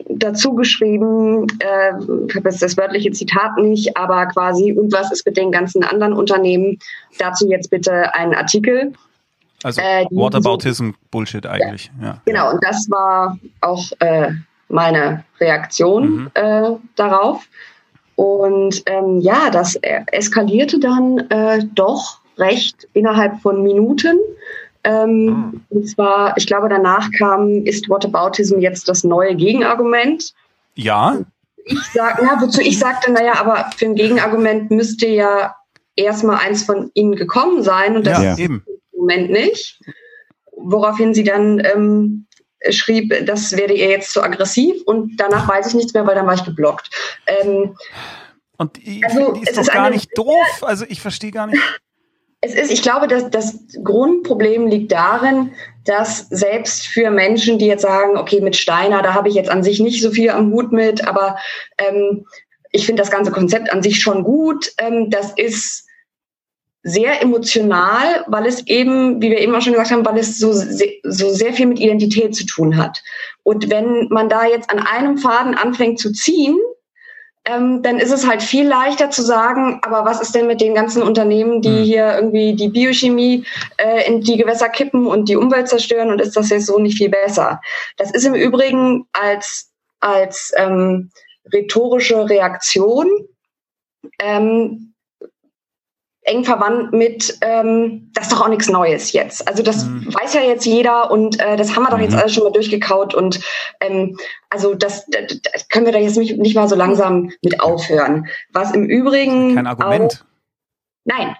dazu 0.08 0.54
geschrieben, 0.54 1.46
äh, 1.60 1.92
ich 2.28 2.36
habe 2.36 2.48
jetzt 2.48 2.62
das 2.62 2.76
wörtliche 2.76 3.10
Zitat 3.12 3.56
nicht, 3.58 3.96
aber 3.96 4.26
quasi, 4.26 4.72
und 4.72 4.92
was 4.92 5.10
ist 5.12 5.26
mit 5.26 5.36
den 5.36 5.50
ganzen 5.50 5.82
anderen 5.82 6.12
Unternehmen? 6.12 6.78
Dazu 7.18 7.48
jetzt 7.48 7.70
bitte 7.70 8.14
einen 8.14 8.34
Artikel. 8.34 8.92
Also 9.62 9.80
äh, 9.80 10.04
Whataboutism 10.10 10.90
Bullshit 11.10 11.46
eigentlich. 11.46 11.90
Ja. 12.00 12.06
ja. 12.06 12.22
Genau, 12.26 12.50
und 12.52 12.62
das 12.62 12.88
war 12.90 13.38
auch 13.62 13.90
äh, 14.00 14.32
meine 14.68 15.24
Reaktion 15.40 16.08
mhm. 16.08 16.30
äh, 16.34 16.70
darauf. 16.94 17.46
Und 18.16 18.82
ähm, 18.86 19.20
ja, 19.20 19.50
das 19.50 19.76
eskalierte 19.76 20.78
dann 20.78 21.18
äh, 21.30 21.64
doch 21.74 22.20
recht 22.38 22.88
innerhalb 22.92 23.40
von 23.40 23.62
Minuten. 23.62 24.18
Ähm, 24.86 25.52
ah. 25.52 25.60
Und 25.70 25.88
zwar, 25.88 26.36
ich 26.36 26.46
glaube, 26.46 26.68
danach 26.68 27.10
kam, 27.18 27.64
ist 27.66 27.88
Whataboutism 27.88 28.60
jetzt 28.60 28.88
das 28.88 29.02
neue 29.02 29.34
Gegenargument? 29.34 30.32
Ja. 30.76 31.18
Ich 31.64 31.82
sag, 31.92 32.20
na, 32.22 32.40
wozu 32.40 32.60
ich 32.60 32.78
sagte, 32.78 33.10
naja, 33.10 33.34
aber 33.40 33.68
für 33.76 33.86
ein 33.86 33.96
Gegenargument 33.96 34.70
müsste 34.70 35.08
ja 35.08 35.56
erstmal 35.96 36.36
eins 36.36 36.62
von 36.62 36.92
Ihnen 36.94 37.16
gekommen 37.16 37.64
sein 37.64 37.96
und 37.96 38.06
das 38.06 38.22
ja, 38.22 38.32
ist 38.32 38.38
eben. 38.38 38.62
im 38.92 39.00
Moment 39.00 39.30
nicht. 39.30 39.80
Woraufhin 40.56 41.12
sie 41.14 41.24
dann 41.24 41.60
ähm, 41.64 42.26
schrieb, 42.70 43.12
das 43.26 43.56
wäre 43.56 43.72
ihr 43.72 43.90
jetzt 43.90 44.12
zu 44.12 44.22
aggressiv 44.22 44.80
und 44.86 45.16
danach 45.16 45.48
weiß 45.48 45.66
ich 45.68 45.74
nichts 45.74 45.94
mehr, 45.94 46.06
weil 46.06 46.14
dann 46.14 46.26
war 46.26 46.34
ich 46.34 46.44
geblockt. 46.44 46.88
Ähm, 47.26 47.74
und 48.56 48.76
die, 48.76 49.04
also, 49.04 49.32
die 49.32 49.42
ist 49.42 49.58
doch 49.58 49.66
gar 49.66 49.90
nicht 49.90 50.16
doof. 50.16 50.62
Also 50.62 50.84
ich 50.88 51.00
verstehe 51.00 51.32
gar 51.32 51.48
nicht. 51.48 51.60
Es 52.40 52.54
ist, 52.54 52.70
ich 52.70 52.82
glaube, 52.82 53.08
dass 53.08 53.30
das 53.30 53.58
Grundproblem 53.82 54.66
liegt 54.68 54.92
darin, 54.92 55.52
dass 55.84 56.28
selbst 56.28 56.86
für 56.86 57.10
Menschen, 57.10 57.58
die 57.58 57.66
jetzt 57.66 57.82
sagen, 57.82 58.16
okay, 58.18 58.40
mit 58.40 58.56
Steiner, 58.56 59.02
da 59.02 59.14
habe 59.14 59.28
ich 59.28 59.34
jetzt 59.34 59.50
an 59.50 59.62
sich 59.62 59.80
nicht 59.80 60.02
so 60.02 60.10
viel 60.10 60.30
am 60.30 60.52
Hut 60.52 60.72
mit, 60.72 61.06
aber 61.06 61.38
ähm, 61.78 62.26
ich 62.72 62.86
finde 62.86 63.02
das 63.02 63.10
ganze 63.10 63.32
Konzept 63.32 63.72
an 63.72 63.82
sich 63.82 64.00
schon 64.00 64.22
gut. 64.22 64.72
Ähm, 64.78 65.10
das 65.10 65.32
ist 65.32 65.86
sehr 66.82 67.20
emotional, 67.20 68.24
weil 68.28 68.46
es 68.46 68.64
eben, 68.68 69.20
wie 69.20 69.30
wir 69.30 69.40
eben 69.40 69.54
auch 69.54 69.60
schon 69.60 69.72
gesagt 69.72 69.90
haben, 69.90 70.06
weil 70.06 70.18
es 70.18 70.38
so, 70.38 70.52
so 70.52 71.30
sehr 71.30 71.52
viel 71.52 71.66
mit 71.66 71.80
Identität 71.80 72.36
zu 72.36 72.46
tun 72.46 72.76
hat. 72.76 73.02
Und 73.42 73.70
wenn 73.70 74.06
man 74.08 74.28
da 74.28 74.46
jetzt 74.46 74.70
an 74.70 74.78
einem 74.78 75.18
Faden 75.18 75.56
anfängt 75.56 75.98
zu 75.98 76.12
ziehen, 76.12 76.56
ähm, 77.46 77.82
dann 77.82 77.98
ist 77.98 78.10
es 78.10 78.26
halt 78.26 78.42
viel 78.42 78.66
leichter 78.66 79.10
zu 79.10 79.22
sagen, 79.22 79.78
aber 79.82 80.04
was 80.04 80.20
ist 80.20 80.34
denn 80.34 80.48
mit 80.48 80.60
den 80.60 80.74
ganzen 80.74 81.02
Unternehmen, 81.02 81.62
die 81.62 81.70
mhm. 81.70 81.82
hier 81.82 82.14
irgendwie 82.16 82.54
die 82.54 82.68
Biochemie 82.68 83.44
äh, 83.76 84.06
in 84.08 84.20
die 84.20 84.36
Gewässer 84.36 84.68
kippen 84.68 85.06
und 85.06 85.28
die 85.28 85.36
Umwelt 85.36 85.68
zerstören 85.68 86.10
und 86.10 86.20
ist 86.20 86.36
das 86.36 86.50
jetzt 86.50 86.66
so 86.66 86.78
nicht 86.78 86.98
viel 86.98 87.08
besser? 87.08 87.60
Das 87.96 88.10
ist 88.10 88.24
im 88.24 88.34
Übrigen 88.34 89.06
als, 89.12 89.70
als 90.00 90.52
ähm, 90.56 91.10
rhetorische 91.52 92.28
Reaktion 92.28 93.08
ähm, 94.18 94.92
eng 96.26 96.44
verwandt 96.44 96.92
mit, 96.92 97.38
ähm, 97.40 98.10
das 98.12 98.24
ist 98.24 98.32
doch 98.32 98.42
auch 98.42 98.48
nichts 98.48 98.68
Neues 98.68 99.12
jetzt. 99.12 99.46
Also 99.48 99.62
das 99.62 99.84
mhm. 99.84 100.12
weiß 100.12 100.34
ja 100.34 100.42
jetzt 100.42 100.66
jeder 100.66 101.10
und 101.10 101.40
äh, 101.40 101.56
das 101.56 101.74
haben 101.74 101.84
wir 101.84 101.90
doch 101.90 102.00
jetzt 102.00 102.12
mhm. 102.12 102.18
alles 102.18 102.34
schon 102.34 102.44
mal 102.44 102.52
durchgekaut 102.52 103.14
und 103.14 103.40
ähm, 103.80 104.18
also 104.50 104.74
das, 104.74 105.06
das, 105.06 105.40
das 105.40 105.68
können 105.68 105.86
wir 105.86 105.92
da 105.92 105.98
jetzt 105.98 106.16
nicht, 106.16 106.36
nicht 106.38 106.56
mal 106.56 106.68
so 106.68 106.74
langsam 106.74 107.30
mit 107.42 107.60
aufhören. 107.60 108.26
Was 108.52 108.72
im 108.72 108.86
Übrigen 108.86 109.54
kein 109.54 109.66
Argument. 109.68 110.24
Auch, 110.24 110.26
nein, 111.04 111.36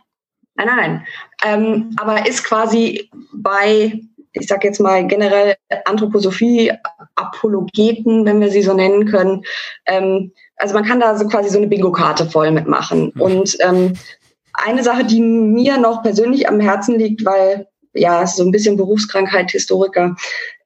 nein, 0.55 0.67
nein, 0.67 0.77
nein. 0.77 1.07
Ähm, 1.45 1.97
aber 1.97 2.27
ist 2.27 2.45
quasi 2.45 3.11
bei 3.33 4.01
ich 4.39 4.47
sag 4.47 4.65
jetzt 4.65 4.81
mal 4.81 5.07
generell 5.07 5.57
Anthroposophie, 5.87 6.71
Apologeten, 7.15 8.27
wenn 8.27 8.41
wir 8.41 8.51
sie 8.51 8.63
so 8.63 8.75
nennen 8.75 9.07
können. 9.07 9.45
Ähm, 9.87 10.33
also 10.57 10.75
man 10.75 10.85
kann 10.85 11.01
da 11.01 11.17
so 11.17 11.27
quasi 11.27 11.49
so 11.49 11.59
eine 11.59 11.67
Bingo-Karte 11.67 12.27
voll 12.27 12.51
mitmachen. 12.51 13.13
Mhm. 13.15 13.23
Und 13.23 13.57
ähm, 13.61 13.95
eine 14.65 14.83
Sache, 14.83 15.05
die 15.05 15.21
mir 15.21 15.79
noch 15.79 16.03
persönlich 16.03 16.49
am 16.49 16.61
Herzen 16.61 16.99
liegt, 16.99 17.25
weil 17.25 17.69
ja, 17.93 18.27
so 18.27 18.43
ein 18.43 18.53
bisschen 18.53 18.77
Berufskrankheit, 18.77 19.51
Historiker, 19.51 20.17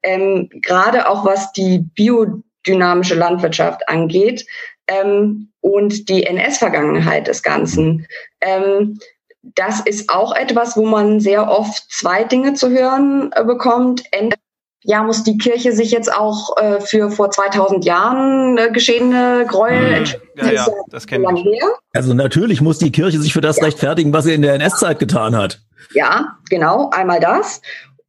ähm, 0.02 0.48
gerade 0.62 1.08
auch 1.08 1.24
was 1.24 1.52
die 1.52 1.78
biodynamische 1.94 3.14
Landwirtschaft 3.14 3.88
angeht 3.88 4.46
ähm, 4.86 5.50
und 5.60 6.08
die 6.08 6.24
NS-Vergangenheit 6.24 7.28
des 7.28 7.42
Ganzen. 7.42 8.06
Ähm, 8.40 8.98
das 9.42 9.80
ist 9.80 10.10
auch 10.10 10.34
etwas, 10.34 10.76
wo 10.76 10.84
man 10.84 11.20
sehr 11.20 11.50
oft 11.50 11.90
zwei 11.90 12.24
Dinge 12.24 12.54
zu 12.54 12.70
hören 12.70 13.30
äh, 13.34 13.44
bekommt. 13.44 14.02
Entweder 14.10 14.39
ja, 14.82 15.02
muss 15.02 15.22
die 15.24 15.36
Kirche 15.36 15.72
sich 15.72 15.90
jetzt 15.90 16.12
auch 16.12 16.56
äh, 16.56 16.80
für 16.80 17.10
vor 17.10 17.30
2000 17.30 17.84
Jahren 17.84 18.56
äh, 18.56 18.70
geschehene 18.70 19.44
Gräuel 19.46 19.88
hm. 19.88 19.94
entschuldigen? 19.94 20.30
Ja, 20.36 20.52
ja, 20.52 20.66
das 20.88 21.06
kennen 21.06 21.24
wir. 21.24 21.74
Also 21.92 22.14
natürlich 22.14 22.60
muss 22.60 22.78
die 22.78 22.92
Kirche 22.92 23.18
sich 23.18 23.32
für 23.32 23.42
das 23.42 23.58
ja. 23.58 23.64
rechtfertigen, 23.64 24.12
was 24.12 24.24
sie 24.24 24.34
in 24.34 24.42
der 24.42 24.54
NS-Zeit 24.54 24.98
getan 24.98 25.36
hat. 25.36 25.60
Ja, 25.92 26.38
genau, 26.48 26.90
einmal 26.90 27.20
das. 27.20 27.60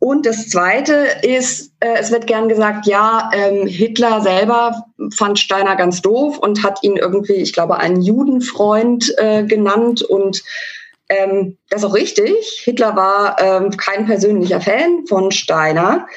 Und 0.03 0.25
das 0.25 0.49
Zweite 0.49 1.05
ist, 1.21 1.73
äh, 1.79 1.93
es 1.99 2.11
wird 2.11 2.25
gern 2.25 2.49
gesagt, 2.49 2.87
ja, 2.87 3.29
ähm, 3.33 3.67
Hitler 3.67 4.21
selber 4.21 4.85
fand 5.15 5.37
Steiner 5.37 5.75
ganz 5.75 6.01
doof 6.01 6.39
und 6.39 6.63
hat 6.63 6.79
ihn 6.81 6.97
irgendwie, 6.97 7.33
ich 7.33 7.53
glaube, 7.53 7.77
einen 7.77 8.01
Judenfreund 8.01 9.13
äh, 9.19 9.43
genannt. 9.43 10.01
Und 10.01 10.43
ähm, 11.09 11.57
das 11.69 11.83
ist 11.83 11.87
auch 11.87 11.93
richtig. 11.93 12.61
Hitler 12.63 12.95
war 12.95 13.39
ähm, 13.39 13.77
kein 13.77 14.07
persönlicher 14.07 14.59
Fan 14.59 15.05
von 15.07 15.29
Steiner. 15.31 16.07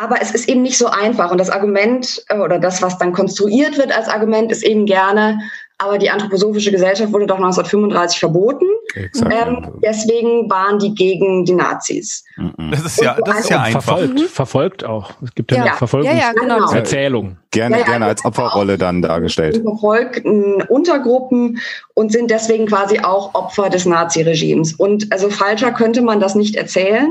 Aber 0.00 0.22
es 0.22 0.30
ist 0.30 0.48
eben 0.48 0.62
nicht 0.62 0.78
so 0.78 0.86
einfach. 0.86 1.30
Und 1.30 1.38
das 1.38 1.50
Argument 1.50 2.24
äh, 2.28 2.38
oder 2.38 2.58
das, 2.58 2.80
was 2.80 2.96
dann 2.98 3.12
konstruiert 3.12 3.76
wird 3.76 3.94
als 3.96 4.08
Argument, 4.08 4.50
ist 4.50 4.62
eben 4.62 4.86
gerne, 4.86 5.38
aber 5.76 5.96
die 5.96 6.10
anthroposophische 6.10 6.70
Gesellschaft 6.70 7.12
wurde 7.12 7.26
doch 7.26 7.36
1935 7.36 8.18
verboten. 8.20 8.66
Ähm, 8.94 9.78
deswegen 9.82 10.50
waren 10.50 10.78
die 10.78 10.94
gegen 10.94 11.44
die 11.44 11.54
Nazis. 11.54 12.24
Das 12.70 12.84
ist 12.84 13.00
ja, 13.00 13.16
das 13.24 13.40
ist 13.40 13.50
ja 13.50 13.62
einfach. 13.62 13.82
Verfolgt, 13.82 14.14
mhm. 14.14 14.24
verfolgt 14.24 14.84
auch. 14.84 15.12
Es 15.22 15.34
gibt 15.34 15.52
ja, 15.52 15.64
ja. 15.64 15.72
Verfolgungserzählung. 15.74 17.24
Ja, 17.24 17.30
ja, 17.30 17.32
genau. 17.32 17.36
Gerne, 17.50 17.78
ja, 17.78 17.84
gerne 17.84 18.06
als 18.06 18.24
Opferrolle 18.24 18.76
dann 18.76 19.00
dargestellt. 19.00 19.56
Die 19.56 19.62
verfolgten 19.62 20.62
Untergruppen 20.62 21.60
und 21.94 22.12
sind 22.12 22.30
deswegen 22.30 22.66
quasi 22.66 23.00
auch 23.00 23.34
Opfer 23.34 23.70
des 23.70 23.86
Naziregimes. 23.86 24.74
Und 24.74 25.10
also 25.12 25.30
falscher 25.30 25.72
könnte 25.72 26.02
man 26.02 26.20
das 26.20 26.34
nicht 26.34 26.56
erzählen. 26.56 27.08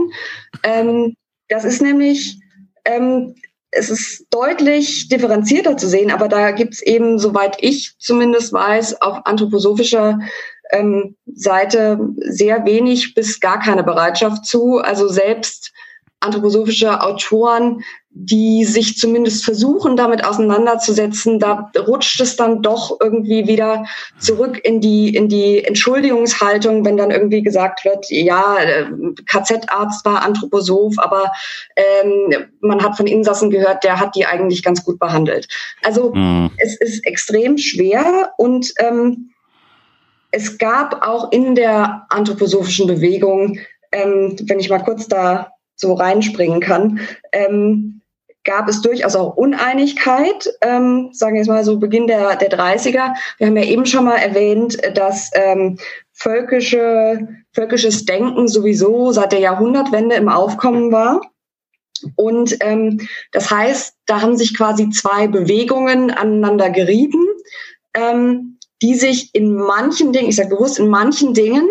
Ähm, 0.64 1.16
das 1.48 1.66
ist 1.66 1.82
nämlich 1.82 2.40
ähm, 2.90 3.36
es 3.72 3.90
ist 3.90 4.26
deutlich 4.32 5.10
differenzierter 5.10 5.78
zu 5.78 5.88
sehen, 5.88 6.12
aber 6.12 6.28
da 6.28 6.52
gibt's 6.52 6.82
eben, 6.82 7.20
soweit 7.20 7.58
ich 7.62 7.94
zumindest 8.00 8.52
weiß, 8.52 9.02
auf 9.02 9.26
anthroposophischer 9.26 10.20
ähm, 10.72 11.16
Seite 11.26 12.00
sehr 12.18 12.66
wenig 12.66 13.14
bis 13.14 13.40
gar 13.40 13.60
keine 13.60 13.84
Bereitschaft 13.84 14.46
zu. 14.46 14.80
Also 14.80 15.08
selbst 15.08 15.72
anthroposophische 16.20 17.02
Autoren 17.02 17.84
die 18.12 18.66
sich 18.66 18.98
zumindest 18.98 19.46
versuchen, 19.46 19.96
damit 19.96 20.26
auseinanderzusetzen, 20.26 21.40
da 21.40 21.72
rutscht 21.78 22.20
es 22.20 22.36
dann 22.36 22.64
doch 22.64 22.98
irgendwie 23.02 23.48
wieder 23.48 23.86
zurück 24.18 24.60
in 24.64 24.82
die, 24.82 25.16
in 25.16 25.30
die 25.30 25.64
Entschuldigungshaltung, 25.64 26.84
wenn 26.84 26.98
dann 26.98 27.12
irgendwie 27.12 27.44
gesagt 27.44 27.86
wird, 27.86 28.08
ja, 28.10 28.58
äh, 28.58 28.86
KZ-Arzt 29.28 30.04
war 30.06 30.24
Anthroposoph, 30.24 30.98
aber 30.98 31.32
ähm, 31.76 32.48
man 32.62 32.84
hat 32.84 32.98
von 32.98 33.06
Insassen 33.06 33.52
gehört, 33.52 33.84
der 33.84 34.00
hat 34.00 34.16
die 34.16 34.26
eigentlich 34.26 34.64
ganz 34.64 34.84
gut 34.84 34.98
behandelt. 34.98 35.48
Also 35.84 36.12
mhm. 36.14 36.50
es 36.58 36.76
ist 36.78 37.06
extrem 37.06 37.60
schwer 37.60 38.34
und 38.38 38.74
ähm, 38.80 39.30
es 40.32 40.58
gab 40.58 41.08
auch 41.08 41.32
in 41.32 41.54
der 41.54 42.08
anthroposophischen 42.10 42.88
Bewegung, 42.88 43.60
ähm, 43.92 44.36
wenn 44.44 44.60
ich 44.60 44.70
mal 44.70 44.84
kurz 44.84 45.08
da 45.08 45.52
so 45.80 45.94
reinspringen 45.94 46.60
kann, 46.60 47.00
ähm, 47.32 48.02
gab 48.44 48.68
es 48.70 48.82
durchaus 48.82 49.16
auch 49.16 49.36
Uneinigkeit, 49.36 50.50
ähm, 50.62 51.10
sagen 51.12 51.34
wir 51.34 51.42
jetzt 51.42 51.50
mal 51.50 51.64
so 51.64 51.78
Beginn 51.78 52.08
der, 52.08 52.36
der 52.36 52.50
30er. 52.50 53.14
Wir 53.38 53.48
haben 53.48 53.58
ja 53.58 53.64
eben 53.64 53.86
schon 53.86 54.06
mal 54.06 54.16
erwähnt, 54.16 54.78
dass 54.96 55.30
ähm, 55.34 55.78
völkische, 56.14 57.28
völkisches 57.54 58.06
Denken 58.06 58.48
sowieso 58.48 59.12
seit 59.12 59.32
der 59.34 59.40
Jahrhundertwende 59.40 60.16
im 60.16 60.30
Aufkommen 60.30 60.92
war. 60.92 61.22
Und 62.16 62.58
ähm, 62.62 63.08
das 63.34 63.52
heißt, 63.52 63.94
da 64.06 64.22
haben 64.22 64.38
sich 64.38 64.56
quasi 64.56 64.90
zwei 64.90 65.28
Bewegungen 65.28 66.12
aneinander 66.12 66.70
gerieben, 66.70 67.26
ähm, 67.94 68.58
die 68.82 68.96
sich 68.96 69.36
in 69.36 69.54
manchen 69.54 70.14
Dingen, 70.14 70.30
ich 70.30 70.38
sage 70.38 70.56
bewusst 70.56 70.80
in 70.80 70.88
manchen 70.88 71.34
Dingen, 71.34 71.68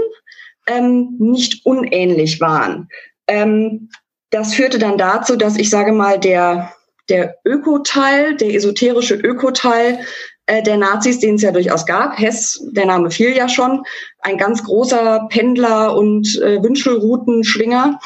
ähm, 0.66 1.16
nicht 1.18 1.64
unähnlich 1.64 2.40
waren. 2.40 2.88
Ähm, 3.28 3.90
das 4.30 4.54
führte 4.54 4.78
dann 4.78 4.98
dazu, 4.98 5.36
dass 5.36 5.56
ich 5.56 5.70
sage 5.70 5.92
mal, 5.92 6.18
der, 6.18 6.72
der 7.08 7.36
Ökoteil, 7.44 8.36
der 8.36 8.54
esoterische 8.54 9.14
Ökoteil 9.14 10.00
äh, 10.46 10.62
der 10.62 10.76
Nazis, 10.76 11.20
den 11.20 11.36
es 11.36 11.42
ja 11.42 11.52
durchaus 11.52 11.86
gab, 11.86 12.18
Hess, 12.18 12.62
der 12.72 12.86
Name 12.86 13.10
fiel 13.10 13.36
ja 13.36 13.48
schon, 13.48 13.82
ein 14.20 14.38
ganz 14.38 14.64
großer 14.64 15.28
Pendler 15.30 15.96
und 15.96 16.40
äh, 16.42 16.62
Wünschelroutenschwinger, 16.62 17.98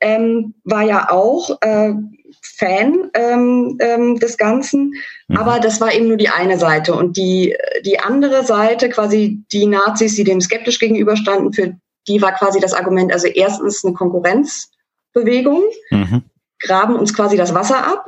ähm, 0.00 0.54
war 0.64 0.82
ja 0.82 1.10
auch 1.10 1.58
äh, 1.62 1.94
Fan 2.42 3.10
ähm, 3.14 3.76
ähm, 3.80 4.18
des 4.18 4.36
Ganzen, 4.36 4.94
mhm. 5.28 5.36
aber 5.36 5.58
das 5.58 5.80
war 5.80 5.92
eben 5.92 6.08
nur 6.08 6.16
die 6.16 6.28
eine 6.28 6.58
Seite 6.58 6.94
und 6.94 7.16
die 7.16 7.56
die 7.84 7.98
andere 7.98 8.44
Seite, 8.44 8.88
quasi 8.88 9.42
die 9.52 9.66
Nazis, 9.66 10.14
die 10.16 10.24
dem 10.24 10.40
skeptisch 10.40 10.78
gegenüberstanden, 10.78 11.52
für 11.52 11.76
die 12.08 12.22
war 12.22 12.32
quasi 12.32 12.60
das 12.60 12.72
Argument, 12.72 13.12
also 13.12 13.26
erstens 13.26 13.84
eine 13.84 13.94
Konkurrenz 13.94 14.70
Bewegung, 15.12 15.62
mhm. 15.90 16.24
graben 16.60 16.96
uns 16.96 17.14
quasi 17.14 17.36
das 17.36 17.54
Wasser 17.54 17.86
ab. 17.86 18.06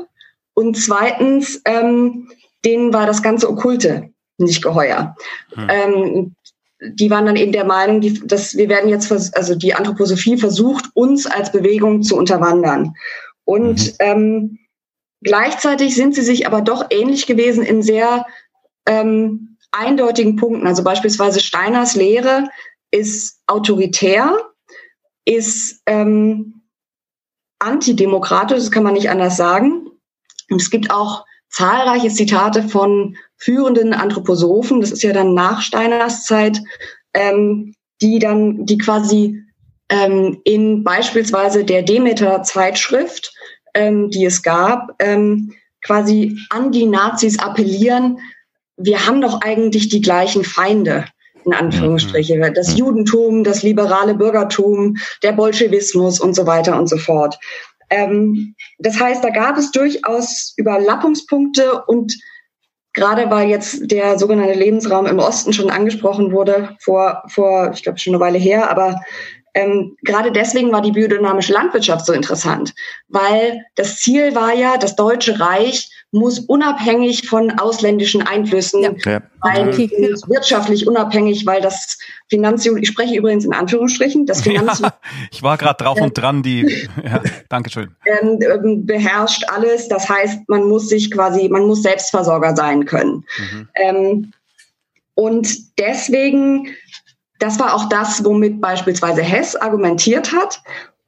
Und 0.55 0.77
zweitens, 0.77 1.63
ähm, 1.65 2.31
denen 2.65 2.93
war 2.93 3.07
das 3.07 3.23
ganze 3.23 3.49
Okkulte 3.49 4.11
nicht 4.37 4.63
geheuer. 4.63 5.17
Mhm. 5.55 5.69
Ähm, 5.69 6.35
die 6.81 7.11
waren 7.11 7.27
dann 7.27 7.37
eben 7.37 7.53
der 7.53 7.65
Meinung, 7.65 8.01
die, 8.01 8.27
dass 8.27 8.57
wir 8.57 8.69
werden 8.69 8.89
jetzt, 8.89 9.11
also 9.11 9.55
die 9.55 9.75
Anthroposophie 9.75 10.37
versucht, 10.37 10.85
uns 10.95 11.27
als 11.27 11.51
Bewegung 11.51 12.03
zu 12.03 12.17
unterwandern. 12.17 12.95
Und 13.45 13.87
mhm. 13.87 13.97
ähm, 13.99 14.59
gleichzeitig 15.23 15.95
sind 15.95 16.15
sie 16.15 16.23
sich 16.23 16.47
aber 16.47 16.61
doch 16.61 16.87
ähnlich 16.91 17.27
gewesen 17.27 17.65
in 17.65 17.83
sehr 17.83 18.27
ähm, 18.87 19.57
eindeutigen 19.73 20.37
Punkten. 20.37 20.67
Also 20.67 20.85
beispielsweise 20.85 21.41
Steiners 21.41 21.95
Lehre 21.95 22.49
ist 22.91 23.41
autoritär, 23.47 24.37
ist 25.25 25.83
ähm, 25.87 26.63
antidemokratisch, 27.59 28.59
das 28.59 28.71
kann 28.71 28.85
man 28.85 28.95
nicht 28.95 29.11
anders 29.11 29.37
sagen. 29.37 29.91
Und 30.51 30.63
es 30.63 30.71
gibt 30.71 30.91
auch 30.91 31.25
zahlreiche 31.51 32.09
Zitate 32.09 32.63
von 32.63 33.17
führenden 33.37 33.95
Anthroposophen, 33.95 34.81
das 34.81 34.93
ist 34.93 35.03
ja 35.03 35.13
dann 35.13 35.35
nach 35.35 35.63
Steiners 35.63 36.25
Zeit, 36.25 36.61
ähm, 37.15 37.75
die 38.01 38.19
dann, 38.19 38.65
die 38.67 38.79
quasi 38.79 39.43
ähm, 39.89 40.41
in 40.45 40.85
beispielsweise 40.85 41.65
der 41.65 41.83
Demeter-Zeitschrift, 41.83 43.33
ähm, 43.75 44.11
die 44.11 44.25
es 44.25 44.43
gab, 44.43 44.95
ähm, 45.01 45.53
quasi 45.83 46.39
an 46.51 46.73
die 46.73 46.87
Nazis 46.87 47.39
appellieren, 47.39 48.19
wir 48.77 49.07
haben 49.07 49.21
doch 49.21 49.41
eigentlich 49.41 49.89
die 49.89 50.01
gleichen 50.01 50.45
Feinde 50.45 51.07
in 51.45 51.53
Anführungsstriche, 51.53 52.53
das 52.55 52.77
Judentum, 52.77 53.45
das 53.45 53.63
liberale 53.63 54.15
Bürgertum, 54.15 54.97
der 55.23 55.33
Bolschewismus 55.33 56.21
und 56.21 56.35
so 56.35 56.47
weiter 56.47 56.79
und 56.79 56.89
so 56.89 56.97
fort. 56.97 57.39
Ähm, 57.91 58.55
das 58.79 59.01
heißt, 59.01 59.25
da 59.25 59.31
gab 59.31 59.57
es 59.57 59.71
durchaus 59.71 60.55
Überlappungspunkte 60.57 61.85
und 61.87 62.15
gerade 62.93 63.31
weil 63.31 63.49
jetzt 63.49 63.91
der 63.91 64.19
sogenannte 64.19 64.59
Lebensraum 64.59 65.07
im 65.07 65.19
Osten 65.19 65.53
schon 65.53 65.71
angesprochen 65.71 66.33
wurde, 66.33 66.77
vor, 66.81 67.23
vor 67.29 67.71
ich 67.73 67.83
glaube 67.83 67.99
schon 67.99 68.15
eine 68.15 68.21
Weile 68.21 68.39
her, 68.39 68.71
aber 68.71 69.01
ähm, 69.55 69.97
gerade 70.03 70.31
deswegen 70.31 70.71
war 70.73 70.83
die 70.83 70.93
biodynamische 70.93 71.53
Landwirtschaft 71.53 72.07
so 72.07 72.13
interessant, 72.13 72.75
weil 73.09 73.65
das 73.77 73.97
Ziel 73.97 74.35
war 74.35 74.55
ja, 74.55 74.77
das 74.77 74.95
Deutsche 74.95 75.41
Reich 75.41 75.91
muss 76.11 76.39
unabhängig 76.39 77.29
von 77.29 77.51
ausländischen 77.59 78.23
Einflüssen, 78.27 78.83
ja. 78.83 79.21
weil 79.41 79.69
okay. 79.69 79.91
wirtschaftlich 80.27 80.87
unabhängig, 80.87 81.45
weil 81.45 81.61
das 81.61 81.99
Finanzjugend, 82.29 82.83
ich 82.83 82.89
spreche 82.89 83.17
übrigens 83.17 83.45
in 83.45 83.53
Anführungsstrichen, 83.53 84.25
das 84.25 84.41
Finanzjugend. 84.41 84.95
Ja, 84.95 85.11
ich 85.31 85.43
war 85.43 85.59
gerade 85.59 85.85
drauf 85.85 86.01
und 86.01 86.17
dran, 86.17 86.43
die, 86.43 86.63
ja, 87.05 87.23
danke 87.49 87.71
schön. 87.71 87.95
Ähm, 88.07 88.39
ähm, 88.41 88.87
beherrscht 88.87 89.45
alles, 89.49 89.89
das 89.89 90.09
heißt, 90.09 90.49
man 90.49 90.65
muss 90.65 90.89
sich 90.89 91.11
quasi, 91.11 91.49
man 91.49 91.67
muss 91.67 91.83
Selbstversorger 91.83 92.57
sein 92.57 92.87
können. 92.87 93.25
Mhm. 93.39 93.69
Ähm, 93.75 94.33
und 95.15 95.79
deswegen 95.79 96.69
das 97.39 97.59
war 97.59 97.75
auch 97.75 97.89
das, 97.89 98.25
womit 98.25 98.61
beispielsweise 98.61 99.23
Hess 99.23 99.55
argumentiert 99.55 100.33
hat. 100.33 100.61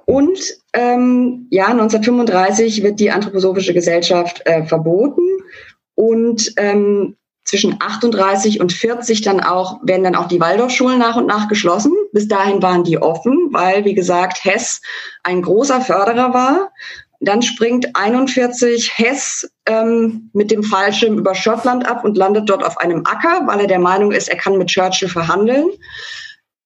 Und 0.07 0.41
ähm, 0.73 1.47
ja, 1.51 1.67
1935 1.69 2.83
wird 2.83 3.01
die 3.01 3.11
anthroposophische 3.11 3.75
Gesellschaft 3.75 4.43
äh, 4.45 4.65
verboten 4.65 5.23
und 5.95 6.53
ähm, 6.57 7.17
zwischen 7.45 7.77
38 7.81 8.61
und 8.61 8.73
40 8.73 9.23
dann 9.23 9.41
auch 9.41 9.81
werden 9.83 10.05
dann 10.05 10.15
auch 10.15 10.29
die 10.29 10.41
Waldorfschulen 10.41 10.99
nach 10.99 11.17
und 11.17 11.27
nach 11.27 11.49
geschlossen. 11.49 11.93
Bis 12.13 12.29
dahin 12.29 12.63
waren 12.63 12.85
die 12.85 13.03
offen, 13.03 13.49
weil 13.51 13.85
wie 13.85 13.95
gesagt 13.95 14.45
Hess 14.45 14.81
ein 15.25 15.43
großer 15.43 15.81
Förderer 15.81 16.33
war. 16.33 16.71
Dann 17.21 17.43
springt 17.43 17.95
41 17.95 18.97
Hess 18.97 19.51
ähm, 19.67 20.31
mit 20.33 20.51
dem 20.51 20.63
Fallschirm 20.63 21.19
über 21.19 21.35
Schottland 21.35 21.87
ab 21.87 22.05
und 22.05 22.17
landet 22.17 22.49
dort 22.49 22.65
auf 22.65 22.79
einem 22.79 23.05
Acker, 23.05 23.47
weil 23.47 23.61
er 23.61 23.67
der 23.67 23.79
Meinung 23.79 24.13
ist, 24.13 24.29
er 24.29 24.37
kann 24.37 24.57
mit 24.57 24.69
Churchill 24.69 25.09
verhandeln. 25.09 25.67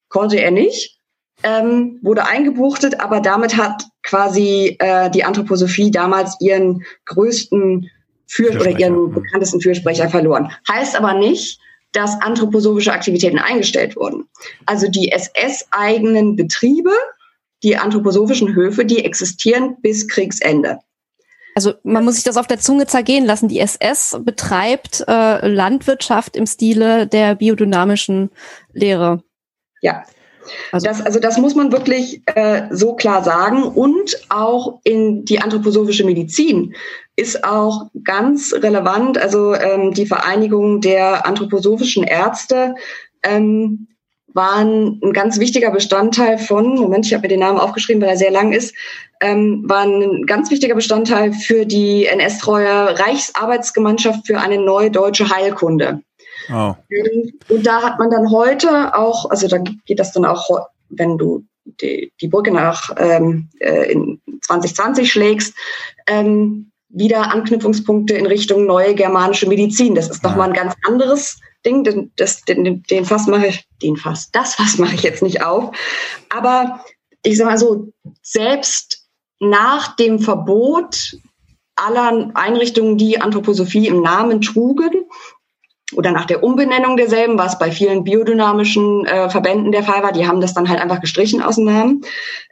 Konnte 0.09 0.37
er 0.37 0.53
nicht, 0.53 1.01
ähm, 1.45 1.99
wurde 2.03 2.27
eingebuchtet, 2.27 3.01
aber 3.01 3.21
damit 3.21 3.57
hat 3.57 3.85
quasi 4.03 4.77
äh, 4.81 5.11
die 5.11 5.25
Anthroposophie 5.25 5.91
damals 5.91 6.37
ihren 6.41 6.83
größten 7.05 7.91
Für 8.27 8.51
oder 8.51 8.71
ihren 8.71 9.13
bekanntesten 9.13 9.61
Fürsprecher 9.61 10.09
verloren. 10.09 10.51
Heißt 10.69 10.97
aber 10.97 11.15
nicht, 11.15 11.61
dass 11.93 12.21
anthroposophische 12.21 12.93
Aktivitäten 12.93 13.39
eingestellt 13.39 13.95
wurden. 13.95 14.25
Also 14.67 14.89
die 14.89 15.13
SS-eigenen 15.13 16.35
Betriebe, 16.35 16.91
die 17.63 17.77
anthroposophischen 17.77 18.55
Höfe, 18.55 18.85
die 18.85 19.05
existieren 19.05 19.77
bis 19.81 20.09
Kriegsende. 20.09 20.81
Also 21.55 21.75
man 21.85 22.05
muss 22.05 22.17
sich 22.17 22.25
das 22.25 22.37
auf 22.37 22.49
der 22.49 22.59
Zunge 22.59 22.87
zergehen 22.87 23.25
lassen. 23.25 23.49
Die 23.49 23.61
SS 23.61 24.19
betreibt 24.21 25.05
äh, 25.07 25.47
Landwirtschaft 25.47 26.37
im 26.37 26.47
Stile 26.47 27.07
der 27.07 27.37
biodynamischen 27.37 28.31
Lehre. 28.73 29.23
Ja. 29.81 30.05
Also 30.73 30.87
das, 30.87 31.01
also 31.01 31.21
das 31.21 31.39
muss 31.39 31.55
man 31.55 31.73
wirklich 31.73 32.23
äh, 32.27 32.63
so 32.71 32.95
klar 32.95 33.23
sagen. 33.23 33.63
Und 33.63 34.17
auch 34.29 34.81
in 34.85 35.25
die 35.25 35.41
anthroposophische 35.41 36.05
Medizin 36.05 36.75
ist 37.17 37.45
auch 37.45 37.87
ganz 38.03 38.53
relevant, 38.53 39.19
also 39.19 39.55
ähm, 39.55 39.93
die 39.93 40.07
Vereinigung 40.07 40.81
der 40.81 41.27
anthroposophischen 41.27 42.05
Ärzte 42.05 42.75
ähm, 43.23 43.89
waren 44.35 45.01
ein 45.03 45.13
ganz 45.13 45.39
wichtiger 45.39 45.71
Bestandteil 45.71 46.39
von, 46.39 46.75
Moment, 46.75 47.07
ich 47.07 47.15
habe 47.15 47.23
mir 47.23 47.29
den 47.29 47.41
Namen 47.41 47.61
aufgeschrieben, 47.61 48.03
weil 48.03 48.11
er 48.11 48.17
sehr 48.17 48.33
lang 48.33 48.53
ist, 48.53 48.75
ähm, 49.21 49.63
waren 49.67 50.03
ein 50.03 50.27
ganz 50.27 50.51
wichtiger 50.51 50.75
Bestandteil 50.75 51.33
für 51.33 51.65
die 51.65 52.07
NS-treue 52.07 52.99
Reichsarbeitsgemeinschaft 52.99 54.27
für 54.27 54.41
eine 54.41 54.59
neue 54.59 54.91
deutsche 54.91 55.31
Heilkunde. 55.31 56.01
Oh. 56.53 56.75
Und 57.49 57.67
da 57.67 57.83
hat 57.83 57.99
man 57.99 58.11
dann 58.11 58.31
heute 58.31 58.97
auch, 58.97 59.31
also 59.31 59.49
da 59.49 59.59
geht 59.59 59.99
das 59.99 60.13
dann 60.13 60.25
auch, 60.25 60.69
wenn 60.89 61.19
du 61.19 61.45
die, 61.65 62.13
die 62.21 62.29
Brücke 62.29 62.51
nach 62.51 62.91
ähm, 62.97 63.49
äh, 63.61 63.91
in 63.93 64.21
2020 64.43 65.11
schlägst, 65.11 65.55
ähm, 66.07 66.71
wieder 66.89 67.33
Anknüpfungspunkte 67.33 68.15
in 68.15 68.27
Richtung 68.27 68.67
neue 68.67 68.95
germanische 68.95 69.49
Medizin. 69.49 69.95
Das 69.95 70.09
ist 70.09 70.23
ja. 70.23 70.31
nochmal 70.31 70.49
ein 70.49 70.55
ganz 70.55 70.75
anderes 70.87 71.41
Ding. 71.65 71.83
Den, 71.85 72.13
das, 72.17 72.43
den, 72.43 72.83
den 72.83 73.05
Fass 73.05 73.27
mache 73.27 73.49
ich, 73.49 73.67
den 73.83 73.97
Fass, 73.97 74.31
das 74.31 74.55
Fass 74.55 74.79
mache 74.79 74.95
ich 74.95 75.03
jetzt 75.03 75.23
nicht 75.23 75.43
auf. 75.43 75.75
Aber 76.31 76.85
ich 77.23 77.37
sage 77.37 77.51
mal 77.51 77.59
so, 77.59 77.93
selbst 78.23 79.09
nach 79.41 79.97
dem 79.97 80.21
Verbot 80.21 81.17
aller 81.77 82.31
Einrichtungen, 82.35 82.97
die 82.97 83.21
Anthroposophie 83.21 83.89
im 83.89 84.01
Namen 84.01 84.41
trugen, 84.41 85.07
oder 85.97 86.13
nach 86.13 86.27
der 86.27 86.43
Umbenennung 86.43 86.97
derselben, 86.97 87.39
was 87.39 87.59
bei 87.59 87.71
vielen 87.71 88.05
biodynamischen 88.05 89.07
äh, 89.07 89.31
Verbänden 89.31 89.73
der 89.73 89.83
Fall 89.83 90.03
war, 90.03 90.13
die 90.13 90.27
haben 90.27 90.41
das 90.41 90.55
dann 90.55 90.69
halt 90.69 90.81
einfach 90.81 91.01
gestrichen 91.01 91.43
aus 91.43 91.57
dem 91.57 91.65
Namen, 91.65 92.03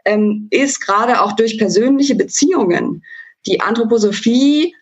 ähm, 0.05 0.49
ist 0.51 0.81
gerade 0.81 1.23
auch 1.23 1.33
durch 1.33 1.59
persönliche 1.59 2.15
Beziehungen 2.15 3.05
die 3.47 3.61
Anthroposophie 3.61 4.75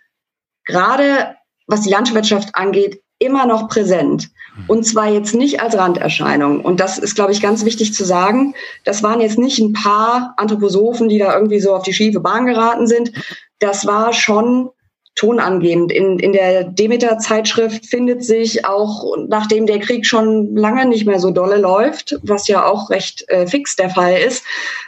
gerade 0.67 1.37
was 1.71 1.83
die 1.83 1.91
Landwirtschaft 1.91 2.55
angeht, 2.55 3.01
immer 3.19 3.47
noch 3.47 3.69
präsent. 3.69 4.31
Und 4.67 4.85
zwar 4.85 5.09
jetzt 5.09 5.35
nicht 5.35 5.61
als 5.61 5.77
Randerscheinung. 5.77 6.61
Und 6.63 6.81
das 6.81 6.99
ist, 6.99 7.15
glaube 7.15 7.33
ich, 7.33 7.41
ganz 7.41 7.65
wichtig 7.65 7.95
zu 7.95 8.05
sagen. 8.05 8.55
Das 8.85 9.03
waren 9.03 9.21
jetzt 9.21 9.39
nicht 9.39 9.59
ein 9.59 9.73
paar 9.73 10.35
Anthroposophen, 10.37 11.09
die 11.09 11.19
da 11.19 11.35
irgendwie 11.35 11.61
so 11.61 11.75
auf 11.75 11.85
die 11.85 11.93
schiefe 11.93 12.21
Bahn 12.21 12.47
geraten 12.47 12.87
sind. 12.87 13.13
Das 13.61 13.87
war 13.87 14.13
schon 14.13 14.71
tonangebend. 15.15 15.93
In, 15.93 16.19
in 16.19 16.33
der 16.33 16.65
Demeter-Zeitschrift 16.65 17.87
findet 17.87 18.25
sich 18.25 18.65
auch, 18.65 19.17
nachdem 19.29 19.67
der 19.67 19.81
Krieg 19.81 20.07
schon 20.07 20.57
lange 20.57 20.87
nicht 20.87 21.07
mehr 21.07 21.19
so 21.19 21.31
dolle 21.31 21.59
läuft, 21.59 22.19
was 22.23 22.49
ja 22.49 22.65
auch 22.65 22.91
recht 22.91 23.29
äh, 23.29 23.47
fix 23.47 23.77
der 23.77 23.91
Fall 23.91 24.17
ist, 24.17 24.45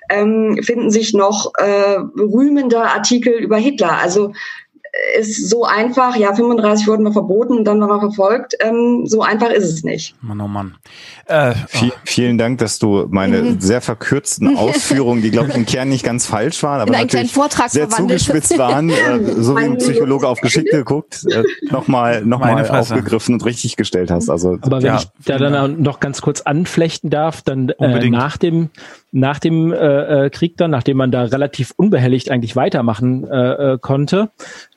ähm, 0.08 0.58
finden 0.62 0.90
sich 0.90 1.12
noch 1.12 1.52
äh, 1.58 1.98
rühmende 2.18 2.82
Artikel 2.82 3.34
über 3.34 3.56
Hitler. 3.56 3.98
Also 3.98 4.32
ist 5.18 5.48
so 5.48 5.64
einfach, 5.64 6.16
ja, 6.16 6.34
35 6.34 6.86
wurden 6.86 7.04
wir 7.04 7.12
verboten 7.12 7.58
und 7.58 7.64
dann 7.64 7.80
waren 7.80 7.88
wir 7.88 8.00
verfolgt. 8.00 8.54
Ähm, 8.60 9.04
so 9.06 9.22
einfach 9.22 9.48
ist 9.48 9.64
es 9.64 9.84
nicht. 9.84 10.14
Mann, 10.20 10.40
oh 10.40 10.48
Mann. 10.48 10.74
Äh, 11.26 11.54
oh. 11.80 11.86
vielen 12.04 12.36
Dank, 12.36 12.58
dass 12.58 12.78
du 12.78 13.06
meine 13.08 13.42
mhm. 13.42 13.60
sehr 13.60 13.80
verkürzten 13.80 14.56
Ausführungen, 14.58 15.22
die 15.22 15.30
glaube 15.30 15.48
ich 15.48 15.56
im 15.56 15.64
Kern 15.64 15.88
nicht 15.88 16.04
ganz 16.04 16.26
falsch 16.26 16.62
waren, 16.62 16.82
aber 16.82 16.92
natürlich 16.92 17.32
sehr 17.68 17.88
zugespitzt 17.88 18.58
waren, 18.58 18.90
äh, 18.90 19.18
so 19.36 19.56
wie 19.56 19.64
ein 19.64 19.78
Psychologe 19.78 20.28
auf 20.28 20.40
Geschickte 20.40 20.84
guckt, 20.84 21.24
äh, 21.30 21.42
nochmal 21.70 22.22
noch 22.24 22.40
mal 22.40 22.68
aufgegriffen 22.68 23.34
und 23.34 23.44
richtig 23.46 23.76
gestellt 23.76 24.10
hast. 24.10 24.28
Also, 24.28 24.58
aber 24.60 24.78
wenn 24.78 24.86
ja, 24.86 24.96
ich 24.98 25.08
da 25.24 25.38
dann 25.38 25.80
noch 25.80 26.00
ganz 26.00 26.20
kurz 26.20 26.42
anflechten 26.42 27.08
darf, 27.08 27.40
dann 27.40 27.70
äh, 27.70 28.10
nach 28.10 28.36
dem 28.36 28.68
nach 29.12 29.38
dem 29.38 29.72
äh, 29.72 30.26
äh, 30.26 30.30
Krieg 30.30 30.56
dann, 30.56 30.70
nachdem 30.70 30.96
man 30.96 31.10
da 31.10 31.24
relativ 31.24 31.72
unbehelligt 31.76 32.30
eigentlich 32.30 32.56
weitermachen 32.56 33.26
äh, 33.30 33.74
äh, 33.74 33.78
konnte, 33.78 34.30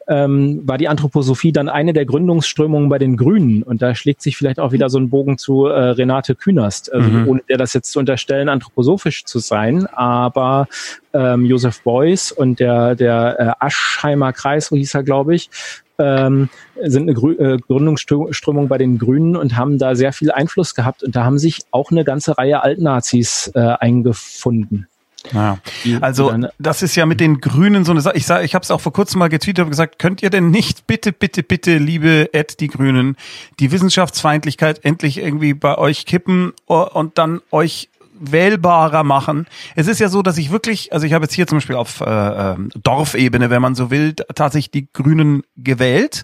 ähm, 0.07 0.61
war 0.65 0.77
die 0.77 0.87
Anthroposophie 0.87 1.51
dann 1.51 1.69
eine 1.69 1.93
der 1.93 2.05
Gründungsströmungen 2.05 2.89
bei 2.89 2.99
den 2.99 3.17
Grünen. 3.17 3.63
Und 3.63 3.81
da 3.81 3.95
schlägt 3.95 4.21
sich 4.21 4.37
vielleicht 4.37 4.59
auch 4.59 4.71
wieder 4.71 4.89
so 4.89 4.99
ein 4.99 5.09
Bogen 5.09 5.37
zu 5.37 5.65
äh, 5.65 5.89
Renate 5.89 6.35
Künast, 6.35 6.93
also 6.93 7.09
mhm. 7.09 7.27
ohne 7.27 7.41
der 7.49 7.57
das 7.57 7.73
jetzt 7.73 7.91
zu 7.91 7.99
unterstellen, 7.99 8.49
anthroposophisch 8.49 9.25
zu 9.25 9.39
sein. 9.39 9.87
Aber 9.87 10.67
ähm, 11.13 11.45
Josef 11.45 11.81
Beuys 11.81 12.31
und 12.31 12.59
der, 12.59 12.95
der 12.95 13.39
äh, 13.39 13.65
Aschheimer 13.65 14.33
Kreis, 14.33 14.67
so 14.67 14.75
hieß 14.75 14.93
er, 14.93 15.03
glaube 15.03 15.35
ich, 15.35 15.49
ähm, 15.97 16.49
sind 16.81 17.03
eine 17.03 17.13
Grü 17.13 17.33
äh, 17.35 17.57
Gründungsströmung 17.57 18.67
bei 18.67 18.77
den 18.77 18.97
Grünen 18.97 19.35
und 19.35 19.55
haben 19.55 19.77
da 19.77 19.95
sehr 19.95 20.13
viel 20.13 20.31
Einfluss 20.31 20.75
gehabt. 20.75 21.03
Und 21.03 21.15
da 21.15 21.23
haben 21.23 21.37
sich 21.37 21.61
auch 21.71 21.91
eine 21.91 22.03
ganze 22.03 22.37
Reihe 22.37 22.61
Altnazis 22.61 23.51
äh, 23.55 23.59
eingefunden. 23.59 24.87
Ja. 25.31 25.57
Also 26.01 26.33
das 26.59 26.81
ist 26.81 26.95
ja 26.95 27.05
mit 27.05 27.19
den 27.19 27.41
Grünen 27.41 27.85
so 27.85 27.91
eine 27.91 28.01
Sache. 28.01 28.17
Ich 28.17 28.25
sage, 28.25 28.45
ich 28.45 28.55
habe 28.55 28.63
es 28.63 28.71
auch 28.71 28.81
vor 28.81 28.93
kurzem 28.93 29.19
mal 29.19 29.29
getweetet 29.29 29.63
und 29.63 29.69
gesagt, 29.69 29.99
könnt 29.99 30.21
ihr 30.23 30.29
denn 30.29 30.51
nicht 30.51 30.87
bitte, 30.87 31.11
bitte, 31.11 31.43
bitte, 31.43 31.77
liebe 31.77 32.33
Ed, 32.33 32.59
die 32.59 32.67
Grünen, 32.67 33.15
die 33.59 33.71
Wissenschaftsfeindlichkeit 33.71 34.83
endlich 34.83 35.17
irgendwie 35.17 35.53
bei 35.53 35.77
euch 35.77 36.05
kippen 36.05 36.53
und 36.65 37.17
dann 37.17 37.41
euch 37.51 37.89
wählbarer 38.17 39.03
machen. 39.03 39.45
Es 39.75 39.87
ist 39.87 39.99
ja 39.99 40.09
so, 40.09 40.21
dass 40.21 40.37
ich 40.37 40.51
wirklich, 40.51 40.93
also 40.93 41.05
ich 41.05 41.13
habe 41.13 41.25
jetzt 41.25 41.33
hier 41.33 41.47
zum 41.47 41.57
Beispiel 41.57 41.75
auf 41.75 42.01
äh, 42.01 42.05
äh 42.05 42.55
Dorfebene, 42.81 43.49
wenn 43.49 43.61
man 43.61 43.75
so 43.75 43.91
will, 43.91 44.13
tatsächlich 44.13 44.71
die 44.71 44.87
Grünen 44.93 45.43
gewählt 45.57 46.23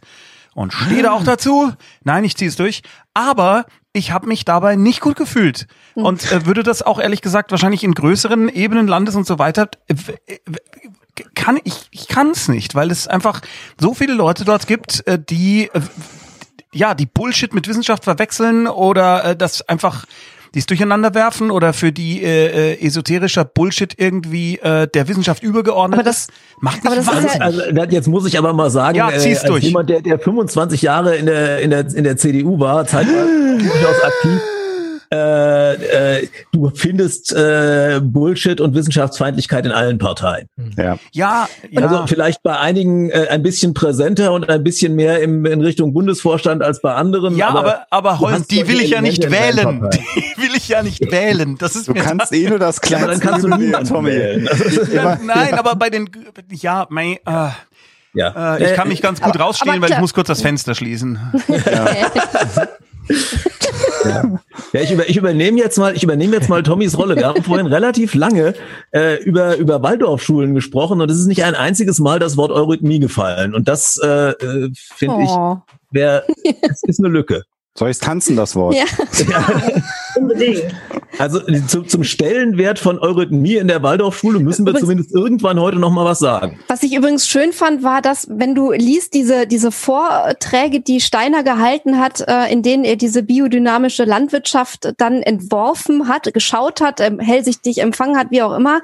und 0.53 0.73
stehe 0.73 1.03
da 1.03 1.11
auch 1.11 1.23
dazu. 1.23 1.73
Nein, 2.03 2.23
ich 2.23 2.35
ziehe 2.35 2.49
es 2.49 2.55
durch. 2.55 2.81
Aber 3.13 3.65
ich 3.93 4.11
habe 4.11 4.27
mich 4.27 4.45
dabei 4.45 4.75
nicht 4.75 5.01
gut 5.01 5.15
gefühlt 5.17 5.67
Hm. 5.95 6.05
und 6.05 6.31
äh, 6.31 6.45
würde 6.45 6.63
das 6.63 6.81
auch 6.81 6.99
ehrlich 6.99 7.21
gesagt 7.21 7.51
wahrscheinlich 7.51 7.83
in 7.83 7.93
größeren 7.93 8.47
Ebenen, 8.49 8.87
Landes 8.87 9.15
und 9.15 9.25
so 9.27 9.37
weiter 9.39 9.69
äh, 9.87 9.95
kann 11.35 11.59
ich 11.63 11.87
ich 11.91 12.07
kann 12.07 12.31
es 12.31 12.47
nicht, 12.47 12.73
weil 12.73 12.89
es 12.89 13.07
einfach 13.07 13.41
so 13.79 13.93
viele 13.93 14.13
Leute 14.13 14.45
dort 14.45 14.65
gibt, 14.67 15.05
äh, 15.07 15.19
die 15.19 15.69
äh, 15.73 15.81
ja 16.73 16.93
die 16.93 17.05
Bullshit 17.05 17.53
mit 17.53 17.67
Wissenschaft 17.67 18.05
verwechseln 18.05 18.67
oder 18.67 19.25
äh, 19.25 19.35
das 19.35 19.61
einfach 19.67 20.05
die 20.53 20.59
es 20.59 20.65
durcheinander 20.65 21.13
werfen 21.13 21.49
oder 21.51 21.71
für 21.73 21.91
die 21.91 22.21
äh, 22.23 22.73
äh, 22.73 22.85
esoterischer 22.85 23.45
Bullshit 23.45 23.93
irgendwie 23.97 24.57
äh, 24.59 24.87
der 24.87 25.07
Wissenschaft 25.07 25.43
übergeordnet 25.43 25.99
Aber 25.99 26.03
das- 26.03 26.21
ist, 26.23 26.31
macht 26.59 26.85
aber 26.85 26.95
das 26.95 27.05
ist 27.05 27.11
wahnsinnig. 27.13 27.35
ja- 27.35 27.41
Also 27.45 27.61
jetzt 27.91 28.07
muss 28.07 28.25
ich 28.27 28.37
aber 28.37 28.51
mal 28.53 28.69
sagen, 28.69 28.97
Ja, 28.97 29.09
zieh's 29.17 29.39
als 29.39 29.47
durch. 29.49 29.63
jemand, 29.63 29.89
der, 29.89 30.01
der 30.01 30.19
25 30.19 30.81
Jahre 30.81 31.15
in 31.15 31.25
der, 31.25 31.59
in 31.61 31.69
der, 31.69 31.85
in 31.95 32.03
der 32.03 32.17
CDU 32.17 32.59
war, 32.59 32.85
zeitweise 32.85 33.57
durchaus 33.59 34.03
aktiv, 34.03 34.41
äh, 35.13 36.19
äh, 36.21 36.27
du 36.53 36.71
findest 36.73 37.33
äh, 37.33 37.99
Bullshit 38.01 38.61
und 38.61 38.73
Wissenschaftsfeindlichkeit 38.75 39.65
in 39.65 39.71
allen 39.71 39.97
Parteien. 39.97 40.47
Ja. 40.77 40.97
ja, 41.11 41.49
ja. 41.69 41.81
Also 41.81 42.07
vielleicht 42.07 42.43
bei 42.43 42.57
einigen 42.57 43.09
äh, 43.09 43.27
ein 43.29 43.43
bisschen 43.43 43.73
präsenter 43.73 44.31
und 44.31 44.49
ein 44.49 44.63
bisschen 44.63 44.95
mehr 44.95 45.21
im, 45.21 45.45
in 45.45 45.59
Richtung 45.61 45.91
Bundesvorstand 45.93 46.63
als 46.63 46.81
bei 46.81 46.93
anderen. 46.93 47.35
Ja, 47.35 47.49
aber, 47.49 47.85
aber, 47.89 48.19
hast 48.21 48.49
die 48.51 48.67
will 48.67 48.79
ich 48.79 48.91
ja 48.91 49.01
nicht 49.01 49.29
wählen. 49.29 49.89
Die 49.91 50.41
will 50.41 50.55
ich 50.55 50.67
ja 50.69 50.81
nicht 50.81 51.11
wählen. 51.11 51.57
Das 51.57 51.75
ist 51.75 51.87
Du 51.87 51.93
mir 51.93 52.01
kannst 52.03 52.31
eh 52.33 52.47
nur 52.49 52.57
das 52.59 52.79
Ja, 52.87 52.97
aber 52.99 53.07
dann 53.07 53.19
kannst 53.19 53.43
du 53.43 53.49
niemanden 53.49 53.87
Tommy. 53.87 54.11
wählen. 54.11 54.47
Immer- 54.91 55.19
Nein, 55.23 55.53
aber 55.55 55.75
bei 55.75 55.89
den, 55.89 56.09
ja, 56.51 56.87
mei, 56.89 57.19
äh, 57.25 57.49
Ja. 58.13 58.55
äh, 58.55 58.63
ich 58.71 58.75
kann 58.75 58.87
mich 58.87 59.01
ganz 59.01 59.19
gut 59.21 59.35
aber- 59.35 59.43
rausstehen, 59.45 59.73
aber 59.75 59.81
weil 59.83 59.91
ich 59.91 59.99
muss 59.99 60.13
kurz 60.13 60.27
das 60.27 60.41
Fenster 60.41 60.73
schließen. 60.75 61.19
Ja, 64.05 64.39
ich, 64.73 64.91
über, 64.91 65.09
ich 65.09 65.17
übernehme 65.17 65.57
jetzt 65.57 65.77
mal, 65.77 65.95
ich 65.95 66.03
übernehme 66.03 66.35
jetzt 66.35 66.49
mal 66.49 66.63
Tommys 66.63 66.97
Rolle. 66.97 67.15
Wir 67.15 67.27
haben 67.27 67.43
vorhin 67.43 67.67
relativ 67.67 68.13
lange 68.13 68.53
äh, 68.91 69.21
über 69.23 69.57
über 69.57 69.83
Waldorfschulen 69.83 70.55
gesprochen 70.55 71.01
und 71.01 71.11
es 71.11 71.17
ist 71.19 71.27
nicht 71.27 71.43
ein 71.43 71.55
einziges 71.55 71.99
Mal 71.99 72.19
das 72.19 72.37
Wort 72.37 72.51
Eurythmie 72.51 72.99
gefallen 72.99 73.53
und 73.53 73.67
das 73.67 73.99
äh, 74.03 74.29
äh, 74.31 74.71
finde 74.95 75.15
Oh. 75.15 75.21
ich 75.23 75.93
wäre 75.93 76.23
es 76.61 76.83
ist 76.83 76.99
eine 76.99 77.09
Lücke. 77.09 77.43
Soll 77.77 77.89
ich 77.89 77.99
tanzen, 77.99 78.35
das 78.35 78.55
Wort? 78.55 78.75
Ja. 78.75 78.85
Unbedingt. 80.15 80.63
Also 81.17 81.39
zu, 81.67 81.83
zum 81.83 82.03
Stellenwert 82.03 82.79
von 82.79 82.97
Eurythmie 82.97 83.57
in 83.57 83.67
der 83.67 83.83
Waldorfschule 83.83 84.39
müssen 84.39 84.65
wir 84.65 84.71
Übrigens- 84.71 84.81
zumindest 84.81 85.15
irgendwann 85.15 85.59
heute 85.59 85.77
noch 85.77 85.91
mal 85.91 86.05
was 86.05 86.19
sagen. 86.19 86.59
Was 86.67 86.83
ich 86.83 86.93
übrigens 86.93 87.27
schön 87.27 87.53
fand, 87.53 87.83
war, 87.83 88.01
dass 88.01 88.27
wenn 88.29 88.55
du 88.55 88.71
liest 88.71 89.13
diese 89.13 89.45
diese 89.45 89.71
Vorträge, 89.71 90.79
die 90.79 90.99
Steiner 91.01 91.43
gehalten 91.43 91.99
hat, 91.99 92.21
äh, 92.27 92.51
in 92.51 92.63
denen 92.63 92.83
er 92.83 92.95
diese 92.95 93.23
biodynamische 93.23 94.03
Landwirtschaft 94.05 94.93
dann 94.97 95.21
entworfen 95.21 96.07
hat, 96.07 96.33
geschaut 96.33 96.81
hat, 96.81 96.99
ähm, 96.99 97.19
hellsichtig 97.19 97.79
empfangen 97.81 98.17
hat, 98.17 98.27
wie 98.31 98.41
auch 98.41 98.55
immer, 98.55 98.81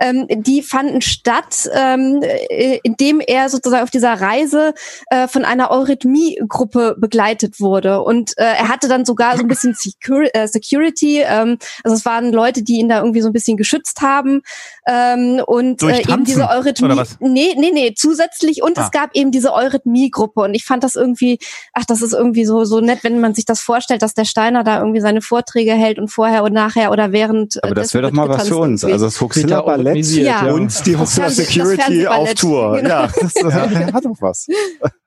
ähm, 0.00 0.26
die 0.28 0.62
fanden 0.62 1.00
statt, 1.00 1.68
ähm, 1.72 2.22
äh, 2.22 2.78
indem 2.82 3.20
er 3.20 3.48
sozusagen 3.48 3.84
auf 3.84 3.90
dieser 3.90 4.20
Reise 4.20 4.74
äh, 5.10 5.28
von 5.28 5.44
einer 5.44 5.70
Eurythmie-Gruppe 5.70 6.96
begleitet 6.98 7.60
wurde 7.60 8.02
und 8.02 8.36
äh, 8.36 8.42
er 8.42 8.68
hatte 8.68 8.88
dann 8.88 9.04
sogar 9.04 9.36
so 9.36 9.42
ein 9.42 9.48
bisschen 9.48 9.74
Secur 9.74 10.26
äh, 10.34 10.46
Security, 10.46 10.67
ähm, 10.72 11.58
also 11.84 11.96
es 11.96 12.04
waren 12.04 12.32
Leute, 12.32 12.62
die 12.62 12.74
ihn 12.78 12.88
da 12.88 12.98
irgendwie 13.00 13.20
so 13.20 13.28
ein 13.28 13.32
bisschen 13.32 13.56
geschützt 13.56 14.00
haben 14.00 14.42
ähm, 14.86 15.40
und 15.46 15.82
Durch 15.82 15.98
äh, 16.08 16.12
eben 16.12 16.24
diese 16.24 16.48
Eurythmie. 16.48 16.86
oder 16.86 16.96
was? 16.96 17.16
Nee, 17.20 17.54
nee, 17.56 17.70
nee, 17.72 17.94
zusätzlich 17.96 18.62
und 18.62 18.78
Ah. 18.78 18.84
es 18.84 18.90
gab 18.90 19.14
eben 19.14 19.30
diese 19.30 19.52
Eurythmie-Gruppe 19.52 20.40
und 20.42 20.54
ich 20.54 20.64
fand 20.64 20.84
das 20.84 20.94
irgendwie, 20.96 21.38
ach, 21.72 21.84
das 21.84 22.02
ist 22.02 22.12
irgendwie 22.12 22.44
so 22.44 22.64
so 22.64 22.80
nett, 22.80 23.00
wenn 23.02 23.20
man 23.20 23.34
sich 23.34 23.44
das 23.44 23.60
vorstellt, 23.60 24.02
dass 24.02 24.14
der 24.14 24.24
Steiner 24.24 24.64
da 24.64 24.78
irgendwie 24.78 25.00
seine 25.00 25.20
Vorträge 25.22 25.72
hält 25.72 25.98
und 25.98 26.08
vorher 26.08 26.42
und 26.44 26.52
nachher 26.52 26.90
oder 26.90 27.12
während. 27.12 27.62
Aber 27.62 27.72
äh, 27.72 27.74
das 27.74 27.88
dessen 27.88 27.94
wäre 28.02 28.10
doch 28.10 28.16
mal 28.16 28.28
was 28.28 28.48
für 28.48 28.56
uns. 28.56 28.82
irgendwie. 28.82 28.92
Also 28.94 29.06
das 29.06 29.20
Huxilla 29.20 29.62
Ballett 29.62 30.04
Ja. 30.06 30.42
und 30.52 30.86
die 30.86 30.92
Das 30.92 31.00
Huxilla 31.00 31.26
das 31.26 31.36
Security 31.36 32.06
auf 32.06 32.34
Tour. 32.34 32.76
genau. 32.76 32.88
Ja, 32.88 33.08
das, 33.20 33.34
das 33.34 33.54
hat 33.54 34.04
doch 34.04 34.16
was. 34.20 34.46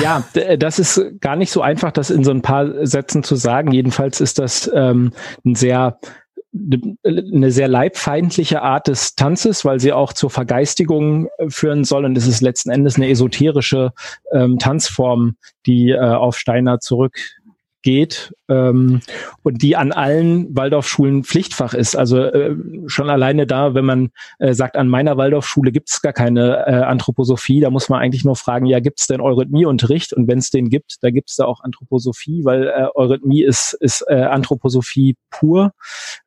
Ja, 0.00 0.24
d- 0.34 0.56
das 0.56 0.78
ist 0.78 1.00
gar 1.20 1.36
nicht 1.36 1.50
so 1.50 1.62
einfach, 1.62 1.92
das 1.92 2.10
in 2.10 2.24
so 2.24 2.30
ein 2.30 2.42
paar 2.42 2.86
Sätzen 2.86 3.22
zu 3.22 3.36
sagen. 3.36 3.72
Jedenfalls 3.72 4.20
ist 4.20 4.38
das 4.38 4.70
ähm, 4.74 5.12
ein 5.44 5.54
sehr 5.54 5.98
eine 6.54 7.50
sehr 7.50 7.66
leibfeindliche 7.66 8.60
Art 8.60 8.86
des 8.86 9.14
Tanzes, 9.14 9.64
weil 9.64 9.80
sie 9.80 9.94
auch 9.94 10.12
zur 10.12 10.28
Vergeistigung 10.28 11.28
äh, 11.38 11.48
führen 11.48 11.84
soll. 11.84 12.04
Und 12.04 12.16
es 12.18 12.26
ist 12.26 12.42
letzten 12.42 12.70
Endes 12.70 12.96
eine 12.96 13.08
esoterische 13.08 13.92
ähm, 14.32 14.58
Tanzform, 14.58 15.36
die 15.64 15.90
äh, 15.92 15.98
auf 15.98 16.36
Steiner 16.36 16.78
zurückgeht 17.82 18.34
ähm, 18.48 19.00
und 19.42 19.62
die 19.62 19.76
an 19.76 19.92
allen 19.92 20.54
Waldorfschulen 20.56 21.24
Pflichtfach 21.24 21.74
ist. 21.74 21.96
Also 21.96 22.18
äh, 22.18 22.56
schon 22.86 23.10
alleine 23.10 23.46
da, 23.46 23.74
wenn 23.74 23.84
man 23.84 24.10
äh, 24.38 24.54
sagt, 24.54 24.76
an 24.76 24.88
meiner 24.88 25.16
Waldorfschule 25.16 25.72
gibt 25.72 25.90
es 25.90 26.02
gar 26.02 26.12
keine 26.12 26.66
äh, 26.66 26.72
Anthroposophie, 26.72 27.60
da 27.60 27.70
muss 27.70 27.88
man 27.88 28.00
eigentlich 28.00 28.24
nur 28.24 28.36
fragen, 28.36 28.66
ja, 28.66 28.80
gibt 28.80 29.00
es 29.00 29.06
denn 29.06 29.20
Eurythmieunterricht? 29.20 30.12
Und 30.12 30.28
wenn 30.28 30.38
es 30.38 30.50
den 30.50 30.68
gibt, 30.68 30.98
da 31.02 31.10
gibt 31.10 31.30
es 31.30 31.36
da 31.36 31.44
auch 31.44 31.60
Anthroposophie, 31.62 32.44
weil 32.44 32.68
äh, 32.68 32.86
Eurythmie 32.94 33.42
ist, 33.42 33.74
ist 33.80 34.04
äh, 34.08 34.14
Anthroposophie 34.14 35.16
pur. 35.30 35.72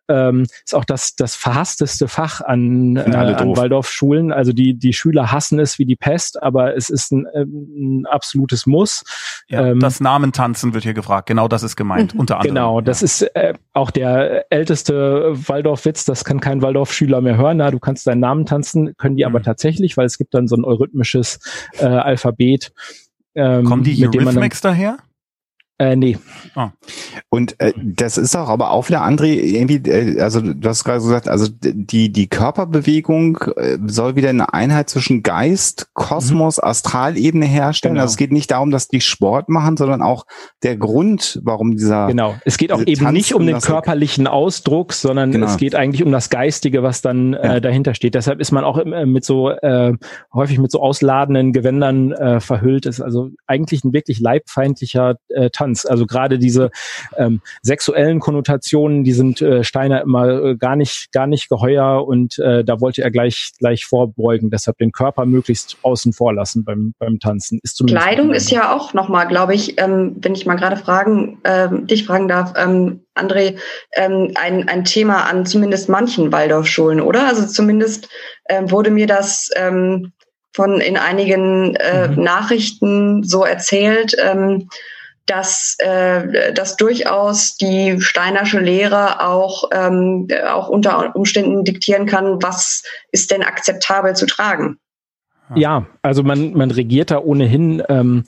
Ähm, 0.07 0.43
ist 0.63 0.75
auch 0.75 0.85
das, 0.85 1.15
das 1.15 1.35
verhassteste 1.35 2.07
Fach 2.07 2.41
an, 2.41 2.95
äh, 2.95 3.01
an. 3.01 3.57
Waldorfschulen. 3.57 4.31
Also 4.31 4.53
die, 4.53 4.75
die 4.77 4.93
Schüler 4.93 5.31
hassen 5.31 5.59
es 5.59 5.79
wie 5.79 5.85
die 5.85 5.95
Pest, 5.95 6.41
aber 6.43 6.75
es 6.77 6.89
ist 6.89 7.11
ein, 7.11 7.25
ähm, 7.33 8.01
ein 8.03 8.05
absolutes 8.05 8.65
Muss. 8.67 9.03
Ja, 9.47 9.67
Ähm, 9.67 9.79
das 9.79 9.99
Namentanzen 9.99 10.73
wird 10.73 10.83
hier 10.83 10.93
gefragt. 10.93 11.27
Genau 11.27 11.47
das 11.47 11.63
ist 11.63 11.75
gemeint, 11.75 12.13
unter 12.15 12.35
anderem. 12.37 12.53
Genau, 12.55 12.81
das 12.81 13.01
ist 13.01 13.23
äh, 13.35 13.53
auch 13.73 13.89
der 13.91 14.45
älteste 14.51 15.33
Waldorf-Witz, 15.47 16.05
das 16.05 16.23
kann 16.23 16.39
kein 16.39 16.61
Waldorf-Schüler 16.61 17.21
mehr 17.21 17.37
hören. 17.37 17.57
Na, 17.57 17.71
du 17.71 17.79
kannst 17.79 18.05
deinen 18.05 18.19
Namen 18.19 18.45
tanzen, 18.45 18.95
können 18.97 19.15
die 19.17 19.25
aber 19.25 19.39
Mhm. 19.39 19.43
tatsächlich, 19.43 19.97
weil 19.97 20.05
es 20.05 20.17
gibt 20.17 20.33
dann 20.33 20.47
so 20.47 20.55
ein 20.55 20.63
eurythmisches 20.65 21.39
äh, 21.79 21.85
Alphabet. 21.85 22.71
Ähm, 23.33 23.65
Kommen 23.65 23.83
die 23.83 23.91
mit 23.99 24.13
dem 24.13 24.23
man 24.23 24.35
dann- 24.35 24.37
Eurythmics 24.43 24.61
daher? 24.61 24.97
Äh, 25.77 25.97
nee, 25.97 26.17
Und 27.29 27.59
äh, 27.59 27.73
das 27.83 28.17
ist 28.17 28.33
auch 28.35 28.47
aber 28.47 28.71
auch 28.71 28.87
wieder, 28.87 29.03
André, 29.05 29.33
irgendwie, 29.33 29.89
äh, 29.89 30.21
also 30.21 30.39
du 30.39 30.69
hast 30.69 30.85
gerade 30.85 30.99
gesagt, 30.99 31.27
also 31.27 31.47
die, 31.51 32.11
die 32.13 32.27
Körperbewegung 32.27 33.37
äh, 33.57 33.77
soll 33.85 34.15
wieder 34.15 34.29
eine 34.29 34.53
Einheit 34.53 34.89
zwischen 34.89 35.21
Geist, 35.21 35.89
Kosmos, 35.93 36.59
Astralebene 36.63 37.45
herstellen. 37.45 37.95
Genau. 37.95 38.03
Also 38.03 38.13
es 38.13 38.17
geht 38.17 38.31
nicht 38.31 38.51
darum, 38.51 38.71
dass 38.71 38.87
die 38.87 39.01
Sport 39.01 39.49
machen, 39.49 39.75
sondern 39.75 40.01
auch 40.01 40.25
der 40.63 40.77
Grund, 40.77 41.41
warum 41.43 41.71
dieser 41.75 42.07
genau. 42.07 42.35
Es 42.45 42.57
geht 42.57 42.71
auch 42.71 42.81
eben 42.85 43.11
nicht 43.11 43.33
um 43.33 43.45
den 43.45 43.59
körperlichen 43.59 44.27
Ausdruck, 44.27 44.93
sondern 44.93 45.31
Genau. 45.31 45.47
es 45.47 45.57
geht 45.57 45.75
eigentlich 45.75 46.03
um 46.03 46.11
das 46.13 46.29
Geistige, 46.29 46.83
was 46.83 47.01
dann 47.01 47.33
Ja. 47.33 47.55
äh, 47.55 47.61
dahinter 47.61 47.95
steht. 47.95 48.15
Deshalb 48.15 48.39
ist 48.39 48.51
man 48.51 48.63
auch 48.63 48.77
äh, 48.77 49.05
mit 49.05 49.25
so 49.25 49.49
äh, 49.49 49.91
häufig 50.33 50.57
mit 50.57 50.71
so 50.71 50.79
ausladenden 50.81 51.51
Gewändern 51.51 52.13
äh, 52.13 52.39
verhüllt. 52.39 52.85
Ist 52.85 53.01
also 53.01 53.29
eigentlich 53.45 53.83
ein 53.83 53.91
wirklich 53.91 54.21
leibfeindlicher 54.21 55.15
äh, 55.29 55.49
Tanz. 55.49 55.64
Also 55.85 56.05
gerade 56.05 56.37
diese 56.37 56.69
ähm, 57.17 57.41
sexuellen 57.61 58.19
Konnotationen, 58.19 59.03
die 59.03 59.13
sind 59.13 59.41
äh, 59.41 59.63
Steiner 59.63 60.01
immer 60.01 60.27
äh, 60.27 60.55
gar 60.55 60.75
nicht 60.75 61.11
gar 61.11 61.27
nicht 61.27 61.49
geheuer 61.49 62.05
und 62.05 62.37
äh, 62.39 62.63
da 62.63 62.81
wollte 62.81 63.01
er 63.01 63.11
gleich 63.11 63.51
gleich 63.57 63.85
vorbeugen. 63.85 64.49
Deshalb 64.49 64.77
den 64.77 64.91
Körper 64.91 65.25
möglichst 65.25 65.77
außen 65.81 66.13
vor 66.13 66.33
lassen 66.33 66.63
beim 66.63 66.93
beim 66.99 67.19
Tanzen. 67.19 67.59
Ist 67.63 67.83
Kleidung 67.87 68.33
ist 68.33 68.51
ja 68.51 68.73
auch 68.73 68.93
nochmal, 68.93 69.27
glaube 69.27 69.53
ich, 69.53 69.79
ähm, 69.79 70.15
wenn 70.19 70.33
ich 70.33 70.45
mal 70.45 70.55
gerade 70.55 70.77
fragen, 70.77 71.39
ähm, 71.43 71.87
dich 71.87 72.05
fragen 72.05 72.27
darf, 72.27 72.53
ähm, 72.55 73.01
André, 73.15 73.57
ähm, 73.95 74.31
ein, 74.35 74.67
ein 74.67 74.83
Thema 74.83 75.23
an 75.29 75.45
zumindest 75.45 75.89
manchen 75.89 76.31
Waldorfschulen, 76.31 77.01
oder? 77.01 77.27
Also 77.27 77.45
zumindest 77.47 78.09
ähm, 78.49 78.71
wurde 78.71 78.91
mir 78.91 79.07
das 79.07 79.49
ähm, 79.55 80.11
von 80.53 80.79
in 80.79 80.97
einigen 80.97 81.75
äh, 81.75 82.09
Mhm. 82.09 82.23
Nachrichten 82.23 83.23
so 83.23 83.43
erzählt, 83.43 84.15
ähm, 84.21 84.69
dass, 85.25 85.75
äh, 85.79 86.53
dass 86.53 86.77
durchaus 86.77 87.57
die 87.57 87.99
Steinersche 87.99 88.59
Lehre 88.59 89.21
auch, 89.25 89.69
ähm, 89.71 90.27
auch 90.47 90.69
unter 90.69 91.15
Umständen 91.15 91.63
diktieren 91.63 92.05
kann, 92.05 92.41
was 92.41 92.83
ist 93.11 93.31
denn 93.31 93.43
akzeptabel 93.43 94.15
zu 94.15 94.25
tragen. 94.25 94.77
Ja, 95.55 95.85
also 96.01 96.23
man, 96.23 96.53
man 96.53 96.71
regiert 96.71 97.11
da 97.11 97.19
ohnehin 97.19 97.83
ähm, 97.89 98.23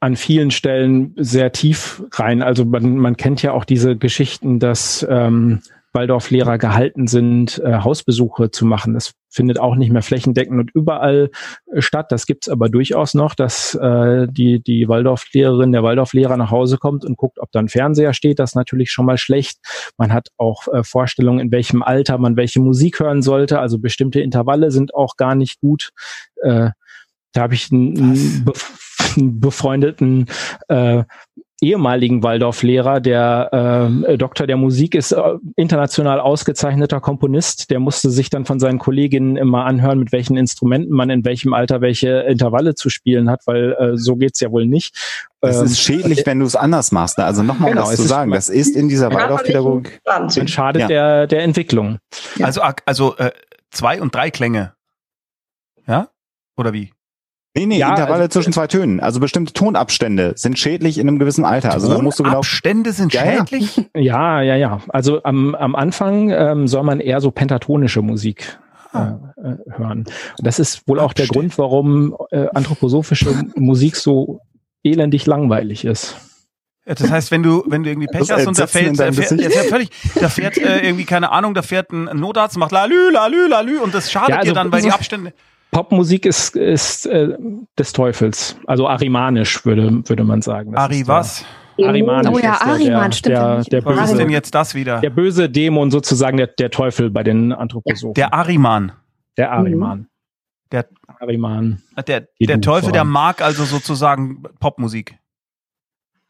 an 0.00 0.16
vielen 0.16 0.50
Stellen 0.50 1.14
sehr 1.16 1.52
tief 1.52 2.02
rein. 2.12 2.42
Also 2.42 2.64
man, 2.64 2.96
man 2.96 3.16
kennt 3.16 3.42
ja 3.42 3.52
auch 3.52 3.64
diese 3.64 3.96
Geschichten, 3.96 4.58
dass 4.58 5.06
ähm, 5.08 5.60
Waldorflehrer 5.92 6.58
gehalten 6.58 7.06
sind, 7.06 7.58
äh, 7.64 7.78
Hausbesuche 7.78 8.50
zu 8.50 8.64
machen. 8.64 8.94
Das 8.94 9.12
findet 9.30 9.58
auch 9.58 9.76
nicht 9.76 9.90
mehr 9.90 10.02
flächendeckend 10.02 10.60
und 10.60 10.70
überall 10.74 11.30
äh, 11.72 11.80
statt. 11.80 12.12
Das 12.12 12.26
gibt's 12.26 12.48
aber 12.48 12.68
durchaus 12.68 13.14
noch, 13.14 13.34
dass 13.34 13.74
äh, 13.74 14.26
die, 14.28 14.62
die 14.62 14.88
Waldorflehrerin, 14.88 15.72
der 15.72 15.82
Waldorflehrer 15.82 16.36
nach 16.36 16.50
Hause 16.50 16.76
kommt 16.78 17.04
und 17.04 17.16
guckt, 17.16 17.38
ob 17.40 17.50
da 17.52 17.60
ein 17.60 17.68
Fernseher 17.68 18.12
steht. 18.12 18.38
Das 18.38 18.50
ist 18.50 18.56
natürlich 18.56 18.90
schon 18.90 19.06
mal 19.06 19.18
schlecht. 19.18 19.58
Man 19.96 20.12
hat 20.12 20.28
auch 20.36 20.68
äh, 20.68 20.82
Vorstellungen, 20.82 21.40
in 21.40 21.52
welchem 21.52 21.82
Alter 21.82 22.18
man 22.18 22.36
welche 22.36 22.60
Musik 22.60 23.00
hören 23.00 23.22
sollte. 23.22 23.60
Also 23.60 23.78
bestimmte 23.78 24.20
Intervalle 24.20 24.70
sind 24.70 24.94
auch 24.94 25.16
gar 25.16 25.34
nicht 25.34 25.60
gut. 25.60 25.90
Äh, 26.42 26.70
da 27.32 27.42
habe 27.42 27.54
ich 27.54 27.70
ein, 27.70 28.12
ein 28.12 28.44
Bef 28.44 28.90
befreundeten 29.16 30.26
äh, 30.68 31.04
ehemaligen 31.60 32.22
Waldorf-Lehrer, 32.22 33.00
der 33.00 33.90
äh, 34.08 34.16
Doktor 34.16 34.46
der 34.46 34.56
Musik 34.56 34.94
ist, 34.94 35.12
äh, 35.12 35.20
international 35.56 36.20
ausgezeichneter 36.20 37.00
Komponist. 37.00 37.70
Der 37.70 37.80
musste 37.80 38.10
sich 38.10 38.30
dann 38.30 38.46
von 38.46 38.58
seinen 38.60 38.78
Kolleginnen 38.78 39.36
immer 39.36 39.64
anhören, 39.66 39.98
mit 39.98 40.12
welchen 40.12 40.36
Instrumenten 40.36 40.94
man 40.94 41.10
in 41.10 41.24
welchem 41.24 41.52
Alter 41.54 41.80
welche 41.80 42.20
Intervalle 42.20 42.74
zu 42.74 42.88
spielen 42.90 43.28
hat, 43.30 43.42
weil 43.46 43.72
äh, 43.78 43.96
so 43.96 44.16
geht's 44.16 44.40
ja 44.40 44.50
wohl 44.50 44.66
nicht. 44.66 44.94
Das 45.40 45.58
Ähm, 45.58 45.64
ist 45.66 45.80
schädlich, 45.80 46.24
wenn 46.26 46.38
du 46.40 46.46
es 46.46 46.56
anders 46.56 46.92
machst. 46.92 47.18
ne? 47.18 47.24
Also 47.24 47.42
nochmal 47.42 47.70
um 47.70 47.74
Genau, 47.76 47.84
das 47.86 47.94
es 47.98 48.02
zu 48.02 48.08
sagen. 48.08 48.30
Das 48.32 48.48
ist 48.48 48.76
in 48.76 48.88
dieser 48.88 49.12
Waldorfpädagogik. 49.12 50.00
dann 50.04 50.30
schadet 50.48 50.82
Ja. 50.82 50.88
der, 50.88 51.26
der 51.26 51.42
Entwicklung. 51.42 51.98
Also, 52.42 52.60
also 52.86 53.16
äh, 53.16 53.30
zwei 53.70 54.00
und 54.00 54.14
drei 54.14 54.30
Klänge. 54.30 54.72
Ja? 55.86 56.08
Oder 56.56 56.72
wie? 56.72 56.92
Nee, 57.56 57.66
nee, 57.66 57.78
Ja, 57.78 57.90
Intervalle 57.90 58.22
also- 58.22 58.28
zwischen 58.40 58.52
zwei 58.52 58.66
Tönen. 58.68 59.00
Also 59.00 59.18
bestimmte 59.18 59.52
Tonabstände 59.52 60.34
sind 60.36 60.58
schädlich 60.58 60.98
in 60.98 61.08
einem 61.08 61.18
gewissen 61.18 61.44
Alter. 61.44 61.72
Also 61.72 61.88
da 61.92 62.00
musst 62.00 62.18
du 62.20 62.22
genau. 62.22 62.38
Abstände 62.38 62.92
sind 62.92 63.12
Ja, 63.12 63.22
schädlich? 63.24 63.80
Ja, 63.96 64.40
ja, 64.40 64.54
ja. 64.54 64.80
Also 64.88 65.22
am, 65.24 65.54
am 65.56 65.74
Anfang 65.74 66.30
ähm, 66.30 66.68
soll 66.68 66.84
man 66.84 67.00
eher 67.00 67.20
so 67.20 67.30
pentatonische 67.32 68.02
Musik 68.02 68.58
äh, 68.94 68.96
Ah. 68.98 69.34
äh, 69.36 69.56
hören. 69.78 69.98
Und 70.38 70.46
das 70.46 70.58
ist 70.60 70.86
wohl 70.88 71.00
auch 71.00 71.12
der. 71.12 71.26
Grund, 71.26 71.58
warum 71.58 72.16
äh, 72.30 72.46
anthroposophische 72.54 73.34
Musik 73.56 73.96
so 73.96 74.40
elendig 74.84 75.26
langweilig 75.26 75.84
ist. 75.84 76.16
Ja, 76.86 76.94
das 76.94 77.10
heißt, 77.10 77.30
wenn 77.30 77.42
du, 77.42 77.62
wenn 77.68 77.82
du 77.82 77.90
irgendwie 77.90 78.06
Pech 78.08 78.20
Das 78.28 78.30
hast 78.30 78.46
und 78.46 78.58
da 78.58 78.66
fährt, 78.66 78.98
da 78.98 79.04
deinem 79.10 79.14
fährt, 79.14 79.40
ja, 79.40 79.50
völlig, 79.64 79.90
da 80.18 80.28
fährt 80.28 80.56
äh, 80.56 80.80
irgendwie, 80.80 81.04
keine 81.04 81.30
Ahnung, 81.30 81.54
da 81.54 81.62
fährt 81.62 81.92
ein 81.92 82.04
Notarzt, 82.18 82.56
macht 82.56 82.72
lalü, 82.72 83.10
lalü, 83.12 83.46
lalü 83.48 83.78
und 83.78 83.94
das 83.94 84.10
schadet 84.10 84.30
Ja, 84.30 84.36
also 84.38 84.50
dir 84.52 84.54
dann, 84.54 84.72
weil 84.72 84.80
die 84.82 84.88
so- 84.88 84.94
Abstände. 84.94 85.32
Popmusik 85.70 86.26
ist, 86.26 86.56
ist 86.56 87.06
äh, 87.06 87.36
des 87.78 87.92
Teufels. 87.92 88.56
Also 88.66 88.88
arimanisch 88.88 89.64
würde, 89.64 90.02
würde 90.08 90.24
man 90.24 90.42
sagen. 90.42 90.72
Das 90.72 90.80
Ari, 90.84 91.00
ist 91.00 91.08
der- 91.08 91.14
was? 91.14 91.44
Arimanisch 91.82 92.30
Oh 92.34 92.38
ja, 92.38 92.52
ist 92.54 92.60
der, 92.62 92.72
Ariman, 92.72 93.10
der, 93.10 93.12
stimmt 93.16 93.34
ja 93.36 93.54
der, 93.62 93.64
der, 93.80 93.84
Was 93.86 93.94
ist 93.94 94.00
böse, 94.10 94.16
denn 94.18 94.30
jetzt 94.30 94.54
das 94.54 94.74
wieder? 94.74 95.00
der 95.00 95.08
böse 95.10 95.48
Dämon 95.48 95.90
sozusagen, 95.90 96.36
der, 96.36 96.48
der 96.48 96.70
Teufel 96.70 97.10
bei 97.10 97.22
den 97.22 97.52
Anthroposophen. 97.52 98.14
Der 98.14 98.34
Ariman. 98.34 98.92
der 99.38 99.52
Ariman. 99.52 100.08
Der- 100.72 100.86
Ariman. 101.20 101.80
Der, 102.06 102.26
der 102.40 102.60
Teufel, 102.60 102.92
der 102.92 103.04
mag 103.04 103.40
also 103.42 103.64
sozusagen 103.64 104.42
Popmusik. 104.60 105.14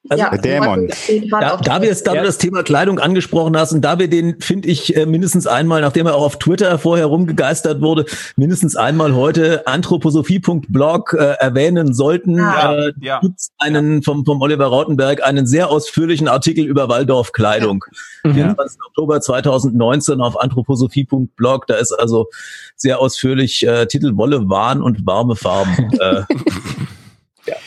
Also 0.09 0.24
ja, 0.24 0.31
der 0.31 0.39
Dämon. 0.60 0.89
Da, 1.31 1.56
da, 1.59 1.82
wir 1.82 1.90
es, 1.90 2.02
da 2.02 2.14
Ja. 2.14 2.20
du 2.22 2.27
das 2.27 2.39
Thema 2.39 2.62
Kleidung 2.62 2.98
angesprochen 2.98 3.55
hast 3.56 3.72
und 3.72 3.82
da 3.82 3.98
wir 3.98 4.09
den, 4.09 4.40
finde 4.40 4.68
ich, 4.68 4.97
äh, 4.97 5.05
mindestens 5.05 5.47
einmal, 5.47 5.82
nachdem 5.82 6.06
er 6.06 6.14
auch 6.14 6.22
auf 6.24 6.39
Twitter 6.39 6.78
vorher 6.78 7.05
rumgegeistert 7.06 7.82
wurde, 7.82 8.06
mindestens 8.35 8.77
einmal 8.77 9.14
heute 9.14 9.66
anthroposophie.blog 9.66 11.12
äh, 11.18 11.24
erwähnen 11.39 11.93
sollten, 11.93 12.39
Ja, 12.39 12.74
äh, 12.86 12.93
ja. 13.01 13.20
gibt's 13.20 13.51
einen 13.59 14.02
vom, 14.02 14.24
vom 14.24 14.40
Oliver 14.40 14.66
Rautenberg 14.66 15.22
einen 15.22 15.47
sehr 15.47 15.68
ausführlichen 15.70 16.28
Artikel 16.28 16.64
über 16.64 16.89
Waldorf-Kleidung. 16.89 17.85
Mhm. 18.24 18.35
24. 18.35 18.78
Oktober 18.86 19.20
2019 19.20 20.20
auf 20.22 20.40
anthroposophie.blog. 20.40 21.66
Da 21.66 21.74
ist 21.77 21.93
also 21.93 22.27
sehr 22.74 23.01
ausführlich 23.01 23.66
äh, 23.66 23.86
Titel 23.86 24.16
Wolle, 24.16 24.48
Wahn 24.48 24.81
und 24.82 25.05
warme 25.06 25.36
Farben. 25.36 25.90
äh, 26.01 26.22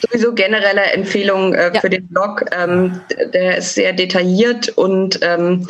sowieso 0.01 0.33
generelle 0.33 0.81
Empfehlung 0.93 1.53
äh, 1.53 1.71
Ja. 1.73 1.81
für 1.81 1.89
den 1.89 2.07
Blog. 2.07 2.45
Ähm, 2.51 3.01
der 3.33 3.57
ist 3.57 3.75
sehr 3.75 3.93
detailliert 3.93 4.69
und 4.69 5.19
ähm, 5.21 5.67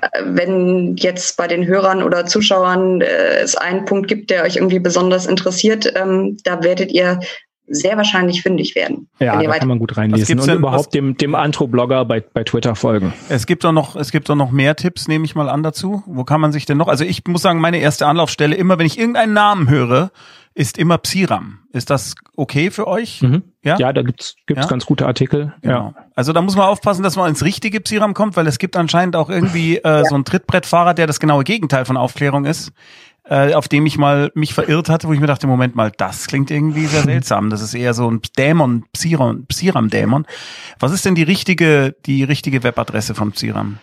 äh, 0.00 0.08
wenn 0.24 0.96
jetzt 0.96 1.36
bei 1.36 1.46
den 1.46 1.66
Hörern 1.66 2.02
oder 2.02 2.26
Zuschauern 2.26 3.00
äh, 3.00 3.38
es 3.42 3.54
einen 3.56 3.84
Punkt 3.84 4.08
gibt, 4.08 4.30
der 4.30 4.42
euch 4.44 4.56
irgendwie 4.56 4.78
besonders 4.80 5.26
interessiert, 5.26 5.92
ähm, 5.96 6.36
da 6.44 6.62
werdet 6.62 6.90
ihr 6.92 7.20
sehr 7.68 7.96
wahrscheinlich 7.96 8.42
fündig 8.42 8.76
werden. 8.76 9.08
Ja, 9.18 9.32
wenn 9.32 9.40
ihr 9.40 9.44
da 9.48 9.50
weiter 9.50 9.58
kann 9.60 9.68
man 9.70 9.78
gut 9.80 9.90
Was 9.90 9.98
reinlesen 9.98 10.26
gibt's 10.26 10.42
und 10.44 10.48
denn- 10.50 10.58
überhaupt 10.58 10.78
was- 10.86 10.88
dem, 10.90 11.16
dem 11.16 11.34
Antro-Blogger 11.34 12.04
bei, 12.04 12.20
bei 12.20 12.44
Twitter 12.44 12.76
folgen. 12.76 13.12
Es 13.28 13.46
gibt 13.46 13.64
doch 13.64 13.72
noch, 13.72 13.96
es 13.96 14.12
gibt 14.12 14.28
doch 14.28 14.36
noch 14.36 14.52
mehr 14.52 14.76
Tipps, 14.76 15.08
nehme 15.08 15.24
ich 15.24 15.34
mal 15.34 15.48
an 15.48 15.64
dazu. 15.64 16.04
Wo 16.06 16.22
kann 16.22 16.40
man 16.40 16.52
sich 16.52 16.64
denn 16.64 16.78
noch? 16.78 16.86
Also 16.86 17.02
ich 17.04 17.22
muss 17.26 17.42
sagen, 17.42 17.58
meine 17.60 17.78
erste 17.80 18.06
Anlaufstelle, 18.06 18.54
immer 18.54 18.78
wenn 18.78 18.86
ich 18.86 18.98
irgendeinen 19.00 19.32
Namen 19.32 19.68
höre, 19.68 20.10
ist 20.56 20.78
immer 20.78 20.96
Psiram. 20.96 21.58
Ist 21.70 21.90
das 21.90 22.14
okay 22.34 22.70
für 22.70 22.86
euch? 22.86 23.20
Mhm. 23.20 23.42
Ja? 23.62 23.76
Ja, 23.78 23.92
da 23.92 24.00
gibt's 24.00 24.36
gibt's 24.46 24.64
Ja? 24.64 24.68
ganz 24.70 24.86
gute 24.86 25.06
Artikel. 25.06 25.54
Genau. 25.60 25.94
Also 26.14 26.32
da 26.32 26.40
muss 26.40 26.56
man 26.56 26.66
aufpassen, 26.66 27.02
dass 27.02 27.14
man 27.14 27.28
ins 27.28 27.44
richtige 27.44 27.78
Psiram 27.82 28.14
kommt, 28.14 28.36
weil 28.38 28.46
es 28.46 28.58
gibt 28.58 28.74
anscheinend 28.74 29.16
auch 29.16 29.28
irgendwie 29.28 29.76
äh, 29.76 30.04
so 30.08 30.14
einen 30.14 30.24
Trittbrettfahrer, 30.24 30.94
der 30.94 31.06
das 31.06 31.20
genaue 31.20 31.44
Gegenteil 31.44 31.84
von 31.84 31.98
Aufklärung 31.98 32.46
ist, 32.46 32.72
äh, 33.24 33.52
auf 33.52 33.68
dem 33.68 33.84
ich 33.84 33.98
mal 33.98 34.32
mich 34.34 34.54
verirrt 34.54 34.88
hatte, 34.88 35.08
wo 35.08 35.12
ich 35.12 35.20
mir 35.20 35.26
dachte, 35.26 35.46
Moment 35.46 35.76
mal, 35.76 35.92
das 35.94 36.26
klingt 36.26 36.50
irgendwie 36.50 36.86
sehr 36.86 37.02
seltsam. 37.04 37.50
Das 37.50 37.60
ist 37.60 37.74
eher 37.74 37.92
so 37.92 38.10
ein 38.10 38.22
Dämon, 38.38 38.86
Psiram, 38.94 39.44
Psiram-Dämon. 39.44 40.24
Was 40.78 40.90
ist 40.92 41.04
denn 41.04 41.14
die 41.14 41.22
richtige, 41.22 41.94
die 42.06 42.24
richtige 42.24 42.62
Webadresse 42.62 43.14
von 43.14 43.32
Psiram? 43.32 43.76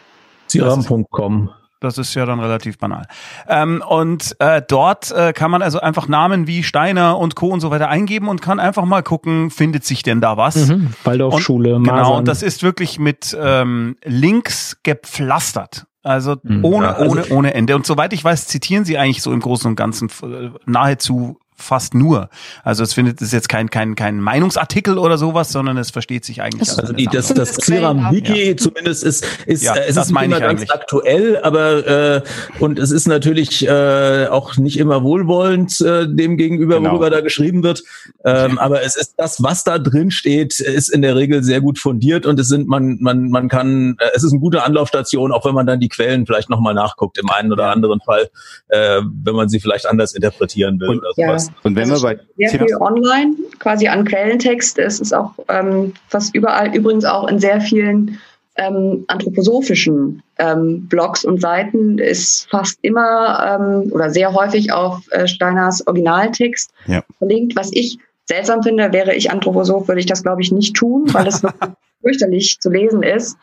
Siram.com. 0.47 1.51
Das 1.83 1.97
ist 1.97 2.13
ja 2.15 2.25
dann 2.25 2.39
relativ 2.39 2.77
banal. 2.77 3.05
Ähm, 3.47 3.83
und 3.87 4.35
äh, 4.39 4.61
dort 4.67 5.11
äh, 5.11 5.33
kann 5.33 5.51
man 5.51 5.61
also 5.61 5.79
einfach 5.79 6.07
Namen 6.07 6.47
wie 6.47 6.63
Steiner 6.63 7.17
und 7.17 7.35
Co. 7.35 7.47
und 7.49 7.59
so 7.59 7.71
weiter 7.71 7.89
eingeben 7.89 8.27
und 8.29 8.41
kann 8.41 8.59
einfach 8.59 8.85
mal 8.85 9.03
gucken, 9.03 9.49
findet 9.51 9.83
sich 9.85 10.01
denn 10.03 10.21
da 10.21 10.37
was? 10.37 10.69
Mhm. 10.69 10.93
Waldorfschule, 11.03 11.75
Und, 11.75 11.83
genau, 11.83 11.95
Masern. 11.97 12.17
und 12.19 12.27
das 12.27 12.41
ist 12.41 12.63
wirklich 12.63 12.99
mit 12.99 13.37
ähm, 13.39 13.97
Links 14.05 14.77
gepflastert. 14.83 15.85
Also 16.05 16.35
Mhm. 16.43 16.65
ohne, 16.65 16.85
Ja, 16.87 16.93
also- 16.95 17.11
ohne, 17.11 17.25
ohne 17.29 17.53
Ende. 17.53 17.75
Und 17.75 17.85
soweit 17.85 18.11
ich 18.13 18.23
weiß, 18.23 18.47
zitieren 18.47 18.83
sie 18.83 18.97
eigentlich 18.97 19.21
so 19.21 19.31
im 19.31 19.39
Großen 19.39 19.69
und 19.69 19.75
Ganzen 19.75 20.09
äh, 20.09 20.49
nahezu 20.65 21.37
fast 21.55 21.93
nur. 21.93 22.29
Also 22.63 22.83
es 22.83 22.93
findet 22.93 23.21
es 23.21 23.27
ist 23.27 23.33
jetzt 23.33 23.49
kein 23.49 23.69
kein 23.69 23.95
kein 23.95 24.19
Meinungsartikel 24.19 24.97
oder 24.97 25.17
sowas, 25.17 25.51
sondern 25.51 25.77
es 25.77 25.91
versteht 25.91 26.25
sich 26.25 26.41
eigentlich. 26.41 26.69
Das- 26.69 26.79
als 26.79 26.79
Also 26.79 26.93
eine 26.93 26.97
die, 26.97 27.05
das, 27.15 27.27
Sammlung. 27.29 27.45
das 27.45 27.57
Xiram-Wiki 27.57 28.55
zumindest 28.55 29.03
ist, 29.03 29.25
ist, 29.45 29.63
Ja, 29.63 29.75
äh, 29.75 29.85
es 29.87 29.95
das 29.95 30.07
ist 30.07 30.13
nicht 30.13 30.23
immer 30.23 30.39
ganz 30.39 30.61
eigentlich. 30.61 30.71
aktuell, 30.73 31.39
aber 31.43 31.87
äh, 31.87 32.21
und 32.59 32.79
es 32.79 32.91
ist 32.91 33.07
natürlich 33.07 33.67
äh, 33.67 34.27
auch 34.29 34.57
nicht 34.57 34.77
immer 34.77 35.03
wohlwollend 35.03 35.79
äh, 35.81 36.07
dem 36.07 36.37
gegenüber, 36.37 36.77
Genau. 36.77 36.91
worüber 36.91 37.09
da 37.09 37.21
geschrieben 37.21 37.63
wird. 37.63 37.83
Ähm, 38.25 38.57
aber 38.59 38.83
es 38.83 38.95
ist 38.95 39.15
das, 39.17 39.41
was 39.43 39.63
da 39.63 39.79
drin 39.79 40.11
steht, 40.11 40.59
ist 40.59 40.89
in 40.89 41.01
der 41.01 41.15
Regel 41.15 41.43
sehr 41.43 41.61
gut 41.61 41.77
fundiert 41.79 42.25
und 42.25 42.39
es 42.39 42.47
sind 42.47 42.67
man 42.67 42.97
man 42.99 43.29
man 43.29 43.47
kann 43.49 43.95
äh, 43.99 44.05
es 44.15 44.23
ist 44.23 44.31
eine 44.31 44.39
gute 44.39 44.63
Anlaufstation, 44.63 45.31
auch 45.31 45.45
wenn 45.45 45.53
man 45.53 45.65
dann 45.67 45.79
die 45.79 45.89
Quellen 45.89 46.25
vielleicht 46.25 46.49
nochmal 46.49 46.73
nachguckt 46.73 47.17
im 47.17 47.29
einen 47.29 47.51
oder 47.51 47.69
anderen 47.71 47.99
Fall, 48.01 48.29
äh, 48.69 49.01
wenn 49.23 49.35
man 49.35 49.49
sie 49.49 49.59
vielleicht 49.59 49.85
anders 49.85 50.13
interpretieren 50.13 50.79
will 50.79 50.89
Und- 50.89 50.99
oder 50.99 51.11
Ja. 51.17 51.27
Sowas. 51.45 51.55
Und 51.63 51.75
wenn 51.75 51.87
wir 51.87 51.93
Also 51.93 52.07
bei 52.07 52.19
sehr 52.37 52.49
Thema- 52.49 52.65
viel 52.65 52.75
online, 52.77 53.35
quasi 53.59 53.87
an 53.87 54.05
Quellentext. 54.05 54.77
Es 54.79 54.99
ist 54.99 55.13
auch 55.13 55.31
ähm, 55.49 55.93
fast 56.07 56.35
überall, 56.35 56.75
übrigens 56.75 57.05
auch 57.05 57.27
in 57.27 57.39
sehr 57.39 57.61
vielen 57.61 58.19
ähm, 58.55 59.03
anthroposophischen 59.07 60.21
ähm, 60.37 60.87
Blogs 60.87 61.25
und 61.25 61.41
Seiten 61.41 61.97
ist 61.97 62.47
fast 62.51 62.77
immer 62.83 63.57
ähm, 63.59 63.91
oder 63.91 64.11
sehr 64.11 64.31
häufig 64.33 64.71
auf 64.71 65.01
äh, 65.11 65.27
Steiners 65.27 65.85
Originaltext 65.87 66.71
Ja. 66.87 67.01
verlinkt. 67.17 67.55
Was 67.55 67.71
ich 67.73 67.97
seltsam 68.25 68.61
finde, 68.61 68.93
wäre 68.93 69.15
ich 69.15 69.31
Anthroposoph, 69.31 69.87
würde 69.87 69.99
ich 69.99 70.05
das, 70.05 70.21
glaube 70.23 70.41
ich, 70.43 70.51
nicht 70.51 70.75
tun, 70.75 71.05
weil 71.13 71.27
es 71.27 71.41
fürchterlich 72.01 72.57
zu 72.59 72.69
lesen 72.69 73.01
ist. 73.01 73.37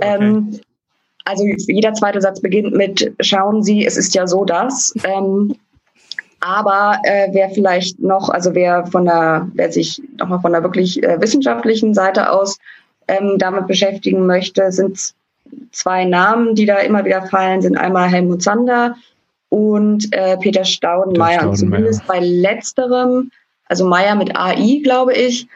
Ähm, 0.00 0.58
also 1.24 1.44
jeder 1.68 1.92
zweite 1.94 2.20
Satz 2.20 2.40
beginnt 2.40 2.72
mit 2.74 3.12
Schauen 3.20 3.62
Sie, 3.62 3.84
es 3.86 3.96
ist 3.96 4.14
ja 4.14 4.26
so 4.26 4.44
das. 4.44 4.94
Aber 6.46 7.00
äh, 7.02 7.28
wer 7.32 7.50
vielleicht 7.50 7.98
noch, 7.98 8.28
also 8.28 8.54
wer 8.54 8.86
von 8.86 9.04
der, 9.04 9.48
wer 9.54 9.72
sich 9.72 10.00
nochmal 10.16 10.38
von 10.38 10.52
der 10.52 10.62
wirklich 10.62 11.02
äh, 11.02 11.20
wissenschaftlichen 11.20 11.92
Seite 11.92 12.30
aus 12.30 12.58
ähm, 13.08 13.34
damit 13.36 13.66
beschäftigen 13.66 14.26
möchte, 14.26 14.70
sind 14.70 15.12
zwei 15.72 16.04
Namen, 16.04 16.54
die 16.54 16.64
da 16.64 16.76
immer 16.76 17.04
wieder 17.04 17.26
fallen, 17.26 17.62
sind 17.62 17.76
einmal 17.76 18.08
Helmut 18.08 18.44
Zander 18.44 18.94
und 19.48 20.12
äh, 20.12 20.36
Peter 20.36 20.64
Staudenmeier. 20.64 21.48
Und 21.48 21.56
Staudenmeier. 21.56 21.80
zumindest 21.80 22.06
bei 22.06 22.20
letzterem, 22.20 23.32
also 23.64 23.84
Meier 23.84 24.14
mit 24.14 24.36
AI, 24.36 24.80
glaube 24.84 25.14
ich, 25.14 25.48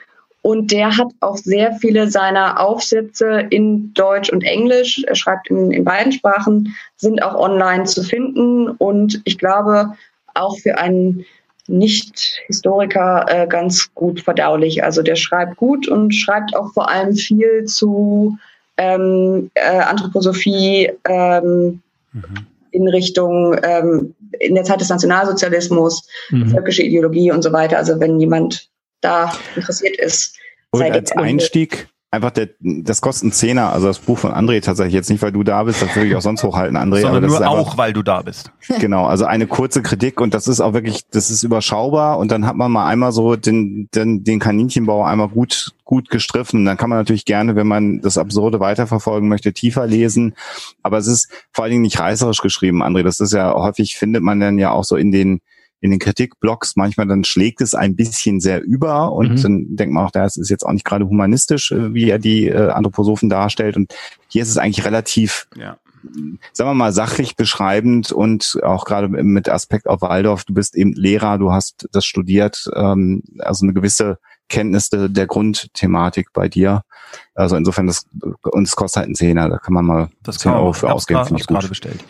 und 0.43 0.73
der 0.73 0.97
hat 0.97 1.09
auch 1.21 1.37
sehr 1.37 1.75
viele 1.75 2.11
seiner 2.11 2.59
Aufsätze 2.59 3.47
in 3.51 3.95
Deutsch 3.95 4.31
und 4.31 4.43
Englisch, 4.43 5.05
er 5.07 5.15
schreibt 5.15 5.51
in, 5.51 5.71
in 5.71 5.85
beiden 5.85 6.11
Sprachen, 6.11 6.75
sind 6.97 7.23
auch 7.23 7.35
online 7.35 7.85
zu 7.85 8.03
finden. 8.03 8.71
Und 8.71 9.21
ich 9.25 9.39
glaube, 9.39 9.93
auch 10.41 10.59
für 10.59 10.79
einen 10.79 11.25
Nicht-Historiker 11.69 13.27
äh, 13.29 13.47
ganz 13.47 13.93
gut 13.95 14.21
verdaulich. 14.21 14.83
Also 14.83 15.03
der 15.03 15.17
schreibt 15.17 15.57
gut 15.57 15.89
und 15.89 16.15
schreibt 16.15 16.55
auch 16.57 16.73
vor 16.73 16.89
allem 16.91 17.15
viel 17.15 17.65
zu 17.67 18.37
ähm, 18.77 19.51
äh, 19.55 19.79
Anthroposophie 19.81 20.91
ähm, 21.09 21.83
Mhm. 22.13 22.47
in 22.73 22.89
Richtung 22.89 23.57
ähm, 23.63 24.15
in 24.41 24.55
der 24.57 24.65
Zeit 24.65 24.81
des 24.81 24.89
Nationalsozialismus, 24.89 26.09
Mhm. 26.31 26.51
völkische 26.51 26.83
Ideologie 26.83 27.31
und 27.31 27.43
so 27.43 27.53
weiter. 27.53 27.79
Also 27.79 28.01
wenn 28.01 28.19
jemand 28.19 28.69
da 29.01 29.33
interessiert 29.55 29.97
ist, 29.99 30.37
Und 30.73 30.83
als. 30.83 31.13
Einstieg 31.13 31.89
einfach 32.13 32.33
der, 32.33 32.49
das 32.61 33.01
kostet 33.01 33.25
einen 33.25 33.33
Zehner, 33.33 33.73
also 33.73 33.87
das 33.87 34.01
Buch 34.01 34.19
von 34.19 34.33
André 34.33 34.61
tatsächlich 34.63 34.95
jetzt 34.95 35.11
nicht, 35.11 35.23
weil 35.23 35.31
du 35.31 35.45
da 35.45 35.63
bist, 35.63 35.81
das 35.81 35.95
würde 35.95 36.09
ich 36.09 36.17
auch 36.17 36.21
sonst 36.21 36.43
hochhalten, 36.43 36.77
André. 36.77 37.03
Sondern 37.03 37.09
aber 37.09 37.21
das 37.21 37.31
nur 37.31 37.41
ist 37.41 37.47
einfach, 37.47 37.73
auch, 37.73 37.79
weil 37.79 37.93
du 37.93 38.03
da 38.03 38.23
bist. 38.23 38.53
Genau, 38.81 39.07
also 39.07 39.27
eine 39.27 39.47
kurze 39.47 39.83
Kritik 39.83 40.21
und 40.21 40.33
das 40.33 40.49
ist 40.49 40.61
auch 40.61 40.73
wirklich, 40.73 41.09
das 41.11 41.31
ist 41.31 41.43
überschaubar 41.43 42.19
und 42.19 42.31
dann 42.33 42.47
hat 42.47 42.57
man 42.57 42.73
mal 42.73 42.87
einmal 42.87 43.13
so 43.13 43.37
den, 43.37 43.89
den, 43.95 44.25
den 44.25 44.39
Kaninchenbau 44.39 45.05
einmal 45.05 45.29
gut, 45.29 45.73
gut 45.85 46.09
gestriffen. 46.09 46.65
Dann 46.65 46.77
kann 46.77 46.89
man 46.89 46.99
natürlich 46.99 47.25
gerne, 47.25 47.57
wenn 47.57 47.67
man 47.67 48.01
das 48.01 48.17
Absurde 48.17 48.59
weiterverfolgen 48.59 49.29
möchte, 49.29 49.53
tiefer 49.53 49.87
lesen. 49.87 50.35
Aber 50.83 50.99
es 50.99 51.07
ist 51.07 51.31
vor 51.53 51.65
allen 51.65 51.73
Dingen 51.73 51.83
nicht 51.83 51.99
reißerisch 52.01 52.41
geschrieben, 52.41 52.83
André. 52.83 53.03
Das 53.03 53.21
ist 53.21 53.33
ja 53.33 53.53
häufig 53.55 53.97
findet 53.97 54.23
man 54.23 54.41
dann 54.41 54.59
ja 54.59 54.71
auch 54.71 54.85
so 54.85 54.97
in 54.97 55.13
den 55.13 55.41
in 55.81 55.91
den 55.91 55.99
Kritikblocks 55.99 56.77
manchmal 56.77 57.07
dann 57.07 57.25
schlägt 57.25 57.61
es 57.61 57.75
ein 57.75 57.97
bisschen 57.97 58.41
sehr 58.41 58.63
über 58.63 59.13
und 59.13 59.31
Mhm. 59.33 59.43
dann 59.43 59.77
denkt 59.77 59.95
man 59.95 60.07
auch, 60.07 60.11
das 60.11 60.37
ist 60.37 60.51
jetzt 60.51 60.65
auch 60.65 60.73
nicht 60.73 60.85
gerade 60.85 61.07
humanistisch, 61.09 61.73
äh, 61.73 61.95
wie 61.95 62.11
er 62.11 62.19
die 62.19 62.49
äh, 62.49 62.69
Anthroposophen 62.71 63.29
darstellt. 63.31 63.77
Und 63.77 63.95
hier 64.29 64.43
ist 64.43 64.51
es 64.51 64.59
eigentlich 64.59 64.85
relativ 64.85 65.47
Ja. 65.57 65.79
sagen 66.53 66.71
wir 66.71 66.75
mal, 66.75 66.93
sachlich 66.93 67.37
beschreibend 67.37 68.11
und 68.13 68.59
auch 68.63 68.85
gerade 68.87 69.09
mit 69.09 69.49
Aspekt 69.49 69.87
auf 69.87 70.01
Waldorf, 70.01 70.45
du 70.45 70.55
bist 70.55 70.75
eben 70.75 70.93
Lehrer, 70.95 71.37
du 71.39 71.53
hast 71.53 71.89
das 71.93 72.05
studiert, 72.07 72.71
ähm, 72.75 73.23
also 73.39 73.65
eine 73.67 73.75
gewisse 73.75 74.19
Kenntnis 74.51 74.91
de, 74.91 75.09
der 75.09 75.27
Grundthematik 75.27 76.33
bei 76.35 76.49
dir. 76.49 76.83
Also 77.35 77.57
insofern, 77.57 77.87
das, 77.87 78.05
und 78.43 78.65
es 78.65 78.77
kostet 78.77 78.99
halt 78.99 79.07
einen 79.07 79.15
Zehner, 79.15 79.49
da 79.49 79.57
kann 79.57 79.73
man 79.73 79.85
mal 79.87 80.09
Das 80.23 80.37
10 80.39 80.43
kann 80.43 80.53
man 80.53 80.61
Euro 80.61 80.71
auch. 80.71 80.77
für 80.77 80.93
ausgeben, 80.93 81.25
finde 81.25 81.41
ich 81.41 81.47
gerade 81.47 81.63
gut. 81.63 81.71
bestellt. 81.71 82.05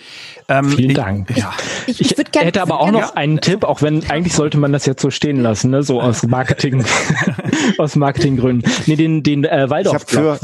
Ähm, 0.48 0.68
Vielen 0.70 0.90
ich, 0.90 0.96
Dank. 0.96 1.36
Ja. 1.38 1.52
Ich, 1.86 2.00
Ich, 2.00 2.18
ich 2.18 2.26
hätte 2.40 2.60
aber 2.60 2.80
auch 2.80 2.90
noch 2.90 3.14
einen 3.14 3.40
Tipp, 3.40 3.62
auch 3.64 3.82
wenn 3.82 4.10
eigentlich 4.10 4.34
sollte 4.34 4.58
man 4.58 4.72
das 4.72 4.84
jetzt 4.86 5.00
so 5.00 5.10
stehen 5.10 5.40
lassen, 5.40 5.70
ne? 5.70 5.82
so 5.84 6.00
aus 6.00 6.24
Marketing, 6.24 6.84
aus 7.78 7.94
Marketinggründen. 7.96 8.70
Nee, 8.86 8.96
den, 8.96 9.22
den 9.22 9.44
äh, 9.44 9.64
Ich 9.64 9.70
Waldorf 9.70 9.94
hab 9.94 10.10
für- 10.10 10.36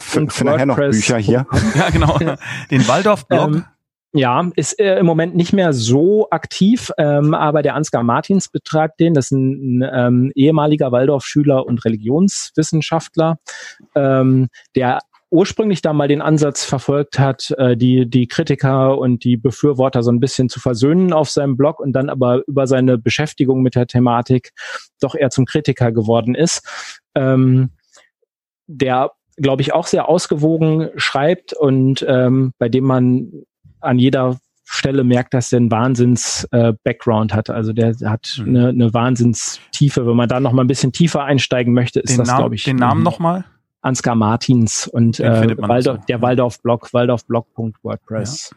für, 0.00 0.30
für 0.30 0.44
nachher 0.44 0.66
noch 0.66 0.76
Bücher 0.76 1.18
hier. 1.18 1.46
ja, 1.76 1.90
genau. 1.90 2.18
Den 2.70 2.88
Waldorf-Blog. 2.88 3.48
Ähm, 3.54 3.64
ja, 4.14 4.48
ist 4.54 4.78
äh, 4.78 4.98
im 4.98 5.06
Moment 5.06 5.34
nicht 5.34 5.52
mehr 5.52 5.72
so 5.72 6.30
aktiv, 6.30 6.92
ähm, 6.98 7.34
aber 7.34 7.62
der 7.62 7.74
Ansgar 7.74 8.04
Martins 8.04 8.48
betreibt 8.48 9.00
den. 9.00 9.12
Das 9.12 9.26
ist 9.26 9.32
ein, 9.32 9.84
ähm, 9.92 10.32
ehemaliger 10.36 10.92
Waldorf-Schüler 10.92 11.66
und 11.66 11.84
Religionswissenschaftler, 11.84 13.38
ähm, 13.96 14.48
der 14.76 15.00
ursprünglich 15.30 15.82
da 15.82 15.92
mal 15.92 16.06
den 16.06 16.22
Ansatz 16.22 16.64
verfolgt 16.64 17.18
hat, 17.18 17.52
äh, 17.58 17.76
die, 17.76 18.08
die 18.08 18.28
Kritiker 18.28 18.96
und 18.98 19.24
die 19.24 19.36
Befürworter 19.36 20.04
so 20.04 20.12
ein 20.12 20.20
bisschen 20.20 20.48
zu 20.48 20.60
versöhnen 20.60 21.12
auf 21.12 21.28
seinem 21.28 21.56
Blog 21.56 21.80
und 21.80 21.92
dann 21.92 22.08
aber 22.08 22.42
über 22.46 22.68
seine 22.68 22.98
Beschäftigung 22.98 23.62
mit 23.62 23.74
der 23.74 23.88
Thematik 23.88 24.52
doch 25.00 25.16
eher 25.16 25.30
zum 25.30 25.44
Kritiker 25.44 25.90
geworden 25.90 26.36
ist. 26.36 26.64
Ähm, 27.16 27.70
der, 28.68 29.10
glaube 29.36 29.62
ich, 29.62 29.74
auch 29.74 29.88
sehr 29.88 30.08
ausgewogen 30.08 30.90
schreibt 30.94 31.52
und 31.52 32.06
ähm, 32.08 32.52
bei 32.58 32.68
dem 32.68 32.84
man 32.84 33.44
an 33.84 33.98
jeder 33.98 34.38
Stelle 34.64 35.04
merkt, 35.04 35.34
dass 35.34 35.50
der 35.50 35.58
einen 35.58 35.70
Wahnsinns-Background 35.70 37.34
hat. 37.34 37.50
Also 37.50 37.72
der 37.72 37.94
hat 38.06 38.38
Mhm. 38.38 38.48
eine, 38.48 38.68
eine 38.68 38.94
Wahnsinnstiefe. 38.94 40.06
Wenn 40.06 40.16
man 40.16 40.28
da 40.28 40.40
noch 40.40 40.52
mal 40.52 40.64
ein 40.64 40.68
bisschen 40.68 40.92
tiefer 40.92 41.24
einsteigen 41.24 41.74
möchte, 41.74 42.00
ist 42.00 42.10
den, 42.10 42.18
das, 42.18 42.34
glaube 42.34 42.54
ich, 42.54 42.64
den 42.64 42.76
Namen 42.76 43.00
mhm. 43.00 43.04
nochmal? 43.04 43.44
Ansgar 43.82 44.14
Martins 44.14 44.88
und 44.88 45.20
äh, 45.20 45.54
Waldorf, 45.58 45.98
so. 46.00 46.06
der 46.08 46.22
Waldorf-Blog, 46.22 46.94
waldorfblog.wordpress. 46.94 48.54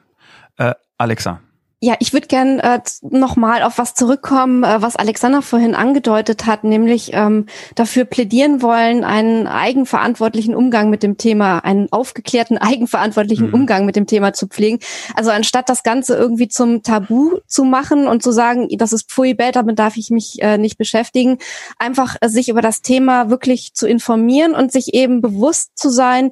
Äh, 0.58 0.74
Alexa. 0.98 1.42
Ja, 1.80 1.96
ich 2.00 2.12
würde 2.12 2.28
gern 2.28 2.60
äh, 2.60 2.80
nochmal 3.02 3.62
auf 3.64 3.78
was 3.78 3.94
zurückkommen, 3.94 4.64
äh, 4.64 4.82
was 4.82 4.96
Alexander 4.96 5.42
vorhin 5.42 5.76
angedeutet 5.76 6.46
hat, 6.46 6.64
nämlich 6.64 7.12
ähm, 7.14 7.46
dafür 7.76 8.06
plädieren 8.06 8.64
wollen, 8.64 9.04
einen 9.04 9.46
eigenverantwortlichen 9.46 10.56
Umgang 10.56 10.90
mit 10.90 11.04
dem 11.04 11.18
Thema, 11.18 11.60
einen 11.60 11.92
aufgeklärten 11.92 12.58
eigenverantwortlichen 12.58 13.48
Mhm. 13.48 13.54
Umgang 13.54 13.86
mit 13.86 13.96
dem 13.96 14.08
Thema 14.08 14.34
zu 14.34 14.48
pflegen. 14.48 14.80
Also 15.16 15.32
anstatt 15.32 15.70
das 15.70 15.84
Ganze 15.84 16.16
irgendwie 16.16 16.48
zum 16.48 16.84
Tabu 16.84 17.38
zu 17.48 17.64
machen 17.64 18.08
und 18.08 18.24
zu 18.24 18.32
sagen, 18.32 18.68
das 18.78 18.94
ist 18.94 19.12
pfui 19.12 19.34
bad, 19.34 19.56
damit 19.56 19.80
darf 19.80 19.98
ich 19.98 20.10
mich 20.10 20.42
äh, 20.42 20.58
nicht 20.58 20.78
beschäftigen, 20.78 21.38
einfach 21.78 22.16
äh, 22.22 22.30
sich 22.30 22.50
über 22.50 22.62
das 22.62 22.82
Thema 22.82 23.30
wirklich 23.30 23.74
zu 23.74 23.88
informieren 23.88 24.56
und 24.56 24.72
sich 24.72 24.94
eben 24.94 25.22
bewusst 25.22 25.78
zu 25.78 25.90
sein, 25.90 26.32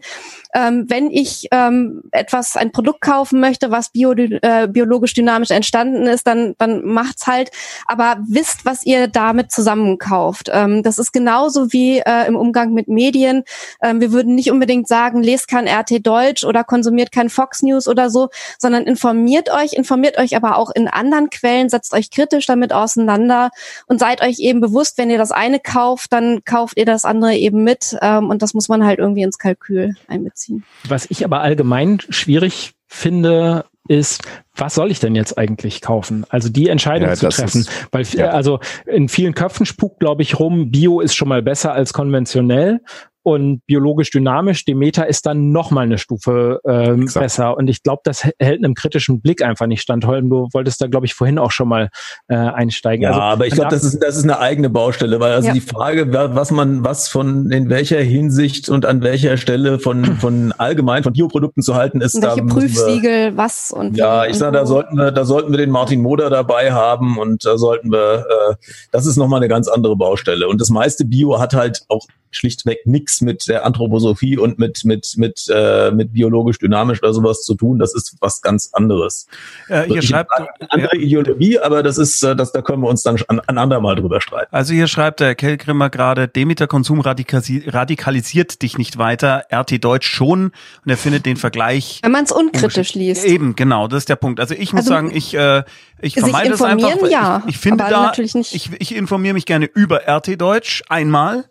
ähm, 0.55 0.85
wenn 0.87 1.11
ich 1.11 1.47
ähm, 1.51 2.01
etwas, 2.11 2.55
ein 2.55 2.71
Produkt 2.71 3.01
kaufen 3.01 3.41
möchte, 3.41 3.71
was 3.71 3.89
bio, 3.89 4.13
äh, 4.13 4.67
biologisch 4.69 5.13
dynamisch 5.13 5.51
entstanden 5.51 6.07
ist, 6.07 6.25
dann, 6.25 6.55
dann 6.57 6.85
macht's 6.85 7.27
halt. 7.27 7.51
Aber 7.85 8.17
wisst, 8.25 8.65
was 8.65 8.85
ihr 8.85 9.07
damit 9.07 9.51
zusammenkauft. 9.51 10.49
Ähm, 10.53 10.81
das 10.81 10.97
ist 10.97 11.11
genauso 11.11 11.73
wie 11.73 11.99
äh, 11.99 12.25
im 12.27 12.37
Umgang 12.37 12.73
mit 12.73 12.87
Medien. 12.87 13.43
Ähm, 13.81 13.99
wir 13.99 14.13
würden 14.13 14.33
nicht 14.33 14.49
unbedingt 14.49 14.87
sagen, 14.87 15.21
lest 15.21 15.49
kein 15.49 15.67
RT 15.67 16.07
Deutsch 16.07 16.45
oder 16.45 16.63
konsumiert 16.63 17.11
kein 17.11 17.29
Fox 17.29 17.61
News 17.61 17.87
oder 17.87 18.09
so, 18.09 18.29
sondern 18.57 18.83
informiert 18.83 19.51
euch, 19.51 19.73
informiert 19.73 20.17
euch 20.17 20.37
aber 20.37 20.57
auch 20.57 20.71
in 20.73 20.87
anderen 20.87 21.29
Quellen, 21.29 21.67
setzt 21.67 21.93
euch 21.93 22.11
kritisch 22.11 22.45
damit 22.45 22.71
auseinander 22.71 23.49
und 23.87 23.99
seid 23.99 24.21
euch 24.21 24.39
eben 24.39 24.61
bewusst, 24.61 24.97
wenn 24.97 25.09
ihr 25.09 25.17
das 25.17 25.31
eine 25.31 25.59
kauft, 25.59 26.13
dann 26.13 26.45
kauft 26.45 26.77
ihr 26.77 26.85
das 26.85 27.03
andere 27.03 27.35
eben 27.35 27.63
mit. 27.63 27.97
Ähm, 28.01 28.29
und 28.29 28.41
das 28.41 28.53
muss 28.53 28.69
man 28.69 28.85
halt 28.85 28.99
irgendwie 28.99 29.23
ins 29.23 29.37
Kalkül 29.37 29.95
einbeziehen. 30.07 30.44
Was 30.87 31.09
ich 31.09 31.23
aber 31.25 31.41
allgemein 31.41 31.99
schwierig 32.09 32.73
finde, 32.87 33.65
ist, 33.87 34.23
was 34.55 34.73
soll 34.75 34.89
ich 34.91 34.99
denn 34.99 35.15
jetzt 35.15 35.37
eigentlich 35.37 35.81
kaufen? 35.81 36.25
Also 36.29 36.49
die 36.49 36.69
Entscheidung 36.69 37.09
Ja, 37.09 37.15
zu 37.15 37.29
treffen. 37.29 37.61
ist- 37.61 37.87
Weil 37.91 38.03
ja. 38.13 38.29
also 38.29 38.59
in 38.87 39.09
vielen 39.09 39.33
Köpfen 39.35 39.65
spukt, 39.65 39.99
glaube 39.99 40.23
ich, 40.23 40.39
rum, 40.39 40.71
Bio 40.71 41.01
ist 41.01 41.15
schon 41.15 41.27
mal 41.29 41.43
besser 41.43 41.73
als 41.73 41.93
konventionell 41.93 42.81
und 43.25 43.61
biologisch 43.65 44.11
dynamisch, 44.11 44.65
Demeter 44.65 45.07
ist 45.07 45.25
dann 45.25 45.51
noch 45.51 45.71
mal 45.71 45.81
eine 45.81 45.97
Stufe 45.97 46.59
ähm, 46.63 47.01
Exakt. 47.01 47.23
besser. 47.23 47.57
Und 47.57 47.67
ich 47.67 47.81
glaube, 47.81 48.01
das 48.05 48.23
hält 48.39 48.63
einem 48.63 48.75
kritischen 48.75 49.19
Blick 49.19 49.41
einfach 49.41 49.65
nicht 49.65 49.81
stand. 49.81 50.05
Holm, 50.05 50.29
du 50.29 50.47
wolltest 50.53 50.79
da, 50.79 50.85
glaube 50.87 51.07
ich, 51.07 51.15
vorhin 51.15 51.39
auch 51.39 51.49
schon 51.49 51.67
mal 51.67 51.89
äh, 52.27 52.35
einsteigen. 52.35 53.01
Ja, 53.03 53.09
also, 53.09 53.21
aber 53.21 53.47
ich 53.47 53.53
glaube, 53.55 53.71
das 53.71 53.83
ist, 53.83 53.97
das 53.99 54.15
ist 54.15 54.23
eine 54.25 54.37
eigene 54.37 54.69
Baustelle, 54.69 55.19
weil 55.19 55.33
also 55.33 55.47
Ja. 55.47 55.53
die 55.53 55.61
Frage, 55.61 56.13
wa- 56.13 56.35
was 56.35 56.51
man, 56.51 56.83
was 56.85 57.07
von, 57.07 57.49
in 57.49 57.69
welcher 57.69 57.99
Hinsicht 57.99 58.69
und 58.69 58.85
an 58.85 59.01
welcher 59.01 59.37
Stelle 59.37 59.79
von, 59.79 60.05
von 60.19 60.51
allgemein 60.51 61.01
von 61.01 61.13
Bioprodukten 61.13 61.63
zu 61.63 61.73
halten 61.73 62.01
ist, 62.01 62.13
Und 62.13 62.21
welche 62.21 62.37
wir- 62.37 62.45
Prüfsiegel, 62.45 63.35
was 63.37 63.71
und 63.71 63.97
Ja, 63.97 64.25
ich 64.27 64.37
sage, 64.37 64.51
da 64.55 64.67
sollten 64.67 64.97
wir, 64.97 65.11
da 65.11 65.25
sollten 65.25 65.49
wir 65.51 65.57
den 65.57 65.71
Martin 65.71 66.01
Moder 66.03 66.29
dabei 66.29 66.71
haben 66.73 67.17
und 67.17 67.43
da 67.43 67.57
sollten 67.57 67.91
wir, 67.91 68.25
äh, 68.51 68.55
das 68.91 69.07
ist 69.07 69.17
nochmal 69.17 69.39
eine 69.39 69.47
ganz 69.47 69.67
andere 69.67 69.95
Baustelle. 69.95 70.47
Und 70.47 70.61
das 70.61 70.69
meiste 70.69 71.05
Bio 71.05 71.39
hat 71.39 71.55
halt 71.55 71.81
auch 71.87 72.05
schlichtweg 72.31 72.85
nichts 72.85 73.21
mit 73.21 73.47
der 73.47 73.65
Anthroposophie 73.65 74.37
und 74.37 74.59
mit 74.59 74.83
mit 74.83 75.13
mit 75.17 75.45
äh, 75.49 75.91
mit 75.91 76.13
biologisch 76.13 76.57
dynamisch 76.59 77.01
oder 77.01 77.13
sowas 77.13 77.43
zu 77.43 77.55
tun. 77.55 77.79
Das 77.79 77.93
ist 77.95 78.15
was 78.19 78.41
ganz 78.41 78.69
anderes. 78.73 79.27
Äh, 79.69 79.83
hier 79.87 79.97
Ich 79.97 80.07
schreibt, 80.09 80.31
eine 80.33 80.47
andere 80.69 80.97
Ideologie, 80.97 81.59
aber 81.59 81.81
das 81.83 81.97
ist, 81.97 82.21
äh, 82.23 82.35
das, 82.35 82.51
da 82.51 82.61
können 82.61 82.81
wir 82.81 82.89
uns 82.89 83.03
dann 83.03 83.17
an, 83.27 83.39
an 83.47 83.57
andermal 83.57 83.95
drüber 83.95 84.19
streiten. 84.21 84.53
also 84.53 84.73
hier 84.73 84.87
schreibt 84.87 85.19
der 85.21 85.35
Kellgrimmer 85.35 85.89
gerade, 85.89 86.27
Demeter-Konsum 86.27 87.01
radikasi- 87.01 87.73
radikalisiert 87.73 88.61
dich 88.61 88.77
nicht 88.77 88.97
weiter, 88.97 89.45
RT 89.53 89.83
Deutsch 89.83 90.07
schon. 90.09 90.45
Und 90.83 90.89
er 90.91 90.97
findet 90.97 91.25
den 91.25 91.37
Vergleich 91.37 91.99
Wenn 92.03 92.11
man 92.11 92.25
es 92.25 92.31
unkritisch 92.31 92.93
liest. 92.95 93.23
Eben, 93.25 93.55
genau, 93.55 93.87
das 93.87 93.99
ist 93.99 94.09
der 94.09 94.15
Punkt. 94.17 94.39
Also 94.39 94.55
ich 94.55 94.73
muss 94.73 94.81
Also, 94.81 94.89
sagen, 94.89 95.11
ich, 95.13 95.33
äh, 95.35 95.63
ich 96.01 96.15
vermeide 96.15 96.49
das 96.49 96.61
einfach. 96.61 97.07
ja, 97.09 97.41
ich, 97.47 97.55
ich 97.55 97.57
finde 97.59 97.85
da, 97.85 98.03
natürlich 98.03 98.35
nicht. 98.35 98.53
Ich, 98.53 98.69
ich 98.79 98.95
informiere 98.95 99.33
mich 99.33 99.45
gerne 99.45 99.65
über 99.73 100.01
RT 100.07 100.39
Deutsch 100.41 100.83
einmal. 100.89 101.45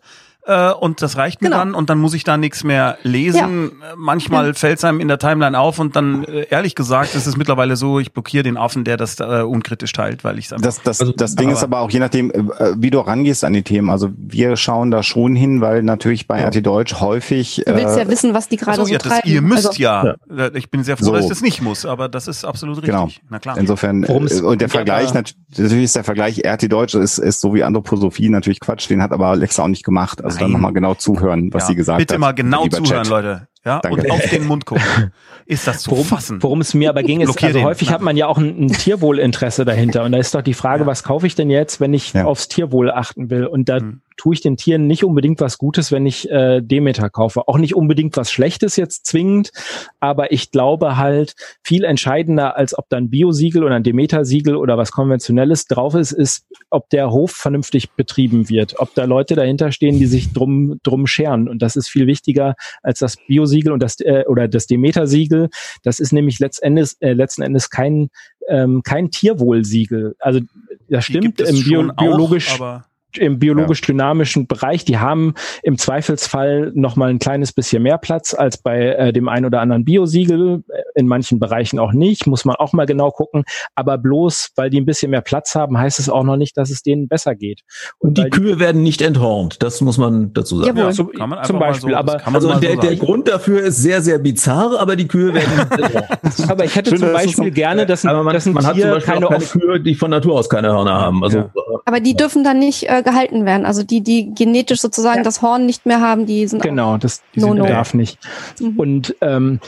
Äh, 0.47 0.71
und 0.73 1.01
das 1.01 1.17
reicht 1.17 1.41
mir 1.41 1.47
Genau. 1.49 1.59
dann 1.59 1.73
und 1.73 1.89
dann 1.89 1.97
muss 1.97 2.13
ich 2.13 2.23
da 2.23 2.37
nichts 2.37 2.63
mehr 2.63 2.97
lesen. 3.03 3.69
Äh, 3.81 3.95
Manchmal 3.97 4.47
Ja. 4.47 4.53
fällt 4.53 4.77
es 4.77 4.83
einem 4.83 4.99
in 4.99 5.07
der 5.07 5.17
Timeline 5.17 5.57
auf 5.57 5.79
und 5.79 5.95
dann, 5.95 6.23
äh, 6.25 6.45
ehrlich 6.49 6.75
gesagt, 6.75 7.15
ist 7.15 7.25
es 7.25 7.35
mittlerweile 7.37 7.75
so, 7.75 7.99
ich 7.99 8.13
blockiere 8.13 8.43
den 8.43 8.55
Affen, 8.57 8.83
der 8.83 8.97
das 8.97 9.19
äh, 9.19 9.23
unkritisch 9.41 9.91
teilt, 9.93 10.23
weil 10.23 10.37
ich 10.37 10.45
es 10.45 10.53
einfach. 10.53 10.65
Das, 10.65 10.81
das, 10.83 10.99
Also, 11.01 11.13
das 11.13 11.35
Ding 11.35 11.49
ist 11.49 11.63
aber 11.63 11.79
auch 11.79 11.89
je 11.89 11.99
nachdem, 11.99 12.29
äh, 12.31 12.43
wie 12.77 12.91
du 12.91 12.99
rangehst 12.99 13.43
an 13.43 13.53
die 13.53 13.63
Themen. 13.63 13.89
Also 13.89 14.09
wir 14.17 14.55
schauen 14.57 14.91
da 14.91 15.01
schon 15.01 15.35
hin, 15.35 15.61
weil 15.61 15.81
natürlich 15.81 16.27
bei 16.27 16.39
RT 16.45 16.61
Deutsch 16.65 16.99
häufig 16.99 17.63
Du 17.65 17.73
willst 17.75 17.97
ja 17.97 18.03
äh, 18.03 18.07
wissen, 18.09 18.33
was 18.33 18.47
die 18.47 18.57
gerade 18.57 18.73
Achso, 18.81 18.85
so 18.85 18.91
ja, 18.91 18.99
das, 18.99 19.07
treiben. 19.11 19.29
ihr 19.29 19.41
müsst 19.41 19.67
Also, 19.67 19.81
ja. 19.81 20.15
Äh, 20.29 20.51
Ich 20.57 20.69
bin 20.69 20.83
sehr 20.83 20.97
froh, 20.97 21.05
So. 21.05 21.11
dass 21.13 21.23
ich 21.23 21.29
das 21.29 21.41
nicht 21.41 21.61
muss, 21.61 21.85
aber 21.85 22.07
das 22.09 22.27
ist 22.27 22.45
absolut 22.45 22.77
richtig. 22.77 22.91
Genau. 22.93 23.09
Na 23.29 23.39
klar. 23.39 23.57
insofern 23.57 24.07
Worum 24.07 24.25
es 24.25 24.39
äh, 24.41 24.43
und 24.43 24.61
der 24.61 24.69
Vergleich 24.69 25.09
aber- 25.09 25.19
nat- 25.21 25.33
natürlich 25.57 25.85
ist 25.85 25.95
der 25.95 26.03
Vergleich 26.03 26.43
RT 26.45 26.67
Deutsch 26.71 26.93
ist, 26.95 27.17
ist 27.17 27.41
so 27.41 27.53
wie 27.55 27.63
Anthroposophie 27.63 28.29
natürlich 28.29 28.59
Quatsch, 28.59 28.89
den 28.89 29.01
hat 29.01 29.11
aber 29.11 29.27
Alexa 29.27 29.63
auch 29.63 29.67
nicht 29.67 29.83
gemacht. 29.83 30.23
Also 30.23 30.34
dann 30.37 30.47
Nein. 30.51 30.53
nochmal 30.53 30.73
genau 30.73 30.93
zuhören, 30.95 31.49
was 31.53 31.63
ja, 31.63 31.67
sie 31.67 31.75
gesagt 31.75 31.97
bitte 31.99 32.13
hat. 32.15 32.21
mal 32.21 32.31
genau 32.33 32.67
zuhören, 32.67 33.03
Chat. 33.03 33.07
Leute. 33.09 33.47
Ja, 33.65 33.79
Danke. 33.79 34.01
und 34.01 34.11
auf 34.11 34.29
den 34.29 34.45
Mund 34.45 34.65
gucken. 34.67 34.83
Ist 35.47 35.67
das 35.67 35.81
zu 35.83 35.91
Worum, 35.91 36.05
fassen? 36.05 36.41
worum 36.43 36.61
es 36.61 36.73
mir 36.73 36.89
aber 36.89 37.01
ging, 37.03 37.21
ist, 37.21 37.29
also 37.43 37.53
den. 37.59 37.63
häufig 37.65 37.87
Nein. 37.87 37.93
hat 37.95 38.01
man 38.01 38.17
ja 38.17 38.25
auch 38.27 38.37
ein, 38.39 38.65
ein 38.65 38.67
Tierwohlinteresse 38.67 39.63
dahinter. 39.65 40.03
Und 40.03 40.11
da 40.11 40.17
ist 40.17 40.33
doch 40.33 40.41
die 40.41 40.53
Frage, 40.55 40.85
was 40.87 41.03
kaufe 41.03 41.27
ich 41.27 41.35
denn 41.35 41.49
jetzt, 41.51 41.79
wenn 41.79 41.93
ich 41.93 42.13
Ja. 42.13 42.25
aufs 42.25 42.47
Tierwohl 42.47 42.89
achten 42.91 43.29
will? 43.29 43.45
Und 43.45 43.69
da 43.69 43.77
Hm. 43.77 44.01
Tue 44.17 44.33
ich 44.33 44.41
den 44.41 44.57
Tieren 44.57 44.87
nicht 44.87 45.03
unbedingt 45.03 45.39
was 45.41 45.57
Gutes, 45.57 45.91
wenn 45.91 46.05
ich 46.05 46.29
äh, 46.29 46.61
Demeter 46.61 47.09
kaufe. 47.09 47.47
Auch 47.47 47.57
nicht 47.57 47.75
unbedingt 47.75 48.17
was 48.17 48.31
Schlechtes 48.31 48.75
jetzt 48.75 49.05
zwingend, 49.05 49.51
aber 49.99 50.31
ich 50.31 50.51
glaube 50.51 50.97
halt, 50.97 51.35
viel 51.63 51.83
entscheidender, 51.83 52.55
als 52.57 52.77
ob 52.77 52.89
da 52.89 52.97
ein 52.97 53.09
Biosiegel 53.09 53.63
oder 53.63 53.75
ein 53.75 53.83
Demeter-Siegel 53.83 54.55
oder 54.55 54.77
was 54.77 54.91
Konventionelles 54.91 55.67
drauf 55.67 55.95
ist, 55.95 56.11
ist, 56.11 56.45
ob 56.69 56.89
der 56.89 57.11
Hof 57.11 57.31
vernünftig 57.31 57.91
betrieben 57.91 58.49
wird, 58.49 58.79
ob 58.79 58.93
da 58.93 59.05
Leute 59.05 59.35
dahinter 59.35 59.71
stehen, 59.71 59.99
die 59.99 60.07
sich 60.07 60.33
drum, 60.33 60.79
drum 60.83 61.07
scheren. 61.07 61.49
Und 61.49 61.61
das 61.61 61.75
ist 61.75 61.89
viel 61.89 62.07
wichtiger 62.07 62.55
als 62.83 62.99
das 62.99 63.17
Biosiegel 63.27 63.71
und 63.71 63.81
das 63.81 63.99
äh, 63.99 64.23
oder 64.27 64.47
das 64.47 64.67
Demeter-Siegel. 64.67 65.49
Das 65.83 65.99
ist 65.99 66.13
nämlich 66.13 66.39
letztendlich, 66.39 66.91
äh, 66.99 67.13
letzten 67.13 67.41
Endes 67.41 67.69
kein 67.69 68.09
ähm, 68.47 68.83
kein 68.83 69.11
Tierwohlsiegel. 69.11 70.15
Also 70.19 70.41
das 70.87 71.05
stimmt 71.05 71.41
im 71.41 71.63
Bio 71.63 71.91
biologisch. 71.97 72.59
Auch, 72.59 72.81
im 73.17 73.39
biologisch-dynamischen 73.39 74.47
Bereich, 74.47 74.85
die 74.85 74.97
haben 74.97 75.33
im 75.63 75.77
Zweifelsfall 75.77 76.71
noch 76.75 76.95
mal 76.95 77.09
ein 77.09 77.19
kleines 77.19 77.53
bisschen 77.53 77.83
mehr 77.83 77.97
Platz 77.97 78.33
als 78.33 78.57
bei 78.57 78.87
äh, 78.87 79.13
dem 79.13 79.27
ein 79.27 79.45
oder 79.45 79.61
anderen 79.61 79.85
Biosiegel, 79.85 80.63
äh, 80.69 80.81
in 80.95 81.07
manchen 81.07 81.39
Bereichen 81.39 81.79
auch 81.79 81.93
nicht, 81.93 82.27
muss 82.27 82.45
man 82.45 82.55
auch 82.55 82.73
mal 82.73 82.85
genau 82.85 83.11
gucken, 83.11 83.43
aber 83.75 83.97
bloß, 83.97 84.51
weil 84.55 84.69
die 84.69 84.79
ein 84.79 84.85
bisschen 84.85 85.11
mehr 85.11 85.21
Platz 85.21 85.55
haben, 85.55 85.77
heißt 85.77 85.99
es 85.99 86.09
auch 86.09 86.23
noch 86.23 86.37
nicht, 86.37 86.57
dass 86.57 86.69
es 86.69 86.81
denen 86.81 87.07
besser 87.07 87.35
geht. 87.35 87.61
Und, 87.99 88.09
Und 88.09 88.17
die 88.17 88.29
Kühe 88.29 88.59
werden 88.59 88.83
nicht 88.83 89.01
enthornt, 89.01 89.61
das 89.61 89.81
muss 89.81 89.97
man 89.97 90.33
dazu 90.33 90.57
sagen. 90.57 90.77
Jawohl, 90.77 90.83
ja, 90.83 90.93
so, 90.93 91.09
zum 91.43 91.59
Beispiel, 91.59 91.91
so, 91.91 91.97
aber 91.97 92.25
also 92.25 92.53
der, 92.59 92.75
so 92.75 92.81
der 92.81 92.95
Grund 92.95 93.27
dafür 93.27 93.63
ist 93.63 93.77
sehr, 93.77 94.01
sehr 94.01 94.19
bizarr, 94.19 94.79
aber 94.79 94.95
die 94.95 95.07
Kühe 95.07 95.33
werden 95.33 95.49
nicht 95.55 95.71
enthornt. 95.71 96.49
aber 96.49 96.65
ich 96.65 96.75
hätte 96.75 96.91
Schön, 96.91 96.99
zum 96.99 97.13
Beispiel 97.13 97.51
gerne, 97.51 97.85
dass 97.85 98.05
ein, 98.05 98.15
man, 98.23 98.33
dass 98.33 98.45
ein 98.45 98.53
man 98.53 98.63
Tier 98.73 98.73
hat 98.73 98.81
zum 98.81 98.91
Beispiel 98.91 99.13
keine, 99.13 99.27
keine 99.27 99.45
Kühe, 99.45 99.79
die 99.79 99.95
von 99.95 100.11
Natur 100.11 100.39
aus 100.39 100.49
keine 100.49 100.69
Hörner 100.69 100.93
haben. 100.93 101.23
Also, 101.23 101.37
ja. 101.39 101.51
Aber 101.85 101.99
die 101.99 102.15
dürfen 102.15 102.43
dann 102.43 102.59
nicht 102.59 102.89
äh, 102.89 103.03
gehalten 103.05 103.45
werden. 103.45 103.65
Also 103.65 103.83
die, 103.83 104.01
die 104.01 104.33
genetisch 104.35 104.81
sozusagen 104.81 105.19
ja. 105.19 105.23
das 105.23 105.41
Horn 105.41 105.65
nicht 105.65 105.85
mehr 105.85 106.01
haben, 106.01 106.25
die 106.25 106.45
sind 106.47 106.61
genau, 106.61 106.97
das 106.97 107.21
die 107.33 107.39
no, 107.39 107.53
no. 107.53 107.65
darf 107.65 107.93
nicht. 107.93 108.19
Mhm. 108.59 108.77
Und 108.77 109.15
ähm, 109.21 109.59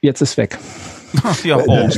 jetzt 0.00 0.20
ist 0.20 0.36
weg. 0.36 0.58
ja, 1.44 1.58
oh. 1.58 1.88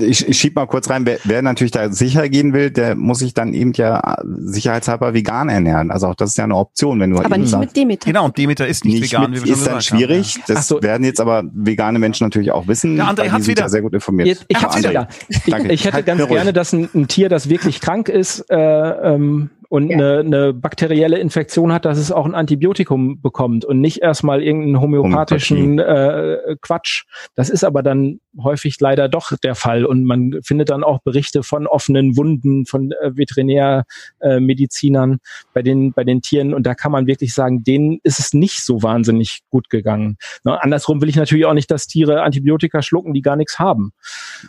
ich, 0.00 0.28
ich 0.28 0.38
schieb 0.38 0.54
mal 0.54 0.66
kurz 0.66 0.90
rein, 0.90 1.06
wer, 1.06 1.18
wer 1.24 1.42
natürlich 1.42 1.70
da 1.70 1.90
sicher 1.90 2.28
gehen 2.28 2.52
will, 2.52 2.70
der 2.70 2.94
muss 2.94 3.20
sich 3.20 3.34
dann 3.34 3.54
eben 3.54 3.72
ja 3.74 4.16
sicherheitshalber 4.24 5.14
vegan 5.14 5.48
ernähren. 5.48 5.90
Also 5.90 6.08
auch 6.08 6.14
das 6.14 6.30
ist 6.30 6.38
ja 6.38 6.44
eine 6.44 6.56
Option, 6.56 7.00
wenn 7.00 7.10
du 7.10 7.18
Aber 7.18 7.38
nicht 7.38 7.56
mit 7.58 7.76
Demeter. 7.76 8.06
Genau, 8.06 8.26
und 8.26 8.36
Demeter 8.38 8.66
ist 8.66 8.84
nicht, 8.84 9.00
nicht 9.00 9.12
vegan, 9.12 9.30
mit, 9.30 9.42
wie 9.42 9.46
wir 9.46 9.52
ist 9.54 9.66
dann 9.66 9.80
schwierig. 9.80 10.34
Haben. 10.34 10.44
Das 10.48 10.68
so. 10.68 10.82
werden 10.82 11.04
jetzt 11.04 11.20
aber 11.20 11.44
vegane 11.52 11.98
Menschen 11.98 12.24
natürlich 12.24 12.52
auch 12.52 12.68
wissen. 12.68 12.96
Ja, 12.96 13.10
André 13.10 13.30
hat's 13.30 13.46
wieder. 13.46 13.62
Ja 13.62 13.68
sehr 13.68 13.82
gut 13.82 13.94
informiert. 13.94 14.28
Jetzt, 14.28 14.44
ich, 14.48 14.62
hab's 14.62 14.76
wieder. 14.76 15.08
Ich, 15.28 15.46
ich 15.46 15.84
hätte 15.84 15.94
halt 15.94 16.06
ganz 16.06 16.26
gerne, 16.28 16.52
dass 16.52 16.72
ein, 16.72 16.88
ein, 16.94 17.08
Tier, 17.08 17.28
das 17.28 17.48
wirklich 17.48 17.80
krank 17.80 18.08
ist, 18.08 18.44
äh, 18.50 18.56
ähm, 18.56 19.50
und 19.68 19.90
ja. 19.90 19.96
eine, 19.96 20.18
eine 20.20 20.52
bakterielle 20.52 21.18
Infektion 21.18 21.72
hat, 21.72 21.84
dass 21.84 21.98
es 21.98 22.12
auch 22.12 22.26
ein 22.26 22.34
Antibiotikum 22.34 23.20
bekommt 23.20 23.64
und 23.64 23.80
nicht 23.80 24.02
erstmal 24.02 24.42
irgendeinen 24.42 24.80
homöopathischen 24.80 25.78
äh, 25.78 26.56
Quatsch. 26.60 27.04
Das 27.34 27.50
ist 27.50 27.64
aber 27.64 27.82
dann 27.82 28.20
häufig 28.42 28.78
leider 28.80 29.08
doch 29.08 29.36
der 29.36 29.54
Fall 29.54 29.84
und 29.84 30.04
man 30.04 30.38
findet 30.42 30.70
dann 30.70 30.84
auch 30.84 31.00
Berichte 31.00 31.42
von 31.42 31.66
offenen 31.66 32.16
Wunden 32.16 32.66
von 32.66 32.92
äh, 32.92 33.16
Veterinärmedizinern 33.16 35.12
äh, 35.14 35.18
bei 35.54 35.62
den 35.62 35.92
bei 35.92 36.04
den 36.04 36.22
Tieren 36.22 36.54
und 36.54 36.66
da 36.66 36.74
kann 36.74 36.92
man 36.92 37.06
wirklich 37.06 37.34
sagen, 37.34 37.64
denen 37.64 37.98
ist 38.02 38.18
es 38.18 38.34
nicht 38.34 38.64
so 38.64 38.82
wahnsinnig 38.82 39.40
gut 39.50 39.70
gegangen. 39.70 40.16
Na, 40.44 40.56
andersrum 40.56 41.00
will 41.00 41.08
ich 41.08 41.16
natürlich 41.16 41.46
auch 41.46 41.54
nicht, 41.54 41.70
dass 41.70 41.86
Tiere 41.86 42.22
Antibiotika 42.22 42.82
schlucken, 42.82 43.14
die 43.14 43.22
gar 43.22 43.36
nichts 43.36 43.58
haben. 43.58 43.92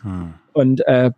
Hm. 0.02 0.34
Und 0.58 0.82
äh, 0.88 1.12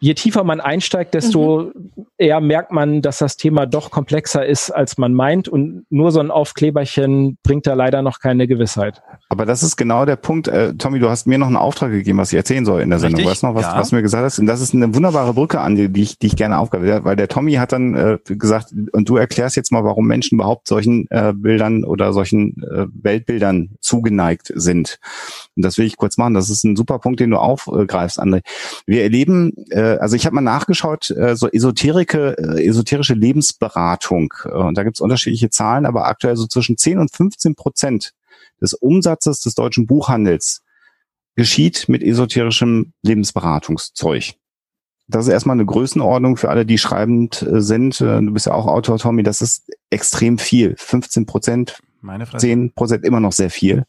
je 0.00 0.14
tiefer 0.14 0.42
man 0.42 0.60
einsteigt, 0.60 1.14
desto 1.14 1.70
mhm. 1.72 2.06
eher 2.18 2.40
merkt 2.40 2.72
man, 2.72 3.02
dass 3.02 3.18
das 3.18 3.36
Thema 3.36 3.66
doch 3.66 3.92
komplexer 3.92 4.44
ist, 4.44 4.72
als 4.72 4.98
man 4.98 5.14
meint. 5.14 5.48
Und 5.48 5.84
nur 5.90 6.10
so 6.10 6.18
ein 6.18 6.32
Aufkleberchen 6.32 7.38
bringt 7.44 7.68
da 7.68 7.74
leider 7.74 8.02
noch 8.02 8.18
keine 8.18 8.48
Gewissheit. 8.48 9.00
Aber 9.28 9.46
das 9.46 9.62
ist 9.62 9.76
genau 9.76 10.04
der 10.06 10.16
Punkt. 10.16 10.48
Äh, 10.48 10.74
Tommy, 10.74 10.98
du 10.98 11.08
hast 11.08 11.28
mir 11.28 11.38
noch 11.38 11.46
einen 11.46 11.56
Auftrag 11.56 11.92
gegeben, 11.92 12.18
was 12.18 12.32
ich 12.32 12.36
erzählen 12.36 12.64
soll 12.64 12.80
in 12.80 12.90
der 12.90 12.98
Sendung. 12.98 13.18
Richtig? 13.18 13.30
Weißt 13.30 13.42
du 13.44 13.46
noch, 13.46 13.54
was, 13.54 13.62
ja. 13.62 13.76
was 13.76 13.90
du 13.90 13.96
mir 13.96 14.02
gesagt 14.02 14.24
hast? 14.24 14.40
Und 14.40 14.46
das 14.46 14.60
ist 14.60 14.74
eine 14.74 14.92
wunderbare 14.92 15.34
Brücke 15.34 15.60
an, 15.60 15.76
die 15.76 16.02
ich, 16.02 16.18
die 16.18 16.26
ich 16.26 16.34
gerne 16.34 16.58
aufgabe. 16.58 17.04
Weil 17.04 17.14
der 17.14 17.28
Tommy 17.28 17.52
hat 17.54 17.70
dann 17.70 17.94
äh, 17.94 18.18
gesagt, 18.24 18.74
und 18.90 19.08
du 19.08 19.16
erklärst 19.18 19.54
jetzt 19.54 19.70
mal, 19.70 19.84
warum 19.84 20.08
Menschen 20.08 20.34
überhaupt 20.34 20.66
solchen 20.66 21.06
äh, 21.10 21.32
Bildern 21.32 21.84
oder 21.84 22.12
solchen 22.12 22.60
äh, 22.62 22.86
Weltbildern 22.92 23.76
zugeneigt 23.80 24.52
sind. 24.52 24.98
Und 25.54 25.64
das 25.64 25.78
will 25.78 25.86
ich 25.86 25.96
kurz 25.96 26.18
machen. 26.18 26.34
Das 26.34 26.50
ist 26.50 26.64
ein 26.64 26.74
super 26.74 26.98
Punkt, 26.98 27.20
den 27.20 27.30
du 27.30 27.36
aufgreifst, 27.36 28.20
André. 28.20 28.40
Wir 28.86 29.02
erleben, 29.02 29.52
äh, 29.70 29.96
also 29.98 30.16
ich 30.16 30.26
habe 30.26 30.34
mal 30.34 30.40
nachgeschaut, 30.40 31.10
äh, 31.10 31.36
so 31.36 31.48
esoterische, 31.48 32.36
äh, 32.38 32.66
esoterische 32.66 33.14
Lebensberatung. 33.14 34.32
Äh, 34.44 34.50
und 34.50 34.76
da 34.76 34.82
gibt 34.82 34.96
es 34.96 35.00
unterschiedliche 35.00 35.50
Zahlen, 35.50 35.86
aber 35.86 36.06
aktuell 36.06 36.36
so 36.36 36.46
zwischen 36.46 36.76
10 36.76 36.98
und 36.98 37.14
15 37.14 37.54
Prozent 37.54 38.12
des 38.60 38.74
Umsatzes 38.74 39.40
des 39.40 39.54
deutschen 39.54 39.86
Buchhandels 39.86 40.62
geschieht 41.36 41.88
mit 41.88 42.02
esoterischem 42.02 42.92
Lebensberatungszeug. 43.02 44.34
Das 45.06 45.26
ist 45.26 45.32
erstmal 45.32 45.54
eine 45.54 45.64
Größenordnung 45.64 46.36
für 46.36 46.50
alle, 46.50 46.66
die 46.66 46.76
schreibend 46.76 47.42
äh, 47.42 47.60
sind. 47.62 48.00
Äh, 48.00 48.20
du 48.20 48.32
bist 48.32 48.46
ja 48.46 48.52
auch 48.52 48.66
Autor, 48.66 48.98
Tommy. 48.98 49.22
Das 49.22 49.40
ist 49.40 49.70
extrem 49.90 50.38
viel. 50.38 50.74
15 50.76 51.24
Prozent 51.24 51.78
meine 52.00 52.26
Fresse. 52.26 52.46
10 52.46 52.72
Prozent 52.74 53.04
immer 53.04 53.20
noch 53.20 53.32
sehr 53.32 53.50
viel. 53.50 53.84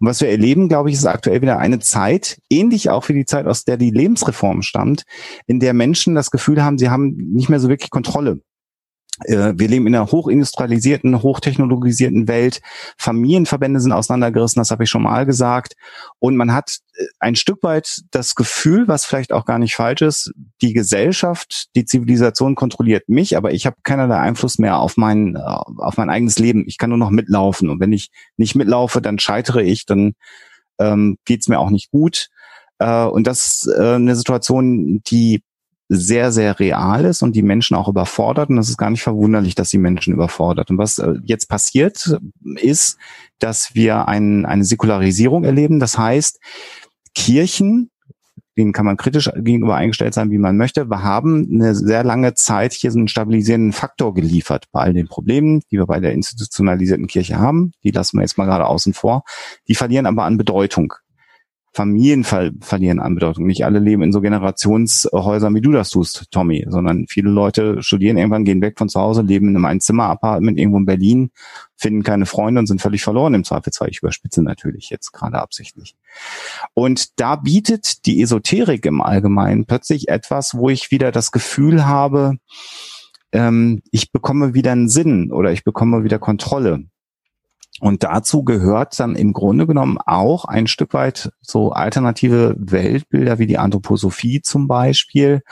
Und 0.00 0.08
was 0.08 0.20
wir 0.20 0.28
erleben, 0.28 0.68
glaube 0.68 0.90
ich, 0.90 0.96
ist 0.96 1.06
aktuell 1.06 1.42
wieder 1.42 1.58
eine 1.58 1.78
Zeit, 1.78 2.38
ähnlich 2.50 2.90
auch 2.90 3.08
wie 3.08 3.14
die 3.14 3.24
Zeit, 3.24 3.46
aus 3.46 3.64
der 3.64 3.76
die 3.76 3.90
Lebensreform 3.90 4.62
stammt, 4.62 5.04
in 5.46 5.60
der 5.60 5.74
Menschen 5.74 6.14
das 6.14 6.30
Gefühl 6.30 6.62
haben, 6.62 6.78
sie 6.78 6.90
haben 6.90 7.16
nicht 7.32 7.48
mehr 7.48 7.60
so 7.60 7.68
wirklich 7.68 7.90
Kontrolle 7.90 8.40
wir 9.20 9.68
leben 9.68 9.86
in 9.86 9.94
einer 9.94 10.10
hochindustrialisierten, 10.10 11.22
hochtechnologisierten 11.22 12.26
Welt. 12.26 12.60
Familienverbände 12.98 13.78
sind 13.78 13.92
auseinandergerissen, 13.92 14.60
das 14.60 14.72
habe 14.72 14.84
ich 14.84 14.90
schon 14.90 15.04
mal 15.04 15.24
gesagt. 15.24 15.74
Und 16.18 16.36
man 16.36 16.52
hat 16.52 16.78
äh, 16.94 17.04
ein 17.20 17.36
Stück 17.36 17.62
weit 17.62 18.02
das 18.10 18.34
Gefühl, 18.34 18.88
was 18.88 19.04
vielleicht 19.04 19.32
auch 19.32 19.44
gar 19.44 19.58
nicht 19.58 19.76
falsch 19.76 20.02
ist, 20.02 20.32
die 20.62 20.72
Gesellschaft, 20.72 21.66
die 21.76 21.84
Zivilisation 21.84 22.56
kontrolliert 22.56 23.08
mich, 23.08 23.36
aber 23.36 23.52
ich 23.52 23.66
habe 23.66 23.76
keinerlei 23.84 24.18
Einfluss 24.18 24.58
mehr 24.58 24.78
auf 24.78 24.96
mein, 24.96 25.36
äh, 25.36 25.40
auf 25.40 25.96
mein 25.96 26.10
eigenes 26.10 26.38
Leben. 26.38 26.64
Ich 26.66 26.78
kann 26.78 26.90
nur 26.90 26.98
noch 26.98 27.10
mitlaufen. 27.10 27.70
Und 27.70 27.80
wenn 27.80 27.92
ich 27.92 28.10
nicht 28.36 28.56
mitlaufe, 28.56 29.00
dann 29.00 29.20
scheitere 29.20 29.62
ich, 29.62 29.86
dann 29.86 30.14
ähm, 30.80 31.18
geht 31.24 31.48
mir 31.48 31.60
auch 31.60 31.70
nicht 31.70 31.92
gut. 31.92 32.30
Äh, 32.78 33.04
und 33.04 33.26
das 33.26 33.46
ist 33.46 33.68
äh, 33.68 33.94
eine 33.94 34.16
Situation, 34.16 35.02
die 35.06 35.42
sehr, 35.88 36.32
sehr 36.32 36.58
real 36.58 37.04
ist 37.04 37.22
und 37.22 37.36
die 37.36 37.42
Menschen 37.42 37.76
auch 37.76 37.88
überfordert. 37.88 38.48
Und 38.48 38.56
das 38.56 38.68
ist 38.68 38.78
gar 38.78 38.90
nicht 38.90 39.02
verwunderlich, 39.02 39.54
dass 39.54 39.70
die 39.70 39.78
Menschen 39.78 40.14
überfordert. 40.14 40.70
Und 40.70 40.78
was 40.78 40.98
äh, 40.98 41.14
jetzt 41.24 41.48
passiert, 41.48 42.18
ist, 42.56 42.98
dass 43.38 43.74
wir 43.74 44.08
ein, 44.08 44.46
eine 44.46 44.64
Säkularisierung 44.64 45.44
erleben. 45.44 45.80
Das 45.80 45.98
heißt, 45.98 46.40
Kirchen, 47.14 47.90
denen 48.56 48.72
kann 48.72 48.86
man 48.86 48.96
kritisch 48.96 49.30
gegenüber 49.36 49.76
eingestellt 49.76 50.14
sein, 50.14 50.30
wie 50.30 50.38
man 50.38 50.56
möchte. 50.56 50.88
Wir 50.88 51.02
haben 51.02 51.48
eine 51.52 51.74
sehr 51.74 52.04
lange 52.04 52.34
Zeit 52.34 52.72
hier 52.72 52.90
so 52.90 52.98
einen 52.98 53.08
stabilisierenden 53.08 53.72
Faktor 53.72 54.14
geliefert 54.14 54.66
bei 54.72 54.80
all 54.80 54.94
den 54.94 55.08
Problemen, 55.08 55.60
die 55.70 55.78
wir 55.78 55.86
bei 55.86 56.00
der 56.00 56.12
institutionalisierten 56.12 57.08
Kirche 57.08 57.38
haben. 57.38 57.72
Die 57.82 57.90
lassen 57.90 58.18
wir 58.18 58.22
jetzt 58.22 58.38
mal 58.38 58.46
gerade 58.46 58.66
außen 58.66 58.94
vor. 58.94 59.24
Die 59.68 59.74
verlieren 59.74 60.06
aber 60.06 60.24
an 60.24 60.38
Bedeutung. 60.38 60.94
Familien 61.74 62.22
ver 62.22 62.52
verlieren 62.60 63.00
an 63.00 63.16
Bedeutung. 63.16 63.46
Nicht 63.46 63.64
alle 63.64 63.80
leben 63.80 64.04
in 64.04 64.12
so 64.12 64.20
Generationshäusern, 64.20 65.54
wie 65.56 65.60
du 65.60 65.72
das 65.72 65.90
tust, 65.90 66.30
Tommy, 66.30 66.64
sondern 66.68 67.06
viele 67.08 67.30
Leute 67.30 67.82
studieren 67.82 68.16
irgendwann, 68.16 68.44
gehen 68.44 68.62
weg 68.62 68.78
von 68.78 68.88
zu 68.88 69.00
Hause, 69.00 69.22
leben 69.22 69.48
in 69.48 69.56
einem 69.56 69.64
Einzimmer-Apartment 69.64 70.56
irgendwo 70.56 70.78
in 70.78 70.86
Berlin, 70.86 71.30
finden 71.76 72.04
keine 72.04 72.26
Freunde 72.26 72.60
und 72.60 72.68
sind 72.68 72.80
völlig 72.80 73.02
verloren 73.02 73.34
im 73.34 73.42
Zweifelsfall. 73.42 73.88
Ich 73.90 73.98
überspitze 73.98 74.40
natürlich 74.40 74.88
jetzt 74.88 75.10
gerade 75.10 75.40
absichtlich. 75.40 75.96
Und 76.74 77.18
da 77.18 77.34
bietet 77.34 78.06
die 78.06 78.22
Esoterik 78.22 78.86
im 78.86 79.00
Allgemeinen 79.00 79.66
plötzlich 79.66 80.08
etwas, 80.08 80.56
wo 80.56 80.68
ich 80.68 80.92
wieder 80.92 81.10
das 81.10 81.32
Gefühl 81.32 81.86
habe, 81.86 82.36
ähm, 83.32 83.82
ich 83.90 84.12
bekomme 84.12 84.54
wieder 84.54 84.70
einen 84.70 84.88
Sinn 84.88 85.32
oder 85.32 85.50
ich 85.50 85.64
bekomme 85.64 86.04
wieder 86.04 86.20
Kontrolle. 86.20 86.84
Und 87.80 88.04
dazu 88.04 88.44
gehört 88.44 88.98
dann 89.00 89.16
im 89.16 89.32
Grunde 89.32 89.66
genommen 89.66 89.98
auch 89.98 90.44
ein 90.44 90.68
Stück 90.68 90.94
weit 90.94 91.32
so 91.40 91.72
alternative 91.72 92.54
Weltbilder 92.56 93.38
wie 93.38 93.46
die 93.46 93.58
Anthroposophie 93.58 94.42
zum 94.42 94.68
Beispiel, 94.68 95.42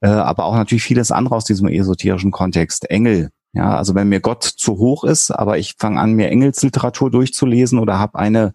äh, 0.00 0.08
aber 0.08 0.44
auch 0.44 0.56
natürlich 0.56 0.82
vieles 0.82 1.12
andere 1.12 1.36
aus 1.36 1.44
diesem 1.44 1.68
esoterischen 1.68 2.32
Kontext. 2.32 2.90
Engel, 2.90 3.30
ja, 3.52 3.76
also 3.76 3.94
wenn 3.94 4.08
mir 4.08 4.20
Gott 4.20 4.42
zu 4.42 4.78
hoch 4.78 5.04
ist, 5.04 5.30
aber 5.30 5.58
ich 5.58 5.76
fange 5.78 6.00
an, 6.00 6.14
mir 6.14 6.28
Engelsliteratur 6.28 7.10
durchzulesen 7.10 7.78
oder 7.78 7.98
habe 7.98 8.18
eine 8.18 8.52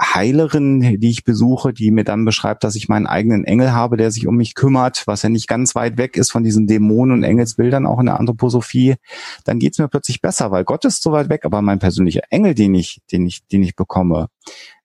Heilerin, 0.00 1.00
die 1.00 1.10
ich 1.10 1.24
besuche, 1.24 1.72
die 1.72 1.90
mir 1.90 2.04
dann 2.04 2.24
beschreibt, 2.24 2.64
dass 2.64 2.74
ich 2.74 2.88
meinen 2.88 3.06
eigenen 3.06 3.44
Engel 3.44 3.72
habe, 3.72 3.96
der 3.96 4.10
sich 4.10 4.26
um 4.26 4.36
mich 4.36 4.54
kümmert, 4.54 5.06
was 5.06 5.22
ja 5.22 5.30
nicht 5.30 5.48
ganz 5.48 5.74
weit 5.74 5.96
weg 5.96 6.16
ist 6.16 6.30
von 6.30 6.44
diesen 6.44 6.66
Dämonen 6.66 7.16
und 7.16 7.24
Engelsbildern 7.24 7.86
auch 7.86 7.98
in 7.98 8.06
der 8.06 8.20
Anthroposophie, 8.20 8.96
dann 9.44 9.58
geht's 9.58 9.78
mir 9.78 9.88
plötzlich 9.88 10.20
besser, 10.20 10.50
weil 10.50 10.64
Gott 10.64 10.84
ist 10.84 11.02
so 11.02 11.12
weit 11.12 11.30
weg, 11.30 11.44
aber 11.44 11.62
mein 11.62 11.78
persönlicher 11.78 12.22
Engel, 12.30 12.54
den 12.54 12.74
ich, 12.74 13.00
den 13.10 13.26
ich, 13.26 13.46
den 13.46 13.62
ich 13.62 13.74
bekomme, 13.74 14.28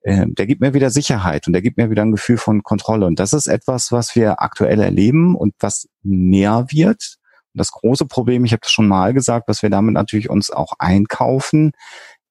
äh, 0.04 0.26
der 0.28 0.48
gibt 0.48 0.62
mir 0.62 0.74
wieder 0.74 0.90
Sicherheit 0.90 1.48
und 1.48 1.54
der 1.54 1.62
gibt 1.62 1.78
mir 1.78 1.90
wieder 1.90 2.04
ein 2.04 2.12
Gefühl 2.12 2.38
von 2.38 2.64
Kontrolle. 2.64 3.06
Und 3.06 3.20
das 3.20 3.34
ist 3.34 3.48
etwas, 3.48 3.92
was 3.92 4.16
wir 4.16 4.42
aktuell 4.42 4.80
erleben 4.80 5.36
und 5.36 5.54
was 5.60 5.88
mehr 6.04 6.68
wird 6.70 7.18
Das 7.54 7.72
große 7.72 8.06
Problem, 8.06 8.46
ich 8.46 8.54
habe 8.54 8.62
das 8.62 8.72
schon 8.72 8.88
mal 8.88 9.14
gesagt, 9.14 9.48
was 9.48 9.62
wir 9.62 9.70
damit 9.70 9.94
natürlich 9.94 10.30
uns 10.30 10.52
auch 10.52 10.74
einkaufen, 10.80 11.74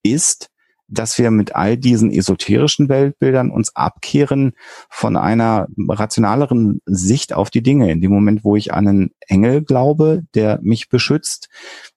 ist, 0.02 0.49
dass 0.90 1.18
wir 1.18 1.30
mit 1.30 1.54
all 1.54 1.76
diesen 1.76 2.10
esoterischen 2.10 2.88
Weltbildern 2.88 3.50
uns 3.50 3.74
abkehren 3.74 4.52
von 4.88 5.16
einer 5.16 5.68
rationaleren 5.88 6.80
Sicht 6.86 7.32
auf 7.32 7.50
die 7.50 7.62
Dinge. 7.62 7.90
In 7.90 8.00
dem 8.00 8.10
Moment, 8.10 8.44
wo 8.44 8.56
ich 8.56 8.74
an 8.74 8.88
einen 8.88 9.10
Engel 9.20 9.62
glaube, 9.62 10.22
der 10.34 10.58
mich 10.62 10.88
beschützt, 10.88 11.48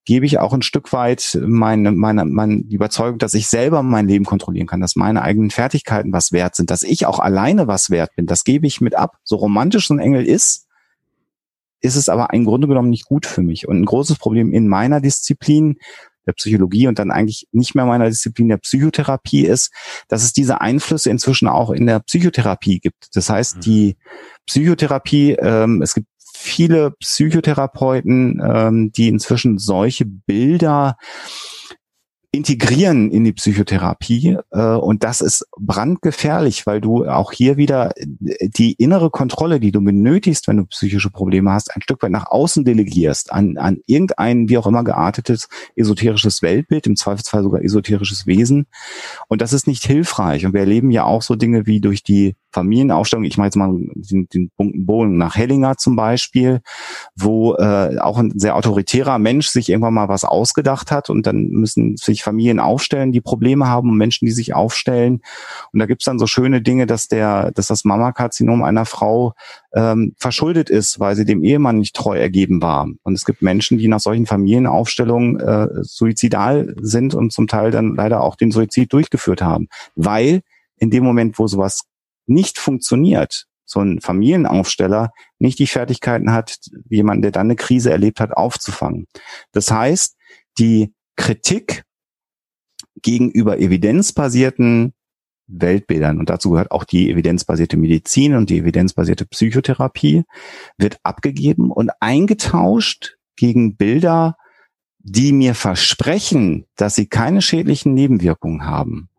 gebe 0.05 0.25
ich 0.25 0.39
auch 0.39 0.53
ein 0.53 0.61
Stück 0.61 0.93
weit 0.93 1.39
meine, 1.45 1.91
meine, 1.91 2.25
meine 2.25 2.63
die 2.63 2.75
Überzeugung, 2.75 3.17
dass 3.17 3.33
ich 3.33 3.47
selber 3.47 3.83
mein 3.83 4.07
Leben 4.07 4.25
kontrollieren 4.25 4.67
kann, 4.67 4.81
dass 4.81 4.95
meine 4.95 5.21
eigenen 5.21 5.49
Fertigkeiten 5.49 6.13
was 6.13 6.31
wert 6.31 6.55
sind, 6.55 6.69
dass 6.69 6.83
ich 6.83 7.05
auch 7.05 7.19
alleine 7.19 7.67
was 7.67 7.89
wert 7.89 8.15
bin. 8.15 8.27
Das 8.27 8.43
gebe 8.43 8.67
ich 8.67 8.81
mit 8.81 8.95
ab. 8.95 9.17
So 9.23 9.37
romantisch 9.37 9.87
so 9.87 9.93
ein 9.93 9.99
Engel 9.99 10.25
ist, 10.25 10.67
ist 11.81 11.95
es 11.95 12.09
aber 12.09 12.33
im 12.33 12.45
Grunde 12.45 12.67
genommen 12.67 12.89
nicht 12.89 13.05
gut 13.05 13.25
für 13.25 13.41
mich. 13.41 13.67
Und 13.67 13.81
ein 13.81 13.85
großes 13.85 14.17
Problem 14.17 14.53
in 14.53 14.67
meiner 14.67 15.01
Disziplin 15.01 15.77
der 16.25 16.33
Psychologie 16.33 16.87
und 16.87 16.99
dann 16.99 17.11
eigentlich 17.11 17.47
nicht 17.51 17.75
mehr 17.75 17.85
meiner 17.85 18.09
Disziplin 18.09 18.49
der 18.49 18.57
Psychotherapie 18.57 19.45
ist, 19.45 19.71
dass 20.07 20.23
es 20.23 20.33
diese 20.33 20.61
Einflüsse 20.61 21.09
inzwischen 21.09 21.47
auch 21.47 21.71
in 21.71 21.85
der 21.85 21.99
Psychotherapie 21.99 22.79
gibt. 22.79 23.15
Das 23.15 23.29
heißt, 23.29 23.57
mhm. 23.57 23.61
die 23.61 23.97
Psychotherapie, 24.45 25.33
ähm, 25.33 25.81
es 25.81 25.93
gibt 25.93 26.07
viele 26.35 26.91
Psychotherapeuten, 26.91 28.41
ähm, 28.43 28.91
die 28.91 29.07
inzwischen 29.07 29.59
solche 29.59 30.05
Bilder 30.05 30.97
integrieren 32.33 33.11
in 33.11 33.23
die 33.23 33.31
Psychotherapie 33.31 34.37
äh, 34.49 34.59
und 34.59 35.03
das 35.03 35.21
ist 35.21 35.45
brandgefährlich, 35.55 36.65
weil 36.65 36.81
du 36.81 37.05
auch 37.05 37.31
hier 37.31 37.57
wieder 37.57 37.93
die 38.19 38.73
innere 38.73 39.11
Kontrolle, 39.11 39.59
die 39.59 39.71
du 39.71 39.81
benötigst, 39.81 40.47
wenn 40.47 40.57
du 40.57 40.65
psychische 40.65 41.11
Probleme 41.11 41.51
hast, 41.51 41.75
ein 41.75 41.83
Stück 41.83 42.01
weit 42.01 42.09
nach 42.09 42.25
außen 42.25 42.65
delegierst 42.65 43.31
an, 43.31 43.57
an 43.57 43.77
irgendein 43.85 44.49
wie 44.49 44.57
auch 44.57 44.65
immer 44.65 44.83
geartetes 44.83 45.47
esoterisches 45.75 46.41
Weltbild, 46.41 46.87
im 46.87 46.95
Zweifelsfall 46.95 47.43
sogar 47.43 47.61
esoterisches 47.61 48.25
Wesen. 48.25 48.65
Und 49.27 49.41
das 49.41 49.53
ist 49.53 49.67
nicht 49.67 49.85
hilfreich. 49.85 50.43
Und 50.47 50.53
wir 50.53 50.61
erleben 50.61 50.89
ja 50.89 51.03
auch 51.03 51.21
so 51.21 51.35
Dinge 51.35 51.67
wie 51.67 51.81
durch 51.81 52.01
die 52.01 52.35
Familienaufstellung, 52.53 53.25
ich 53.25 53.37
mache 53.37 53.47
jetzt 53.47 53.55
mal 53.55 53.71
den, 53.71 54.27
den 54.33 54.51
Bogen 54.57 55.17
nach 55.17 55.35
Hellinger 55.35 55.77
zum 55.77 55.95
Beispiel, 55.95 56.61
wo 57.15 57.55
äh, 57.55 57.97
auch 57.99 58.17
ein 58.17 58.31
sehr 58.35 58.55
autoritärer 58.55 59.19
Mensch 59.19 59.47
sich 59.47 59.69
irgendwann 59.69 59.93
mal 59.93 60.09
was 60.09 60.23
ausgedacht 60.23 60.91
hat 60.91 61.09
und 61.09 61.27
dann 61.27 61.47
müssen 61.49 61.97
sich 61.97 62.23
Familien 62.23 62.59
aufstellen, 62.59 63.11
die 63.11 63.21
Probleme 63.21 63.67
haben 63.67 63.89
und 63.89 63.97
Menschen, 63.97 64.25
die 64.25 64.31
sich 64.31 64.53
aufstellen. 64.53 65.21
Und 65.71 65.79
da 65.79 65.85
gibt's 65.85 66.05
dann 66.05 66.19
so 66.19 66.27
schöne 66.27 66.61
Dinge, 66.61 66.85
dass 66.85 67.07
der, 67.07 67.51
dass 67.51 67.67
das 67.67 67.83
Mammakarzinom 67.83 68.63
einer 68.63 68.85
Frau 68.85 69.33
ähm, 69.73 70.13
verschuldet 70.17 70.69
ist, 70.69 70.99
weil 70.99 71.15
sie 71.15 71.25
dem 71.25 71.43
Ehemann 71.43 71.77
nicht 71.77 71.95
treu 71.95 72.17
ergeben 72.17 72.61
war. 72.61 72.87
Und 73.03 73.13
es 73.13 73.25
gibt 73.25 73.41
Menschen, 73.41 73.77
die 73.77 73.87
nach 73.87 73.99
solchen 73.99 74.25
Familienaufstellungen 74.25 75.39
äh, 75.39 75.67
suizidal 75.81 76.75
sind 76.81 77.15
und 77.15 77.33
zum 77.33 77.47
Teil 77.47 77.71
dann 77.71 77.95
leider 77.95 78.21
auch 78.21 78.35
den 78.35 78.51
Suizid 78.51 78.93
durchgeführt 78.93 79.41
haben, 79.41 79.67
weil 79.95 80.41
in 80.77 80.91
dem 80.91 81.03
Moment, 81.03 81.39
wo 81.39 81.47
sowas 81.47 81.85
nicht 82.25 82.57
funktioniert, 82.57 83.45
so 83.65 83.79
ein 83.79 84.01
Familienaufsteller 84.01 85.11
nicht 85.39 85.59
die 85.59 85.67
Fertigkeiten 85.67 86.31
hat, 86.31 86.57
jemand, 86.89 87.23
der 87.23 87.31
dann 87.31 87.47
eine 87.47 87.55
Krise 87.55 87.91
erlebt 87.91 88.19
hat, 88.19 88.31
aufzufangen. 88.31 89.07
Das 89.51 89.71
heißt, 89.71 90.15
die 90.59 90.93
Kritik 91.15 91.83
gegenüber 93.01 93.59
evidenzbasierten 93.59 94.93
Weltbildern, 95.47 96.19
und 96.19 96.29
dazu 96.29 96.51
gehört 96.51 96.71
auch 96.71 96.83
die 96.83 97.09
evidenzbasierte 97.09 97.77
Medizin 97.77 98.35
und 98.35 98.49
die 98.49 98.59
evidenzbasierte 98.59 99.25
Psychotherapie, 99.25 100.23
wird 100.77 100.97
abgegeben 101.03 101.71
und 101.71 101.91
eingetauscht 101.99 103.17
gegen 103.35 103.75
Bilder, 103.75 104.37
die 104.99 105.33
mir 105.33 105.53
versprechen, 105.53 106.65
dass 106.75 106.95
sie 106.95 107.07
keine 107.07 107.41
schädlichen 107.41 107.93
Nebenwirkungen 107.93 108.65
haben. 108.65 109.09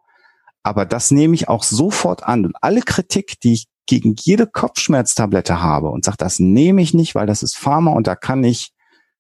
Aber 0.65 0.87
das 0.87 1.13
nehme 1.13 1.35
ich 1.35 1.49
auch 1.49 1.63
sofort 1.63 2.25
an. 2.25 2.45
Und 2.47 2.57
alle 2.61 2.81
Kritik, 2.81 3.39
die 3.41 3.53
ich 3.53 3.67
gegen 3.87 4.17
jede 4.19 4.47
Kopfschmerztablette 4.47 5.61
habe 5.61 5.91
und 5.91 6.05
sage, 6.05 6.17
das 6.17 6.41
nehme 6.41 6.83
ich 6.83 6.95
nicht, 6.95 7.15
weil 7.15 7.27
das 7.27 7.43
ist 7.43 7.57
Pharma 7.57 7.93
und 7.93 8.07
da 8.07 8.17
kann 8.17 8.43
ich 8.43 8.73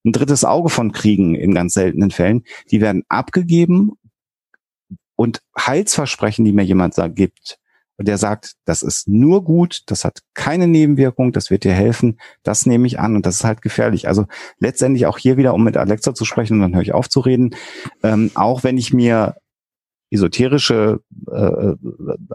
ein 0.04 0.12
drittes 0.12 0.44
Auge 0.44 0.70
von 0.70 0.92
kriegen 0.92 1.34
in 1.34 1.54
ganz 1.54 1.74
seltenen 1.74 2.10
Fällen, 2.10 2.44
die 2.70 2.80
werden 2.80 3.02
abgegeben 3.08 3.92
und 5.16 5.42
Heilsversprechen, 5.58 6.44
die 6.44 6.52
mir 6.52 6.64
jemand 6.64 6.94
sagt, 6.94 7.16
gibt, 7.16 7.58
der 7.98 8.18
sagt, 8.18 8.54
das 8.64 8.82
ist 8.82 9.06
nur 9.06 9.44
gut, 9.44 9.82
das 9.86 10.04
hat 10.04 10.20
keine 10.34 10.66
Nebenwirkung, 10.66 11.32
das 11.32 11.50
wird 11.50 11.64
dir 11.64 11.72
helfen, 11.72 12.18
das 12.42 12.66
nehme 12.66 12.86
ich 12.86 12.98
an 12.98 13.14
und 13.16 13.24
das 13.24 13.36
ist 13.36 13.44
halt 13.44 13.62
gefährlich. 13.62 14.08
Also 14.08 14.26
letztendlich 14.58 15.06
auch 15.06 15.18
hier 15.18 15.36
wieder, 15.36 15.54
um 15.54 15.62
mit 15.62 15.76
Alexa 15.76 16.14
zu 16.14 16.24
sprechen 16.24 16.54
und 16.54 16.60
dann 16.60 16.74
höre 16.74 16.82
ich 16.82 16.92
auf 16.92 17.08
zu 17.08 17.20
reden, 17.20 17.54
ähm, 18.02 18.30
auch 18.34 18.64
wenn 18.64 18.78
ich 18.78 18.92
mir 18.92 19.36
esoterische 20.14 21.00
äh, 21.30 21.72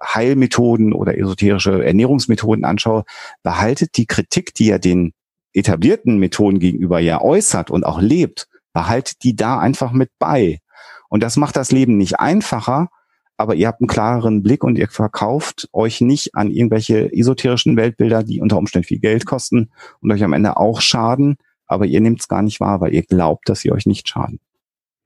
Heilmethoden 0.04 0.94
oder 0.94 1.18
esoterische 1.18 1.84
Ernährungsmethoden 1.84 2.66
anschaue, 2.66 3.06
behaltet 3.42 3.96
die 3.96 4.06
Kritik, 4.06 4.54
die 4.54 4.70
er 4.70 4.80
den 4.80 5.14
etablierten 5.54 6.18
Methoden 6.20 6.60
gegenüber 6.60 7.00
ja 7.00 7.22
äußert 7.22 7.72
und 7.72 7.86
auch 7.86 8.02
lebt, 8.02 8.48
behaltet 8.74 9.24
die 9.24 9.36
da 9.36 9.60
einfach 9.60 9.94
mit 9.94 10.12
bei. 10.20 10.60
Und 11.08 11.24
das 11.24 11.38
macht 11.38 11.56
das 11.56 11.72
Leben 11.72 11.98
nicht 11.98 12.20
einfacher, 12.20 12.90
aber 13.38 13.56
ihr 13.56 13.68
habt 13.68 13.82
einen 13.82 13.88
klareren 13.88 14.44
Blick 14.44 14.64
und 14.64 14.78
ihr 14.78 14.90
verkauft 14.90 15.70
euch 15.72 16.02
nicht 16.02 16.36
an 16.36 16.52
irgendwelche 16.52 17.12
esoterischen 17.14 17.78
Weltbilder, 17.78 18.24
die 18.24 18.42
unter 18.42 18.58
Umständen 18.58 18.88
viel 18.88 19.00
Geld 19.00 19.26
kosten 19.26 19.72
und 20.02 20.12
euch 20.12 20.24
am 20.24 20.34
Ende 20.34 20.58
auch 20.58 20.82
schaden, 20.82 21.38
aber 21.66 21.86
ihr 21.86 22.02
nehmt 22.02 22.20
es 22.20 22.28
gar 22.28 22.42
nicht 22.42 22.60
wahr, 22.60 22.82
weil 22.82 22.94
ihr 22.94 23.04
glaubt, 23.04 23.48
dass 23.48 23.62
sie 23.62 23.72
euch 23.72 23.86
nicht 23.86 24.10
schaden. 24.10 24.40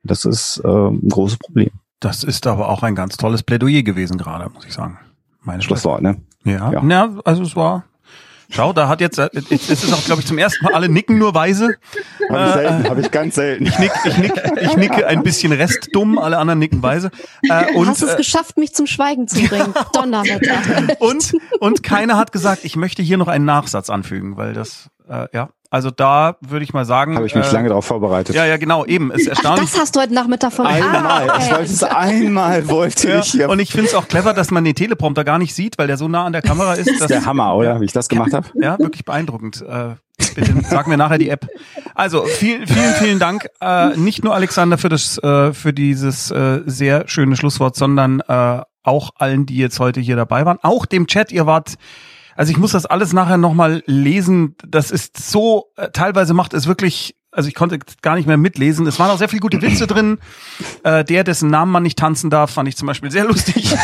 Das 0.03 0.25
ist 0.25 0.61
äh, 0.65 0.67
ein 0.67 1.09
großes 1.09 1.37
Problem. 1.37 1.69
Das 2.03 2.21
ist 2.23 2.45
aber 2.47 2.67
auch 2.67 2.83
ein 2.83 2.95
ganz 2.95 3.15
tolles 3.15 3.43
Plädoyer 3.43 3.81
gewesen 3.81 4.17
gerade, 4.17 4.49
muss 4.49 4.65
ich 4.65 4.73
sagen. 4.73 4.99
Meine 5.41 5.61
Schlusswort, 5.61 6.01
ne? 6.01 6.17
Ja. 6.43 6.69
ja. 6.71 6.83
ja, 6.83 7.09
also 7.23 7.43
es 7.43 7.55
war 7.55 7.85
Schau, 8.49 8.71
da 8.71 8.87
hat 8.87 9.01
jetzt, 9.01 9.17
jetzt 9.17 9.51
ist 9.51 9.83
es 9.83 9.91
auch, 9.93 10.03
glaube 10.03 10.21
ich, 10.21 10.27
zum 10.27 10.37
ersten 10.37 10.63
Mal, 10.65 10.73
alle 10.73 10.87
nicken 10.87 11.17
nur 11.17 11.33
weise. 11.33 11.77
Habe 12.29 12.45
ich 12.45 12.53
selten, 12.53 12.85
äh, 12.85 12.89
habe 12.89 13.01
ich 13.01 13.09
ganz 13.09 13.35
selten. 13.35 13.65
Ich, 13.65 13.79
nick, 13.79 13.91
ich, 14.05 14.17
nick, 14.17 14.33
ich 14.61 14.77
nicke 14.77 15.07
ein 15.07 15.23
bisschen 15.23 15.51
restdumm, 15.53 16.19
alle 16.19 16.37
anderen 16.37 16.59
nicken 16.59 16.83
weise. 16.83 17.09
Äh, 17.49 17.73
und, 17.73 17.87
Hast 17.87 18.03
es 18.03 18.13
äh, 18.13 18.17
geschafft, 18.17 18.57
mich 18.57 18.75
zum 18.75 18.85
Schweigen 18.85 19.27
zu 19.27 19.41
bringen. 19.41 19.73
Donnerwetter. 19.93 20.99
Und, 20.99 21.33
und 21.61 21.81
keiner 21.81 22.17
hat 22.17 22.31
gesagt, 22.31 22.63
ich 22.63 22.75
möchte 22.75 23.01
hier 23.01 23.17
noch 23.17 23.27
einen 23.27 23.45
Nachsatz 23.45 23.89
anfügen, 23.89 24.37
weil 24.37 24.53
das, 24.53 24.89
äh, 25.13 25.27
ja. 25.33 25.49
Also 25.69 25.89
da 25.89 26.37
würde 26.41 26.63
ich 26.63 26.73
mal 26.73 26.85
sagen. 26.85 27.15
Habe 27.15 27.25
ich 27.25 27.33
mich 27.33 27.47
äh, 27.47 27.51
lange 27.51 27.69
darauf 27.69 27.85
vorbereitet. 27.85 28.35
Ja, 28.35 28.45
ja, 28.45 28.57
genau, 28.57 28.85
eben. 28.85 29.09
Ist 29.09 29.27
erstaunlich. 29.27 29.69
Ach, 29.69 29.71
das 29.71 29.81
hast 29.81 29.95
du 29.95 30.01
heute 30.01 30.13
Nachmittag 30.13 30.53
vorbereitet. 30.53 30.85
Einmal. 30.85 31.29
Ah. 31.31 31.39
Ich 31.39 31.49
wollte 31.49 31.63
es 31.63 31.83
einmal, 31.83 32.69
wollte 32.69 33.09
ja. 33.09 33.19
ich. 33.19 33.33
Ja. 33.33 33.49
Und 33.49 33.59
ich 33.59 33.71
finde 33.71 33.87
es 33.87 33.95
auch 33.95 34.07
clever, 34.07 34.35
dass 34.35 34.51
man 34.51 34.63
den 34.63 34.75
Teleprompter 34.75 35.23
gar 35.23 35.39
nicht 35.39 35.55
sieht, 35.55 35.79
weil 35.79 35.87
der 35.87 35.97
so 35.97 36.07
nah 36.07 36.25
an 36.25 36.31
der 36.31 36.43
Kamera 36.43 36.75
ist. 36.75 36.87
Das 36.87 37.01
ist 37.01 37.09
der 37.09 37.25
Hammer, 37.25 37.55
oder? 37.55 37.81
Wie 37.81 37.85
ich 37.85 37.91
das 37.91 38.07
gemacht 38.07 38.33
habe. 38.33 38.47
Ja, 38.53 38.77
wirklich 38.77 39.03
beeindruckend. 39.03 39.63
Äh, 39.67 39.95
bitte 40.35 40.53
sag 40.69 40.85
mir 40.85 40.97
nachher 40.97 41.17
die 41.17 41.29
App. 41.29 41.47
Also 41.95 42.23
vielen, 42.25 42.67
vielen, 42.67 42.93
vielen 42.93 43.19
Dank. 43.19 43.47
Äh, 43.59 43.97
nicht 43.97 44.23
nur 44.23 44.35
Alexander 44.35 44.77
für 44.77 44.89
das, 44.89 45.17
äh, 45.23 45.53
für 45.53 45.73
dieses 45.73 46.29
äh, 46.29 46.61
sehr 46.67 47.07
schöne 47.07 47.35
Schlusswort, 47.35 47.75
sondern 47.75 48.19
äh, 48.19 48.61
auch 48.83 49.09
allen, 49.15 49.47
die 49.47 49.57
jetzt 49.57 49.79
heute 49.79 50.01
hier 50.01 50.17
dabei 50.17 50.45
waren. 50.45 50.59
Auch 50.61 50.85
dem 50.85 51.07
Chat. 51.07 51.31
Ihr 51.31 51.47
wart 51.47 51.77
also 52.35 52.51
ich 52.51 52.57
muss 52.57 52.71
das 52.71 52.85
alles 52.85 53.13
nachher 53.13 53.37
nochmal 53.37 53.83
lesen. 53.85 54.55
Das 54.67 54.91
ist 54.91 55.17
so, 55.17 55.65
äh, 55.75 55.89
teilweise 55.91 56.33
macht 56.33 56.53
es 56.53 56.67
wirklich, 56.67 57.15
also 57.31 57.47
ich 57.47 57.55
konnte 57.55 57.79
gar 58.01 58.15
nicht 58.15 58.27
mehr 58.27 58.37
mitlesen. 58.37 58.85
Es 58.87 58.99
waren 58.99 59.09
auch 59.09 59.17
sehr 59.17 59.29
viele 59.29 59.41
gute 59.41 59.61
Witze 59.61 59.87
drin. 59.87 60.19
Äh, 60.83 61.03
der, 61.03 61.23
dessen 61.23 61.49
Namen 61.49 61.71
man 61.71 61.83
nicht 61.83 61.97
tanzen 61.97 62.29
darf, 62.29 62.51
fand 62.51 62.69
ich 62.69 62.77
zum 62.77 62.87
Beispiel 62.87 63.11
sehr 63.11 63.25
lustig. 63.25 63.73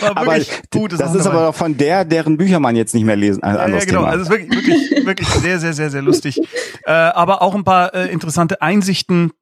aber 0.00 0.38
das 0.38 1.14
ist 1.14 1.26
aber 1.26 1.46
doch 1.46 1.54
von 1.54 1.76
der, 1.76 2.04
deren 2.04 2.36
Bücher 2.36 2.60
man 2.60 2.76
jetzt 2.76 2.94
nicht 2.94 3.04
mehr 3.04 3.16
lesen. 3.16 3.42
Ein 3.42 3.54
ja, 3.54 3.68
ja, 3.68 3.84
genau. 3.84 4.00
Thema. 4.00 4.10
Also 4.10 4.22
es 4.22 4.28
ist 4.28 4.30
wirklich, 4.30 4.66
wirklich, 4.66 5.06
wirklich 5.06 5.28
sehr, 5.28 5.58
sehr, 5.58 5.72
sehr, 5.72 5.90
sehr 5.90 6.02
lustig. 6.02 6.40
Äh, 6.84 6.92
aber 6.92 7.42
auch 7.42 7.54
ein 7.54 7.62
paar 7.62 7.94
äh, 7.94 8.10
interessante 8.10 8.62
Einsichten 8.62 9.32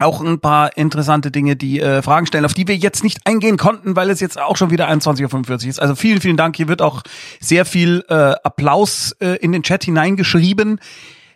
auch 0.00 0.20
ein 0.20 0.40
paar 0.40 0.76
interessante 0.76 1.30
Dinge, 1.30 1.56
die 1.56 1.80
äh, 1.80 2.02
Fragen 2.02 2.26
stellen, 2.26 2.44
auf 2.44 2.54
die 2.54 2.66
wir 2.66 2.76
jetzt 2.76 3.04
nicht 3.04 3.26
eingehen 3.26 3.56
konnten, 3.56 3.96
weil 3.96 4.10
es 4.10 4.20
jetzt 4.20 4.40
auch 4.40 4.56
schon 4.56 4.70
wieder 4.70 4.88
21.45 4.88 5.50
Uhr 5.50 5.68
ist. 5.68 5.80
Also 5.80 5.94
vielen, 5.94 6.20
vielen 6.20 6.36
Dank. 6.36 6.56
Hier 6.56 6.68
wird 6.68 6.82
auch 6.82 7.02
sehr 7.40 7.64
viel 7.64 8.04
äh, 8.08 8.14
Applaus 8.14 9.12
äh, 9.20 9.36
in 9.36 9.52
den 9.52 9.62
Chat 9.62 9.84
hineingeschrieben. 9.84 10.80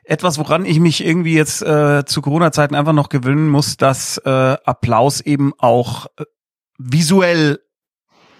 Etwas, 0.04 0.38
woran 0.38 0.66
ich 0.66 0.80
mich 0.80 1.04
irgendwie 1.04 1.34
jetzt 1.34 1.62
äh, 1.62 2.04
zu 2.04 2.20
Corona-Zeiten 2.20 2.74
einfach 2.74 2.92
noch 2.92 3.08
gewöhnen 3.08 3.48
muss, 3.48 3.76
dass 3.76 4.18
äh, 4.18 4.30
Applaus 4.30 5.20
eben 5.20 5.52
auch 5.58 6.06
äh, 6.18 6.24
visuell 6.78 7.60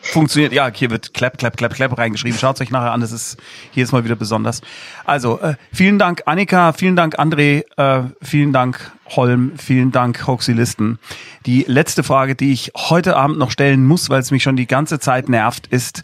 funktioniert. 0.05 0.53
Ja, 0.53 0.71
hier 0.73 0.91
wird 0.91 1.15
Clap, 1.15 1.39
Clap, 1.39 1.57
Clap, 1.57 1.75
Clap 1.75 1.99
reingeschrieben. 1.99 2.39
Schaut 2.39 2.61
euch 2.61 2.71
nachher 2.71 2.93
an, 2.93 3.01
das 3.01 3.13
ist 3.13 3.37
hier 3.73 3.85
ist 3.85 3.93
mal 3.93 4.05
wieder 4.05 4.17
besonders. 4.17 4.61
Also, 5.05 5.41
äh, 5.41 5.55
vielen 5.73 5.99
Dank 5.99 6.23
Annika, 6.27 6.73
vielen 6.73 6.97
Dank 6.97 7.19
André, 7.19 7.65
äh, 7.77 8.03
vielen 8.23 8.53
Dank 8.53 8.93
Holm, 9.11 9.53
vielen 9.57 9.93
Dank 9.93 10.27
Hoxilisten. 10.27 10.99
Die 11.47 11.65
letzte 11.67 12.03
Frage, 12.03 12.35
die 12.35 12.53
ich 12.53 12.73
heute 12.77 13.17
Abend 13.17 13.39
noch 13.39 13.51
stellen 13.51 13.85
muss, 13.85 14.11
weil 14.11 14.21
es 14.21 14.31
mich 14.31 14.43
schon 14.43 14.57
die 14.57 14.67
ganze 14.67 14.99
Zeit 14.99 15.29
nervt, 15.29 15.67
ist, 15.67 16.03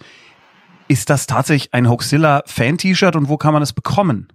ist 0.89 1.11
das 1.11 1.27
tatsächlich 1.27 1.73
ein 1.73 1.89
Hoaxilla 1.89 2.43
Fan-T-Shirt 2.47 3.17
und 3.17 3.29
wo 3.29 3.37
kann 3.37 3.53
man 3.53 3.63
es 3.63 3.73
bekommen? 3.73 4.29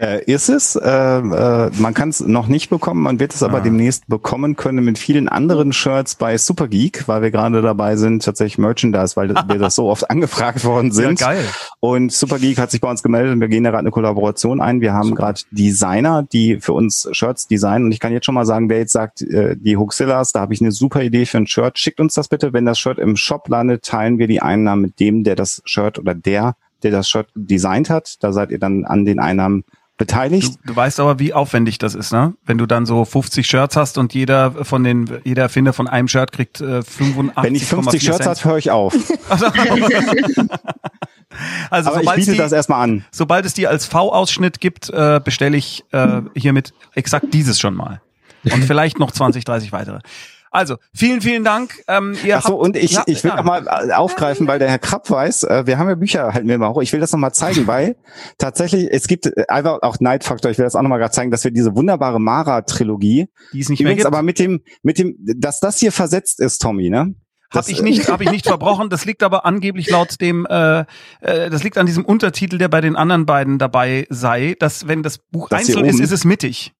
Äh, 0.00 0.24
ist 0.24 0.48
es. 0.48 0.76
Äh, 0.76 0.88
äh, 0.88 1.70
man 1.78 1.94
kann 1.94 2.08
es 2.10 2.20
noch 2.20 2.48
nicht 2.48 2.70
bekommen, 2.70 3.02
man 3.02 3.18
wird 3.20 3.34
es 3.34 3.42
aber 3.42 3.58
Ah. 3.58 3.60
demnächst 3.60 4.06
bekommen 4.08 4.56
können 4.56 4.84
mit 4.84 4.98
vielen 4.98 5.28
anderen 5.28 5.72
Shirts 5.72 6.14
bei 6.16 6.36
Supergeek, 6.36 7.08
weil 7.08 7.22
wir 7.22 7.30
gerade 7.30 7.62
dabei 7.62 7.96
sind, 7.96 8.24
tatsächlich 8.24 8.58
Merchandise, 8.58 9.16
weil 9.16 9.28
wir 9.48 9.58
das 9.58 9.74
so 9.74 9.88
oft 9.88 10.10
angefragt 10.10 10.64
worden 10.64 10.88
Ja, 10.88 10.94
sind. 10.94 11.18
geil. 11.20 11.44
Und 11.80 12.12
Supergeek 12.12 12.58
hat 12.58 12.70
sich 12.70 12.80
bei 12.80 12.90
uns 12.90 13.02
gemeldet 13.02 13.32
und 13.32 13.40
wir 13.40 13.48
gehen 13.48 13.64
da 13.64 13.70
gerade 13.70 13.80
eine 13.80 13.90
Kollaboration 13.90 14.60
ein. 14.60 14.80
Wir 14.80 14.92
haben 14.92 15.14
gerade 15.14 15.40
Designer, 15.50 16.24
die 16.30 16.60
für 16.60 16.72
uns 16.72 17.08
Shirts 17.12 17.46
designen. 17.48 17.84
Und 17.86 17.92
ich 17.92 18.00
kann 18.00 18.12
jetzt 18.12 18.26
schon 18.26 18.34
mal 18.34 18.46
sagen, 18.46 18.68
wer 18.68 18.78
jetzt 18.78 18.92
sagt, 18.92 19.22
äh, 19.22 19.56
die 19.56 19.76
Huxillas, 19.76 20.32
da 20.32 20.40
habe 20.40 20.52
ich 20.54 20.60
eine 20.60 20.72
super 20.72 21.02
Idee 21.02 21.26
für 21.26 21.38
ein 21.38 21.46
Shirt, 21.46 21.78
schickt 21.78 22.00
uns 22.00 22.14
das 22.14 22.28
bitte. 22.28 22.52
Wenn 22.52 22.66
das 22.66 22.78
Shirt 22.78 22.98
im 22.98 23.16
Shop 23.16 23.48
landet, 23.48 23.84
teilen 23.84 24.18
wir 24.18 24.26
die 24.26 24.42
Einnahmen 24.42 24.82
mit 24.82 25.00
dem, 25.00 25.24
der 25.24 25.36
das 25.36 25.62
Shirt 25.64 25.98
oder 25.98 26.14
der, 26.14 26.56
der 26.82 26.90
das 26.90 27.08
Shirt 27.08 27.28
designt 27.34 27.88
hat. 27.90 28.16
Da 28.22 28.32
seid 28.32 28.50
ihr 28.50 28.58
dann 28.58 28.84
an 28.84 29.04
den 29.04 29.18
Einnahmen 29.18 29.64
beteiligt. 29.96 30.58
du 30.64 30.76
weißt 30.76 31.00
aber, 31.00 31.18
wie 31.18 31.32
aufwendig 31.32 31.78
das 31.78 31.94
ist, 31.94 32.12
ne? 32.12 32.34
Wenn 32.44 32.58
du 32.58 32.66
dann 32.66 32.86
so 32.86 33.04
50 33.04 33.46
Shirts 33.46 33.76
hast 33.76 33.98
und 33.98 34.14
jeder 34.14 34.64
von 34.64 34.84
den, 34.84 35.20
jeder 35.24 35.42
Erfinder 35.42 35.72
von 35.72 35.88
einem 35.88 36.08
Shirt 36.08 36.32
kriegt 36.32 36.60
äh, 36.60 36.82
85 36.82 37.42
Wenn 37.42 37.54
ich 37.54 37.66
50 37.66 38.02
Shirts 38.02 38.26
habe, 38.26 38.44
höre 38.44 38.58
ich 38.58 38.70
auf. 38.70 38.94
Also 41.70 41.90
Aber 41.90 42.00
ich 42.00 42.04
sobald 42.04 42.18
biete 42.18 42.32
die, 42.32 42.38
das 42.38 42.52
erstmal 42.52 42.82
an. 42.82 43.04
sobald 43.10 43.46
es 43.46 43.54
die 43.54 43.66
als 43.66 43.86
V-Ausschnitt 43.86 44.60
gibt, 44.60 44.90
äh, 44.90 45.20
bestelle 45.22 45.56
ich 45.56 45.84
äh, 45.92 46.22
hiermit 46.34 46.72
exakt 46.94 47.34
dieses 47.34 47.58
schon 47.58 47.74
mal. 47.74 48.00
Und 48.44 48.64
vielleicht 48.64 48.98
noch 48.98 49.10
20, 49.10 49.44
30 49.44 49.72
weitere. 49.72 50.00
Also, 50.56 50.76
vielen, 50.94 51.20
vielen 51.20 51.44
Dank. 51.44 51.82
Ähm, 51.86 52.16
ihr 52.24 52.38
Ach 52.38 52.42
so, 52.42 52.54
habt- 52.54 52.62
und 52.62 52.76
ich, 52.76 52.92
Ja, 52.92 53.02
ich 53.06 53.22
will 53.22 53.30
ja. 53.30 53.36
noch 53.36 53.44
mal 53.44 53.66
äh, 53.66 53.92
aufgreifen, 53.92 54.46
weil 54.48 54.58
der 54.58 54.70
Herr 54.70 54.78
Krapp 54.78 55.10
weiß, 55.10 55.44
äh, 55.44 55.66
wir 55.66 55.78
haben 55.78 55.88
ja 55.88 55.94
Bücher, 55.96 56.32
halten 56.32 56.48
wir 56.48 56.54
immer 56.54 56.70
hoch. 56.70 56.80
Ich 56.82 56.92
will 56.92 57.00
das 57.00 57.12
noch 57.12 57.18
mal 57.18 57.32
zeigen, 57.32 57.66
weil 57.66 57.96
tatsächlich, 58.38 58.88
es 58.90 59.06
gibt 59.06 59.26
äh, 59.26 59.44
einfach 59.48 59.82
auch 59.82 60.00
Night 60.00 60.24
Factor, 60.24 60.50
ich 60.50 60.56
will 60.58 60.64
das 60.64 60.74
auch 60.74 60.82
noch 60.82 60.88
mal 60.88 60.98
gerade 60.98 61.12
zeigen, 61.12 61.30
dass 61.30 61.44
wir 61.44 61.50
diese 61.50 61.76
wunderbare 61.76 62.18
Mara-Trilogie, 62.20 63.28
die 63.52 63.60
es 63.60 63.68
nicht 63.68 63.80
mehr 63.80 63.88
übrigens 63.92 64.04
gibt. 64.04 64.14
aber 64.14 64.22
mit 64.22 64.38
dem, 64.38 64.62
mit 64.82 64.98
dem, 64.98 65.14
dass 65.18 65.60
das 65.60 65.78
hier 65.78 65.92
versetzt 65.92 66.40
ist, 66.40 66.58
Tommy, 66.62 66.88
ne? 66.90 67.14
Hab 67.50 67.60
Das- 67.64 67.68
ich 67.68 67.80
nicht, 67.82 68.08
habe 68.08 68.24
ich 68.24 68.30
nicht 68.30 68.46
verbrochen. 68.48 68.90
Das 68.90 69.04
liegt 69.04 69.22
aber 69.22 69.44
angeblich 69.46 69.88
laut 69.88 70.20
dem, 70.20 70.46
äh, 70.46 70.80
äh, 71.20 71.48
das 71.50 71.62
liegt 71.62 71.78
an 71.78 71.86
diesem 71.86 72.04
Untertitel, 72.04 72.58
der 72.58 72.68
bei 72.68 72.80
den 72.80 72.96
anderen 72.96 73.24
beiden 73.24 73.58
dabei 73.58 74.06
sei, 74.10 74.56
dass 74.58 74.88
wenn 74.88 75.02
das 75.04 75.18
Buch 75.18 75.48
Das 75.48 75.60
einzeln 75.60 75.84
ist, 75.84 76.00
ist 76.00 76.10
es 76.12 76.24
mittig. 76.24 76.72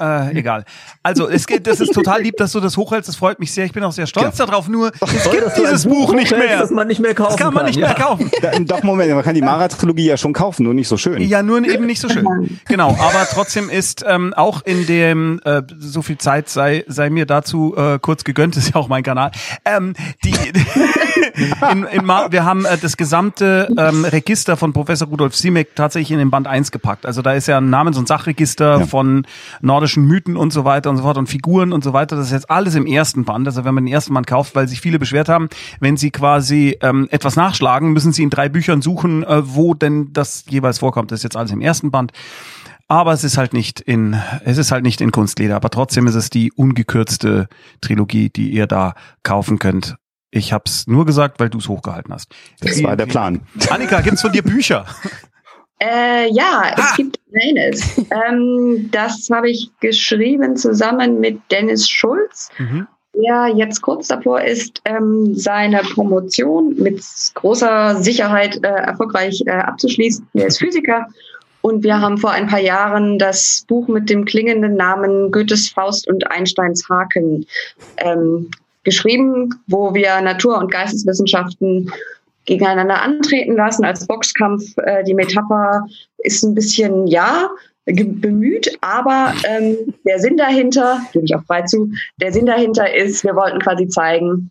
Äh, 0.00 0.38
egal. 0.38 0.64
Also 1.02 1.28
es 1.28 1.44
geht, 1.48 1.66
das 1.66 1.80
ist 1.80 1.92
total 1.92 2.22
lieb, 2.22 2.36
dass 2.36 2.52
du 2.52 2.60
das 2.60 2.76
hochhältst. 2.76 3.08
Das 3.08 3.16
freut 3.16 3.40
mich 3.40 3.52
sehr. 3.52 3.64
Ich 3.64 3.72
bin 3.72 3.82
auch 3.82 3.90
sehr 3.90 4.06
stolz 4.06 4.36
darauf. 4.36 4.68
Nur 4.68 4.92
es 5.00 5.24
Toll, 5.24 5.40
gibt 5.40 5.56
dieses 5.56 5.84
Buch 5.84 6.14
nicht 6.14 6.30
mehr. 6.30 6.58
Das 6.58 6.70
man 6.70 6.86
nicht 6.86 7.00
mehr 7.00 7.12
kaufen 7.12 7.30
Das 7.32 7.36
kann 7.40 7.52
man 7.52 7.66
nicht 7.66 7.76
ja. 7.78 7.86
mehr 7.88 7.96
kaufen. 7.96 8.30
Doch, 8.66 8.84
Moment, 8.84 9.12
man 9.12 9.24
kann 9.24 9.34
die 9.34 9.42
Mara-Trilogie 9.42 10.06
ja 10.06 10.16
schon 10.16 10.32
kaufen, 10.32 10.62
nur 10.62 10.74
nicht 10.74 10.86
so 10.86 10.96
schön. 10.96 11.20
Ja, 11.22 11.42
nur 11.42 11.64
eben 11.66 11.86
nicht 11.86 12.00
so 12.00 12.08
schön. 12.08 12.60
Genau, 12.68 12.90
aber 12.90 13.26
trotzdem 13.32 13.68
ist 13.68 14.04
ähm, 14.06 14.32
auch 14.34 14.62
in 14.64 14.86
dem, 14.86 15.40
äh, 15.44 15.62
so 15.80 16.02
viel 16.02 16.18
Zeit 16.18 16.48
sei, 16.48 16.84
sei 16.86 17.10
mir 17.10 17.26
dazu 17.26 17.74
äh, 17.76 17.98
kurz 18.00 18.22
gegönnt, 18.22 18.56
ist 18.56 18.68
ja 18.70 18.76
auch 18.76 18.86
mein 18.88 19.02
Kanal. 19.02 19.32
Ähm, 19.64 19.94
die, 20.24 20.34
in, 21.72 21.84
in, 21.84 22.04
Ma- 22.04 22.30
wir 22.30 22.44
haben 22.44 22.64
äh, 22.64 22.78
das 22.78 22.96
gesamte 22.96 23.68
ähm, 23.76 24.04
Register 24.04 24.56
von 24.56 24.72
Professor 24.72 25.08
Rudolf 25.08 25.34
Siemek 25.34 25.74
tatsächlich 25.74 26.12
in 26.12 26.18
den 26.18 26.30
Band 26.30 26.46
1 26.46 26.70
gepackt. 26.70 27.06
Also 27.06 27.22
da 27.22 27.32
ist 27.32 27.48
ja 27.48 27.58
ein 27.58 27.70
Namens- 27.70 27.98
und 27.98 28.06
Sachregister 28.06 28.78
Ja. 28.80 28.86
von 28.86 29.26
nordischen 29.60 30.04
Mythen 30.04 30.36
und 30.36 30.52
so 30.52 30.64
weiter 30.64 30.90
und 30.90 30.96
so 30.96 31.02
fort 31.02 31.18
und 31.18 31.28
Figuren 31.28 31.72
und 31.72 31.84
so 31.84 31.92
weiter. 31.92 32.16
Das 32.16 32.26
ist 32.26 32.32
jetzt 32.32 32.50
alles 32.50 32.74
im 32.74 32.86
ersten 32.86 33.24
Band. 33.24 33.46
Also 33.46 33.64
wenn 33.64 33.74
man 33.74 33.84
den 33.84 33.92
ersten 33.92 34.14
Band 34.14 34.26
kauft, 34.26 34.54
weil 34.54 34.68
sich 34.68 34.80
viele 34.80 34.98
beschwert 34.98 35.28
haben, 35.28 35.48
wenn 35.80 35.96
sie 35.96 36.10
quasi 36.10 36.76
ähm, 36.80 37.08
etwas 37.10 37.36
nachschlagen, 37.36 37.92
müssen 37.92 38.12
sie 38.12 38.22
in 38.22 38.30
drei 38.30 38.48
Büchern 38.48 38.82
suchen, 38.82 39.24
äh, 39.24 39.42
wo 39.54 39.74
denn 39.74 40.12
das 40.12 40.44
jeweils 40.48 40.78
vorkommt. 40.78 41.10
Das 41.10 41.20
ist 41.20 41.24
jetzt 41.24 41.36
alles 41.36 41.52
im 41.52 41.60
ersten 41.60 41.90
Band. 41.90 42.12
Aber 42.90 43.12
es 43.12 43.22
ist 43.22 43.36
halt 43.36 43.52
nicht 43.52 43.80
in, 43.80 44.16
es 44.44 44.56
ist 44.56 44.72
halt 44.72 44.82
nicht 44.82 45.02
in 45.02 45.12
Kunstleder. 45.12 45.56
Aber 45.56 45.68
trotzdem 45.68 46.06
ist 46.06 46.14
es 46.14 46.30
die 46.30 46.52
ungekürzte 46.52 47.48
Trilogie, 47.82 48.30
die 48.30 48.50
ihr 48.50 48.66
da 48.66 48.94
kaufen 49.22 49.58
könnt. 49.58 49.96
Ich 50.30 50.52
hab's 50.52 50.86
nur 50.86 51.06
gesagt, 51.06 51.38
weil 51.40 51.50
du 51.50 51.58
es 51.58 51.68
hochgehalten 51.68 52.12
hast. 52.12 52.34
Das 52.60 52.82
war 52.82 52.96
der 52.96 53.06
Plan. 53.06 53.42
Annika, 53.70 54.00
gibt's 54.00 54.22
von 54.22 54.32
dir 54.32 54.42
Bücher? 54.42 54.86
Äh, 55.80 56.30
ja, 56.32 56.74
es 56.76 56.96
gibt 56.96 57.18
eines. 57.34 57.98
ähm, 58.28 58.88
das 58.90 59.28
habe 59.30 59.50
ich 59.50 59.70
geschrieben 59.80 60.56
zusammen 60.56 61.20
mit 61.20 61.40
Dennis 61.50 61.88
Schulz, 61.88 62.50
Mhm. 62.58 62.86
der 63.14 63.48
jetzt 63.54 63.80
kurz 63.82 64.08
davor 64.08 64.40
ist, 64.42 64.80
ähm, 64.84 65.34
seine 65.36 65.78
Promotion 65.82 66.74
mit 66.76 67.00
großer 67.34 67.96
Sicherheit 67.96 68.56
äh, 68.64 68.68
erfolgreich 68.68 69.42
äh, 69.46 69.50
abzuschließen. 69.50 70.26
Er 70.34 70.48
ist 70.48 70.58
Physiker 70.58 71.06
und 71.62 71.84
wir 71.84 72.00
haben 72.00 72.18
vor 72.18 72.32
ein 72.32 72.48
paar 72.48 72.60
Jahren 72.60 73.18
das 73.18 73.64
Buch 73.68 73.86
mit 73.86 74.10
dem 74.10 74.24
klingenden 74.24 74.74
Namen 74.74 75.30
Goethes 75.30 75.68
Faust 75.68 76.08
und 76.08 76.28
Einsteins 76.30 76.88
Haken 76.88 77.46
ähm, 77.98 78.50
geschrieben, 78.82 79.54
wo 79.66 79.94
wir 79.94 80.20
Natur- 80.22 80.58
und 80.58 80.72
Geisteswissenschaften 80.72 81.92
gegeneinander 82.48 83.00
antreten 83.00 83.54
lassen 83.54 83.84
als 83.84 84.06
Boxkampf. 84.06 84.64
Äh, 84.78 85.04
die 85.04 85.14
Metapher 85.14 85.86
ist 86.18 86.42
ein 86.42 86.54
bisschen, 86.54 87.06
ja, 87.06 87.48
bemüht, 87.86 88.76
aber 88.82 89.32
ähm, 89.44 89.94
der 90.04 90.18
Sinn 90.18 90.36
dahinter, 90.36 91.00
gebe 91.12 91.24
ich 91.24 91.34
auch 91.34 91.44
frei 91.44 91.62
zu, 91.62 91.90
der 92.20 92.32
Sinn 92.32 92.44
dahinter 92.44 92.94
ist, 92.94 93.24
wir 93.24 93.34
wollten 93.34 93.60
quasi 93.60 93.88
zeigen, 93.88 94.50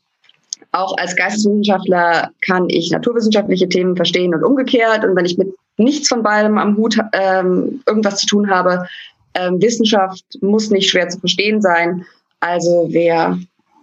auch 0.72 0.98
als 0.98 1.15
Geisteswissenschaftler 1.15 2.32
kann 2.45 2.68
ich 2.69 2.91
naturwissenschaftliche 2.91 3.69
Themen 3.69 3.95
verstehen 3.95 4.34
und 4.34 4.44
umgekehrt. 4.44 5.06
Und 5.06 5.15
wenn 5.15 5.26
ich 5.26 5.38
mit 5.38 5.53
nichts 5.78 6.07
von 6.07 6.24
beidem 6.24 6.57
am 6.57 6.76
Hut 6.78 6.98
ähm, 7.14 7.82
irgendwas 7.86 8.18
zu 8.18 8.28
tun 8.28 8.49
habe, 8.49 8.88
ähm, 9.36 9.61
Wissenschaft 9.61 10.24
muss 10.41 10.69
nicht 10.69 10.90
schwer 10.90 11.07
zu 11.10 11.19
verstehen 11.19 11.61
sein. 11.61 12.06
Also 12.40 12.88
wer, 12.90 13.40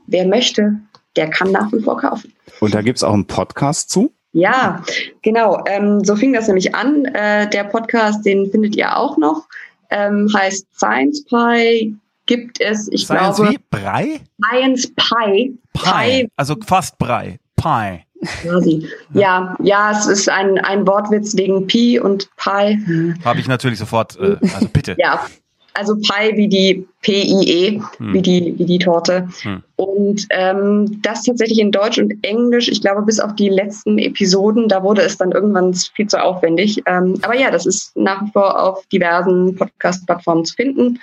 wer 0.08 0.26
möchte, 0.26 0.78
der 1.16 1.30
kann 1.30 1.52
nach 1.52 1.72
wie 1.72 1.80
vor 1.80 1.98
kaufen. 1.98 2.32
Und 2.60 2.74
da 2.74 2.82
gibt's 2.82 3.02
auch 3.02 3.12
einen 3.12 3.26
Podcast 3.26 3.90
zu. 3.90 4.12
Ja, 4.32 4.82
genau. 5.22 5.62
Ähm, 5.66 6.04
so 6.04 6.16
fing 6.16 6.32
das 6.32 6.48
nämlich 6.48 6.74
an. 6.74 7.04
Äh, 7.06 7.48
der 7.50 7.64
Podcast, 7.64 8.26
den 8.26 8.50
findet 8.50 8.74
ihr 8.74 8.96
auch 8.96 9.16
noch, 9.16 9.46
ähm, 9.90 10.28
heißt 10.34 10.66
Science 10.76 11.24
Pie. 11.24 11.94
Gibt 12.26 12.60
es, 12.60 12.88
ich 12.90 13.04
Science 13.04 13.36
glaube, 13.36 13.52
wie? 13.52 13.58
Brei? 13.70 14.20
Science 14.42 14.92
Pie. 14.96 15.56
Pie. 15.72 16.28
Also 16.36 16.56
fast 16.66 16.98
Brei. 16.98 17.38
Pie. 17.56 18.04
quasi. 18.42 18.88
Ja, 19.12 19.56
ja, 19.62 19.92
es 19.92 20.06
ist 20.06 20.28
ein, 20.28 20.58
ein 20.58 20.86
Wortwitz 20.86 21.36
wegen 21.36 21.66
Pi 21.66 22.00
und 22.00 22.28
Pi. 22.36 22.78
Habe 23.24 23.40
ich 23.40 23.48
natürlich 23.48 23.78
sofort, 23.78 24.18
äh, 24.18 24.36
also 24.54 24.68
bitte. 24.72 24.96
Ja, 24.98 25.26
also 25.74 25.96
Pi 25.96 26.36
wie 26.36 26.48
die 26.48 26.86
P-I-E, 27.02 27.80
Hm. 27.98 28.14
wie, 28.14 28.22
die, 28.22 28.54
wie 28.56 28.64
die 28.64 28.78
Torte. 28.78 29.28
Hm. 29.42 29.62
Und 29.76 30.26
ähm, 30.30 31.02
das 31.02 31.24
tatsächlich 31.24 31.58
in 31.58 31.72
Deutsch 31.72 31.98
und 31.98 32.14
Englisch, 32.22 32.68
ich 32.68 32.80
glaube 32.80 33.02
bis 33.02 33.20
auf 33.20 33.34
die 33.34 33.48
letzten 33.48 33.98
Episoden, 33.98 34.68
da 34.68 34.82
wurde 34.82 35.02
es 35.02 35.18
dann 35.18 35.32
irgendwann 35.32 35.74
viel 35.74 36.06
zu 36.06 36.22
aufwendig. 36.22 36.82
Ähm, 36.86 37.18
aber 37.22 37.36
ja, 37.36 37.50
das 37.50 37.66
ist 37.66 37.96
nach 37.96 38.22
wie 38.22 38.30
vor 38.30 38.62
auf 38.62 38.86
diversen 38.86 39.56
Podcast-Plattformen 39.56 40.44
zu 40.44 40.54
finden. 40.54 41.00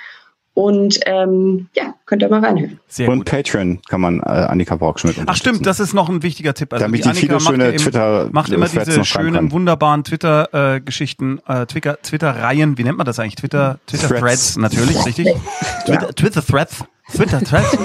Und 0.54 1.00
ähm, 1.06 1.70
ja, 1.76 1.94
könnt 2.06 2.22
ihr 2.22 2.30
mal 2.30 2.44
reinhören. 2.44 2.78
Sehr 2.88 3.08
und 3.08 3.20
gut. 3.20 3.30
Patreon 3.30 3.80
kann 3.88 4.02
man 4.02 4.20
äh, 4.20 4.24
Annika 4.24 4.76
Borgschmidt 4.76 5.16
Ach 5.26 5.36
stimmt, 5.36 5.66
das 5.66 5.80
ist 5.80 5.94
noch 5.94 6.10
ein 6.10 6.24
wichtiger 6.24 6.54
Tipp. 6.54 6.74
Also 6.74 6.84
Damit 6.84 7.06
die 7.06 7.10
die 7.10 7.16
viele 7.16 7.36
Annika 7.36 7.52
macht 7.52 7.62
schöne 7.62 7.76
Twitter 7.78 8.30
macht 8.34 8.52
immer 8.52 8.68
Threads 8.68 8.86
diese 8.86 9.06
schönen, 9.06 9.52
wunderbaren 9.54 10.04
Twitter-Geschichten, 10.04 11.40
äh, 11.48 11.66
Twitter, 11.68 12.02
Twitter-Reihen, 12.02 12.78
wie 12.78 12.84
nennt 12.84 12.98
man 12.98 13.06
das 13.06 13.18
eigentlich? 13.20 13.36
Twitter, 13.36 13.80
Twitter-Threads, 13.88 14.20
Threads. 14.22 14.58
natürlich, 14.58 15.06
richtig? 15.06 15.30
Twitter- 15.86 16.14
Twitter-Threads. 16.14 16.84
Twitter-Threads. 17.14 17.78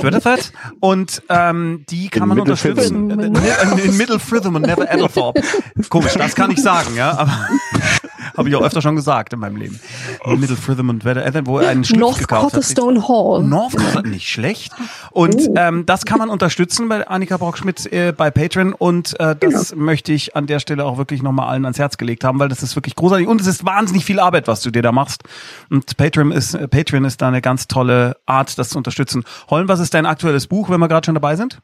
Twitter-Threads. 0.00 0.52
Und 0.80 1.22
ähm, 1.28 1.84
die 1.88 2.08
kann 2.08 2.24
In 2.24 2.28
man 2.28 2.40
unterstützen. 2.40 3.10
Fritham. 3.10 3.78
In, 3.78 3.90
in 3.90 3.96
Middle 3.96 4.18
Fritham 4.18 4.54
und 4.56 4.62
Never 4.62 4.88
Adderthorpe. 4.90 5.40
Komisch, 5.88 6.14
das 6.14 6.34
kann 6.34 6.50
ich 6.50 6.60
sagen, 6.62 6.94
ja, 6.96 7.12
aber 7.16 7.48
habe 8.36 8.48
ich 8.48 8.54
auch 8.56 8.62
öfter 8.62 8.82
schon 8.82 8.96
gesagt 8.96 9.32
in 9.32 9.40
meinem 9.40 9.56
Leben. 9.56 9.80
In 10.24 10.40
Middle 10.40 10.56
Fritham 10.56 10.88
und 10.88 11.04
Never 11.04 11.24
Adderthorpe, 11.24 11.46
wo 11.46 11.58
er 11.58 11.68
einen 11.70 11.84
Schlüpf 11.84 12.00
North 12.00 12.18
gekauft 12.18 12.44
hat. 12.44 12.52
Cotherstone 12.52 13.08
Hall. 13.08 13.42
North 13.42 14.04
nicht 14.04 14.28
schlecht. 14.28 14.72
Und 15.10 15.50
ähm, 15.56 15.86
das 15.86 16.04
kann 16.04 16.18
man 16.18 16.30
unterstützen 16.30 16.88
bei 16.88 17.06
Annika 17.06 17.36
Brockschmidt 17.36 17.90
äh, 17.92 18.12
bei 18.16 18.30
Patreon. 18.30 18.72
Und 18.72 19.18
äh, 19.20 19.36
das 19.36 19.74
möchte 19.74 20.12
ich 20.12 20.36
an 20.36 20.46
der 20.46 20.60
Stelle 20.60 20.84
auch 20.84 20.98
wirklich 20.98 21.22
nochmal 21.22 21.48
allen 21.48 21.64
ans 21.64 21.78
Herz 21.78 21.96
gelegt 21.96 22.24
haben, 22.24 22.38
weil 22.38 22.48
das 22.48 22.62
ist 22.62 22.76
wirklich 22.76 22.96
großartig. 22.96 23.26
Und 23.28 23.40
es 23.40 23.46
ist 23.46 23.64
wahnsinnig 23.64 24.04
viel 24.04 24.20
Arbeit, 24.20 24.48
was 24.48 24.62
du 24.62 24.70
dir 24.70 24.82
da 24.82 24.92
machst. 24.92 25.22
Und 25.70 25.96
Patreon 25.96 26.32
ist, 26.32 26.54
äh, 26.54 26.68
Patreon 26.68 27.04
ist 27.04 27.22
da 27.22 27.28
eine 27.28 27.40
ganz 27.40 27.68
tolle 27.68 28.16
Art, 28.26 28.58
das 28.58 28.70
zu 28.70 28.78
unterstützen. 28.78 29.24
Holm, 29.50 29.68
was 29.68 29.80
ist 29.80 29.94
dein 29.94 30.06
aktuelles 30.06 30.46
Buch, 30.46 30.70
wenn 30.70 30.80
wir 30.80 30.88
gerade 30.88 31.06
schon 31.06 31.14
dabei 31.14 31.36
sind? 31.36 31.60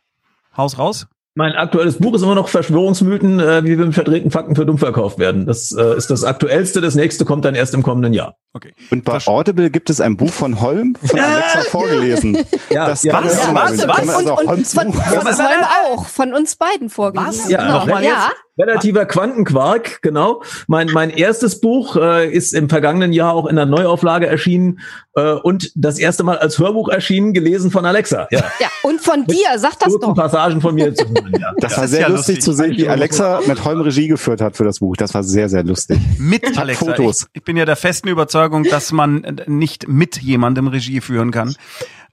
Haus 0.57 0.78
raus. 0.78 1.07
Mein 1.36 1.55
aktuelles 1.55 1.98
Buch 1.98 2.15
ist 2.15 2.23
immer 2.23 2.36
noch 2.36 2.47
Verschwörungsmythen, 2.47 3.40
äh, 3.40 3.65
wie 3.65 3.77
wir 3.77 3.86
mit 3.86 3.94
verdrehten 3.94 4.31
Fakten 4.31 4.55
für 4.55 4.65
dumm 4.65 4.78
verkauft 4.78 5.19
werden. 5.19 5.47
Das 5.47 5.73
äh, 5.73 5.97
ist 5.97 6.09
das 6.09 6.23
aktuellste. 6.23 6.81
Das 6.81 6.94
nächste 6.94 7.24
kommt 7.24 7.44
dann 7.44 7.56
erst 7.56 7.74
im 7.74 7.82
kommenden 7.82 8.12
Jahr. 8.12 8.36
Okay. 8.52 8.73
Und 8.93 9.05
bei 9.05 9.19
Audible 9.27 9.69
gibt 9.70 9.90
es 9.90 10.01
ein 10.01 10.16
Buch 10.16 10.31
von 10.32 10.61
Holm, 10.61 10.94
von 11.05 11.19
Alexa 11.19 11.62
vorgelesen. 11.62 12.39
Ja, 12.70 12.86
das 12.86 13.02
ja, 13.02 13.15
was, 13.15 13.36
was, 13.52 13.89
was? 13.89 14.16
Und, 14.16 14.48
und 14.48 14.66
von, 14.69 14.93
von 14.93 15.24
Was? 15.24 15.39
Holm 15.40 15.65
auch, 15.86 16.06
von 16.06 16.35
uns 16.35 16.55
beiden 16.55 16.89
vorgelesen. 16.89 17.43
Was? 17.43 17.51
Ja, 17.51 17.62
genau. 17.62 17.78
nochmal 17.81 18.05
ja. 18.05 18.31
Relativer 18.56 19.05
Quantenquark, 19.05 20.01
genau. 20.02 20.43
Mein, 20.68 20.89
mein 20.93 21.10
erstes 21.10 21.60
Buch 21.60 21.97
äh, 21.97 22.31
ist 22.31 22.55
im 22.55 22.68
vergangenen 22.68 23.12
Jahr 23.12 23.35
auch 23.35 23.47
in 23.47 23.56
der 23.56 23.66
Neuauflage 23.66 24.26
erschienen 24.26 24.78
äh, 25.16 25.32
und 25.32 25.72
das 25.74 25.98
erste 25.98 26.22
Mal 26.22 26.39
als 26.39 26.59
Hörbuch 26.59 26.89
erschienen, 26.89 27.32
gelesen 27.32 27.72
von 27.72 27.85
Alexa. 27.85 28.28
Ja, 28.31 28.44
ja 28.60 28.68
und 28.82 29.01
von 29.01 29.24
dir, 29.26 29.59
sag 29.59 29.78
das 29.81 29.98
doch. 29.98 30.14
Passagen 30.14 30.60
von 30.60 30.74
mir 30.74 30.94
zu 30.94 31.05
hören, 31.05 31.32
ja. 31.40 31.52
Das 31.59 31.76
war 31.76 31.89
sehr 31.89 32.02
ja 32.02 32.09
lustig, 32.09 32.36
lustig, 32.36 32.44
zu 32.44 32.52
sehen, 32.52 32.76
wie 32.76 32.89
Alexa 32.89 33.40
mit 33.47 33.64
Holm 33.64 33.81
Regie 33.81 34.06
geführt 34.06 34.40
hat 34.40 34.56
für 34.56 34.64
das 34.64 34.78
Buch. 34.78 34.97
Das 34.97 35.14
war 35.14 35.24
sehr, 35.24 35.48
sehr 35.48 35.64
lustig. 35.64 35.98
Mit 36.18 36.56
Alexa. 36.56 36.85
Fotos. 36.86 37.22
Ich, 37.22 37.39
ich 37.39 37.44
bin 37.44 37.56
ja 37.56 37.64
der 37.64 37.76
festen 37.76 38.09
Überzeugung, 38.09 38.62
dass 38.64 38.93
man 38.93 39.40
nicht 39.47 39.89
mit 39.89 40.18
jemandem 40.18 40.68
Regie 40.68 41.01
führen 41.01 41.32
kann 41.32 41.56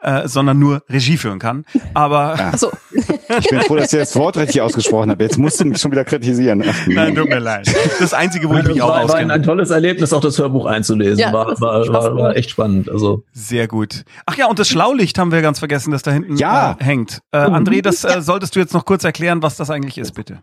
äh, 0.02 0.28
sondern 0.28 0.60
nur 0.60 0.84
Regie 0.90 1.18
führen 1.18 1.40
kann. 1.40 1.66
Aber 1.94 2.36
ja. 2.38 2.58
so. 2.58 2.72
ich 3.40 3.50
bin 3.50 3.62
froh, 3.62 3.76
dass 3.76 3.94
ihr 3.94 4.00
das 4.00 4.16
Wort 4.16 4.38
richtig 4.38 4.62
ausgesprochen 4.62 5.10
habt. 5.10 5.22
Jetzt 5.22 5.38
musst 5.38 5.60
du 5.60 5.66
mich 5.66 5.80
schon 5.80 5.92
wieder 5.92 6.04
kritisieren. 6.04 6.64
Ach, 6.68 6.88
Nein, 6.88 7.16
tut 7.16 7.30
mir 7.30 7.40
leid. 7.40 7.68
Das 8.00 8.14
Einzige, 8.14 8.50
wo 8.50 8.56
ich 8.56 8.66
mich 8.66 8.82
auch 8.82 8.90
war, 8.90 9.04
auskenne. 9.04 9.30
War 9.30 9.36
ein, 9.36 9.42
ein 9.42 9.44
tolles 9.44 9.70
Erlebnis, 9.70 10.14
auch 10.14 10.22
das 10.22 10.38
Hörbuch 10.38 10.66
einzulesen. 10.66 11.20
Ja, 11.20 11.34
war, 11.34 11.48
war, 11.60 11.88
war, 11.88 12.16
war, 12.16 12.36
echt 12.36 12.50
spannend. 12.52 12.90
Also 12.90 13.24
Sehr 13.34 13.68
gut. 13.68 14.04
Ach 14.26 14.36
ja, 14.38 14.48
und 14.48 14.60
das 14.60 14.70
Schlaulicht 14.70 15.18
haben 15.20 15.32
wir 15.32 15.42
ganz 15.42 15.60
vergessen, 15.60 15.92
das 15.92 16.04
da 16.04 16.12
hinten 16.12 16.38
ja. 16.38 16.78
äh, 16.80 16.84
hängt. 16.84 17.20
Äh, 17.32 17.38
André, 17.38 17.82
das 17.82 18.04
äh, 18.04 18.22
solltest 18.22 18.56
du 18.56 18.60
jetzt 18.60 18.74
noch 18.74 18.86
kurz 18.86 19.04
erklären, 19.04 19.42
was 19.42 19.58
das 19.58 19.70
eigentlich 19.70 19.98
ist, 19.98 20.14
bitte. 20.14 20.42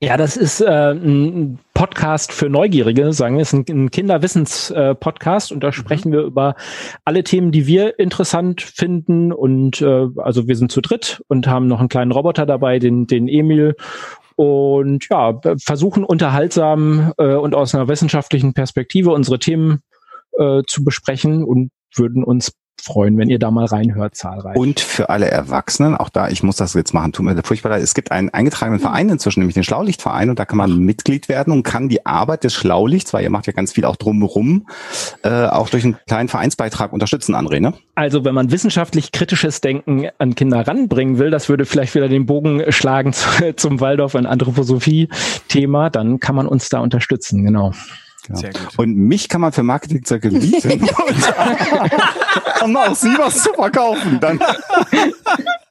Ja, 0.00 0.16
das 0.16 0.36
ist 0.36 0.60
äh, 0.60 0.92
ein 0.92 1.58
Podcast 1.72 2.32
für 2.32 2.50
Neugierige, 2.50 3.12
sagen 3.12 3.36
wir. 3.36 3.42
Es 3.42 3.52
ist 3.52 3.68
ein, 3.68 3.90
Kinderwissens-Podcast 3.90 5.50
äh, 5.50 5.54
und 5.54 5.62
da 5.62 5.68
mhm. 5.68 5.72
sprechen 5.72 6.12
wir 6.12 6.22
über 6.22 6.56
alle 7.04 7.24
Themen, 7.24 7.52
die 7.52 7.66
wir 7.66 7.98
interessant 7.98 8.60
finden. 8.62 9.32
Und 9.32 9.80
äh, 9.80 10.08
also 10.16 10.46
wir 10.48 10.56
sind 10.56 10.72
zu 10.72 10.80
dritt 10.80 11.22
und 11.28 11.46
haben 11.46 11.66
noch 11.66 11.80
einen 11.80 11.88
kleinen 11.88 12.12
Roboter 12.12 12.44
dabei, 12.44 12.78
den, 12.78 13.06
den 13.06 13.28
Emil. 13.28 13.76
Und 14.36 15.08
ja, 15.10 15.40
versuchen 15.64 16.04
unterhaltsam 16.04 17.12
äh, 17.18 17.34
und 17.34 17.54
aus 17.54 17.74
einer 17.74 17.88
wissenschaftlichen 17.88 18.52
Perspektive 18.52 19.12
unsere 19.12 19.38
Themen 19.38 19.80
äh, 20.38 20.62
zu 20.66 20.82
besprechen 20.82 21.44
und 21.44 21.70
würden 21.94 22.24
uns 22.24 22.52
freuen, 22.84 23.18
wenn 23.18 23.30
ihr 23.30 23.38
da 23.38 23.50
mal 23.50 23.64
reinhört, 23.64 24.14
zahlreich. 24.14 24.56
Und 24.56 24.80
für 24.80 25.08
alle 25.10 25.30
Erwachsenen, 25.30 25.96
auch 25.96 26.08
da, 26.08 26.28
ich 26.28 26.42
muss 26.42 26.56
das 26.56 26.74
jetzt 26.74 26.94
machen, 26.94 27.12
tut 27.12 27.24
mir 27.24 27.42
furchtbar 27.42 27.70
leid, 27.70 27.82
es 27.82 27.94
gibt 27.94 28.12
einen 28.12 28.30
eingetragenen 28.30 28.80
Verein 28.80 29.08
inzwischen, 29.08 29.40
nämlich 29.40 29.54
den 29.54 29.64
Schlaulichtverein, 29.64 30.30
und 30.30 30.38
da 30.38 30.44
kann 30.44 30.58
man 30.58 30.78
Mitglied 30.78 31.28
werden 31.28 31.52
und 31.52 31.62
kann 31.62 31.88
die 31.88 32.06
Arbeit 32.06 32.44
des 32.44 32.54
Schlaulichts, 32.54 33.12
weil 33.12 33.24
ihr 33.24 33.30
macht 33.30 33.46
ja 33.46 33.52
ganz 33.52 33.72
viel 33.72 33.84
auch 33.84 33.96
drumherum, 33.96 34.66
äh, 35.22 35.46
auch 35.46 35.68
durch 35.68 35.84
einen 35.84 35.96
kleinen 36.06 36.28
Vereinsbeitrag 36.28 36.92
unterstützen, 36.92 37.34
André, 37.34 37.60
ne? 37.60 37.74
Also 37.94 38.24
wenn 38.24 38.34
man 38.34 38.50
wissenschaftlich 38.50 39.12
kritisches 39.12 39.60
Denken 39.60 40.08
an 40.18 40.34
Kinder 40.34 40.66
ranbringen 40.66 41.18
will, 41.18 41.30
das 41.30 41.48
würde 41.48 41.64
vielleicht 41.64 41.94
wieder 41.94 42.08
den 42.08 42.26
Bogen 42.26 42.70
schlagen 42.70 43.12
zu, 43.14 43.54
zum 43.56 43.80
Waldorf- 43.80 44.14
und 44.14 44.26
Anthroposophie-Thema, 44.26 45.90
dann 45.90 46.20
kann 46.20 46.34
man 46.34 46.46
uns 46.46 46.68
da 46.68 46.80
unterstützen, 46.80 47.44
genau. 47.44 47.72
Genau. 48.26 48.40
Sehr 48.40 48.52
gut. 48.52 48.78
Und 48.78 48.96
mich 48.96 49.28
kann 49.28 49.42
man 49.42 49.52
für 49.52 49.62
Marketingzwecke 49.62 50.30
mieten 50.30 50.88
um 52.62 52.76
auch 52.76 52.94
Sie 52.94 53.14
was 53.18 53.42
zu 53.42 53.52
verkaufen. 53.52 54.18
Dann. 54.20 54.40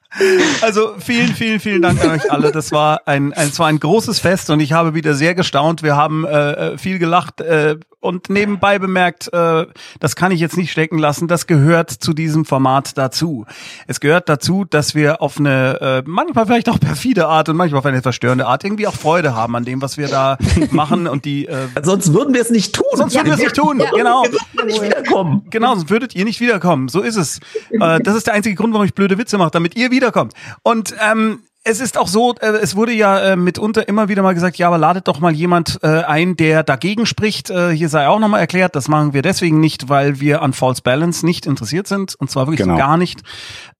Also 0.62 0.96
vielen, 1.00 1.34
vielen, 1.34 1.60
vielen 1.60 1.82
Dank 1.82 2.04
an 2.04 2.12
euch 2.12 2.32
alle. 2.32 2.52
Das 2.52 2.72
war 2.72 3.02
ein, 3.06 3.34
ein, 3.34 3.52
zwar 3.52 3.68
ein 3.68 3.80
großes 3.80 4.20
Fest 4.20 4.50
und 4.50 4.60
ich 4.60 4.74
habe 4.74 4.94
wieder 4.94 5.14
sehr 5.16 5.36
gestaunt. 5.36 5.84
Wir 5.84 5.96
haben 5.96 6.26
äh, 6.26 6.78
viel 6.78 7.00
gelacht. 7.00 7.42
Äh, 7.42 7.78
und 8.04 8.30
nebenbei 8.30 8.80
bemerkt, 8.80 9.32
äh, 9.32 9.66
das 10.02 10.18
kann 10.18 10.34
ich 10.34 10.42
jetzt 10.42 10.58
nicht 10.58 10.74
stecken 10.74 10.98
lassen, 10.98 11.30
das 11.30 11.48
gehört 11.48 11.90
zu 11.90 12.14
diesem 12.14 12.44
Format 12.44 12.98
dazu. 12.98 13.46
Es 13.88 14.02
gehört 14.02 14.28
dazu, 14.28 14.66
dass 14.66 14.94
wir 14.94 15.22
auf 15.22 15.40
eine 15.40 15.80
äh, 15.80 16.04
manchmal 16.06 16.46
vielleicht 16.46 16.68
auch 16.68 16.82
perfide 16.82 17.28
Art 17.28 17.48
und 17.48 17.56
manchmal 17.56 17.80
auf 17.80 17.86
eine 17.86 18.02
verstörende 18.02 18.46
Art 18.46 18.66
irgendwie 18.66 18.88
auch 18.88 18.94
Freude 18.94 19.36
haben 19.36 19.56
an 19.56 19.64
dem, 19.64 19.82
was 19.82 19.98
wir 19.98 20.10
da 20.10 20.38
machen 20.72 21.08
und 21.08 21.24
die. 21.24 21.48
Äh, 21.48 21.68
sonst 21.82 22.14
würden 22.14 22.34
wir 22.34 22.42
es 22.42 22.50
nicht 22.50 22.76
tun. 22.76 22.84
Sonst 22.94 23.16
würden 23.16 23.28
wir 23.28 23.36
es 23.36 23.40
nicht 23.40 23.56
tun. 23.56 23.80
Ja, 23.80 23.90
genau. 23.92 24.24
Wir 24.52 24.66
nicht 24.66 24.82
wiederkommen. 24.82 25.46
Genau, 25.50 25.74
sonst 25.74 25.90
würdet 25.90 26.14
ihr 26.14 26.26
nicht 26.26 26.42
wiederkommen. 26.42 26.90
So 26.90 27.00
ist 27.00 27.16
es. 27.16 27.40
Äh, 27.72 28.02
das 28.02 28.18
ist 28.18 28.28
der 28.28 28.34
einzige 28.34 28.56
Grund, 28.56 28.74
warum 28.74 28.86
ich 28.86 28.94
blöde 28.94 29.18
Witze 29.18 29.38
mache, 29.38 29.52
damit 29.52 29.78
ihr 29.78 29.92
wiederkommt. 30.04 30.34
Und 30.64 30.94
ähm, 31.02 31.44
es 31.66 31.80
ist 31.80 31.98
auch 31.98 32.10
so, 32.10 32.36
äh, 32.42 32.48
es 32.48 32.76
wurde 32.76 32.92
ja 32.92 33.20
äh, 33.20 33.36
mitunter 33.38 33.88
immer 33.88 34.10
wieder 34.10 34.22
mal 34.22 34.34
gesagt, 34.34 34.58
ja, 34.58 34.68
aber 34.68 34.78
ladet 34.78 35.08
doch 35.08 35.20
mal 35.20 35.34
jemand 35.34 35.80
äh, 35.82 35.88
ein, 35.88 36.36
der 36.36 36.64
dagegen 36.64 37.06
spricht. 37.06 37.50
Äh, 37.50 37.72
hier 37.72 37.88
sei 37.88 38.08
auch 38.08 38.20
nochmal 38.20 38.42
erklärt, 38.42 38.76
das 38.76 38.90
machen 38.90 39.14
wir 39.14 39.22
deswegen 39.22 39.62
nicht, 39.62 39.88
weil 39.88 40.20
wir 40.20 40.42
an 40.42 40.52
False 40.52 40.82
Balance 40.82 41.26
nicht 41.26 41.46
interessiert 41.46 41.88
sind. 41.88 42.16
Und 42.16 42.30
zwar 42.30 42.48
wirklich 42.48 42.60
genau. 42.60 42.76
so 42.76 42.80
gar 42.80 42.98
nicht 42.98 43.22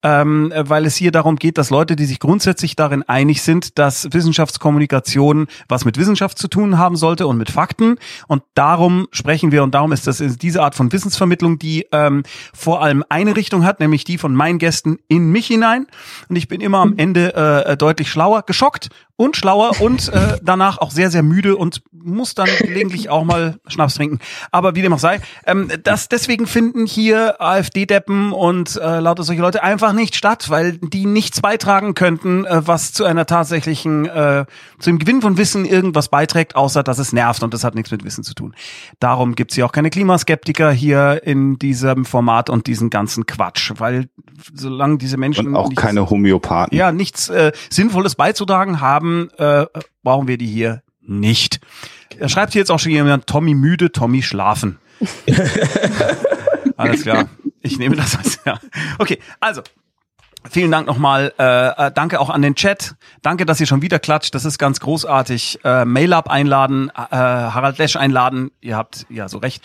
ähm, 0.04 0.54
weil 0.56 0.86
es 0.86 0.96
hier 0.96 1.12
darum 1.12 1.38
geht, 1.38 1.58
dass 1.58 1.70
Leute, 1.70 1.96
die 1.96 2.06
sich 2.06 2.20
grundsätzlich 2.20 2.76
darin 2.76 3.04
einig 3.04 3.42
sind, 3.42 3.80
dass 3.80 4.14
Wissenschaftskommunikation 4.14 5.48
was 5.70 5.86
mit 5.86 5.98
Wissenschaft 5.98 6.38
zu 6.38 6.48
tun 6.48 6.78
haben 6.78 6.96
sollte 6.96 7.26
und 7.28 7.38
mit 7.38 7.50
Fakten. 7.50 7.96
Und 8.28 8.44
darum 8.54 9.08
sprechen 9.12 9.52
wir 9.52 9.64
und 9.64 9.74
darum 9.74 9.92
ist 9.92 10.08
das 10.08 10.18
diese 10.38 10.62
Art 10.62 10.76
von 10.76 10.92
Wissensvermittlung, 10.92 11.58
die 11.58 11.88
ähm, 11.92 12.24
vor 12.54 12.82
allem 12.82 13.04
eine 13.10 13.36
Richtung 13.36 13.64
hat, 13.66 13.80
nämlich 13.80 14.04
die 14.04 14.18
von 14.18 14.36
meinen 14.36 14.60
Gästen 14.60 14.98
in 15.08 15.32
mich 15.32 15.48
hinein. 15.48 15.88
Und 16.28 16.36
ich 16.36 16.48
bin 16.48 16.62
immer 16.62 16.80
am 16.80 16.96
Ende 16.98 17.34
äh, 17.36 17.78
deutlich 17.78 18.10
schlauer, 18.10 18.44
geschockt 18.44 18.90
und 19.16 19.38
schlauer 19.38 19.80
und 19.80 20.10
äh, 20.10 20.38
danach 20.42 20.80
auch 20.80 20.92
sehr, 20.92 21.12
sehr 21.12 21.24
müde 21.24 21.56
und 21.56 21.84
muss 21.92 22.34
dann 22.34 22.50
gelegentlich 22.60 23.10
auch 23.10 23.24
mal 23.24 23.60
Schnaps 23.68 23.96
trinken. 23.96 24.20
Aber 24.52 24.76
wie 24.76 24.82
dem 24.82 24.92
auch 24.94 25.00
sei, 25.00 25.22
ähm, 25.46 25.72
das 25.84 26.10
deswegen 26.10 26.48
finden 26.48 26.86
hier 26.86 27.42
AfD-Deppen 27.42 28.34
und 28.34 28.76
äh, 28.76 29.00
lauter 29.00 29.24
solche 29.24 29.42
Leute 29.42 29.64
einfach 29.64 29.94
nicht 29.94 30.16
statt, 30.16 30.50
weil 30.50 30.78
die 30.78 31.06
nichts 31.06 31.42
beitragen 31.42 31.94
könnten, 31.94 32.46
äh, 32.46 32.62
was 32.66 32.92
zu 32.92 33.06
einer 33.06 33.26
tatsächlichen, 33.26 34.06
äh, 34.08 34.46
zu 34.80 34.90
dem 34.90 35.00
Gewinn 35.00 35.22
von 35.22 35.38
Wissen 35.38 35.66
irgendwas 35.66 36.10
beiträgt, 36.10 36.56
außer 36.56 36.84
dass 36.84 36.98
es 36.98 37.14
nervt 37.14 37.44
und 37.44 37.54
das 37.54 37.64
hat 37.64 37.76
nichts 37.76 37.92
mit 37.92 38.04
Wissen 38.04 38.24
zu 38.24 38.34
tun. 38.34 38.56
Darum 39.00 39.36
gibt's 39.36 39.56
hier 39.56 39.66
auch 39.66 39.72
keine 39.72 39.92
Klimaskeptiker 39.92 40.72
hier 40.72 41.22
in 41.24 41.60
diesem 41.60 42.06
Format 42.06 42.50
und 42.50 42.66
diesen 42.66 42.90
ganzen 42.90 43.28
Quatsch, 43.28 43.74
weil 43.78 44.10
solange 44.54 44.98
diese 44.98 45.18
Menschen 45.18 45.48
und 45.48 45.56
auch 45.56 45.70
nichts, 45.70 45.82
keine 45.82 46.10
Homöopathen 46.10 46.76
ja 46.76 46.92
nichts 46.92 47.30
äh, 47.30 47.52
Sinnvolles 47.70 48.16
beizutragen 48.16 48.82
haben, 48.82 49.03
äh, 49.38 49.66
brauchen 50.04 50.28
wir 50.28 50.38
die 50.38 50.48
hier 50.48 50.82
nicht. 51.02 51.60
Er 52.18 52.30
schreibt 52.30 52.54
hier 52.54 52.62
jetzt 52.62 52.72
auch 52.72 52.80
schon 52.80 52.92
jemand, 52.92 53.28
Tommy 53.28 53.54
müde, 53.54 53.92
Tommy 53.92 54.22
schlafen. 54.22 54.80
Alles 56.78 57.04
klar. 57.04 57.30
Ich 57.62 57.78
nehme 57.78 57.96
das 57.96 58.18
als, 58.18 58.40
ja. 58.46 58.60
Okay, 59.00 59.20
also, 59.40 59.62
Vielen 60.50 60.72
Dank 60.72 60.88
nochmal. 60.88 61.34
Äh, 61.40 61.88
äh, 61.88 61.92
danke 61.94 62.20
auch 62.20 62.30
an 62.30 62.42
den 62.42 62.56
Chat. 62.56 62.96
Danke, 63.22 63.46
dass 63.46 63.62
ihr 63.62 63.66
schon 63.66 63.82
wieder 63.82 63.98
klatscht. 64.00 64.36
Das 64.36 64.44
ist 64.44 64.58
ganz 64.58 64.82
großartig. 64.82 65.60
Äh, 65.64 65.86
Mail-Up 65.86 66.30
einladen, 66.30 66.90
äh, 66.90 67.16
Harald 67.16 67.78
Lesch 67.78 67.96
einladen. 67.96 68.52
Ihr 68.60 68.76
habt 68.76 69.06
ja 69.10 69.30
so 69.30 69.38
recht. 69.38 69.64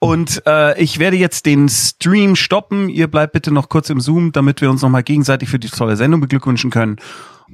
Und 0.00 0.42
äh, 0.46 0.80
ich 0.80 0.98
werde 0.98 1.16
jetzt 1.16 1.44
den 1.46 1.68
Stream 1.68 2.36
stoppen. 2.36 2.88
Ihr 2.88 3.08
bleibt 3.08 3.32
bitte 3.32 3.50
noch 3.50 3.68
kurz 3.68 3.90
im 3.90 4.00
Zoom, 4.00 4.32
damit 4.32 4.60
wir 4.60 4.70
uns 4.70 4.82
nochmal 4.82 5.02
gegenseitig 5.02 5.48
für 5.48 5.58
die 5.58 5.68
tolle 5.68 5.96
Sendung 5.96 6.20
beglückwünschen 6.20 6.70
können. 6.70 6.96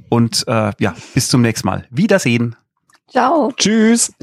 Und 0.09 0.47
äh, 0.47 0.71
ja, 0.79 0.95
bis 1.13 1.29
zum 1.29 1.41
nächsten 1.41 1.67
Mal. 1.67 1.85
Wiedersehen. 1.89 2.55
Ciao. 3.07 3.51
Tschüss. 3.55 4.13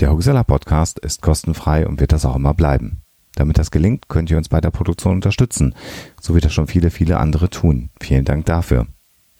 Der 0.00 0.10
Huxella 0.10 0.42
Podcast 0.44 0.98
ist 0.98 1.22
kostenfrei 1.22 1.86
und 1.86 2.00
wird 2.00 2.12
das 2.12 2.24
auch 2.24 2.36
immer 2.36 2.54
bleiben. 2.54 3.02
Damit 3.34 3.58
das 3.58 3.70
gelingt, 3.70 4.08
könnt 4.08 4.30
ihr 4.30 4.38
uns 4.38 4.48
bei 4.48 4.60
der 4.60 4.70
Produktion 4.70 5.14
unterstützen, 5.14 5.74
so 6.20 6.34
wie 6.34 6.40
das 6.40 6.54
schon 6.54 6.66
viele, 6.66 6.90
viele 6.90 7.18
andere 7.18 7.50
tun. 7.50 7.90
Vielen 8.00 8.24
Dank 8.24 8.46
dafür. 8.46 8.86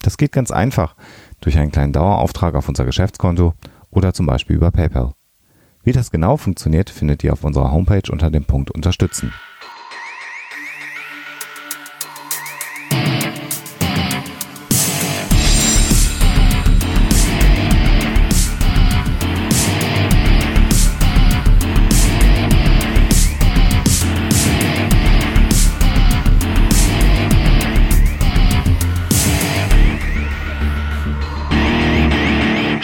Das 0.02 0.18
geht 0.18 0.32
ganz 0.32 0.50
einfach 0.50 0.94
durch 1.40 1.58
einen 1.58 1.72
kleinen 1.72 1.92
Dauerauftrag 1.92 2.54
auf 2.54 2.68
unser 2.68 2.84
Geschäftskonto 2.84 3.54
oder 3.90 4.12
zum 4.12 4.26
Beispiel 4.26 4.56
über 4.56 4.70
PayPal. 4.70 5.14
Wie 5.86 5.92
das 5.92 6.10
genau 6.10 6.36
funktioniert, 6.36 6.90
findet 6.90 7.22
ihr 7.22 7.32
auf 7.32 7.44
unserer 7.44 7.70
Homepage 7.70 8.10
unter 8.10 8.28
dem 8.28 8.44
Punkt 8.44 8.72
Unterstützen. 8.72 9.32